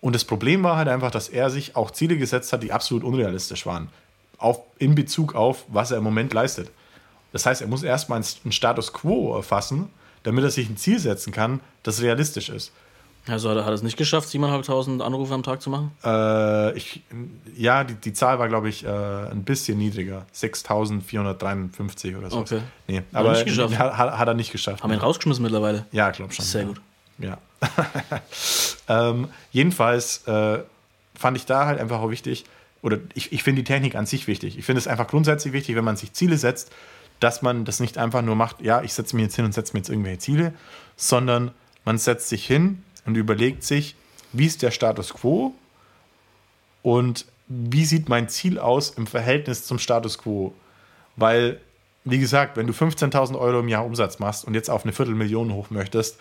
Und 0.00 0.14
das 0.14 0.24
Problem 0.24 0.62
war 0.64 0.76
halt 0.76 0.88
einfach, 0.88 1.10
dass 1.10 1.28
er 1.28 1.50
sich 1.50 1.76
auch 1.76 1.90
Ziele 1.90 2.16
gesetzt 2.16 2.52
hat, 2.52 2.62
die 2.62 2.72
absolut 2.72 3.04
unrealistisch 3.04 3.66
waren. 3.66 3.88
Auf, 4.38 4.60
in 4.78 4.94
Bezug 4.94 5.34
auf, 5.34 5.64
was 5.68 5.92
er 5.92 5.98
im 5.98 6.04
Moment 6.04 6.32
leistet. 6.32 6.70
Das 7.32 7.46
heißt, 7.46 7.60
er 7.60 7.68
muss 7.68 7.82
erstmal 7.82 8.20
einen 8.20 8.52
Status 8.52 8.92
quo 8.92 9.36
erfassen, 9.36 9.90
damit 10.24 10.42
er 10.44 10.50
sich 10.50 10.68
ein 10.68 10.76
Ziel 10.76 10.98
setzen 10.98 11.32
kann, 11.32 11.60
das 11.82 12.02
realistisch 12.02 12.48
ist. 12.48 12.72
Also 13.28 13.50
hat 13.50 13.56
er 13.56 13.64
hat 13.64 13.72
es 13.72 13.82
nicht 13.82 13.96
geschafft, 13.96 14.28
7.500 14.28 15.00
Anrufe 15.00 15.32
am 15.32 15.44
Tag 15.44 15.62
zu 15.62 15.70
machen? 15.70 15.92
Äh, 16.04 16.76
ich, 16.76 17.02
ja, 17.56 17.84
die, 17.84 17.94
die 17.94 18.12
Zahl 18.12 18.40
war, 18.40 18.48
glaube 18.48 18.68
ich, 18.68 18.84
äh, 18.84 18.88
ein 18.88 19.44
bisschen 19.44 19.78
niedriger. 19.78 20.26
6.453 20.34 22.18
oder 22.18 22.30
so. 22.30 22.38
Okay. 22.38 22.60
Nee, 22.88 23.02
er 23.12 23.18
aber 23.20 23.32
nicht 23.32 23.44
geschafft? 23.44 23.78
Hat, 23.78 23.96
hat, 23.96 24.18
hat 24.18 24.28
er 24.28 24.34
nicht 24.34 24.50
geschafft. 24.50 24.82
Haben 24.82 24.90
wir 24.90 24.96
ihn 24.96 25.02
rausgeschmissen 25.02 25.42
mittlerweile? 25.42 25.86
Ja, 25.92 26.10
glaube 26.10 26.32
schon. 26.32 26.44
Sehr 26.44 26.62
ja. 26.62 26.68
gut. 26.68 26.80
Ja. 27.18 27.38
ähm, 28.88 29.28
jedenfalls 29.52 30.26
äh, 30.26 30.58
fand 31.14 31.36
ich 31.36 31.46
da 31.46 31.66
halt 31.66 31.78
einfach 31.78 32.00
auch 32.00 32.10
wichtig, 32.10 32.44
oder 32.82 32.98
ich, 33.14 33.32
ich 33.32 33.44
finde 33.44 33.62
die 33.62 33.66
Technik 33.66 33.94
an 33.94 34.06
sich 34.06 34.26
wichtig. 34.26 34.58
Ich 34.58 34.64
finde 34.64 34.80
es 34.80 34.88
einfach 34.88 35.06
grundsätzlich 35.06 35.52
wichtig, 35.52 35.76
wenn 35.76 35.84
man 35.84 35.96
sich 35.96 36.12
Ziele 36.12 36.36
setzt, 36.36 36.72
dass 37.20 37.40
man 37.40 37.64
das 37.64 37.78
nicht 37.78 37.98
einfach 37.98 38.22
nur 38.22 38.34
macht, 38.34 38.60
ja, 38.60 38.82
ich 38.82 38.92
setze 38.94 39.14
mir 39.14 39.22
jetzt 39.22 39.36
hin 39.36 39.44
und 39.44 39.52
setze 39.52 39.74
mir 39.74 39.78
jetzt 39.78 39.88
irgendwelche 39.88 40.18
Ziele, 40.18 40.54
sondern 40.96 41.52
man 41.84 41.98
setzt 41.98 42.28
sich 42.28 42.44
hin 42.44 42.82
und 43.04 43.16
überlegt 43.16 43.64
sich, 43.64 43.94
wie 44.32 44.46
ist 44.46 44.62
der 44.62 44.70
Status 44.70 45.14
quo 45.14 45.54
und 46.82 47.26
wie 47.48 47.84
sieht 47.84 48.08
mein 48.08 48.28
Ziel 48.28 48.58
aus 48.58 48.90
im 48.90 49.06
Verhältnis 49.06 49.66
zum 49.66 49.78
Status 49.78 50.18
quo. 50.18 50.54
Weil, 51.16 51.60
wie 52.04 52.18
gesagt, 52.18 52.56
wenn 52.56 52.66
du 52.66 52.72
15.000 52.72 53.38
Euro 53.38 53.60
im 53.60 53.68
Jahr 53.68 53.84
Umsatz 53.84 54.18
machst 54.18 54.44
und 54.44 54.54
jetzt 54.54 54.70
auf 54.70 54.84
eine 54.84 54.92
Viertelmillion 54.92 55.52
hoch 55.52 55.70
möchtest, 55.70 56.18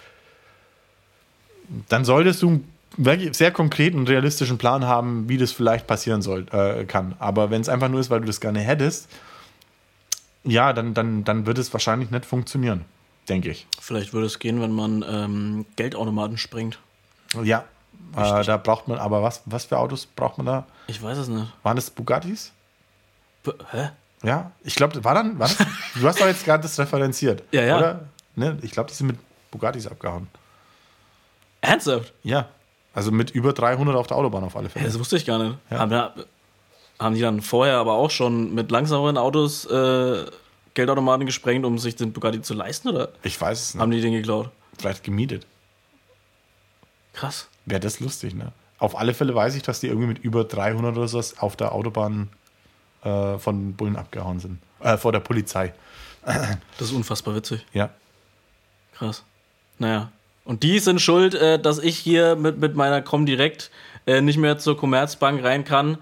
dann 1.87 2.03
solltest 2.03 2.41
du 2.41 2.61
einen 2.97 3.33
sehr 3.33 3.51
konkreten 3.51 3.99
und 3.99 4.09
realistischen 4.09 4.57
Plan 4.57 4.85
haben, 4.85 5.29
wie 5.29 5.37
das 5.37 5.53
vielleicht 5.53 5.87
passieren 5.87 6.21
soll, 6.21 6.45
äh, 6.51 6.83
kann. 6.83 7.15
Aber 7.19 7.49
wenn 7.49 7.61
es 7.61 7.69
einfach 7.69 7.87
nur 7.87 8.01
ist, 8.01 8.09
weil 8.09 8.19
du 8.19 8.27
das 8.27 8.41
gerne 8.41 8.59
hättest, 8.59 9.07
ja, 10.43 10.73
dann, 10.73 10.93
dann, 10.93 11.23
dann 11.23 11.45
wird 11.45 11.57
es 11.57 11.71
wahrscheinlich 11.71 12.11
nicht 12.11 12.25
funktionieren, 12.25 12.83
denke 13.29 13.49
ich. 13.49 13.67
Vielleicht 13.79 14.13
würde 14.13 14.27
es 14.27 14.39
gehen, 14.39 14.61
wenn 14.61 14.71
man 14.71 15.05
ähm, 15.07 15.65
Geldautomaten 15.75 16.37
springt. 16.37 16.79
Ja, 17.43 17.65
äh, 18.15 18.43
da 18.43 18.57
braucht 18.57 18.87
man 18.87 18.97
aber 18.99 19.23
was, 19.23 19.41
was 19.45 19.65
für 19.65 19.77
Autos 19.77 20.05
braucht 20.05 20.37
man 20.37 20.45
da? 20.45 20.65
Ich 20.87 21.01
weiß 21.01 21.17
es 21.17 21.27
nicht. 21.27 21.51
Waren 21.63 21.75
das 21.75 21.89
Bugattis? 21.89 22.51
B 23.43 23.51
Hä? 23.71 23.89
Ja, 24.23 24.51
ich 24.63 24.75
glaube, 24.75 25.03
war 25.03 25.15
dann, 25.15 25.39
war 25.39 25.47
das, 25.47 25.57
du 25.95 26.07
hast 26.07 26.19
doch 26.19 26.27
jetzt 26.27 26.45
gerade 26.45 26.61
das 26.61 26.77
referenziert. 26.77 27.43
Ja, 27.51 27.63
ja. 27.63 27.77
Oder? 27.77 27.99
Ne? 28.35 28.57
Ich 28.61 28.71
glaube, 28.71 28.89
die 28.89 28.95
sind 28.95 29.07
mit 29.07 29.17
Bugattis 29.49 29.87
abgehauen. 29.87 30.27
Ernsthaft? 31.61 32.13
Ja, 32.23 32.47
also 32.93 33.11
mit 33.11 33.31
über 33.31 33.53
300 33.53 33.95
auf 33.95 34.07
der 34.07 34.17
Autobahn 34.17 34.43
auf 34.43 34.55
alle 34.55 34.69
Fälle. 34.69 34.85
das 34.85 34.99
wusste 34.99 35.17
ich 35.17 35.25
gar 35.25 35.41
nicht. 35.41 35.57
Ja. 35.69 35.79
Haben, 35.79 36.25
haben 36.99 37.15
die 37.15 37.21
dann 37.21 37.41
vorher 37.41 37.77
aber 37.77 37.93
auch 37.93 38.11
schon 38.11 38.53
mit 38.53 38.69
langsameren 38.71 39.17
Autos 39.17 39.65
äh, 39.65 40.25
Geldautomaten 40.73 41.25
gesprengt, 41.25 41.65
um 41.65 41.77
sich 41.79 41.95
den 41.95 42.13
Bugatti 42.13 42.41
zu 42.41 42.53
leisten? 42.53 42.89
Oder 42.89 43.09
Ich 43.23 43.39
weiß 43.39 43.59
es 43.61 43.73
nicht. 43.73 43.81
haben 43.81 43.91
die 43.91 44.01
den 44.01 44.13
geklaut? 44.13 44.49
Vielleicht 44.77 45.03
gemietet. 45.03 45.45
Krass. 47.13 47.47
Wäre 47.65 47.79
das 47.79 47.99
lustig, 47.99 48.33
ne? 48.33 48.51
Auf 48.79 48.97
alle 48.97 49.13
Fälle 49.13 49.35
weiß 49.35 49.55
ich, 49.55 49.63
dass 49.63 49.79
die 49.79 49.87
irgendwie 49.87 50.07
mit 50.07 50.19
über 50.19 50.43
300 50.43 50.97
oder 50.97 51.07
so 51.07 51.21
auf 51.37 51.55
der 51.55 51.71
Autobahn 51.73 52.29
äh, 53.03 53.37
von 53.37 53.73
Bullen 53.75 53.95
abgehauen 53.95 54.39
sind. 54.39 54.59
Äh, 54.79 54.97
vor 54.97 55.11
der 55.11 55.19
Polizei. 55.19 55.73
Das 56.77 56.87
ist 56.89 56.93
unfassbar 56.93 57.35
witzig. 57.35 57.65
Ja. 57.73 57.89
Krass. 58.93 59.23
Naja. 59.77 60.11
Und 60.45 60.63
die 60.63 60.79
sind 60.79 60.99
schuld, 61.01 61.35
äh, 61.35 61.59
dass 61.59 61.77
ich 61.79 61.97
hier 61.97 62.35
mit, 62.35 62.57
mit 62.59 62.75
meiner 62.75 63.01
Comdirect 63.01 63.69
äh, 64.07 64.21
nicht 64.21 64.37
mehr 64.37 64.57
zur 64.57 64.77
Commerzbank 64.77 65.43
rein 65.43 65.63
kann, 65.63 65.97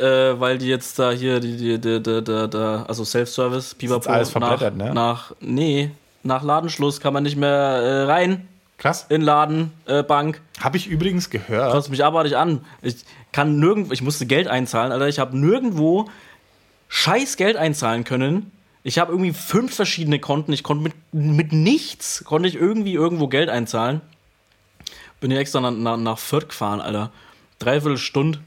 äh, 0.00 0.40
weil 0.40 0.58
die 0.58 0.66
jetzt 0.66 0.98
da 0.98 1.10
hier, 1.10 1.40
die, 1.40 1.56
die, 1.56 1.80
die, 1.80 2.02
die, 2.02 2.24
die, 2.24 2.50
die 2.50 2.56
also 2.56 3.04
Self-Service, 3.04 3.74
Pipapo, 3.74 4.10
alles 4.10 4.34
nach, 4.34 4.58
verblättert, 4.58 4.76
ne? 4.76 4.94
nach, 4.94 5.32
nee, 5.40 5.90
nach 6.22 6.42
Ladenschluss 6.42 7.00
kann 7.00 7.12
man 7.12 7.22
nicht 7.22 7.36
mehr 7.36 7.50
äh, 7.50 8.02
rein 8.04 8.48
Krass. 8.78 9.06
in 9.08 9.22
Laden, 9.22 9.72
äh, 9.86 10.02
Bank. 10.02 10.40
Habe 10.58 10.76
ich 10.76 10.86
übrigens 10.86 11.30
gehört. 11.30 11.72
Kotzt 11.72 11.90
mich 11.90 12.04
abartig 12.04 12.36
an. 12.36 12.64
Ich 12.82 13.04
kann 13.32 13.58
nirgendwo, 13.58 13.92
ich 13.92 14.02
musste 14.02 14.26
Geld 14.26 14.48
einzahlen, 14.48 14.92
Alter. 14.92 15.08
Ich 15.08 15.18
habe 15.18 15.36
nirgendwo 15.38 16.08
scheiß 16.88 17.36
Geld 17.36 17.56
einzahlen 17.56 18.04
können. 18.04 18.52
Ich 18.82 18.98
habe 18.98 19.12
irgendwie 19.12 19.32
fünf 19.32 19.74
verschiedene 19.74 20.18
Konten. 20.18 20.52
Ich 20.52 20.62
konnte 20.62 20.82
mit, 20.82 20.94
mit 21.12 21.52
nichts, 21.52 22.24
konnte 22.24 22.48
ich 22.48 22.54
irgendwie 22.54 22.94
irgendwo 22.94 23.28
Geld 23.28 23.50
einzahlen. 23.50 24.00
Bin 25.20 25.30
hier 25.30 25.40
extra 25.40 25.60
nach, 25.60 25.72
nach, 25.72 25.96
nach 25.98 26.18
Fürth 26.18 26.48
gefahren, 26.48 26.80
Alter. 26.80 27.10
Dreiviertel 27.58 27.98
Stunde, 27.98 28.38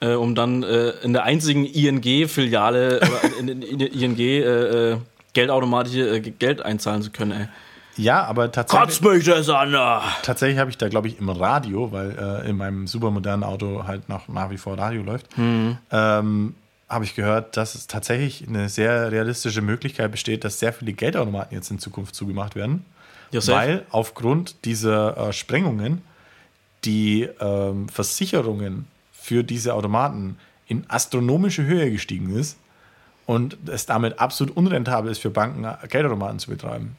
äh, 0.00 0.12
um 0.14 0.34
dann 0.34 0.62
äh, 0.62 0.90
in 1.02 1.12
der 1.12 1.24
einzigen 1.24 1.64
ING-Filiale 1.64 3.00
in, 3.40 3.48
in, 3.48 3.62
in 3.62 3.78
der 3.78 3.92
ING 3.92 4.18
äh, 4.18 4.92
äh, 4.92 4.96
Geldautomat 5.32 5.88
hier 5.88 6.12
äh, 6.12 6.20
Geld 6.20 6.62
einzahlen 6.62 7.02
zu 7.02 7.10
können, 7.10 7.32
ey. 7.32 7.48
Ja, 7.98 8.24
aber 8.24 8.52
tatsächlich, 8.52 8.88
Kotzt 9.00 9.02
mich 9.02 9.24
das 9.24 9.48
an! 9.48 9.72
tatsächlich 10.22 10.58
habe 10.58 10.68
ich 10.68 10.76
da, 10.76 10.88
glaube 10.88 11.08
ich, 11.08 11.18
im 11.18 11.30
Radio, 11.30 11.92
weil 11.92 12.10
äh, 12.44 12.50
in 12.50 12.58
meinem 12.58 12.86
supermodernen 12.86 13.42
Auto 13.42 13.84
halt 13.86 14.10
nach, 14.10 14.28
nach 14.28 14.50
wie 14.50 14.58
vor 14.58 14.76
Radio 14.78 15.02
läuft, 15.02 15.26
ähm, 15.38 16.54
habe 16.90 17.04
ich 17.06 17.14
gehört, 17.14 17.56
dass 17.56 17.74
es 17.74 17.86
tatsächlich 17.86 18.46
eine 18.46 18.68
sehr 18.68 19.10
realistische 19.10 19.62
Möglichkeit 19.62 20.10
besteht, 20.12 20.44
dass 20.44 20.58
sehr 20.58 20.74
viele 20.74 20.92
Geldautomaten 20.92 21.54
jetzt 21.56 21.70
in 21.70 21.78
Zukunft 21.78 22.14
zugemacht 22.14 22.54
werden, 22.54 22.84
Ja, 23.32 23.40
safe. 23.40 23.56
weil 23.58 23.86
aufgrund 23.90 24.66
dieser 24.66 25.32
Sprengungen 25.32 26.02
die 26.84 27.26
ähm, 27.40 27.88
Versicherungen 27.88 28.86
für 29.26 29.42
diese 29.42 29.74
Automaten 29.74 30.38
in 30.68 30.84
astronomische 30.88 31.64
Höhe 31.64 31.90
gestiegen 31.90 32.36
ist 32.36 32.58
und 33.26 33.56
es 33.66 33.86
damit 33.86 34.20
absolut 34.20 34.56
unrentabel 34.56 35.10
ist 35.10 35.18
für 35.18 35.30
Banken, 35.30 35.66
Geldautomaten 35.88 36.38
zu 36.38 36.50
betreiben. 36.50 36.96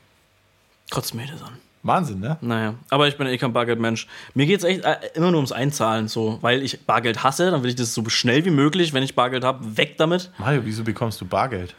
Kotzt 0.90 1.16
mir 1.16 1.26
das 1.26 1.42
an. 1.42 1.54
Wahnsinn, 1.84 2.20
ne? 2.20 2.38
Naja, 2.42 2.74
aber 2.90 3.08
ich 3.08 3.18
bin 3.18 3.28
eh 3.28 3.38
kein 3.38 3.54
Bargeldmensch. 3.54 4.08
Mir 4.34 4.46
geht 4.46 4.60
es 4.60 4.66
echt 4.66 4.84
äh, 4.84 4.98
immer 5.14 5.32
nur 5.32 5.38
ums 5.38 5.54
Einzahlen, 5.54 6.10
so, 6.10 6.38
weil 6.42 6.64
ich 6.64 6.86
Bargeld 6.86 7.24
hasse, 7.24 7.50
dann 7.50 7.64
will 7.64 7.70
ich 7.70 7.76
das 7.76 7.94
so 7.94 8.08
schnell 8.10 8.44
wie 8.44 8.50
möglich, 8.50 8.94
wenn 8.94 9.04
ich 9.04 9.16
Bargeld 9.16 9.46
habe, 9.46 9.78
weg 9.78 9.98
damit, 9.98 10.32
Mario, 10.38 10.62
wieso 10.66 10.84
bekommst 10.84 11.22
du 11.22 11.26
Bargeld? 11.26 11.76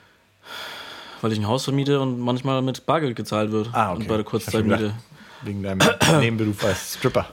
weil 1.21 1.33
ich 1.33 1.39
ein 1.39 1.47
Haus 1.49 1.65
vermiete 1.65 2.01
und 2.01 2.19
manchmal 2.19 2.63
mit 2.63 2.87
Bargeld 2.87 3.17
gezahlt 3.17 3.51
wird. 3.51 3.71
Ah, 3.73 3.93
okay. 3.93 4.03
Und 4.03 4.09
bei 4.09 4.17
der 4.17 4.25
Kurzzeitmiete. 4.25 4.95
Wegen 5.43 5.63
deinem 5.63 5.79
Nebenberuf 6.21 6.65
als 6.65 6.95
Stripper. 6.95 7.27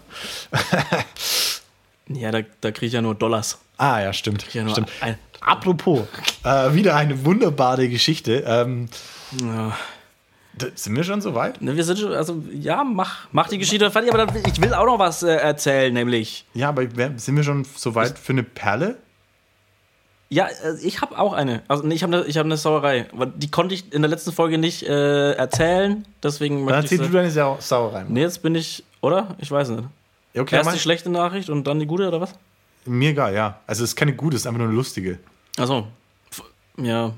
Ja, 2.10 2.32
da, 2.32 2.42
da 2.62 2.72
kriege 2.72 2.88
ich 2.88 2.94
ja 2.94 3.02
nur 3.02 3.16
Dollars. 3.16 3.58
Ah, 3.78 4.00
ja, 4.02 4.14
stimmt. 4.14 4.54
Ja, 4.54 4.68
stimmt. 4.70 4.90
ein- 5.02 5.18
Apropos, 5.42 6.02
äh, 6.44 6.74
wieder 6.74 6.96
eine 6.96 7.24
wunderbare 7.26 7.88
Geschichte. 7.90 8.44
Ähm, 8.48 8.88
Ja. 9.42 9.76
sind 10.76 10.96
wir 10.96 11.04
schon 11.04 11.22
so 11.22 11.36
weit? 11.36 11.62
Ne, 11.62 11.76
wir 11.76 11.84
sind 11.84 12.00
schon, 12.00 12.14
also 12.14 12.42
ja, 12.54 12.84
mach, 12.84 13.28
mach 13.32 13.50
die 13.50 13.58
Geschichte 13.58 13.92
fertig, 13.92 14.12
aber 14.14 14.26
dann, 14.26 14.36
ich 14.36 14.60
will 14.62 14.74
auch 14.74 14.86
noch 14.86 14.98
was 15.00 15.22
äh, 15.24 15.36
erzählen, 15.36 15.94
nämlich. 15.94 16.46
Ja, 16.54 16.70
aber 16.70 16.84
sind 17.18 17.36
wir 17.36 17.44
schon 17.44 17.66
so 17.76 17.94
weit 17.96 18.18
für 18.18 18.34
eine 18.34 18.44
Perle? 18.44 18.98
Ja, 20.30 20.48
äh, 20.48 20.76
ich 20.82 21.02
habe 21.02 21.18
auch 21.20 21.34
eine. 21.34 21.62
Also 21.68 21.86
nee, 21.86 21.94
ich 21.96 22.02
habe 22.04 22.16
eine, 22.18 22.26
ich 22.26 22.38
hab 22.38 22.46
eine 22.46 22.58
Sauerei. 22.58 23.06
Aber 23.12 23.26
Die 23.28 23.52
konnte 23.52 23.76
ich 23.76 23.94
in 23.94 24.02
der 24.02 24.10
letzten 24.10 24.32
Folge 24.32 24.58
nicht 24.58 24.84
äh, 24.84 25.34
erzählen, 25.34 26.06
deswegen 26.24 26.66
Dann 26.66 26.76
erzähl 26.84 26.98
du 27.00 27.10
deine 27.10 27.30
Sau 27.30 27.58
Sauerei. 27.60 28.06
Nee, 28.08 28.22
jetzt 28.22 28.42
bin 28.42 28.56
ich, 28.56 28.84
oder? 29.02 29.36
Ich 29.40 29.52
weiß 29.52 29.70
nicht. 29.70 29.84
Okay, 30.38 30.56
Erst 30.56 30.74
die 30.76 30.80
schlechte 30.80 31.10
Nachricht 31.10 31.50
und 31.50 31.66
dann 31.66 31.80
die 31.80 31.86
gute, 31.86 32.08
oder 32.08 32.20
was? 32.22 32.34
Mir 32.86 33.12
egal, 33.12 33.34
ja. 33.34 33.60
Also 33.68 33.84
es 33.84 33.92
ist 33.92 33.96
keine 33.96 34.14
gute, 34.16 34.36
es 34.36 34.42
ist 34.44 34.48
einfach 34.48 34.60
nur 34.60 34.68
eine 34.68 34.76
lustige. 34.76 35.20
Achso. 35.58 35.88
Ja. 36.78 37.14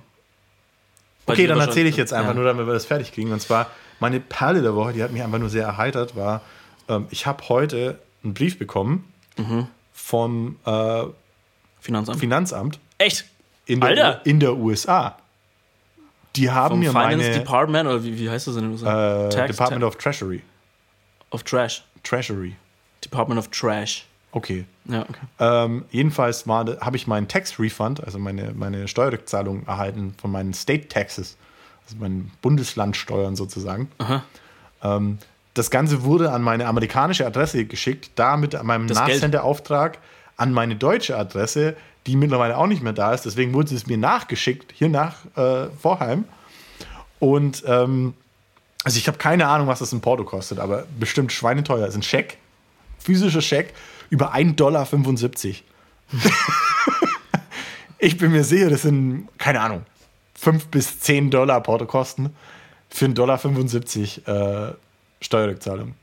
Bei 1.25 1.33
Okay, 1.33 1.47
dann 1.47 1.59
erzähle 1.59 1.89
ich 1.89 1.97
jetzt 1.97 2.13
einfach 2.13 2.29
ja. 2.29 2.33
nur, 2.35 2.45
damit 2.45 2.67
wir 2.67 2.73
das 2.73 2.85
fertig 2.85 3.11
kriegen. 3.11 3.31
Und 3.33 3.41
zwar, 3.41 3.69
meine 3.99 4.19
Perle 4.19 4.61
der 4.61 4.75
Woche, 4.75 4.93
die 4.93 5.03
hat 5.03 5.11
mich 5.11 5.23
einfach 5.23 5.39
nur 5.39 5.49
sehr 5.49 5.65
erheitert, 5.65 6.15
war, 6.15 6.41
ähm, 6.87 7.07
ich 7.09 7.25
habe 7.25 7.49
heute 7.49 7.99
einen 8.23 8.33
Brief 8.33 8.57
bekommen 8.59 9.11
Mhm. 9.37 9.67
vom 9.93 10.57
äh, 10.65 11.03
Finanzamt. 11.81 12.19
Finanzamt 12.19 12.79
Echt? 12.97 13.25
in 13.65 13.81
der, 13.81 13.89
Alter! 13.89 14.21
in 14.25 14.39
der 14.39 14.55
USA. 14.55 15.17
Die 16.35 16.49
haben 16.51 16.73
Vom 16.73 16.79
mir 16.79 16.91
Finance 16.91 17.17
meine 17.17 17.31
Department, 17.39 17.89
oder 17.89 18.03
wie, 18.03 18.17
wie 18.17 18.29
heißt 18.29 18.47
das 18.47 18.55
in 18.57 18.63
den 18.63 18.71
USA? 18.73 19.25
äh, 19.25 19.29
Tax- 19.29 19.51
Department 19.51 19.83
of 19.83 19.95
Treasury. 19.97 20.41
of 21.31 21.43
Trash. 21.43 21.83
Treasury. 22.03 22.55
Department 23.03 23.39
of 23.39 23.49
Trash. 23.49 24.05
Okay. 24.31 24.65
Ja, 24.85 25.01
okay. 25.01 25.13
Ähm, 25.39 25.85
jedenfalls 25.91 26.45
habe 26.45 26.95
ich 26.95 27.07
meinen 27.07 27.27
Tax 27.27 27.59
Refund, 27.59 28.03
also 28.03 28.19
meine, 28.19 28.53
meine 28.53 28.87
Steuerrückzahlung 28.87 29.65
erhalten 29.65 30.13
von 30.19 30.31
meinen 30.31 30.53
State 30.53 30.89
Taxes, 30.89 31.37
also 31.85 31.97
meinen 31.97 32.31
Bundeslandsteuern 32.41 33.35
sozusagen. 33.35 33.89
Ähm, 34.83 35.17
das 35.53 35.71
Ganze 35.71 36.03
wurde 36.03 36.31
an 36.31 36.43
meine 36.43 36.67
amerikanische 36.67 37.25
Adresse 37.25 37.65
geschickt, 37.65 38.11
da 38.15 38.37
mit 38.37 38.61
meinem 38.63 38.87
Das 38.87 38.97
Geld. 38.99 39.09
Nachsendeauftrag 39.09 39.97
an 40.35 40.53
meine 40.53 40.75
deutsche 40.75 41.17
Adresse, 41.17 41.75
die 42.05 42.15
mittlerweile 42.15 42.57
auch 42.57 42.67
nicht 42.67 42.83
mehr 42.83 42.93
da 42.93 43.13
ist. 43.13 43.25
Deswegen 43.25 43.53
wurde 43.53 43.73
es 43.73 43.87
mir 43.87 43.97
nachgeschickt, 43.97 44.71
hier 44.71 44.89
nach 44.89 45.15
äh, 45.35 45.69
Vorheim. 45.81 46.25
Und 47.19 47.63
ähm, 47.65 48.13
also 48.83 48.97
ich 48.99 49.07
habe 49.07 49.17
keine 49.17 49.47
Ahnung, 49.47 49.67
was 49.67 49.79
das 49.79 49.91
in 49.91 50.01
Porto 50.01 50.23
kostet, 50.23 50.59
aber 50.59 50.85
bestimmt 50.99 51.31
schweineteuer. 51.31 51.83
Es 51.83 51.89
ist 51.89 51.95
ein 51.95 52.03
Scheck, 52.03 52.37
physischer 53.07 53.41
Scheck 53.41 53.73
über 54.09 54.33
1,75 54.35 54.55
Dollar. 54.55 54.83
ich 57.99 58.17
bin 58.17 58.31
mir 58.33 58.43
sicher, 58.43 58.69
das 58.69 58.81
sind, 58.81 59.29
keine 59.37 59.61
Ahnung, 59.61 59.85
5 60.35 60.67
bis 60.67 60.99
10 60.99 61.31
Dollar 61.31 61.61
Portokosten 61.63 62.35
für 62.89 63.05
1,75 63.05 63.13
Dollar 63.13 63.37
75, 63.37 64.27
äh, 64.27 64.73
Steuerrückzahlung. 65.21 65.95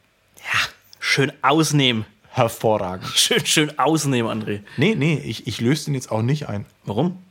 Schön 0.99 1.31
ausnehmen. 1.43 2.07
Hervorragend. 2.31 3.07
Schön, 3.15 3.45
schön 3.47 3.79
ausnehmen, 3.79 4.29
André. 4.31 4.63
Nee, 4.79 4.95
nee, 4.97 5.23
ich, 5.25 5.47
ich 5.47 5.61
löse 5.61 5.85
den 5.85 5.95
jetzt 5.95 6.11
auch 6.11 6.23
nicht 6.23 6.49
ein, 6.49 6.65
Warum? 6.85 7.23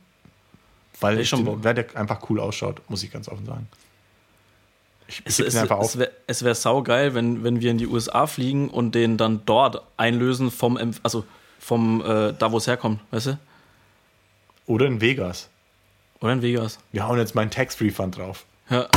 weil 1.00 1.18
Ich 1.18 1.28
schon 1.28 1.62
weil 1.62 1.74
der 1.74 1.94
einfach 1.96 2.30
cool 2.30 2.40
ausschaut, 2.40 2.80
muss 2.88 3.02
ich 3.02 3.10
ganz 3.10 3.28
offen 3.28 3.44
sagen. 3.44 3.68
Es, 5.06 5.38
es, 5.38 5.54
es 5.54 5.98
wäre 5.98 6.10
wär 6.26 6.54
saugeil, 6.54 7.14
wenn, 7.14 7.44
wenn 7.44 7.60
wir 7.60 7.70
in 7.70 7.78
die 7.78 7.86
USA 7.86 8.26
fliegen 8.26 8.68
und 8.68 8.94
den 8.94 9.16
dann 9.16 9.42
dort 9.44 9.82
einlösen 9.96 10.50
vom, 10.50 10.78
also 11.02 11.24
vom, 11.58 12.00
äh, 12.00 12.32
da 12.38 12.52
wo 12.52 12.56
es 12.56 12.66
herkommt, 12.66 13.00
weißt 13.10 13.26
du? 13.26 13.38
Oder 14.66 14.86
in 14.86 15.00
Vegas. 15.00 15.48
Oder 16.20 16.32
in 16.32 16.42
Vegas. 16.42 16.78
Wir 16.92 17.06
hauen 17.06 17.18
jetzt 17.18 17.34
meinen 17.34 17.50
Tax-Refund 17.50 18.16
drauf. 18.16 18.44
Ja, 18.70 18.88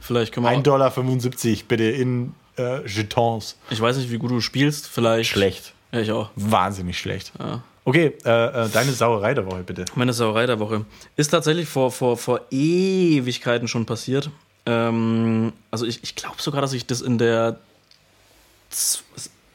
vielleicht 0.00 0.32
können 0.32 0.44
wir. 0.44 0.52
1,75 0.52 0.62
Dollar 0.62 0.92
bitte 1.68 1.84
in 1.84 2.34
äh, 2.58 2.86
Jetons. 2.86 3.56
Ich 3.70 3.80
weiß 3.80 3.96
nicht, 3.96 4.10
wie 4.10 4.18
gut 4.18 4.30
du 4.30 4.40
spielst, 4.40 4.88
vielleicht. 4.88 5.30
Schlecht. 5.30 5.72
Ja, 5.92 6.00
ich 6.00 6.10
auch. 6.12 6.30
Wahnsinnig 6.36 6.98
schlecht. 6.98 7.32
Okay, 7.84 8.14
äh, 8.24 8.64
äh, 8.64 8.68
deine 8.68 8.92
Sauerei 8.92 9.32
der 9.32 9.46
Woche 9.46 9.62
bitte. 9.62 9.84
Meine 9.94 10.12
Sauerei 10.12 10.46
der 10.46 10.58
Woche 10.58 10.84
ist 11.14 11.28
tatsächlich 11.28 11.68
vor, 11.68 11.92
vor, 11.92 12.16
vor 12.16 12.40
Ewigkeiten 12.50 13.68
schon 13.68 13.86
passiert. 13.86 14.30
Ähm, 14.66 15.52
also 15.70 15.86
ich, 15.86 16.02
ich 16.02 16.14
glaube 16.16 16.40
sogar, 16.42 16.60
dass 16.60 16.72
ich 16.72 16.86
das 16.86 17.00
in 17.00 17.18
der 17.18 17.58
Z- 18.70 19.02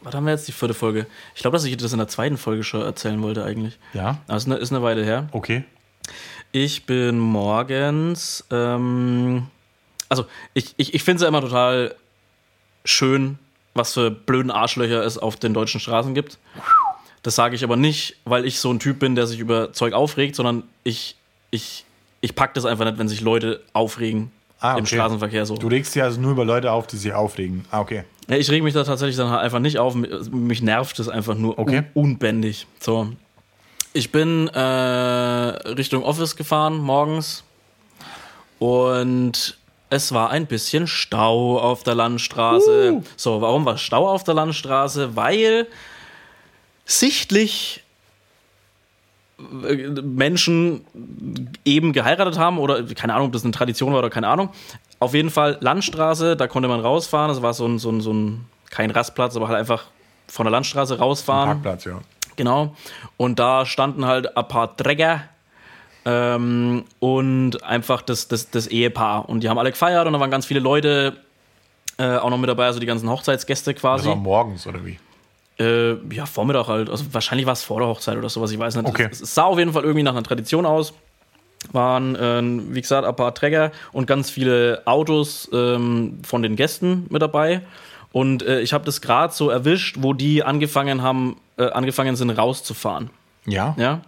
was 0.03 0.16
haben 0.16 0.26
wir 0.26 0.32
jetzt 0.32 0.47
die 0.47 0.51
vierte 0.51 0.74
Folge? 0.74 1.05
Ich 1.36 1.41
glaube, 1.41 1.55
dass 1.55 1.64
ich 1.64 1.78
das 1.78 1.91
in 1.91 1.99
der 1.99 2.07
zweiten 2.07 2.38
Folge 2.38 2.64
schon 2.64 2.82
erzählen 2.82 3.22
wollte 3.22 3.43
eigentlich. 3.43 3.78
Ja, 3.93 4.18
Aber 4.28 4.38
es 4.38 4.43
ist 4.43 4.49
eine, 4.51 4.59
ist 4.59 4.72
eine 4.72 4.82
Weile 4.82 5.03
her. 5.03 5.30
okay. 5.32 5.64
Ich 6.53 6.86
bin 6.86 7.18
morgens, 7.20 8.43
ähm, 8.51 9.47
also 10.09 10.26
ich, 10.53 10.74
ich, 10.76 10.93
ich 10.95 11.03
finde 11.03 11.18
es 11.18 11.22
ja 11.22 11.28
immer 11.30 11.39
total 11.41 11.95
schön, 12.84 13.38
was 13.74 13.93
für 13.93 14.12
blöden 14.12 14.51
Arschlöcher 14.51 15.05
es 15.05 15.18
auf 15.18 15.38
den 15.38 15.53
deutschen 15.53 15.80
Straßen 15.80 16.14
gibt. 16.14 16.39
Das 17.24 17.36
sage 17.36 17.55
ich 17.55 17.64
aber 17.64 17.78
nicht, 17.78 18.18
weil 18.26 18.45
ich 18.45 18.59
so 18.59 18.70
ein 18.74 18.80
Typ 18.80 18.99
bin, 18.99 19.16
der 19.16 19.28
sich 19.28 19.39
über 19.39 19.72
Zeug 19.72 19.93
aufregt, 19.93 20.36
sondern 20.36 20.64
ich, 20.84 21.16
ich, 21.51 21.86
ich 22.20 22.36
pack 22.36 22.53
das 22.55 22.66
einfach 22.66 22.84
nicht, 22.86 22.97
wenn 22.97 23.07
sich 23.07 23.22
Leute 23.22 23.62
aufregen 23.72 24.32
Ah, 24.62 24.74
im 24.78 24.86
okay. 24.86 24.95
Straßenverkehr 24.95 25.45
so. 25.45 25.57
Du 25.57 25.68
regst 25.68 25.93
dich 25.95 26.03
also 26.03 26.22
nur 26.22 26.32
über 26.32 26.45
Leute 26.45 26.72
auf, 26.72 26.86
die 26.88 26.95
sich 26.97 27.12
aufregen. 27.14 27.66
Ah, 27.72 27.82
okay. 27.82 28.03
Ja, 28.30 28.38
ich 28.38 28.49
reg 28.51 28.64
mich 28.64 28.74
da 28.76 28.84
tatsächlich 28.84 29.18
dann 29.18 29.30
halt 29.30 29.41
einfach 29.41 29.59
nicht 29.59 29.80
auf. 29.80 29.95
Mich 29.95 30.62
nervt 30.62 30.99
es 30.99 31.09
einfach 31.09 31.36
nur 31.36 31.57
Okay. 31.57 31.84
un 31.95 32.03
unbändig. 32.12 32.68
So. 32.80 33.09
Ich 33.93 34.12
bin 34.12 34.47
äh, 34.49 34.59
Richtung 34.59 36.03
Office 36.03 36.36
gefahren 36.36 36.78
morgens 36.78 37.43
und 38.59 39.57
es 39.89 40.14
war 40.14 40.30
ein 40.30 40.45
bisschen 40.45 40.88
Stau 40.88 41.59
auf 41.59 41.84
der 41.84 41.95
Landstraße. 41.95 43.01
So, 43.18 43.41
warum 43.41 43.66
war 43.66 43.78
Stau 43.78 44.07
auf 44.07 44.24
der 44.24 44.36
Landstraße? 44.36 45.16
Weil 45.18 45.68
sichtlich 46.86 47.83
Menschen 50.04 50.82
eben 51.66 51.93
geheiratet 51.93 52.38
haben 52.38 52.58
oder 52.58 52.84
keine 52.84 53.13
Ahnung, 53.13 53.28
ob 53.28 53.34
das 53.34 53.43
eine 53.43 53.51
Tradition 53.51 53.92
war 53.93 54.00
oder 54.00 54.09
keine 54.09 54.28
Ahnung. 54.28 54.50
Auf 55.00 55.13
jeden 55.13 55.30
Fall 55.30 55.58
Landstraße, 55.62 56.36
da 56.36 56.47
konnte 56.47 56.68
man 56.70 56.80
rausfahren. 56.80 57.30
Das 57.30 57.42
war 57.42 57.54
so 57.54 57.66
ein, 57.66 57.80
so 57.80 57.89
ein, 57.89 58.01
so 58.01 58.13
ein 58.13 58.46
kein 58.70 58.92
Rastplatz, 58.92 59.36
aber 59.36 59.47
halt 59.47 59.58
einfach 59.58 59.86
von 60.28 60.46
der 60.46 60.51
Landstraße 60.51 60.97
rausfahren. 60.97 61.62
Parkplatz, 61.62 61.86
ja. 61.86 62.00
Genau. 62.36 62.76
Und 63.18 63.39
da 63.39 63.66
standen 63.66 64.05
halt 64.05 64.38
ein 64.38 64.47
paar 64.47 64.76
Träger 64.76 65.24
ähm, 66.05 66.86
und 67.00 67.63
einfach 67.63 68.01
das, 68.01 68.28
das, 68.28 68.50
das 68.50 68.68
Ehepaar. 68.68 69.28
Und 69.30 69.42
die 69.43 69.50
haben 69.50 69.58
alle 69.58 69.72
gefeiert 69.72 70.08
und 70.08 70.13
da 70.13 70.20
waren 70.20 70.32
ganz 70.32 70.46
viele 70.46 70.59
Leute 70.59 71.18
äh, 71.97 72.18
auch 72.18 72.30
noch 72.30 72.38
mit 72.38 72.50
dabei, 72.50 72.66
also 72.66 72.80
die 72.80 72.86
ganzen 72.86 73.09
Hochzeitsgäste 73.09 73.74
Das 73.74 73.82
quasi. 73.82 74.08
war 74.08 74.16
morgens, 74.16 74.66
oder 74.66 74.86
wie? 74.86 74.97
Äh, 75.62 76.16
ja, 76.16 76.25
Vormittag 76.25 76.67
halt. 76.67 76.89
Also 76.89 77.05
wahrscheinlich 77.12 77.46
war 77.46 77.54
es 77.54 77.63
vor 77.63 77.79
der 77.79 77.88
Hochzeit 77.88 78.17
oder 78.17 78.29
sowas, 78.29 78.51
ich 78.51 78.59
weiß 78.59 78.75
nicht. 78.75 78.88
Okay. 78.88 79.08
Es, 79.12 79.21
es 79.21 79.36
sah 79.36 79.43
auf 79.43 79.59
jeden 79.59 79.74
Fall 79.74 79.83
irgendwie 79.83 80.04
nach 80.04 80.13
einer 80.13 80.24
Tradition 80.24 80.66
aus. 80.66 80.93
Waren, 81.71 82.16
äh, 82.16 82.42
wie 82.74 82.82
gesagt, 82.82 83.05
ein 83.05 83.16
paar 83.16 83.36
Träger 83.36 83.71
und 83.92 84.08
ganz 84.08 84.32
viele 84.32 84.82
Autos 84.86 85.47
ähm, 85.54 86.20
von 86.24 86.42
den 86.42 86.55
Gästen 86.55 87.05
mit 87.09 87.21
dabei. 87.21 87.62
Und 88.12 88.43
äh, 88.43 88.62
ich 88.62 88.74
habe 88.74 88.83
das 88.83 89.01
gerade 89.01 89.33
so 89.33 89.50
erwischt, 89.50 89.97
wo 90.00 90.13
die 90.13 90.43
angefangen 90.43 91.01
haben, 91.01 91.38
äh, 91.58 91.70
angefangen 91.70 92.16
sind 92.16 92.32
rauszufahren. 92.32 93.09
Ja. 93.46 93.75
Ja. 93.78 94.01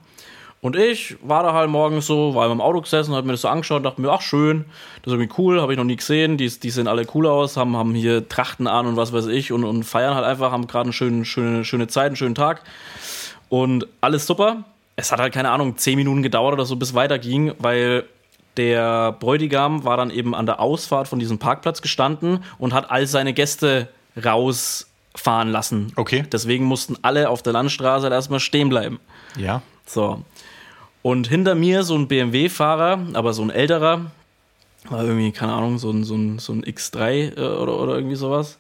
Und 0.64 0.78
ich 0.78 1.18
war 1.22 1.44
da 1.44 1.52
halt 1.52 1.70
morgens 1.70 2.08
so, 2.08 2.36
war 2.36 2.50
im 2.50 2.62
Auto 2.62 2.80
gesessen, 2.80 3.14
hab 3.14 3.26
mir 3.26 3.34
das 3.34 3.42
so 3.42 3.50
angeschaut 3.50 3.80
und 3.80 3.84
dachte 3.84 4.00
mir, 4.00 4.10
ach 4.10 4.22
schön, 4.22 4.64
das 5.02 5.12
ist 5.12 5.20
irgendwie 5.20 5.34
cool, 5.38 5.60
habe 5.60 5.74
ich 5.74 5.78
noch 5.78 5.84
nie 5.84 5.98
gesehen, 5.98 6.38
die, 6.38 6.48
die 6.48 6.70
sehen 6.70 6.88
alle 6.88 7.06
cool 7.14 7.28
aus, 7.28 7.58
haben, 7.58 7.76
haben 7.76 7.94
hier 7.94 8.30
Trachten 8.30 8.66
an 8.66 8.88
und 8.88 8.96
was 8.96 9.12
weiß 9.12 9.26
ich 9.26 9.52
und, 9.52 9.66
und 9.66 9.84
feiern 9.84 10.16
halt 10.16 10.24
einfach, 10.24 10.54
haben 10.54 10.66
gerade 10.66 10.86
eine 10.86 10.94
schöne, 10.94 11.26
schöne, 11.26 11.66
schöne 11.66 11.88
Zeit, 11.88 12.08
einen 12.08 12.16
schönen 12.16 12.34
Tag 12.34 12.62
und 13.50 13.88
alles 14.00 14.26
super. 14.26 14.64
Es 14.96 15.12
hat 15.12 15.20
halt, 15.20 15.34
keine 15.34 15.52
Ahnung, 15.52 15.76
zehn 15.76 15.98
Minuten 15.98 16.24
gedauert 16.24 16.54
oder 16.54 16.64
so, 16.64 16.78
bis 16.78 16.94
weiterging, 16.94 17.52
weil 17.60 18.06
der 18.56 19.12
Bräutigam 19.12 19.84
war 19.84 19.98
dann 19.98 20.12
eben 20.12 20.34
an 20.34 20.46
der 20.46 20.62
Ausfahrt 20.62 21.10
von 21.10 21.20
diesem 21.20 21.40
Parkplatz 21.40 21.82
gestanden 21.82 22.42
und 22.58 22.74
hat 22.74 22.90
all 22.90 23.06
seine 23.06 23.34
Gäste 23.34 23.90
rausfahren 24.24 25.52
lassen. 25.52 25.92
Okay. 25.98 26.24
Deswegen 26.32 26.64
mussten 26.64 26.96
alle 27.02 27.28
auf 27.28 27.42
der 27.42 27.52
Landstraße 27.52 28.04
halt 28.04 28.14
erstmal 28.14 28.40
stehen 28.40 28.70
bleiben. 28.70 29.02
Ja. 29.36 29.62
So. 29.86 30.24
Und 31.04 31.28
hinter 31.28 31.54
mir 31.54 31.84
so 31.84 31.96
ein 31.96 32.08
BMW-Fahrer, 32.08 33.08
aber 33.14 33.34
so 33.34 33.44
ein 33.44 33.52
älterer, 33.52 34.10
war 34.90 35.04
irgendwie, 35.04 35.32
keine 35.32 35.54
Ahnung, 35.54 35.78
so 35.78 35.92
ein, 35.92 36.04
so 36.04 36.16
ein, 36.16 36.40
so 36.40 36.54
ein 36.54 36.64
X3 36.64 37.38
äh, 37.38 37.42
oder, 37.42 37.80
oder 37.80 37.96
irgendwie 37.96 38.16
sowas. 38.16 38.58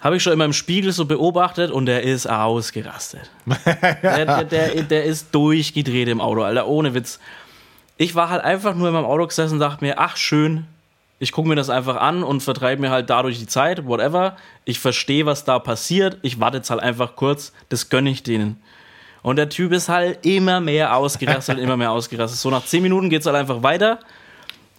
Habe 0.00 0.16
ich 0.16 0.22
schon 0.22 0.32
immer 0.32 0.46
im 0.46 0.54
Spiegel 0.54 0.92
so 0.92 1.04
beobachtet 1.04 1.70
und 1.70 1.86
der 1.86 2.02
ist 2.02 2.26
ausgerastet. 2.26 3.30
der, 4.02 4.24
der, 4.24 4.44
der, 4.44 4.82
der 4.82 5.04
ist 5.04 5.34
durchgedreht 5.34 6.08
im 6.08 6.20
Auto, 6.20 6.42
Alter, 6.42 6.66
ohne 6.66 6.94
Witz. 6.94 7.20
Ich 7.98 8.14
war 8.14 8.30
halt 8.30 8.42
einfach 8.42 8.74
nur 8.74 8.88
in 8.88 8.94
meinem 8.94 9.04
Auto 9.04 9.26
gesessen 9.26 9.54
und 9.54 9.60
dachte 9.60 9.84
mir, 9.84 9.98
ach 9.98 10.16
schön, 10.16 10.66
ich 11.18 11.32
gucke 11.32 11.50
mir 11.50 11.54
das 11.54 11.68
einfach 11.68 11.96
an 11.96 12.22
und 12.22 12.42
vertreibe 12.42 12.80
mir 12.80 12.90
halt 12.90 13.10
dadurch 13.10 13.38
die 13.38 13.46
Zeit, 13.46 13.86
whatever. 13.86 14.36
Ich 14.64 14.80
verstehe, 14.80 15.26
was 15.26 15.44
da 15.44 15.58
passiert. 15.58 16.16
Ich 16.22 16.40
warte 16.40 16.56
jetzt 16.56 16.70
halt 16.70 16.80
einfach 16.80 17.14
kurz, 17.14 17.52
das 17.68 17.90
gönne 17.90 18.08
ich 18.08 18.22
denen. 18.22 18.62
Und 19.22 19.36
der 19.36 19.48
Typ 19.48 19.72
ist 19.72 19.88
halt 19.88 20.24
immer 20.24 20.60
mehr 20.60 20.96
ausgerastet, 20.96 21.58
immer 21.58 21.76
mehr 21.76 21.90
ausgerastet. 21.90 22.38
So 22.38 22.50
nach 22.50 22.64
10 22.64 22.82
Minuten 22.82 23.10
geht 23.10 23.20
es 23.20 23.26
halt 23.26 23.36
einfach 23.36 23.62
weiter. 23.62 23.98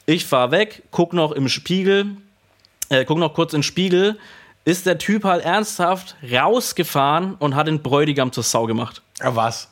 Ich 0.06 0.26
fahre 0.26 0.52
weg, 0.52 0.84
guck 0.92 1.14
noch 1.14 1.32
im 1.32 1.48
Spiegel, 1.48 2.18
äh, 2.90 3.06
guck 3.06 3.20
noch 3.20 3.34
kurz 3.34 3.54
in 3.54 3.60
den 3.60 3.64
Spiegel. 3.64 4.18
Ist 4.66 4.86
der 4.86 4.98
Typ 4.98 5.24
halt 5.24 5.44
ernsthaft 5.44 6.16
rausgefahren 6.32 7.36
und 7.36 7.56
hat 7.56 7.68
den 7.68 7.82
Bräutigam 7.82 8.32
zur 8.32 8.44
Sau 8.44 8.66
gemacht. 8.66 9.02
Ja, 9.20 9.36
was? 9.36 9.70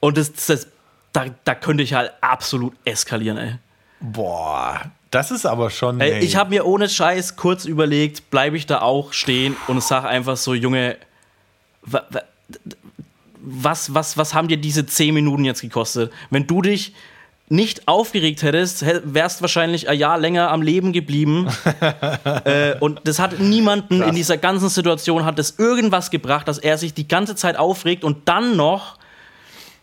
Und 0.00 0.18
das, 0.18 0.32
das, 0.32 0.68
da, 1.12 1.26
da 1.44 1.54
könnte 1.54 1.82
ich 1.82 1.94
halt 1.94 2.12
absolut 2.20 2.74
eskalieren, 2.84 3.38
ey. 3.38 3.54
Boah, 4.00 4.90
das 5.10 5.30
ist 5.30 5.46
aber 5.46 5.70
schon. 5.70 6.00
ey 6.00 6.18
ich 6.18 6.36
habe 6.36 6.50
mir 6.50 6.66
ohne 6.66 6.88
Scheiß 6.88 7.36
kurz 7.36 7.64
überlegt, 7.64 8.30
bleibe 8.30 8.56
ich 8.56 8.66
da 8.66 8.82
auch 8.82 9.12
stehen 9.12 9.56
und 9.68 9.82
sag 9.82 10.04
einfach 10.04 10.36
so, 10.36 10.54
Junge, 10.54 10.96
was, 13.44 13.94
was, 13.94 14.16
was 14.16 14.34
haben 14.34 14.48
dir 14.48 14.56
diese 14.56 14.86
10 14.86 15.14
Minuten 15.14 15.44
jetzt 15.44 15.60
gekostet? 15.60 16.12
Wenn 16.30 16.46
du 16.46 16.62
dich 16.62 16.94
nicht 17.48 17.86
aufgeregt 17.88 18.42
hättest, 18.42 18.82
hä- 18.82 19.00
wärst 19.04 19.42
wahrscheinlich 19.42 19.88
ein 19.88 19.98
Jahr 19.98 20.18
länger 20.18 20.50
am 20.50 20.62
Leben 20.62 20.92
geblieben. 20.92 21.48
äh, 22.44 22.76
und 22.80 23.02
das 23.04 23.18
hat 23.18 23.38
niemanden 23.38 24.02
in 24.02 24.14
dieser 24.14 24.38
ganzen 24.38 24.68
Situation 24.70 25.24
hat 25.24 25.38
es 25.38 25.58
irgendwas 25.58 26.10
gebracht, 26.10 26.48
dass 26.48 26.58
er 26.58 26.78
sich 26.78 26.94
die 26.94 27.06
ganze 27.06 27.36
Zeit 27.36 27.56
aufregt 27.56 28.02
und 28.02 28.28
dann 28.28 28.56
noch, 28.56 28.96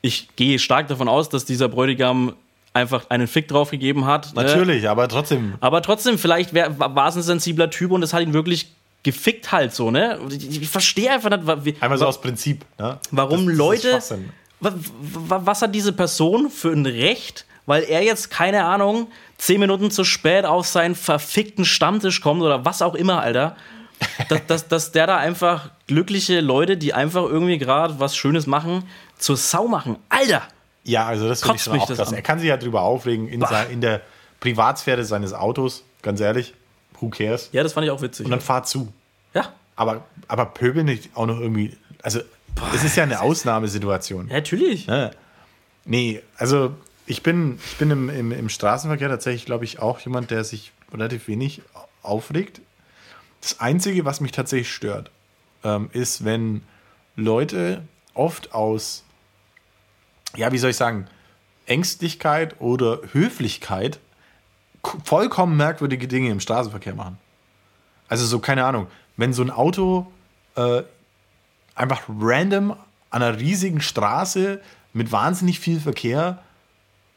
ich 0.02 0.30
gehe 0.36 0.58
stark 0.58 0.88
davon 0.88 1.08
aus, 1.08 1.30
dass 1.30 1.46
dieser 1.46 1.70
Bräutigam 1.70 2.34
einfach 2.74 3.10
einen 3.10 3.28
Fick 3.28 3.48
drauf 3.48 3.70
gegeben 3.70 4.06
hat. 4.06 4.36
ne? 4.36 4.44
Natürlich, 4.44 4.90
aber 4.90 5.08
trotzdem. 5.08 5.54
Aber 5.60 5.82
trotzdem, 5.84 6.18
vielleicht 6.18 6.54
wär, 6.54 6.80
war 6.80 7.08
es 7.10 7.16
ein 7.16 7.22
sensibler 7.22 7.70
Typ 7.70 7.92
und 7.92 8.02
es 8.02 8.14
hat 8.14 8.24
ihn 8.24 8.34
wirklich 8.34 8.72
gefickt 9.04 9.52
halt 9.52 9.74
so, 9.74 9.92
ne? 9.92 10.20
Ich, 10.30 10.62
ich 10.62 10.70
verstehe 10.70 11.12
einfach 11.12 11.30
nicht, 11.64 11.82
Einmal 11.82 11.98
so 11.98 12.06
aus 12.06 12.22
Prinzip. 12.22 12.66
Ne? 12.78 13.00
Warum 13.12 13.48
Das- 13.48 13.82
das 13.82 14.10
Leute- 14.12 14.24
wa- 14.60 15.42
was 15.44 15.62
hat 15.62 15.74
diese 15.74 15.92
Person 15.94 16.50
für 16.50 16.70
ein 16.72 16.86
Recht, 16.86 17.46
weil 17.66 17.84
er 17.84 18.04
jetzt, 18.04 18.30
keine 18.30 18.66
Ahnung, 18.66 19.08
zehn 19.38 19.60
Minuten 19.60 19.90
zu 19.92 20.04
spät 20.04 20.46
auf 20.46 20.68
seinen 20.68 20.94
verfickten 20.96 21.66
Stammtisch 21.66 22.22
kommt 22.22 22.42
oder 22.44 22.64
was 22.66 22.82
auch 22.82 22.94
immer, 22.96 23.22
Alter. 23.22 23.56
Dass, 24.30 24.42
dass, 24.48 24.68
dass 24.68 24.92
der 24.92 25.08
da 25.08 25.18
einfach 25.18 25.70
glückliche 25.88 26.42
Leute, 26.42 26.78
die 26.78 26.94
einfach 26.94 27.24
irgendwie 27.24 27.58
gerade 27.58 28.00
was 28.00 28.16
Schönes 28.16 28.46
machen, 28.48 28.84
zur 29.18 29.38
Sau 29.38 29.68
machen. 29.68 29.98
Alter! 30.10 30.44
Ja, 30.84 31.06
also 31.06 31.28
das 31.28 31.42
finde 31.42 31.58
ich 31.58 31.64
schon 31.64 31.80
auch 31.80 31.88
das 31.88 31.98
krass. 31.98 32.12
Er 32.12 32.22
kann 32.24 32.40
sich 32.40 32.50
ja 32.50 32.58
drüber 32.58 32.82
aufregen 32.82 33.28
in, 33.28 33.42
sein, 33.42 33.70
in 33.70 33.82
der 33.82 34.02
Privatsphäre 34.40 35.04
seines 35.06 35.34
Autos, 35.34 35.84
ganz 36.02 36.20
ehrlich. 36.20 36.54
Who 37.02 37.10
cares? 37.10 37.50
Ja, 37.52 37.64
das 37.64 37.74
fand 37.74 37.86
ich 37.86 37.92
auch 37.92 38.02
witzig. 38.02 38.26
Und 38.26 38.32
dann 38.32 38.42
fahr 38.42 38.64
zu. 38.64 38.94
ja, 39.34 39.52
Aber, 39.76 40.06
aber 40.28 40.46
pöbeln 40.46 40.86
nicht 40.86 41.10
auch 41.16 41.26
noch 41.26 41.40
irgendwie. 41.40 41.76
Also, 42.04 42.22
es 42.74 42.84
ist 42.84 42.96
ja 42.96 43.04
eine 43.04 43.22
Ausnahmesituation. 43.22 44.28
ja, 44.28 44.36
natürlich. 44.36 44.88
Ne? 44.88 45.12
Nee, 45.86 46.22
also 46.38 46.74
ich 47.06 47.24
bin, 47.24 47.60
ich 47.66 47.78
bin 47.78 47.92
im, 47.92 48.10
im, 48.10 48.32
im 48.32 48.50
Straßenverkehr 48.50 49.10
tatsächlich, 49.10 49.46
glaube 49.46 49.66
ich, 49.66 49.80
auch 49.80 50.00
jemand, 50.00 50.32
der 50.32 50.44
sich 50.44 50.72
relativ 50.94 51.28
wenig 51.28 51.62
aufregt. 52.04 52.62
Das 53.42 53.60
Einzige, 53.60 54.06
was 54.06 54.22
mich 54.22 54.32
tatsächlich 54.32 54.72
stört, 54.72 55.10
ähm, 55.64 55.90
ist, 55.94 56.24
wenn 56.24 56.62
Leute 57.16 57.82
oft 58.14 58.54
aus, 58.54 59.04
ja, 60.36 60.52
wie 60.52 60.58
soll 60.58 60.70
ich 60.72 60.78
sagen, 60.78 61.08
Ängstlichkeit 61.66 62.60
oder 62.60 63.00
Höflichkeit 63.14 64.00
vollkommen 65.04 65.58
merkwürdige 65.58 66.08
Dinge 66.08 66.30
im 66.30 66.40
Straßenverkehr 66.40 66.96
machen. 66.96 67.18
Also 68.08 68.26
so, 68.26 68.40
keine 68.40 68.66
Ahnung, 68.66 68.88
wenn 69.18 69.34
so 69.34 69.42
ein 69.42 69.52
Auto 69.52 70.12
äh, 70.56 70.82
einfach 71.76 72.02
random 72.20 72.72
an 73.10 73.24
einer 73.24 73.40
riesigen 73.40 73.82
Straße 73.82 74.62
mit 74.94 75.12
wahnsinnig 75.12 75.60
viel 75.60 75.80
Verkehr 75.80 76.40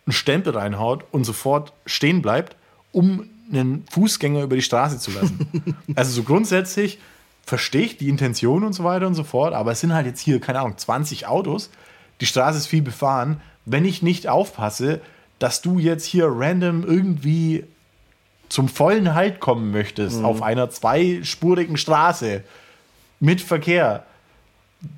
einen 0.07 0.13
Stempel 0.13 0.57
reinhaut 0.57 1.05
und 1.13 1.25
sofort 1.25 1.73
stehen 1.87 2.23
bleibt, 2.23 2.57
um 2.93 3.29
einen 3.53 3.85
Fußgänger 3.91 4.43
über 4.43 4.57
die 4.57 4.63
Straße 4.63 4.99
zu 4.99 5.11
lassen. 5.13 5.77
also 5.95 6.13
so 6.13 6.23
grundsätzlich 6.23 6.99
verstehe 7.45 7.83
ich 7.83 7.97
die 7.97 8.09
Intention 8.09 8.65
und 8.65 8.73
so 8.73 8.85
weiter 8.85 9.07
und 9.07 9.15
so 9.15 9.25
fort, 9.25 9.55
aber 9.55 9.73
es 9.73 9.81
sind 9.81 9.93
halt 9.93 10.07
jetzt 10.07 10.21
hier, 10.21 10.41
keine 10.41 10.61
Ahnung, 10.61 10.79
20 10.79 11.27
Autos, 11.27 11.71
die 12.21 12.27
Straße 12.27 12.59
ist 12.59 12.67
viel 12.67 12.83
befahren. 12.83 13.41
Wenn 13.67 13.85
ich 13.85 14.03
nicht 14.03 14.29
aufpasse, 14.29 15.01
dass 15.39 15.63
du 15.63 15.79
jetzt 15.79 16.05
hier 16.05 16.27
random 16.29 16.85
irgendwie 16.85 17.65
zum 18.49 18.69
vollen 18.69 19.15
Halt 19.15 19.41
kommen 19.41 19.71
möchtest 19.71 20.23
auf 20.23 20.43
einer 20.43 20.71
zweispurigen 20.71 21.77
Straße 21.77 22.45
mit 23.21 23.41
Verkehr, 23.41 24.05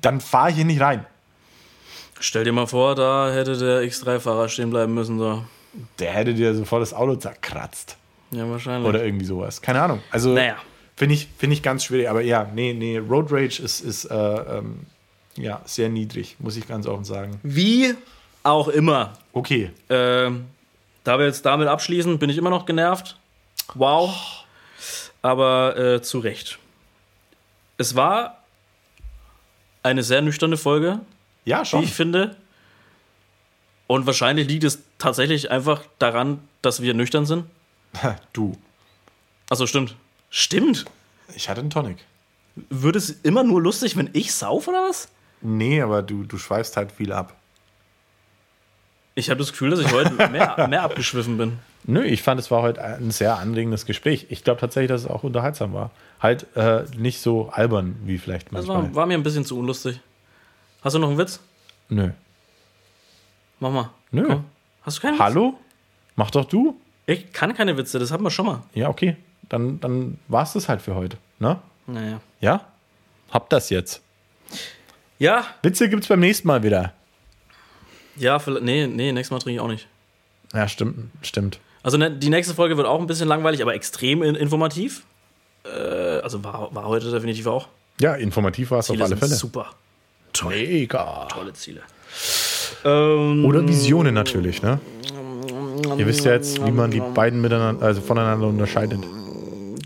dann 0.01 0.21
fahre 0.21 0.49
ich 0.49 0.55
hier 0.57 0.65
nicht 0.65 0.81
rein. 0.81 1.05
Stell 2.19 2.43
dir 2.43 2.51
mal 2.51 2.67
vor, 2.67 2.95
da 2.95 3.31
hätte 3.31 3.57
der 3.57 3.81
X3-Fahrer 3.83 4.49
stehen 4.49 4.69
bleiben 4.69 4.93
müssen. 4.93 5.17
So. 5.17 5.43
Der 5.99 6.11
hätte 6.11 6.33
dir 6.33 6.53
sofort 6.55 6.81
das 6.81 6.93
Auto 6.93 7.15
zerkratzt. 7.15 7.95
Ja, 8.31 8.49
wahrscheinlich. 8.49 8.87
Oder 8.87 9.03
irgendwie 9.05 9.25
sowas. 9.25 9.61
Keine 9.61 9.81
Ahnung. 9.81 10.01
Also 10.11 10.33
Naja. 10.33 10.55
finde 10.95 11.15
ich, 11.15 11.27
find 11.37 11.53
ich 11.53 11.63
ganz 11.63 11.83
schwierig. 11.83 12.09
Aber 12.09 12.21
ja, 12.21 12.49
nee, 12.53 12.73
nee, 12.73 12.97
Road 12.97 13.31
Rage 13.31 13.61
ist, 13.61 13.81
ist 13.81 14.05
äh, 14.05 14.15
ähm, 14.15 14.81
ja, 15.35 15.61
sehr 15.65 15.89
niedrig, 15.89 16.35
muss 16.39 16.57
ich 16.57 16.67
ganz 16.67 16.87
offen 16.87 17.05
sagen. 17.05 17.39
Wie 17.43 17.93
auch 18.43 18.67
immer. 18.67 19.13
Okay. 19.33 19.71
Ähm, 19.89 20.47
da 21.03 21.17
wir 21.19 21.25
jetzt 21.25 21.45
damit 21.45 21.67
abschließen, 21.67 22.19
bin 22.19 22.29
ich 22.29 22.37
immer 22.37 22.49
noch 22.49 22.65
genervt. 22.65 23.17
Wow. 23.73 24.43
Aber 25.21 25.77
äh, 25.77 26.01
zu 26.01 26.19
Recht. 26.19 26.59
Es 27.77 27.95
war 27.95 28.43
eine 29.83 30.03
sehr 30.03 30.21
nüchterne 30.21 30.57
Folge, 30.57 30.99
Ja, 31.45 31.61
wie 31.61 31.65
schon. 31.65 31.83
ich 31.83 31.93
finde. 31.93 32.35
Und 33.87 34.05
wahrscheinlich 34.05 34.47
liegt 34.47 34.63
es 34.65 34.79
tatsächlich 34.97 35.49
einfach 35.51 35.81
daran, 35.99 36.39
dass 36.61 36.81
wir 36.81 36.93
nüchtern 36.93 37.25
sind. 37.25 37.45
Du. 38.33 38.57
Also 39.49 39.65
stimmt. 39.65 39.95
Stimmt. 40.29 40.85
Ich 41.35 41.47
hatte 41.49 41.61
einen 41.61 41.69
Tonic. 41.69 41.97
Wird 42.69 42.95
es 42.97 43.09
immer 43.09 43.43
nur 43.43 43.61
lustig, 43.61 43.95
wenn 43.95 44.09
ich 44.13 44.33
sauf 44.33 44.67
oder 44.67 44.89
was? 44.89 45.07
Nee, 45.41 45.81
aber 45.81 46.01
du, 46.01 46.23
du 46.23 46.37
schweifst 46.37 46.75
halt 46.75 46.91
viel 46.91 47.11
ab. 47.13 47.35
Ich 49.17 49.31
habe 49.31 49.39
das 49.39 49.51
Gefühl, 49.51 49.71
dass 49.71 49.79
ich 49.79 49.91
heute 49.91 50.11
mehr, 50.29 50.67
mehr 50.69 50.83
abgeschwiffen 50.83 51.37
bin. 51.39 51.57
Nö, 51.85 52.03
ich 52.03 52.21
fand, 52.21 52.39
es 52.39 52.51
war 52.51 52.61
heute 52.61 52.83
ein 52.83 53.09
sehr 53.09 53.37
anregendes 53.39 53.87
Gespräch. 53.87 54.27
Ich 54.29 54.43
glaube 54.43 54.59
tatsächlich, 54.59 54.89
dass 54.89 55.01
es 55.01 55.07
auch 55.07 55.23
unterhaltsam 55.23 55.73
war. 55.73 55.89
Halt 56.19 56.45
äh, 56.55 56.83
nicht 56.95 57.19
so 57.19 57.49
albern 57.49 57.95
wie 58.03 58.19
vielleicht 58.19 58.47
Das 58.47 58.67
manchmal. 58.67 58.83
war, 58.83 58.95
war 58.95 59.05
mir 59.07 59.15
ein 59.15 59.23
bisschen 59.23 59.43
zu 59.43 59.57
unlustig. 59.57 59.99
Hast 60.83 60.93
du 60.93 60.99
noch 60.99 61.09
einen 61.09 61.17
Witz? 61.17 61.39
Nö. 61.89 62.11
Mach 63.59 63.71
mal. 63.71 63.89
Nö. 64.11 64.23
Komm. 64.27 64.45
Hast 64.83 64.97
du 64.97 65.01
keinen 65.01 65.13
Witz? 65.15 65.21
Hallo? 65.21 65.59
Mach 66.15 66.29
doch 66.29 66.45
du. 66.45 66.79
Ich 67.07 67.33
kann 67.33 67.55
keine 67.55 67.75
Witze, 67.75 67.97
das 67.97 68.11
hatten 68.11 68.23
wir 68.23 68.29
schon 68.29 68.45
mal. 68.45 68.61
Ja, 68.75 68.89
okay. 68.89 69.17
Dann, 69.49 69.79
dann 69.79 70.19
war 70.27 70.43
es 70.43 70.53
das 70.53 70.69
halt 70.69 70.81
für 70.83 70.93
heute. 70.93 71.17
Ne? 71.39 71.57
Naja. 71.87 72.21
Ja? 72.39 72.65
Habt 73.31 73.51
das 73.51 73.71
jetzt. 73.71 74.03
Ja, 75.17 75.43
Witze 75.63 75.89
gibt's 75.89 76.07
beim 76.07 76.19
nächsten 76.19 76.47
Mal 76.47 76.61
wieder. 76.61 76.93
Ja, 78.17 78.39
vielleicht, 78.39 78.63
nee, 78.63 78.87
nee, 78.87 79.11
nächstes 79.11 79.31
Mal 79.31 79.39
trinke 79.39 79.55
ich 79.55 79.59
auch 79.61 79.67
nicht. 79.67 79.87
Ja, 80.53 80.67
stimmt. 80.67 81.11
Stimmt. 81.21 81.59
Also 81.83 81.97
ne, 81.97 82.11
die 82.11 82.29
nächste 82.29 82.53
Folge 82.53 82.77
wird 82.77 82.87
auch 82.87 82.99
ein 82.99 83.07
bisschen 83.07 83.27
langweilig, 83.27 83.61
aber 83.61 83.73
extrem 83.73 84.23
in, 84.23 84.35
informativ. 84.35 85.03
Äh, 85.65 86.19
also 86.19 86.43
war, 86.43 86.73
war 86.73 86.85
heute 86.85 87.11
definitiv 87.11 87.47
auch. 87.47 87.67
Ja, 87.99 88.15
informativ 88.15 88.71
war 88.71 88.79
es 88.79 88.89
auf 88.89 89.01
alle 89.01 89.17
Fälle. 89.17 89.35
super. 89.35 89.67
Toll, 90.33 90.53
Mega. 90.53 91.27
tolle 91.31 91.53
Ziele. 91.53 91.81
Ähm, 92.83 93.45
Oder 93.45 93.67
Visionen 93.67 94.13
natürlich, 94.13 94.61
ne? 94.61 94.79
Ihr 95.97 96.05
wisst 96.05 96.25
ja 96.25 96.33
jetzt, 96.33 96.63
wie 96.65 96.71
man 96.71 96.91
die 96.91 96.99
beiden 96.99 97.41
miteinander, 97.41 97.85
also 97.85 98.01
voneinander 98.01 98.47
unterscheidet. 98.47 98.99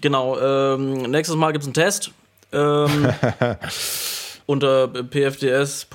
Genau, 0.02 0.40
ähm, 0.40 1.04
nächstes 1.04 1.36
Mal 1.38 1.52
gibt 1.52 1.64
es 1.64 1.68
einen 1.68 1.74
Test. 1.74 2.12
Ähm, 2.52 3.08
unter 4.46 4.88
pfds.de 4.90 5.88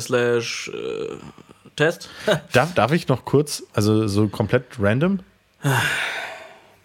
slash 0.00 0.68
äh, 0.74 1.08
Test. 1.76 2.08
Darf, 2.52 2.72
darf 2.74 2.92
ich 2.92 3.08
noch 3.08 3.24
kurz, 3.24 3.64
also 3.72 4.06
so 4.06 4.28
komplett 4.28 4.64
random? 4.78 5.18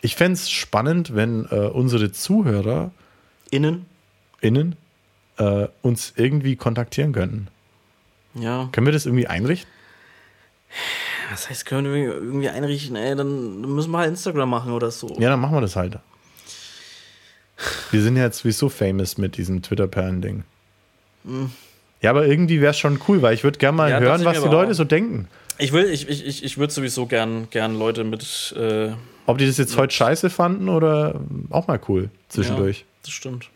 Ich 0.02 0.16
fände 0.16 0.34
es 0.34 0.50
spannend, 0.50 1.14
wenn 1.16 1.46
äh, 1.52 1.68
unsere 1.68 2.12
ZuhörerInnen 2.12 3.86
Innen. 4.42 4.76
äh, 5.38 5.68
uns 5.82 6.14
irgendwie 6.16 6.56
kontaktieren 6.56 7.14
könnten. 7.14 7.50
Ja. 8.34 8.70
Können 8.72 8.88
wir 8.88 8.94
das 8.94 9.06
irgendwie 9.06 9.28
einrichten? 9.28 9.70
Was 11.32 11.50
heißt, 11.50 11.66
können 11.66 11.94
wir 11.94 12.14
irgendwie 12.16 12.50
einrichten? 12.50 12.96
Ey, 12.96 13.16
dann 13.16 13.62
müssen 13.62 13.92
wir 13.92 14.00
halt 14.00 14.10
Instagram 14.10 14.50
machen 14.50 14.72
oder 14.72 14.90
so. 14.92 15.16
Ja, 15.20 15.30
dann 15.30 15.40
machen 15.40 15.56
wir 15.56 15.62
das 15.62 15.76
halt. 15.76 16.00
Wir 17.91 18.02
sind 18.02 18.15
ja 18.15 18.23
jetzt 18.23 18.40
sowieso 18.40 18.69
famous 18.69 19.18
mit 19.18 19.38
diesem 19.38 19.61
Twitter-Perlen-Ding. 19.61 20.44
Ja, 22.02 22.10
aber 22.10 22.26
irgendwie 22.26 22.61
wäre 22.61 22.72
es 22.72 22.77
schon 22.77 22.99
cool, 23.07 23.22
weil 23.22 23.34
ich 23.34 23.44
würde 23.44 23.60
gerne 23.60 23.76
mal. 23.76 23.90
Ja, 23.90 23.99
hören, 23.99 24.23
was 24.23 24.41
die 24.41 24.48
Leute 24.48 24.72
auch. 24.72 24.76
so 24.76 24.84
denken. 24.86 25.27
Ich 25.57 25.73
will, 25.73 25.86
ich, 25.86 26.07
ich, 26.07 26.26
ich, 26.26 26.44
ich 26.44 26.57
würde 26.57 26.72
sowieso 26.72 27.06
gern, 27.06 27.49
gern 27.49 27.77
Leute 27.77 28.06
mit. 28.06 28.53
Äh, 28.57 28.91
Ob 29.26 29.38
die 29.38 29.45
das 29.45 29.57
jetzt 29.57 29.76
heute 29.76 29.94
scheiße 29.94 30.30
fanden 30.30 30.69
oder 30.69 31.19
auch 31.49 31.68
mal 31.68 31.80
cool 31.90 32.10
zwischendurch. 32.30 32.80
Ja, 32.80 32.86
das 33.03 33.11
stimmt. 33.11 33.49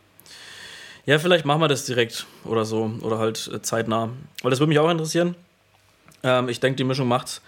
Ja, 1.06 1.20
vielleicht 1.20 1.46
machen 1.46 1.62
wir 1.62 1.68
das 1.70 1.86
direkt 1.86 2.26
oder 2.44 2.66
so. 2.66 2.92
Oder 3.02 3.20
halt 3.20 3.60
zeitnah. 3.62 4.10
Weil 4.42 4.52
das 4.52 4.60
würde 4.60 4.70
mich 4.70 4.80
auch 4.80 4.90
interessieren. 4.90 5.36
Ähm, 6.24 6.50
ich 6.50 6.60
denke, 6.60 6.78
die 6.78 6.84
Mischung 6.84 7.08
macht's. 7.08 7.42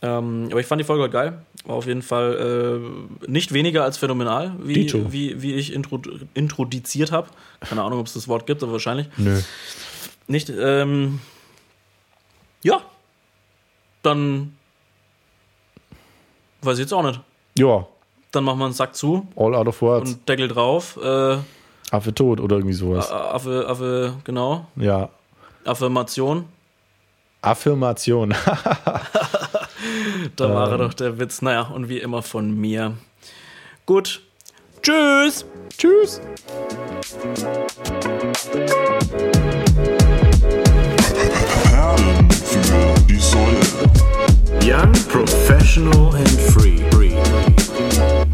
Ähm, 0.00 0.48
aber 0.50 0.60
ich 0.60 0.66
fand 0.66 0.80
die 0.80 0.84
Folge 0.84 1.02
heute 1.02 1.12
geil. 1.12 1.42
War 1.64 1.76
auf 1.76 1.86
jeden 1.86 2.02
Fall 2.02 2.80
äh, 3.26 3.28
nicht 3.30 3.52
weniger 3.52 3.82
als 3.84 3.98
phänomenal, 3.98 4.52
wie, 4.62 4.92
wie, 5.12 5.42
wie 5.42 5.54
ich 5.54 5.72
intro, 5.72 6.00
introduziert 6.34 7.10
habe. 7.10 7.28
Keine 7.60 7.82
Ahnung, 7.82 7.98
ob 7.98 8.06
es 8.06 8.12
das 8.14 8.28
Wort 8.28 8.46
gibt, 8.46 8.62
aber 8.62 8.72
wahrscheinlich. 8.72 9.08
Nö. 9.16 9.40
Nicht. 10.28 10.50
Ähm, 10.50 11.18
ja. 12.62 12.80
Dann. 14.02 14.56
Weiß 16.62 16.74
ich 16.78 16.82
jetzt 16.84 16.92
auch 16.92 17.02
nicht. 17.02 17.20
Ja, 17.58 17.86
Dann 18.30 18.44
machen 18.44 18.58
wir 18.58 18.66
einen 18.66 18.74
Sack 18.74 18.94
zu 18.94 19.26
all 19.36 19.54
out 19.54 19.66
of 19.66 19.82
words. 19.82 20.12
und 20.12 20.28
Deckel 20.28 20.46
drauf. 20.48 20.96
Äh, 21.02 21.38
Affe 21.90 22.14
tot 22.14 22.38
oder 22.40 22.56
irgendwie 22.56 22.74
sowas. 22.74 23.10
Affe, 23.10 23.66
Affe, 23.68 24.14
genau. 24.24 24.66
Ja. 24.76 25.08
Affirmation. 25.64 26.44
Affirmation. 27.42 28.34
da 30.36 30.54
war 30.54 30.72
ähm. 30.72 30.78
doch 30.78 30.94
der 30.94 31.18
Witz. 31.18 31.42
Naja, 31.42 31.62
und 31.62 31.88
wie 31.88 31.98
immer 31.98 32.22
von 32.22 32.54
mir. 32.54 32.96
Gut. 33.86 34.22
Tschüss. 34.82 35.44
Tschüss. 35.76 36.20
Young, 44.62 44.92
professional 45.08 46.14
and 46.14 46.28
free. 46.28 46.78
free. 46.90 48.27